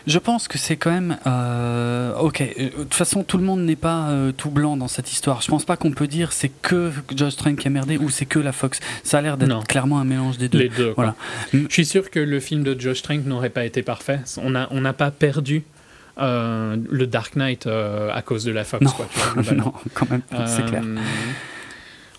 [0.08, 1.18] je pense que c'est quand même.
[1.26, 4.88] Euh, ok, euh, de toute façon, tout le monde n'est pas euh, tout blanc dans
[4.88, 5.42] cette histoire.
[5.42, 8.26] Je pense pas qu'on peut dire c'est que Josh Trank qui a merdé ou c'est
[8.26, 8.80] que la Fox.
[9.04, 10.58] Ça a l'air d'être clairement un mélange des deux.
[10.58, 10.94] Les deux.
[10.96, 11.14] Voilà.
[11.52, 14.20] Je suis sûr que le film de Josh Trank n'aurait pas été parfait.
[14.38, 15.64] On n'a on pas perdu.
[16.16, 18.84] le Dark Knight à cause de la Fox.
[18.84, 19.06] Non, quoi,
[19.52, 20.82] non quand même, c'est clair.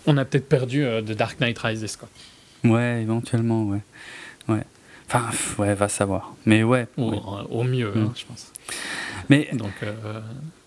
[0.05, 1.97] On a peut-être perdu The Dark Knight Rises.
[1.97, 2.09] Quoi.
[2.63, 3.81] Ouais, éventuellement, ouais.
[4.47, 4.63] ouais.
[5.11, 6.33] Enfin, ouais, va savoir.
[6.45, 6.87] Mais ouais.
[6.97, 8.11] Au, mieux, hein, mm.
[8.15, 8.51] je pense.
[9.29, 9.93] Mais, Donc, euh,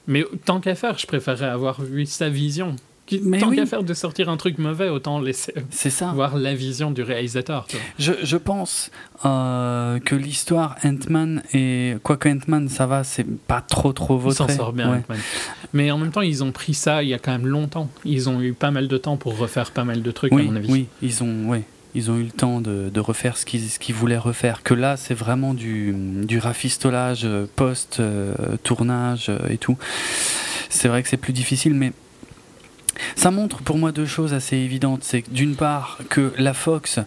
[0.07, 2.77] mais tant qu'à faire, je préférerais avoir vu sa vision.
[3.23, 6.13] Mais tant qu'à faire de sortir un truc mauvais, autant laisser ça.
[6.15, 7.67] voir la vision du réalisateur.
[7.99, 8.91] Je, je, pense
[9.27, 14.37] euh, que l'histoire Ant-Man et quoique Ant-Man ça va, c'est pas trop trop votre.
[14.37, 15.03] s'en sort bien.
[15.75, 17.91] Mais en même temps, ils ont pris ça il y a quand même longtemps.
[18.05, 20.57] Ils ont eu pas mal de temps pour refaire pas mal de trucs à mon
[20.57, 20.73] avis.
[20.73, 21.65] Oui, ils ont, oui
[21.95, 24.63] ils ont eu le temps de, refaire ce qu'ils voulaient refaire.
[24.63, 25.95] Que là, c'est vraiment du,
[26.41, 29.77] rafistolage post-tournage euh, et tout.
[30.69, 31.93] C'est vrai que c'est plus difficile, mais
[33.17, 35.05] ça montre pour moi deux choses assez évidentes.
[35.05, 36.99] C'est d'une part que la Fox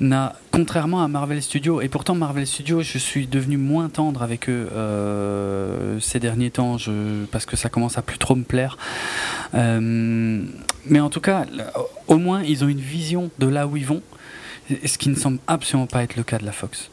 [0.00, 4.48] n'a, contrairement à Marvel Studios, et pourtant Marvel Studios, je suis devenu moins tendre avec
[4.48, 6.76] eux euh, ces derniers temps,
[7.30, 8.76] parce que ça commence à plus trop me plaire.
[9.54, 10.42] Euh,
[10.86, 11.46] mais en tout cas,
[12.06, 14.02] au moins, ils ont une vision de là où ils vont
[14.84, 16.90] ce qui ne semble absolument pas être le cas de la Fox.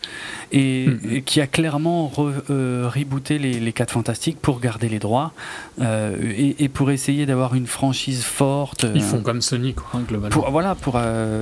[0.51, 1.21] Et, hmm.
[1.21, 2.11] qui a clairement
[2.49, 5.33] euh, rebooté les, les 4 Fantastiques pour garder les droits
[5.81, 8.85] euh, et, pour essayer d'avoir une franchise forte.
[8.93, 10.33] Ils font euh, comme Sony, quoi, globalement.
[10.33, 10.99] Pour, voilà, pour.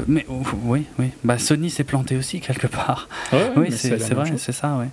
[0.07, 1.07] mais oh, oui, oui.
[1.23, 3.09] Bah, Sony s'est planté aussi, quelque part.
[3.55, 4.89] oui, c'est vrai, c'est ça, ouais.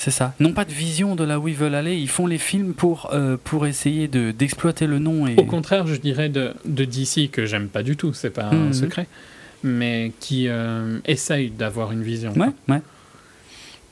[0.00, 0.32] C'est ça.
[0.38, 3.12] Non pas de vision de là où ils veulent aller, ils font les films pour,
[3.42, 5.26] pour essayer d'exploiter le nom.
[5.26, 5.34] Et...
[5.36, 8.68] Au contraire, je dirais de, de DC, que j'aime pas du tout, c'est pas un
[8.68, 8.72] hmm.
[8.72, 9.08] secret
[9.62, 12.32] mais qui euh, essaye d'avoir une vision.
[12.32, 12.80] Ouais, ouais.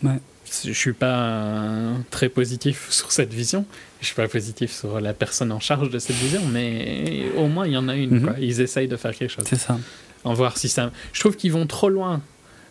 [0.05, 0.21] ouais.
[0.65, 3.67] Je suis pas très positif sur cette vision.
[4.01, 7.67] Je suis pas positif sur la personne en charge de cette vision, mais au moins
[7.67, 8.21] il y en a une.
[8.21, 8.37] Mhm.
[8.41, 9.45] Ils essayent de faire quelque chose.
[9.49, 9.79] C'est ça.
[10.25, 10.91] En voir si ça.
[11.13, 12.21] Je trouve qu'ils vont trop loin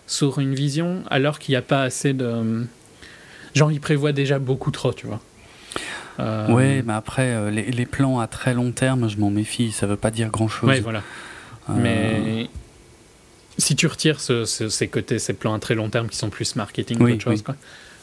[0.07, 2.65] sur une vision alors qu'il n'y a pas assez de.
[3.53, 5.21] Genre, ils prévoient déjà beaucoup trop, tu vois.
[6.19, 6.51] Euh...
[6.51, 9.71] Ouais, mais après, euh, les, les, plans à très long terme, je m'en méfie.
[9.71, 10.69] Ça veut pas dire grand chose.
[10.69, 11.01] Ouais, voilà.
[11.69, 12.49] Euh, mais
[13.57, 16.97] si tu retires ces côtés, ces plans à très long terme qui sont plus marketing
[16.97, 17.55] qu'autre chose, quoi,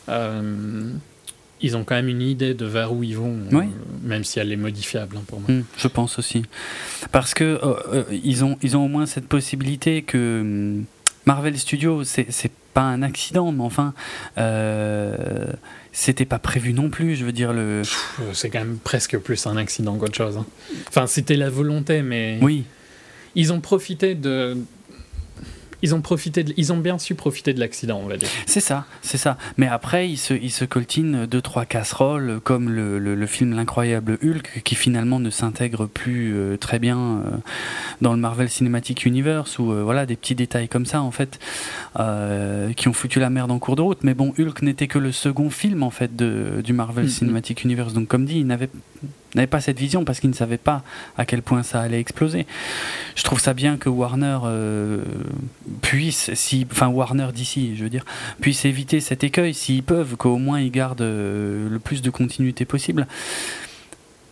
[0.08, 0.90] euh,
[1.60, 3.62] ils ont quand même une idée de vers où ils vont, euh,
[4.02, 5.50] même si elle est modifiable hein, pour moi.
[5.50, 6.42] Hmm, je pense aussi.
[7.12, 10.84] Parce que euh, ils, ont, ils ont au moins cette possibilité que hmm,
[11.26, 13.94] Marvel Studios, c'est pas un accident, mais enfin,
[15.92, 17.14] c'était pas prévu non plus.
[17.14, 17.82] Je veux dire, le.
[18.32, 20.38] C'est quand même presque plus un accident qu'autre chose.
[20.38, 20.46] Hein.
[20.88, 22.38] Enfin, c'était la volonté, mais.
[22.42, 22.64] Oui.
[23.34, 24.58] Ils ont profité de,
[25.82, 28.28] ils ont profité, ils ont bien su profiter de l'accident, on va dire.
[28.46, 29.36] C'est ça, c'est ça.
[29.56, 34.18] Mais après, ils se, ils se coltinent deux trois casseroles, comme le, le, film l'incroyable
[34.22, 37.30] Hulk, qui finalement ne s'intègre plus euh, très bien euh,
[38.00, 41.40] dans le Marvel Cinematic Universe, ou euh, voilà des petits détails comme ça en fait,
[42.76, 43.98] qui ont foutu la merde en cours de route.
[44.02, 47.08] Mais bon, Hulk n'était que le second film en fait de, du Marvel mm-hmm.
[47.08, 48.70] Cinematic Universe, donc comme dit, il n'avait
[49.34, 50.82] n'avaient pas cette vision parce qu'ils ne savaient pas
[51.16, 52.46] à quel point ça allait exploser.
[53.14, 55.02] Je trouve ça bien que Warner euh,
[55.80, 58.04] puisse, si, enfin Warner d'ici, je veux dire,
[58.40, 62.64] puisse éviter cet écueil s'ils peuvent, qu'au moins ils gardent euh, le plus de continuité
[62.64, 63.06] possible.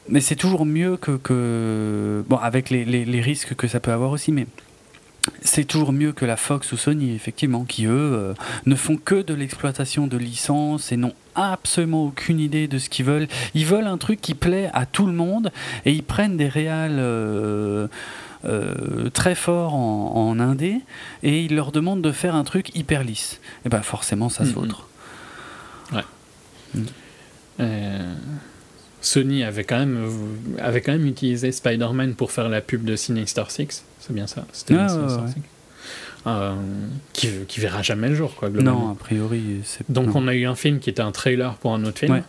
[0.08, 4.32] Mais c'est toujours mieux que, bon, avec les, les, risques que ça peut avoir aussi,
[4.32, 4.46] mais
[5.42, 8.34] c'est toujours mieux que la Fox ou Sony, effectivement, qui eux euh,
[8.66, 13.04] ne font que de l'exploitation de licences et n'ont absolument aucune idée de ce qu'ils
[13.04, 13.28] veulent.
[13.54, 15.52] Ils veulent un truc qui plaît à tout le monde
[15.84, 17.88] et ils prennent des réals euh,
[18.44, 20.80] euh, très forts en, indé
[21.22, 23.40] et ils leur demandent de faire un truc hyper lisse.
[23.66, 24.88] Et ben forcément, ça se vautre.
[25.92, 26.04] Ouais.
[26.74, 26.84] Mm.
[29.00, 30.10] Sony avait quand, même,
[30.58, 33.84] avait quand même utilisé Spider-Man pour faire la pub de Sinister Six.
[33.98, 34.44] C'est bien ça?
[34.52, 34.76] C'était
[36.26, 36.54] ah, euh,
[37.14, 39.62] qui, qui, verra jamais le jour, quoi, Non, a priori.
[39.88, 42.22] Donc, on a eu un film qui était un trailer pour un autre film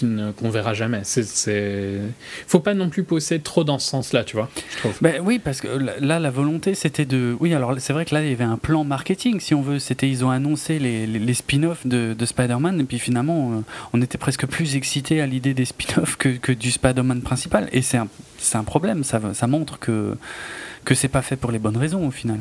[0.00, 1.00] qu'on verra jamais.
[1.04, 2.00] C'est,
[2.46, 4.48] faut pas non plus pousser trop dans ce sens-là, tu vois.
[4.72, 4.98] Je trouve.
[5.00, 7.36] Ben oui, parce que là, la volonté, c'était de.
[7.40, 9.78] Oui, alors c'est vrai que là, il y avait un plan marketing, si on veut.
[9.78, 13.60] C'était, ils ont annoncé les, les, spin-offs de, de Spider-Man, et puis finalement, euh,
[13.92, 17.68] on était presque plus excité à l'idée des spin-offs que, que, du Spider-Man principal.
[17.72, 18.08] Et c'est un,
[18.54, 19.04] un, problème.
[19.04, 20.16] Ça, ça montre que
[20.84, 22.40] que c'est pas fait pour les bonnes raisons au final.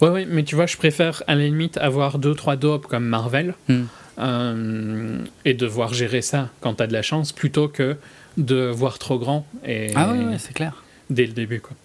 [0.00, 3.04] Oui, oui, mais tu vois, je préfère à la limite avoir deux, trois dopes comme
[3.04, 3.54] Marvel.
[3.68, 3.84] Hmm.
[4.18, 7.96] Euh, et devoir gérer ça quand tu as de la chance plutôt que
[8.36, 11.76] de voir trop grand et ah oui, c'est clair dès le début quoi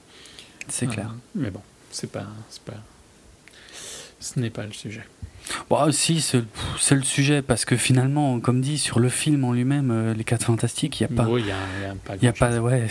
[0.67, 2.25] c'est clair euh, mais bon c'est pas,
[2.65, 2.73] pas
[4.19, 5.03] ce n'est pas le sujet
[5.69, 9.91] Bon, si, c'est le sujet, parce que finalement, comme dit, sur le film en lui-même,
[9.91, 11.29] euh, Les 4 Fantastiques, il n'y a pas.
[11.29, 11.47] Oui, il
[12.23, 12.59] y a, pas.
[12.59, 12.87] ouais,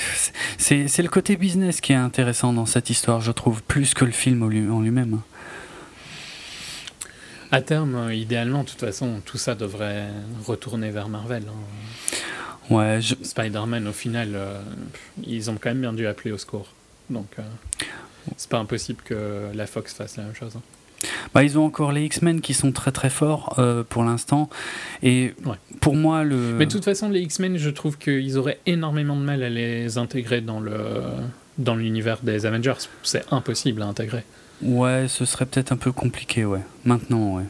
[0.59, 4.13] c'est le côté business qui est intéressant dans cette histoire, je trouve, plus que le
[4.13, 5.21] film en lui-même.
[7.53, 10.07] À terme, euh, idéalement, de toute façon, tout ça devrait
[10.47, 11.43] retourner vers Marvel.
[11.47, 12.75] Hein.
[12.75, 14.59] Ouais, Spider-Man, au final, euh,
[15.27, 16.69] ils ont quand même bien dû appeler au secours.
[17.11, 17.43] Donc, euh,
[18.39, 20.57] c'est pas impossible que la Fox fasse la même chose.
[20.57, 20.63] Hein.
[21.35, 24.49] Bah, ils ont encore les X-Men qui sont très très forts pour l'instant.
[25.03, 25.35] Et
[25.81, 26.37] pour moi, le.
[26.37, 29.99] Mais de toute façon, les X-Men, je trouve qu'ils auraient énormément de mal à les
[29.99, 30.77] intégrer dans le
[31.59, 32.75] dans l'univers des Avengers.
[33.03, 34.23] C'est impossible à intégrer.
[34.63, 36.61] Ouais, ce serait peut-être un peu compliqué, ouais.
[36.85, 37.45] Maintenant, ouais.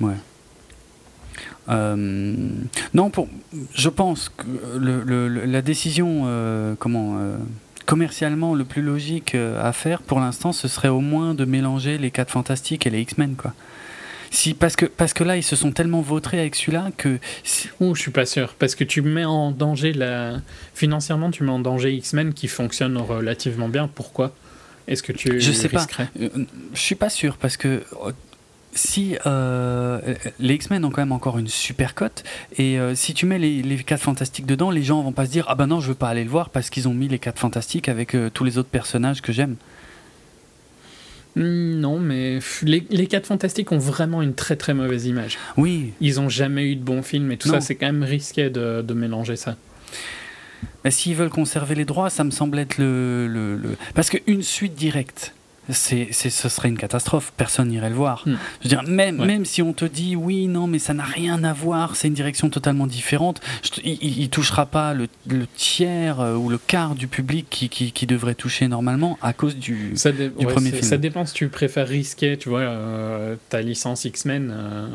[0.00, 0.16] Ouais.
[1.68, 2.48] Euh,
[2.94, 3.28] non, pour,
[3.74, 4.44] je pense que
[4.78, 7.36] la décision, euh, comment, euh,
[7.86, 12.10] commercialement, le plus logique à faire pour l'instant, ce serait au moins de mélanger les
[12.10, 13.52] 4 Fantastiques et les X-Men, quoi.
[14.32, 17.18] Si, parce, que, parce que là, ils se sont tellement vautrés avec celui-là que.
[17.80, 18.54] Oh, je suis pas sûr.
[18.60, 20.36] Parce que tu mets en danger la.
[20.72, 23.88] Financièrement, tu mets en danger X-Men qui fonctionne relativement bien.
[23.92, 24.32] Pourquoi?
[24.90, 25.86] Est-ce que tu Je sais pas.
[26.20, 26.28] Euh,
[26.74, 27.68] je suis pas sûr parce que
[28.04, 28.12] euh,
[28.72, 30.00] si euh,
[30.40, 32.24] les X-Men ont quand même encore une super cote
[32.58, 35.44] et si tu mets les, les 4 fantastiques dedans, les gens vont pas se dire
[35.48, 37.38] ah ben non je veux pas aller le voir parce qu'ils ont mis les 4
[37.38, 39.56] fantastiques avec tous les autres personnages que j'aime.
[41.36, 45.38] Hmm, non, mais les, les 4 fantastiques ont vraiment une très très mauvaise image.
[45.56, 45.92] Oui.
[46.00, 48.82] Ils ont jamais eu de bons films et tout ça, c'est quand même risqué de,
[48.82, 49.56] de mélanger ça.
[50.84, 53.26] Mais s'ils veulent conserver les droits, ça me semble être le.
[53.26, 53.76] le, le...
[53.94, 55.34] Parce qu'une suite directe,
[55.72, 57.32] c'est, ce serait une catastrophe.
[57.36, 58.22] Personne n'irait le voir.
[58.26, 58.36] Hmm.
[58.60, 61.44] Je veux dire, même, même si on te dit oui, non, mais ça n'a rien
[61.44, 63.40] à voir, c'est une direction totalement différente,
[63.84, 65.08] il, ne touchera pas le,
[65.56, 69.56] tiers euh, ou le quart du public qui, qui, qui, devrait toucher normalement à cause
[69.56, 70.82] du, du premier film.
[70.82, 74.52] Ça dépend si tu préfères risquer, tu vois, euh, ta licence X-Men.
[74.54, 74.86] Euh,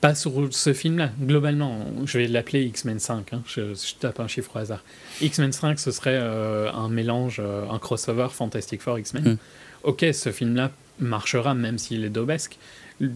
[0.00, 1.10] pas sur ce film-là.
[1.20, 3.32] Globalement, je vais l'appeler X-Men 5.
[3.32, 3.42] Hein.
[3.46, 4.82] Je, tape un chiffre au hasard.
[5.20, 9.32] X-Men 5, ce serait euh, un mélange, euh, un crossover Fantastic Four X-Men.
[9.32, 9.36] Hmm.
[9.82, 12.58] Ok, ce film-là marchera même s'il est dobesque.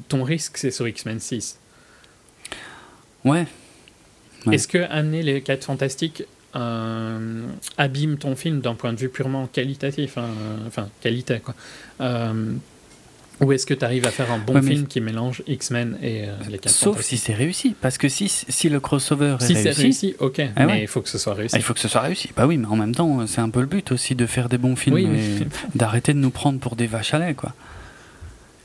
[0.08, 1.58] Ton risque, c'est sur X-Men 6.
[3.24, 3.46] Ouais.
[4.50, 7.46] Est-ce que amener les 4 fantastiques euh,
[7.78, 10.28] abîme ton film d'un point de vue purement qualitatif hein,
[10.66, 11.54] Enfin, qualité, quoi.
[13.40, 16.32] Ou est-ce que tu arrives à faire un bon film qui mélange X-Men et euh,
[16.48, 17.74] les 4 Sauf si c'est réussi.
[17.80, 19.56] Parce que si, si le crossover est réussi.
[19.56, 20.40] Si c'est réussi, ok.
[20.56, 21.54] Ah mais il faut que ce soit réussi.
[21.54, 22.30] Ah, il faut que ce soit réussi.
[22.36, 24.58] Bah oui, mais en même temps, c'est un peu le but aussi de faire des
[24.58, 27.52] bons films et d'arrêter de nous prendre pour des vaches à lait, quoi.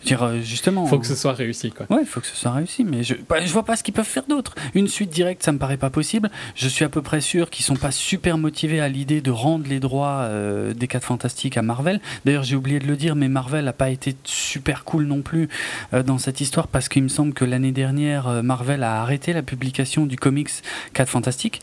[0.06, 0.86] Dire, euh, justement.
[0.86, 1.86] Faut que ce soit réussi, quoi.
[1.90, 3.94] Ouais, il faut que ce soit réussi, mais je, bah, je vois pas ce qu'ils
[3.94, 4.56] peuvent faire d'autre.
[4.74, 6.30] Une suite directe, ça me paraît pas possible.
[6.56, 9.68] Je suis à peu près sûr qu'ils sont pas super motivés à l'idée de rendre
[9.68, 12.00] les droits euh, des 4 Fantastiques à Marvel.
[12.26, 15.50] D'ailleurs, j'ai oublié de le dire, mais Marvel a pas été super cool non plus
[15.94, 19.42] euh, dans cette histoire parce qu'il me semble que l'année dernière, Marvel a arrêté la
[19.42, 20.50] publication du comics
[20.94, 21.62] 4 Fantastiques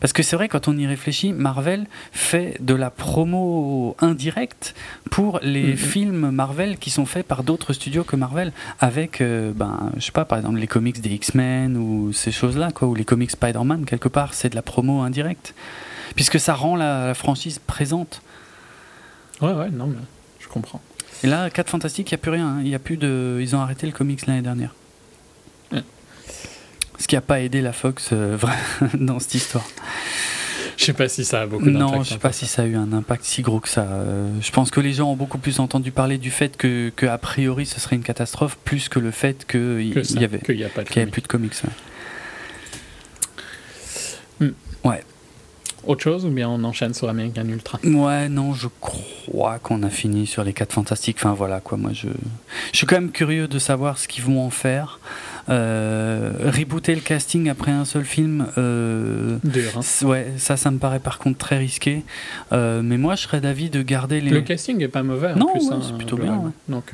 [0.00, 4.74] Parce que c'est vrai, quand on y réfléchit, Marvel fait de la promo indirecte
[5.10, 5.76] pour les mhm.
[5.76, 10.12] films Marvel qui sont faits par d'autres studios que Marvel, avec, euh, ben, je sais
[10.12, 13.84] pas, par exemple les comics des X-Men ou ces choses-là, quoi, ou les comics Spider-Man,
[13.84, 15.54] quelque part, c'est de la promo indirecte.
[16.14, 18.22] Puisque ça rend la, franchise présente.
[19.40, 19.98] Ouais, ouais, non, mais
[20.40, 20.80] je comprends.
[21.22, 22.48] Et là, 4 Fantastiques, il n'y a plus rien.
[22.48, 22.60] Hein.
[22.62, 23.38] Il y a plus de...
[23.40, 24.74] Ils ont arrêté le comics l'année dernière.
[26.98, 28.36] Ce qui n'a pas aidé la Fox euh,
[28.94, 29.66] dans cette histoire.
[30.76, 31.92] Je sais pas si ça a beaucoup d'impact.
[31.92, 33.82] Non, je sais pas si ça a eu un impact si gros que ça.
[33.82, 37.04] Euh, je pense que les gens ont beaucoup plus entendu parler du fait que, que
[37.06, 40.62] a priori ce serait une catastrophe, plus que le fait qu'il y avait, qu'il n'y
[40.62, 41.54] a avait plus de comics.
[44.38, 44.50] Hmm.
[44.84, 45.02] Ouais.
[45.84, 47.80] Autre chose ou bien on enchaîne sur American Ultra?
[47.82, 51.16] Ouais, non, je crois qu'on a fini sur les 4 fantastiques.
[51.18, 52.08] Enfin voilà quoi, moi je,
[52.72, 55.00] je suis quand même curieux de savoir ce qu'ils vont en faire.
[55.50, 60.06] Euh, rebooter le casting après un seul film, euh, hein.
[60.06, 62.02] ouais, ça, ça me paraît par contre très risqué.
[62.52, 64.30] Euh, mais moi, je serais d'avis de garder les.
[64.30, 65.34] Le casting est pas mauvais.
[65.34, 66.52] Non, hein, c'est plutôt bien.
[66.68, 66.92] Donc.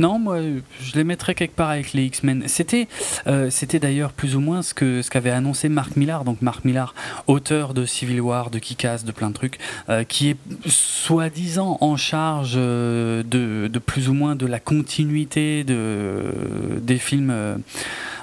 [0.00, 2.44] Non, moi, je les mettrais quelque part avec les X-Men.
[2.46, 2.88] C'était,
[3.26, 6.24] euh, c'était d'ailleurs plus ou moins ce qu'avait annoncé Mark Millar.
[6.24, 6.94] Donc Mark Millar,
[7.26, 9.58] auteur de Civil War, de Kick-Ass, de plein de trucs,
[9.90, 16.32] euh, qui est soi-disant en charge euh, de, plus ou moins de la continuité de
[16.80, 17.60] des films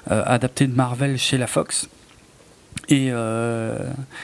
[0.09, 1.89] adaptés de Marvel chez la Fox.
[2.89, 3.77] Et, euh,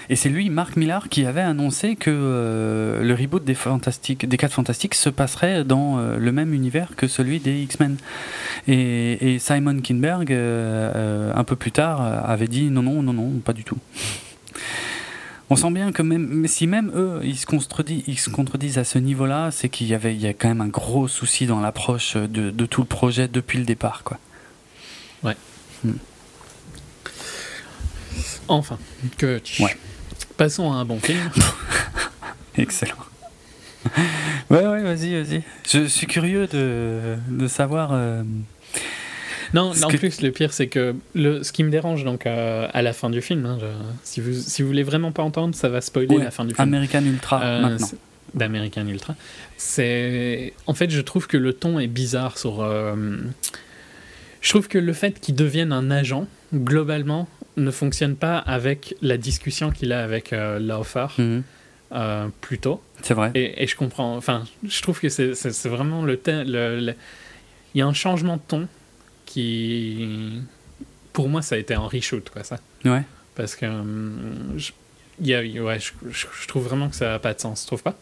[0.10, 4.38] et c'est lui, Marc Millar, qui avait annoncé que euh, le reboot des, Fantastiques, des
[4.38, 7.98] 4 Fantastiques se passerait dans euh, le même univers que celui des X-Men.
[8.68, 13.54] Et, et, Simon Kinberg, un peu plus tard, avait dit non, non, non, non, pas
[13.54, 13.78] du tout.
[15.50, 18.86] On sent bien que même si même eux ils se contredisent, ils se contredisent à
[18.86, 21.60] ce niveau-là, c'est qu'il y avait il y a quand même un gros souci dans
[21.60, 24.18] l'approche de, de, tout le projet depuis le départ, quoi.
[25.22, 25.36] Ouais.
[25.84, 25.92] Hmm.
[28.48, 28.78] Enfin,
[29.18, 29.78] que ouais.
[30.38, 31.20] Passons à un bon film.
[32.58, 32.96] Excellent.
[34.50, 35.44] Ouais, ouais, vas-y, vas-y.
[35.70, 37.92] Je suis curieux de, de savoir.
[37.94, 38.24] Euh,
[39.54, 42.82] non, en plus, le pire, c'est que le, ce qui me dérange donc euh, à
[42.82, 43.58] la fin du film, hein,
[44.04, 46.68] si, vous, si vous voulez vraiment pas entendre, ça va spoiler la fin du film.
[46.68, 47.88] American Ultra, euh, maintenant.
[48.34, 49.16] D'American Ultra.
[49.58, 50.54] C'est.
[50.66, 52.66] En fait, je trouve que le ton est bizarre sur.
[54.42, 59.18] Je trouve que le fait qu'il devienne un agent, globalement, ne fonctionne pas avec la
[59.18, 61.44] discussion qu'il a avec euh, Laufer mhm.
[61.92, 62.82] euh, plus tôt.
[63.02, 63.32] C'est vrai.
[63.36, 64.16] Et, je comprends.
[64.16, 66.94] Enfin, je trouve que c'est vraiment le, le,
[67.74, 68.68] Il y a un changement de ton
[69.26, 70.42] qui.
[71.12, 72.58] Pour moi, ça a été un reshoot, quoi, ça.
[72.86, 73.04] Ouais.
[73.36, 73.66] Parce que.
[73.66, 74.72] Hum, je,
[75.22, 77.84] y a, ouais, je, je, trouve vraiment que ça n'a pas de sens, tu trouves
[77.84, 77.96] pas?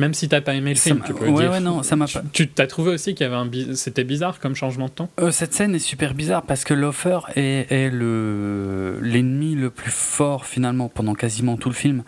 [0.00, 1.50] Même si t'as pas aimé le film, tu peux ouais, dire.
[1.50, 2.22] Ouais, non, ça m'a pas.
[2.32, 5.08] Tu t'as trouvé aussi qu'il y avait un c'était bizarre comme changement de ton.
[5.20, 9.90] Euh, cette scène est super bizarre parce que l'offer est, est le l'ennemi le plus
[9.90, 12.02] fort finalement pendant quasiment tout le film.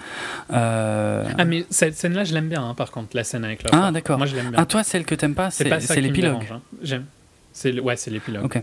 [0.53, 1.29] Euh...
[1.39, 2.65] Ah mais cette scène-là, je l'aime bien.
[2.65, 3.77] Hein, par contre, la scène avec l'offer.
[3.81, 4.19] Ah d'accord.
[4.19, 4.59] Moi, je l'aime bien.
[4.59, 5.65] Ah toi, celle que t'aimes pas, c'est
[6.01, 6.43] l'épilogue.
[6.51, 6.61] Hein.
[6.83, 7.05] J'aime.
[7.53, 8.45] C'est ouais, c'est l'épilogue.
[8.45, 8.63] Ok.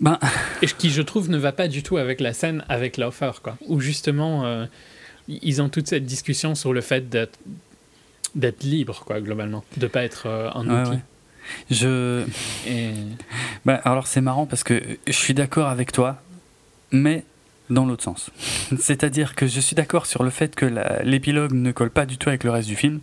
[0.00, 0.18] Ben...
[0.62, 3.56] Et qui, je trouve, ne va pas du tout avec la scène avec l'offer, quoi.
[3.68, 4.66] Où justement, euh,
[5.42, 7.38] ils ont toute cette discussion sur le fait d'être
[8.34, 10.98] d'être libre, quoi, globalement, de pas être euh, un outil.
[11.70, 12.24] Je.
[12.66, 12.90] Et...
[13.66, 16.22] Bah, alors c'est marrant parce que je suis d'accord avec toi,
[16.92, 17.24] mais
[17.68, 18.30] dans l'autre sens.
[18.78, 20.66] C'est-à-dire que je suis d'accord sur le fait que
[21.04, 23.00] l'épilogue ne colle pas du tout avec le reste du film.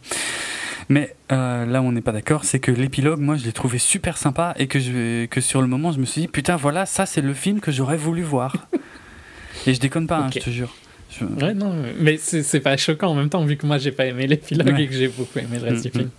[0.90, 3.78] Mais euh, là où on n'est pas d'accord, c'est que l'épilogue, moi, je l'ai trouvé
[3.78, 6.86] super sympa et que, je, que sur le moment, je me suis dit, putain, voilà,
[6.86, 8.68] ça, c'est le film que j'aurais voulu voir.
[9.68, 10.74] et je déconne pas, hein, je te jure.
[11.22, 14.28] Ouais, non, mais c'est pas choquant en même temps, vu que moi j'ai pas aimé
[14.28, 16.06] l'épilogue et que j'ai beaucoup aimé le reste du mm, film.
[16.06, 16.12] Mm.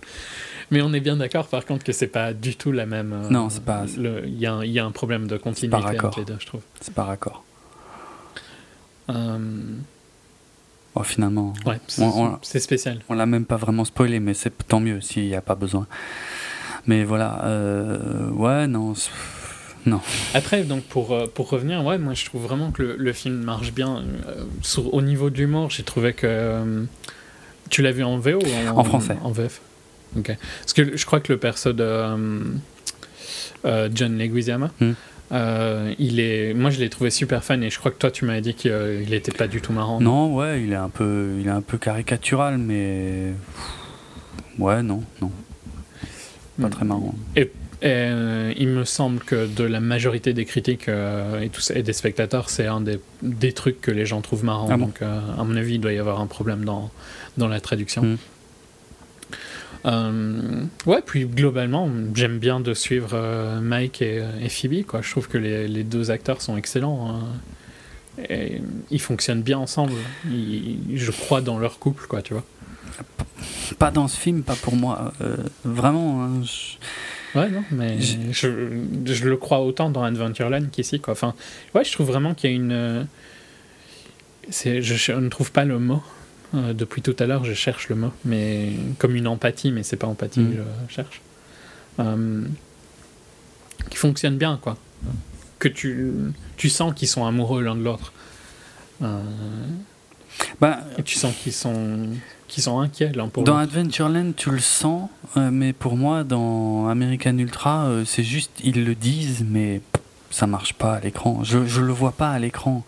[0.71, 3.13] Mais on est bien d'accord par contre que c'est pas du tout la même.
[3.13, 3.85] Euh, non, c'est pas.
[3.97, 6.61] Il y, y, a un problème de continuité entre les deux, je trouve.
[6.81, 7.43] C'est pas raccord.
[9.09, 9.37] Euh...
[10.95, 11.53] Oh, finalement.
[11.65, 11.79] Ouais,
[12.41, 12.99] c'est spécial.
[13.09, 15.87] On l'a même pas vraiment spoilé, mais c'est tant mieux s'il n'y a pas besoin.
[16.87, 18.93] Mais voilà, euh, ouais, non.
[19.85, 20.01] Non.
[20.33, 23.73] Après, donc pour, euh, pour revenir, ouais, moi je trouve vraiment que le, film marche
[23.73, 24.03] bien.
[24.27, 24.43] Euh,
[24.91, 26.27] au niveau de l'humour, j'ai trouvé que.
[26.27, 26.83] Euh,
[27.69, 29.61] tu l'as vu en VO ou en, français En VF.
[30.17, 30.35] Ok.
[30.61, 32.17] Parce que je crois que le perso de
[33.93, 34.93] John Leguizamo, hmm.
[35.99, 38.41] il est, moi je l'ai trouvé super fan et je crois que toi tu m'avais
[38.41, 40.01] dit qu'il n'était pas du tout marrant.
[40.01, 43.33] Non, ouais, il est un peu, il est un peu caricatural, mais
[44.57, 45.31] ouais, non, non,
[46.59, 46.69] pas hmm.
[46.71, 47.13] très marrant.
[47.35, 47.51] Et
[47.83, 51.93] euh, il me semble que de la majorité des critiques euh, et, tout et des
[51.93, 54.67] spectateurs, c'est un des, des, trucs que les gens trouvent marrant.
[54.69, 56.91] Ah donc, euh, à mon avis, il doit y avoir un problème dans,
[57.37, 58.17] dans la traduction.
[59.85, 60.67] Hmm.
[60.85, 64.85] ouais, puis globalement, j'aime bien de suivre Mike et, Phoebe.
[64.85, 65.01] Quoi.
[65.01, 67.21] Je trouve que les, les, deux acteurs sont excellents.
[68.19, 68.27] Hein.
[68.91, 69.93] ils fonctionnent bien ensemble.
[70.25, 72.43] je crois dans leur couple, quoi, tu vois.
[73.77, 75.13] Pas dans ce film, pas pour moi.
[75.21, 76.23] Euh, vraiment.
[76.23, 76.41] Hein,
[77.35, 78.17] ouais, non, mais je,
[79.05, 81.13] je, le crois autant dans Adventureland qu'ici, quoi.
[81.13, 81.33] Enfin,
[81.75, 82.71] ouais, je trouve vraiment qu'il y a une.
[82.71, 83.03] Euh,
[84.49, 86.01] c'est, je, ne trouve pas le mot.
[86.55, 89.97] Euh, depuis tout à l'heure, je cherche le mot, mais comme une empathie, mais c'est
[89.97, 90.65] pas empathie que mm.
[90.87, 91.21] je cherche.
[93.89, 94.77] qui fonctionne bien, quoi.
[95.59, 96.11] Que tu,
[96.57, 98.13] tu sens qu'ils sont amoureux l'un de l'autre.
[100.59, 102.09] Bah, et tu sens qu'ils sont
[102.49, 106.87] qui sont inquiets l'un pour Dans Adventureland, tu le sens, euh, mais pour moi, dans
[106.89, 109.81] American Ultra, euh, c'est juste, ils le disent, mais
[110.31, 111.43] ça marche pas à l'écran.
[111.43, 112.83] Je, je le vois pas à l'écran.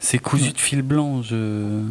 [0.00, 1.22] C'est cousu de fil blanc.
[1.22, 1.82] Je...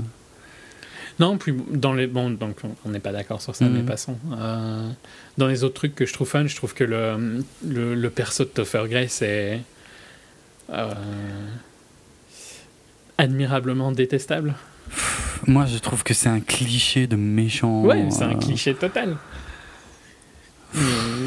[1.19, 2.07] Non, puis dans les.
[2.07, 3.85] Bon, donc on n'est pas d'accord sur ça, mais mhm.
[3.85, 4.17] passons.
[4.33, 4.89] Euh,
[5.37, 8.43] dans les autres trucs que je trouve fun, je trouve que le, le, le perso
[8.43, 9.61] de Topher Grace est.
[13.17, 14.55] admirablement détestable.
[15.47, 17.81] Moi, je trouve que c'est un cliché de méchant.
[17.81, 19.17] Ouais, c'est un euh, cliché total.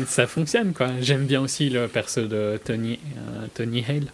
[0.07, 0.89] ça fonctionne, quoi.
[1.01, 4.07] J'aime bien aussi le perso de Tony, euh, Tony Hale.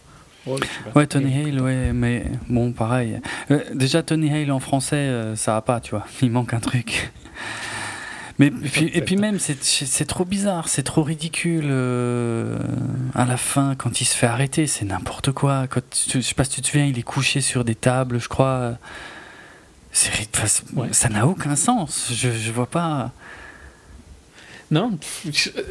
[0.47, 0.59] Oh,
[0.97, 3.21] ouais, Tony Hale, ouais, mais bon, pareil.
[3.53, 6.05] Euh, déjà, Tony Hale en français, ça va pas, tu vois.
[6.21, 7.13] Il manque un truc.
[8.39, 11.71] Mais puis, et puis même, c'est trop bizarre, c'est trop ridicule.
[13.15, 15.69] à la fin, quand il se fait arrêter, c'est n'importe quoi.
[15.69, 18.29] Quand, je sais pas si tu te souviens, il est couché sur des tables, je
[18.29, 18.79] crois.
[19.93, 22.11] Ça n'a aucun sens.
[22.13, 23.13] Je, je vois pas.
[24.71, 24.99] Non,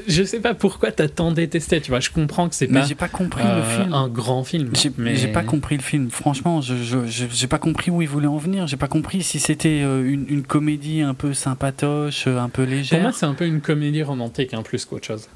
[0.08, 2.00] je, sais pas pourquoi t'as tant détesté, tu vois.
[2.00, 2.82] Je comprends que c'est pas.
[2.82, 3.94] Mais j'ai pas compris le euh, film.
[3.94, 4.70] Un grand film.
[4.76, 5.28] J'ai mais...
[5.30, 6.12] pas compris le film.
[6.12, 6.76] Franchement, je
[7.08, 8.68] j'ai pas compris où il voulait en venir.
[8.68, 13.00] J'ai pas compris si c'était euh, une, une, comédie un peu sympatoche, un peu légère.
[13.00, 15.28] Pour moi, c'est un peu une comédie romantique, hein, plus qu'autre chose.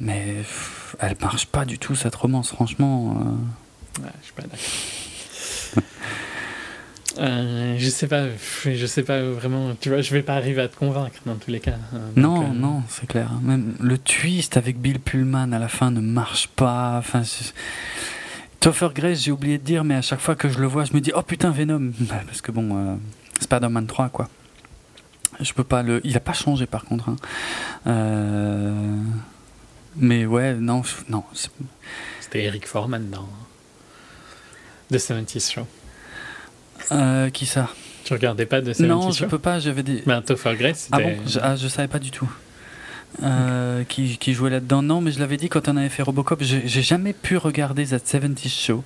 [0.00, 0.34] Mais
[0.98, 3.16] elle marche pas du tout cette romance, franchement.
[3.16, 4.02] Euh...
[4.02, 5.88] Ouais, je suis pas d'accord.
[7.18, 8.26] Euh, je sais pas,
[8.64, 9.74] je sais pas vraiment.
[9.80, 11.76] Tu vois, je vais pas arriver à te convaincre dans tous les cas.
[11.92, 13.30] Hein, non, euh, non, c'est clair.
[13.42, 16.96] Même le twist avec Bill Pullman à la fin ne marche pas.
[16.98, 17.22] Enfin,
[18.60, 20.92] Topher Grace, j'ai oublié de dire, mais à chaque fois que je le vois, je
[20.92, 22.96] me dis oh putain Venom, bah, parce que bon, euh,
[23.40, 24.28] Spider-Man 3 quoi.
[25.40, 26.00] Je peux pas le.
[26.04, 27.08] Il a pas changé par contre.
[27.08, 27.16] Hein.
[27.86, 28.72] Euh...
[29.96, 31.22] Mais ouais, non, non.
[32.20, 33.28] C'était Eric Foreman dans
[34.90, 35.66] The 70s Show.
[36.92, 37.68] Euh, qui ça?
[38.04, 40.02] Tu regardais pas de ces Non, je peux pas, j'avais des.
[40.06, 41.16] Ben, Topher Grace, Ah bon?
[41.26, 42.30] je, ah, je savais pas du tout.
[43.22, 44.82] Euh, qui, qui, jouait là-dedans?
[44.82, 48.00] Non, mais je l'avais dit quand on avait fait Robocop, j'ai jamais pu regarder That
[48.04, 48.82] 70 Show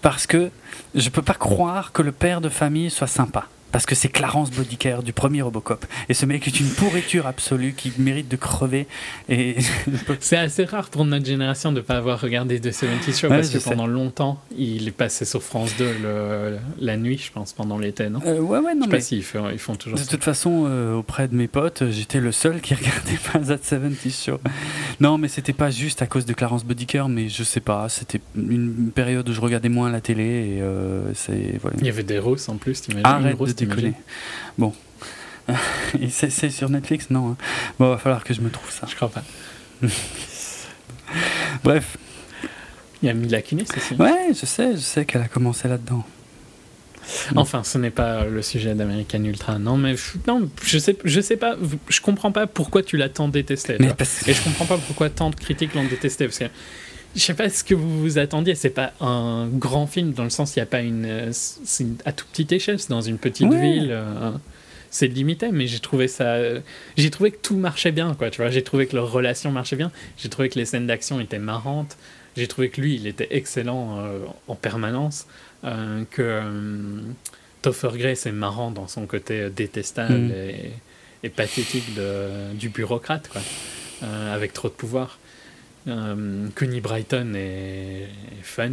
[0.00, 0.50] parce que
[0.94, 4.50] je peux pas croire que le père de famille soit sympa parce que c'est Clarence
[4.50, 5.84] Bodicare du premier Robocop.
[6.08, 8.86] Et ce mec est une pourriture absolue qui mérite de crever.
[9.28, 9.56] Et
[10.20, 13.50] c'est assez rare pour notre génération de ne pas avoir regardé The 70 Show parce
[13.50, 17.78] que pendant longtemps, il est passé sur France 2 le, la nuit, je pense, pendant
[17.78, 18.20] l'été, non?
[18.24, 18.82] Euh, Ouais, ouais, non.
[18.86, 21.48] Je sais pas s'ils font, ils font toujours De toute façon, euh, auprès de mes
[21.48, 24.38] potes, j'étais le seul qui regardait pas The 70 Show.
[25.00, 28.20] non, mais c'était pas juste à cause de Clarence Bodicare, mais je sais pas, c'était
[28.36, 31.58] une période où je regardais moins la télé et euh, c'est.
[31.60, 31.76] Voilà.
[31.80, 33.36] Il y avait des roses en plus, t'imagines Arrête
[34.58, 34.72] Bon.
[36.10, 37.10] c'est sur Netflix?
[37.10, 37.30] Non.
[37.30, 37.36] Hein.
[37.78, 38.86] Bon, va falloir que je me trouve ça.
[38.88, 39.22] Je crois pas.
[41.64, 41.96] Bref.
[43.02, 43.94] Il y a Mila Kunis aussi.
[43.94, 46.04] Ouais, je sais, je sais qu'elle a commencé là-dedans.
[47.36, 49.58] Enfin, ce n'est pas le sujet d'American Ultra.
[49.58, 49.94] Non, mais
[50.26, 51.56] non, je sais, je sais pas,
[51.88, 53.76] je comprends pas pourquoi tu l'as tant détesté.
[54.26, 56.26] Et je comprends pas pourquoi tant de critiques l'ont détesté.
[56.26, 56.46] Parce que
[57.16, 58.54] je sais pas ce que vous vous attendiez.
[58.54, 62.12] C'est pas un grand film dans le sens il n'y a pas une, c'est à
[62.12, 63.88] toute petite échelle, c'est dans une petite ville.
[63.90, 64.30] Euh,
[64.90, 66.36] c'est limité, mais j'ai trouvé ça,
[66.96, 68.30] j'ai trouvé que tout marchait bien, quoi.
[68.30, 69.90] Tu vois, j'ai trouvé que leur relation marchait bien.
[70.16, 71.96] J'ai trouvé que les scènes d'action étaient marrantes.
[72.36, 75.26] J'ai trouvé que lui, il était excellent euh, en permanence.
[75.64, 76.42] Euh, que
[77.62, 80.32] Topher Grace est marrant dans son côté détestable mm.
[80.32, 80.72] et,
[81.24, 83.42] et, pathétique de, du bureaucrate, quoi,
[84.32, 85.18] avec trop de pouvoir.
[85.88, 88.08] Euh, Connie Brighton est,
[88.42, 88.70] fun.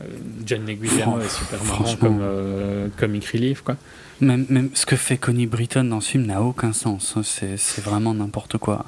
[0.00, 0.04] Euh,
[0.46, 3.76] John Leguizamo est super marrant comme euh, comic relief quoi.
[4.20, 7.18] Même, même ce que fait Connie Britton dans ce film n'a aucun sens.
[7.22, 8.86] C'est vraiment n'importe quoi.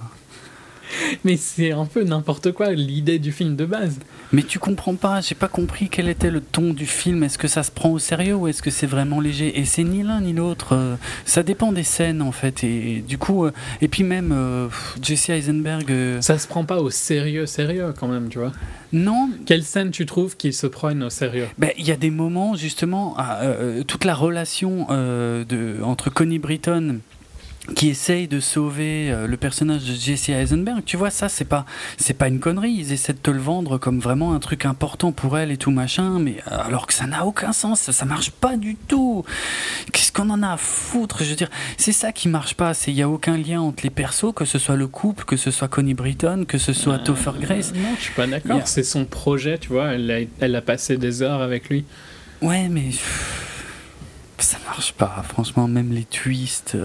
[1.24, 3.98] Mais c'est un peu n'importe quoi l'idée du film de base.
[4.32, 7.22] Mais tu comprends pas, j'ai pas compris quel était le ton du film.
[7.22, 9.58] Est-ce que ça se prend au sérieux ou est-ce que c'est vraiment léger?
[9.58, 10.74] Et c'est ni l'un ni l'autre.
[10.74, 12.64] Euh, ça dépend des scènes en fait.
[12.64, 14.68] Et, du coup, euh, et puis même euh,
[15.00, 15.92] Jesse Eisenberg.
[16.20, 18.52] Ça se prend pas au sérieux, sérieux quand même, tu vois.
[18.92, 19.30] Non.
[19.46, 21.48] Quelle scène tu trouves qu'il se prenne au sérieux?
[21.58, 23.16] Ben, Il y a des moments justement,
[23.86, 27.00] toute la relation de, entre Connie Britton
[27.74, 31.64] qui essaye de sauver euh, le personnage de Jesse Eisenberg, tu vois, ça c'est pas
[31.96, 35.12] c'est pas une connerie, ils essaient de te le vendre comme vraiment un truc important
[35.12, 38.30] pour elle et tout machin, mais euh, alors que ça n'a aucun sens, ça, marche
[38.30, 39.24] pas du tout.
[39.92, 41.24] Qu'est-ce qu'on en a à foutre?
[41.24, 43.82] Je veux dire, c'est ça qui marche pas, c'est il y a aucun lien entre
[43.82, 46.98] les persos, que ce soit le couple, que ce soit Connie Britton, que ce soit
[46.98, 47.72] Topher Grace.
[47.74, 50.98] Non, je suis pas d'accord, c'est son projet, tu vois, elle a, elle a passé
[50.98, 51.86] des heures avec lui.
[52.42, 52.90] Ouais, mais
[54.36, 56.76] ça marche pas, franchement, même les twists.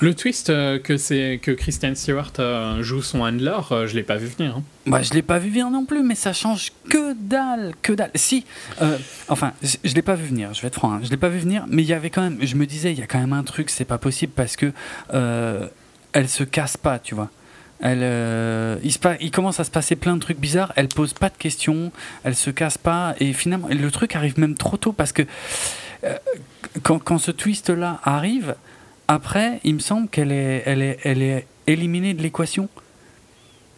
[0.00, 4.02] Le twist euh, que c'est que Christian Stewart euh, joue son handler, euh, je l'ai
[4.02, 4.56] pas vu venir.
[4.56, 4.62] Hein.
[4.86, 8.10] Bah, je l'ai pas vu venir non plus, mais ça change que dalle, que dalle.
[8.14, 8.44] Si,
[9.28, 10.52] enfin, je, je l'ai pas vu venir.
[10.54, 12.22] Je vais être franc, hein, je l'ai pas vu venir, mais il y avait quand
[12.22, 12.38] même.
[12.40, 14.72] Je me disais, il y a quand même un truc, c'est pas possible parce que
[16.12, 17.30] elle se casse pas, tu vois.
[17.80, 20.72] Elle, il, se il, commence à se passer plein de trucs bizarres.
[20.76, 21.92] Elle pose pas de questions,
[22.24, 25.22] elle se casse pas, et finalement, le truc arrive même trop tôt parce que
[26.82, 28.54] quand, quand ce twist là arrive
[29.08, 32.68] après, il me semble qu'elle est, elle est, elle est éliminée de l'équation.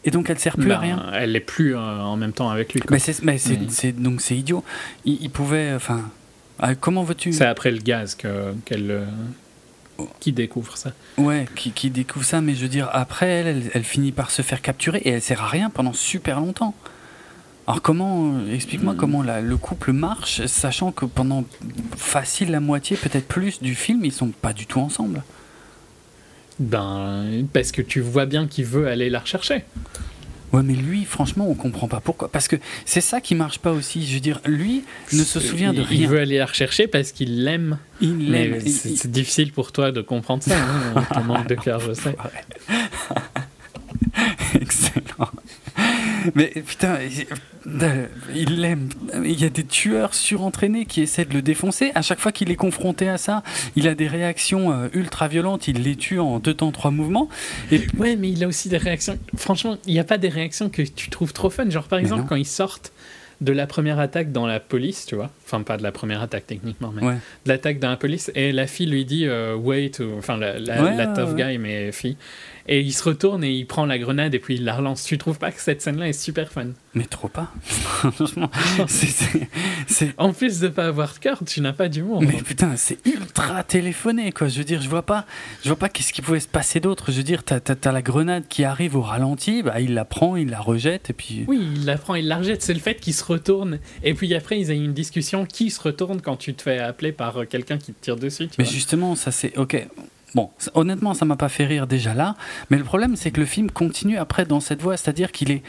[0.04, 1.10] Et donc elle sert plus à ben, rien.
[1.14, 2.80] Elle n'est plus euh, en même temps avec lui.
[2.90, 4.62] Mais c'est, mais c'est, donc c'est idiot.
[5.04, 6.08] Il, pouvait, enfin,
[6.60, 7.32] ah, comment veux-tu?
[7.32, 9.04] C'est après le gaz que, qu'elle, euh,
[10.20, 10.92] qui découvre ça.
[11.18, 12.40] Ouais, qui, qui, découvre ça.
[12.40, 15.22] Mais je veux dire, après elle, elle, elle, finit par se faire capturer et elle
[15.22, 16.74] sert à rien pendant super longtemps.
[17.66, 18.96] Alors comment, explique-moi hmm.
[18.96, 21.44] comment le couple marche, sachant que pendant
[21.96, 25.22] facile la moitié, peut-être plus du film, ils sont pas du tout ensemble.
[26.58, 29.64] Ben, parce que tu vois bien qu'il veut aller la rechercher.
[30.52, 32.28] Ouais, mais lui, franchement, on comprend pas pourquoi.
[32.28, 34.06] Parce que c'est ça qui marche pas aussi.
[34.06, 36.00] Je veux dire, lui ne se souvient de rien.
[36.02, 37.78] Il veut aller la rechercher parce qu'il l'aime.
[38.00, 38.60] Il l'aime.
[38.60, 40.56] C'est difficile pour toi de comprendre ça.
[40.56, 42.16] Hein, ton manque de cœur, je sais.
[46.34, 46.98] Mais putain,
[48.34, 48.88] il l'aime.
[49.24, 51.92] Il y a des tueurs surentraînés qui essaient de le défoncer.
[51.94, 53.42] À chaque fois qu'il est confronté à ça,
[53.76, 55.68] il a des réactions euh, ultra violentes.
[55.68, 57.28] Il les tue en deux temps, trois mouvements.
[57.70, 57.82] Et...
[57.98, 59.18] Ouais, mais il a aussi des réactions.
[59.36, 61.68] Franchement, il n'y a pas des réactions que tu trouves trop fun.
[61.68, 62.92] Genre, par exemple, quand ils sortent
[63.40, 65.30] de la première attaque dans la police, tu vois.
[65.46, 68.32] Enfin, pas de la première attaque techniquement, mais de l'attaque dans la police.
[68.34, 72.16] Et la fille lui dit euh, Wait, enfin, la, la tough guy, mais fille
[72.68, 75.04] et il se retourne et il prend la grenade et puis il la relance.
[75.04, 76.68] Tu trouves pas que cette scène-là est super fun?
[76.94, 77.52] Mais trop pas.
[77.62, 78.50] Franchement,
[78.88, 82.22] c'est, En plus de pas avoir de cœur, tu n'as pas d'humour.
[82.22, 84.48] Mais putain, c'est ultra téléphoné, quoi.
[84.48, 85.26] Je veux dire, je vois pas,
[85.62, 87.12] je vois pas qu'est-ce qui pouvait se passer d'autre.
[87.12, 90.36] Je veux dire, t'as, as, la grenade qui arrive au ralenti, bah, il la prend,
[90.36, 91.44] il la rejette et puis.
[91.46, 92.62] Oui, il la prend, il la rejette.
[92.62, 95.80] C'est le fait qu'il se retourne et puis après ils ont une discussion qui se
[95.80, 98.48] retourne quand tu te fais appeler par euh, quelqu'un qui te tire dessus.
[98.58, 99.86] Mais justement, ça c'est ok.
[100.34, 102.34] Bon, honnêtement, ça m'a pas fait rire déjà là,
[102.68, 105.62] mais le problème c'est que le film continue après dans cette voie, c'est-à-dire qu'il est,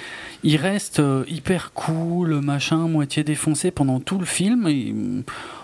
[0.44, 4.68] il reste euh, hyper cool, machin, moitié défoncé pendant tout le film.
[4.68, 4.94] Et,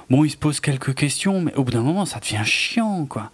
[0.09, 3.32] bon, il se pose quelques questions, mais au bout d'un moment, ça devient chiant, quoi.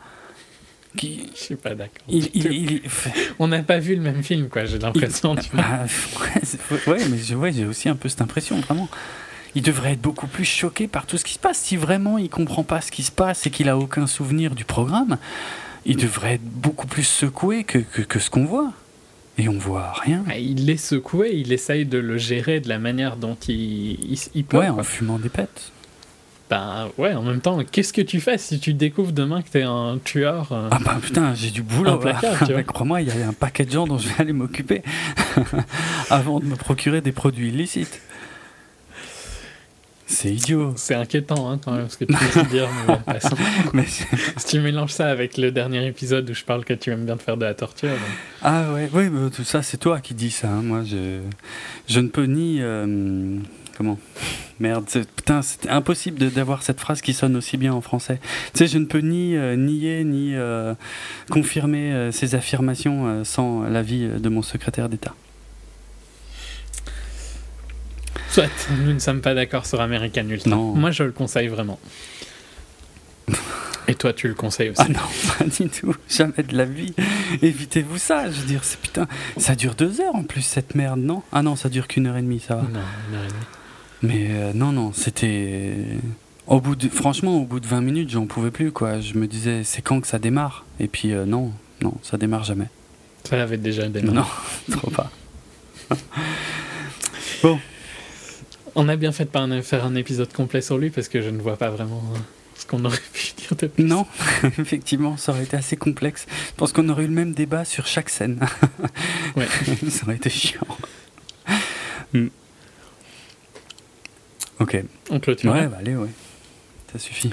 [0.98, 1.30] Qui...
[1.36, 2.08] Je suis pas d'accord.
[3.40, 4.66] On n'a pas vu le même film, quoi.
[4.66, 5.36] J'ai l'impression.
[5.54, 5.86] Bah,
[6.88, 7.18] ouais, mais
[7.52, 8.90] j'ai aussi un peu cette impression, vraiment
[9.56, 11.58] il devrait être beaucoup plus choqué par tout ce qui se passe.
[11.58, 14.66] Si vraiment il comprend pas ce qui se passe et qu'il a aucun souvenir du
[14.66, 15.18] programme,
[15.86, 18.72] il devrait être beaucoup plus secoué que, que, ce qu'on voit.
[19.38, 20.24] Et on voit rien.
[20.30, 24.44] Ah, il est secoué, il essaye de le gérer de la manière dont il, il,
[24.44, 24.58] peut.
[24.58, 25.72] Ouais, en fumant des pètes.
[26.50, 29.62] Ben ouais, en même temps, qu'est-ce que tu fais si tu découvres demain que t'es
[29.62, 32.00] un tueur euh, Ah bah putain, j'ai du boulot.
[32.68, 34.82] Crois-moi, il y a un paquet de gens dont je vais aller m'occuper
[36.10, 38.02] avant de me procurer des produits illicites.
[40.10, 40.74] C'est idiot.
[40.76, 42.68] C'est inquiétant hein, quand même ce que tu veux dire.
[43.74, 47.06] Mais, si tu mélanges ça avec le dernier épisode où je parle que tu aimes
[47.06, 47.92] bien faire de la torture.
[48.42, 50.50] Ah ouais, oui, mais tout ça c'est toi qui dis ça.
[50.50, 50.64] Hein.
[50.64, 51.20] Moi je,
[51.88, 52.58] je ne peux ni.
[52.60, 53.38] Euh,
[53.78, 54.00] comment?
[54.60, 58.20] Merde, putain, c'est impossible d'avoir cette phrase qui sonne aussi bien en français.
[58.54, 60.74] Tu sais, je ne peux ni euh, nier ni euh,
[61.30, 65.14] confirmer ces affirmations sans l'avis de mon secrétaire d'État.
[68.30, 68.50] Soit,
[68.84, 70.50] nous ne sommes pas d'accord sur American Ultra.
[70.50, 70.74] Non.
[70.76, 71.80] Moi, je le conseille vraiment.
[73.88, 75.00] Et toi, tu le conseilles aussi Ah non,
[75.38, 75.96] pas du tout.
[76.08, 76.94] Jamais de la vie.
[77.42, 78.30] Évitez-vous ça.
[78.30, 79.08] Je veux dire, c'est putain.
[79.38, 81.24] Ça dure deux heures en plus, cette merde, non?
[81.32, 82.62] Ah non, ça dure qu'une heure et demie, ça va.
[82.62, 83.40] Non, une heure et demie.
[84.02, 85.74] Mais euh, non, non, c'était.
[86.46, 89.00] Au bout de, franchement, au bout de 20 minutes, j'en pouvais plus, quoi.
[89.00, 90.66] Je me disais, c'est quand que ça démarre?
[90.80, 91.52] Et puis, euh, non,
[91.82, 92.68] non, ça démarre jamais.
[93.24, 94.18] Ça avait déjà démarré.
[94.18, 94.26] Non,
[94.78, 95.12] trop pas.
[97.44, 97.60] bon,
[98.80, 101.30] on a bien fait de pas faire un épisode complet sur lui parce que je
[101.30, 102.22] ne vois pas vraiment hein,
[102.56, 103.84] ce qu'on aurait pu dire de plus.
[103.84, 104.08] Non,
[104.58, 106.26] effectivement, ça aurait été assez complexe.
[106.30, 108.40] Je pense qu'on aurait eu le même débat sur chaque scène.
[109.36, 109.48] ouais.
[109.90, 110.66] ça aurait été chiant.
[112.14, 112.28] Hmm.
[114.62, 114.82] Ok.
[115.10, 115.52] On clôture.
[115.52, 116.10] Ouais, bah allez, ouais.
[116.94, 117.30] Ça suffit.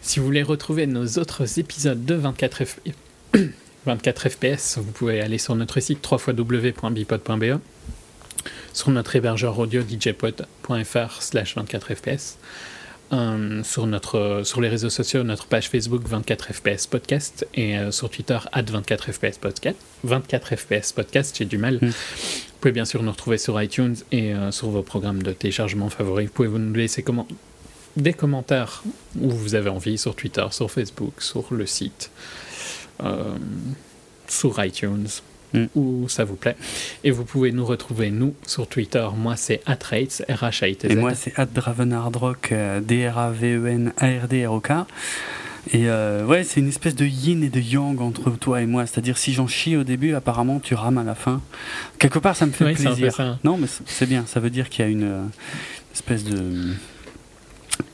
[0.00, 2.92] Si vous voulez retrouver nos autres épisodes de 24 FPS,
[3.86, 7.60] 24 FPS, vous pouvez aller sur notre site www.bipod.be,
[8.72, 12.38] sur notre hébergeur audio djpod.fr slash 24 FPS,
[13.12, 17.90] euh, sur, notre, sur les réseaux sociaux, notre page Facebook 24 FPS Podcast et euh,
[17.90, 19.76] sur Twitter at 24 FPS Podcast.
[20.04, 21.74] 24 FPS Podcast, j'ai du mal.
[21.74, 21.88] Mm.
[21.88, 25.90] Vous pouvez bien sûr nous retrouver sur iTunes et euh, sur vos programmes de téléchargement
[25.90, 26.28] favoris.
[26.28, 27.28] Vous pouvez nous laisser comment
[27.96, 28.82] des commentaires
[29.20, 32.10] où vous avez envie sur Twitter, sur Facebook, sur le site,
[34.26, 35.08] sur iTunes.
[35.54, 35.66] Mm.
[35.74, 36.56] où ça vous plaît.
[37.04, 39.06] Et vous pouvez nous retrouver, nous, sur Twitter.
[39.16, 44.72] Moi, c'est atrates, r h i t z Et moi, c'est dravenardrock, D-R-A-V-E-N-A-R-D-R-O-K.
[45.70, 48.84] Et euh, ouais, c'est une espèce de yin et de yang entre toi et moi.
[48.86, 51.40] C'est-à-dire, si j'en chie au début, apparemment, tu rames à la fin.
[51.98, 53.38] Quelque part, ça me fait plaisir.
[53.44, 54.24] Non, mais c'est bien.
[54.26, 55.22] Ça veut dire qu'il y a une, euh,
[55.94, 56.72] espèce de.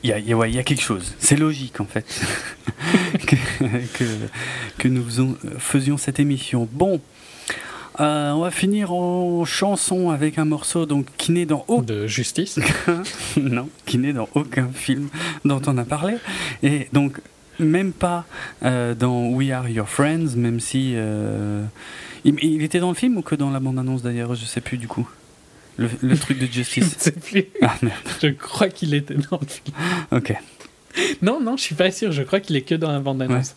[0.03, 1.13] Il y, a, ouais, il y a quelque chose.
[1.19, 2.05] C'est logique, en fait,
[3.27, 3.35] que,
[3.97, 4.05] que,
[4.77, 5.05] que, nous
[5.57, 6.67] faisions cette émission.
[6.71, 7.01] Bon.
[7.99, 12.07] Euh, on va finir en chanson avec un morceau donc qui n'est dans aucun de
[12.07, 12.59] justice.
[13.37, 15.09] non, qui n'est dans aucun film
[15.43, 16.15] dont on a parlé
[16.63, 17.19] et donc
[17.59, 18.25] même pas
[18.63, 21.65] euh, dans We Are Your Friends, même si euh,
[22.23, 24.77] il, était dans le film ou que dans la bande annonce d'ailleurs, je sais plus
[24.77, 25.07] du coup.
[25.77, 26.83] Le, truc de Justice.
[26.91, 27.45] je ne sais plus.
[27.61, 27.95] Ah merde.
[28.21, 29.75] Je crois qu'il était dans le film.
[30.11, 30.33] Ok.
[31.21, 32.11] Non, non, je suis pas sûr.
[32.11, 33.55] Je crois qu'il est que dans la bande annonce.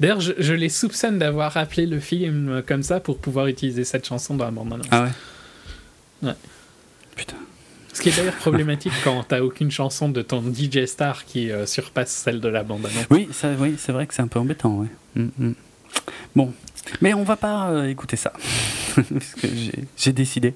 [0.00, 4.34] D'ailleurs, je, les soupçonne d'avoir appelé le film comme ça pour pouvoir utiliser cette chanson
[4.34, 4.86] dans la bande-annonce.
[4.90, 5.10] Ah ouais
[6.22, 6.34] Ouais.
[7.16, 7.36] Putain.
[7.92, 11.66] Ce qui est d'ailleurs problématique quand t'as aucune chanson de ton DJ star qui euh,
[11.66, 13.06] surpasse celle de la bande-annonce.
[13.10, 14.88] Oui, ça, oui c'est vrai que c'est un peu embêtant, ouais.
[15.14, 15.54] Mm, mm.
[16.34, 16.52] Bon,
[17.00, 18.32] mais on va pas euh, écouter ça.
[18.94, 19.46] parce que
[19.96, 20.54] j'ai décidé.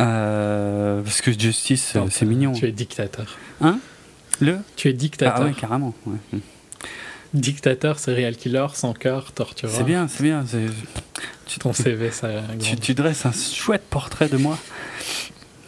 [0.00, 2.52] Euh, parce que Justice, c'est mignon.
[2.52, 3.26] Tu es dictateur.
[3.60, 3.78] Hein?
[4.40, 4.58] Le?
[4.76, 5.42] Tu es dictateur.
[5.42, 5.94] Ah ouais, carrément.
[6.06, 6.40] Ouais.
[7.34, 9.74] Dictateur, serial killer, sans cœur, tortureur.
[9.74, 10.44] C'est bien, c'est bien.
[11.46, 12.28] Tu, Ton CV, ça.
[12.60, 14.58] Tu, tu, dresses un chouette portrait de moi.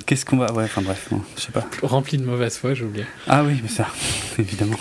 [0.06, 0.52] Qu'est-ce qu'on va.
[0.52, 1.64] Ouais, enfin bref, je sais pas.
[1.82, 3.06] Rempli de mauvaise foi, j'ai oublié.
[3.26, 3.88] Ah oui, mais ça,
[4.38, 4.76] évidemment.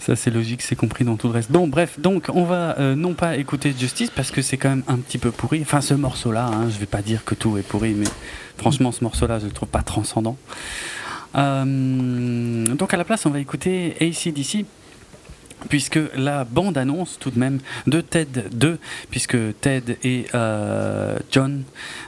[0.00, 1.52] Ça, c'est logique, c'est compris dans tout le reste.
[1.52, 4.82] Bon, bref, donc on va euh, non pas écouter Justice parce que c'est quand même
[4.88, 5.60] un petit peu pourri.
[5.62, 8.08] Enfin, ce morceau-là, hein, je vais pas dire que tout est pourri, mais
[8.58, 10.36] franchement, ce morceau-là, je le trouve pas transcendant.
[11.36, 14.64] Euh, donc à la place, on va écouter ACDC
[15.68, 18.78] puisque la bande annonce tout de même de Ted 2,
[19.10, 21.64] puisque Ted et euh, John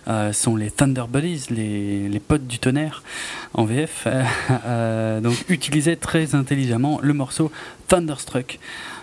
[0.08, 3.02] euh, sont les Thunder Buddies, les, potes du tonnerre
[3.52, 4.06] en VF,
[4.66, 7.50] euh, utilisaient très intelligemment le morceau
[7.88, 8.58] Thunderstruck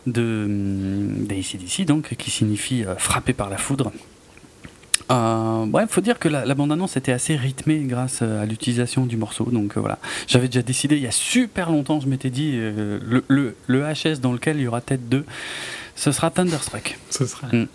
[0.07, 3.91] de hum, d'ACDC, donc qui signifie frappé par la foudre.
[5.11, 9.17] Euh, il faut dire que la, bande-annonce était assez rythmée grâce euh, à l'utilisation du
[9.17, 9.45] morceau.
[9.45, 12.99] Donc euh, voilà, j'avais déjà décidé il y a super longtemps, je m'étais dit euh,
[13.27, 15.25] le, le, HS dans lequel il y aura tête 2,
[15.95, 16.98] ce sera Thunderstruck.
[17.09, 17.48] Ce sera.
[17.48, 17.67] Mm.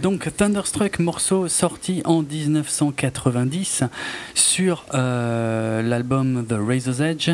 [0.00, 3.84] Donc Thunderstruck, morceau sorti en 1990
[4.34, 7.30] sur l'album The Razor's Edge.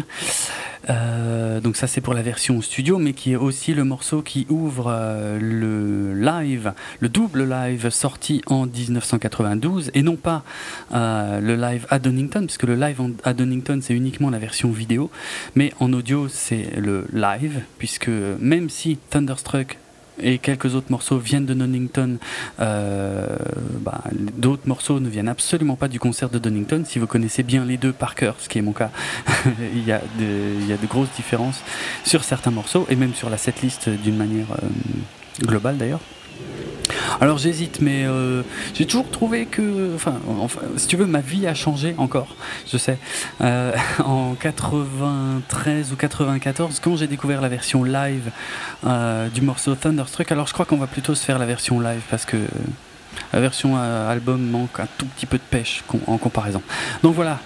[0.90, 4.46] Euh, donc ça c'est pour la version studio, mais qui est aussi le morceau qui
[4.48, 10.42] ouvre euh, le live, le double live sorti en 1992, et non pas
[10.94, 15.10] euh, le live à Donington, puisque le live à Donington c'est uniquement la version vidéo,
[15.54, 19.78] mais en audio c'est le live, puisque même si Thunderstruck
[20.20, 22.18] et quelques autres morceaux viennent de Donington.
[22.60, 23.26] Euh,
[23.80, 24.02] bah,
[24.36, 26.84] d'autres morceaux ne viennent absolument pas du concert de Donington.
[26.86, 28.90] Si vous connaissez bien les deux par cœur, ce qui est mon cas,
[29.74, 31.62] il, y a de, grosses différences
[32.04, 36.00] sur certains morceaux et même sur la setlist d'une manière euh, globale d'ailleurs.
[37.20, 38.42] Alors j'hésite, mais euh,
[38.74, 42.36] j'ai toujours trouvé que, enfin, enfin, si tu veux, ma vie a changé encore,
[42.70, 42.98] je sais.
[43.40, 43.72] Euh,
[44.04, 48.30] en 93 ou 94, quand j'ai découvert la version live
[48.86, 52.02] euh, du morceau Thunderstruck, alors je crois qu'on va plutôt se faire la version live
[52.10, 52.36] parce que
[53.32, 56.62] la version euh, album manque un tout petit peu de pêche en comparaison.
[57.02, 57.40] Donc voilà,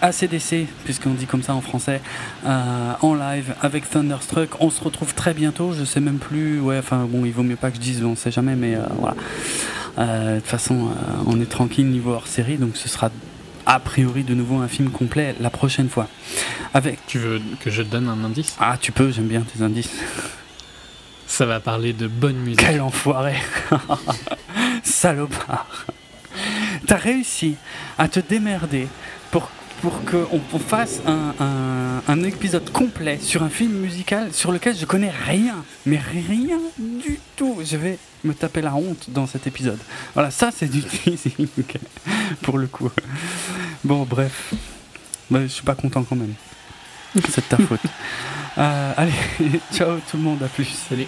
[0.00, 2.00] ACDC, puisqu'on dit comme ça en français,
[2.46, 4.50] euh, en live avec Thunderstruck.
[4.60, 5.72] On se retrouve très bientôt.
[5.72, 6.60] Je sais même plus.
[6.60, 8.82] Ouais, enfin bon, il vaut mieux pas que je dise, on sait jamais, mais euh,
[8.98, 9.16] voilà.
[10.34, 10.88] de toute façon,
[11.26, 13.10] on est tranquille niveau hors série, donc ce sera
[13.66, 16.08] a priori de nouveau un film complet la prochaine fois.
[16.74, 17.06] Avec.
[17.06, 18.56] Tu veux que je te donne un indice?
[18.58, 19.10] Ah, tu peux.
[19.10, 19.90] J'aime bien tes indices.
[21.26, 22.60] Ça va parler de bonne musique.
[22.60, 23.34] Quel enfoiré
[24.82, 25.86] Salopard
[26.86, 27.56] T'as réussi
[27.98, 28.88] à te démerder
[29.30, 29.48] pour,
[29.80, 35.10] pour qu'on fasse un, un, épisode complet sur un film musical sur lequel je connais
[35.10, 37.58] rien, mais rien du tout.
[37.64, 39.78] Je vais me taper la honte dans cet épisode.
[40.14, 41.48] Voilà, ça c'est du teasing,
[42.42, 42.90] pour le coup.
[43.84, 44.54] Bon, bref.
[45.30, 46.34] Bah, je suis pas content quand même.
[47.28, 47.80] C'est de ta faute.
[48.56, 49.12] allez,
[49.72, 50.64] ciao tout le monde, à plus.
[50.88, 51.06] Salut.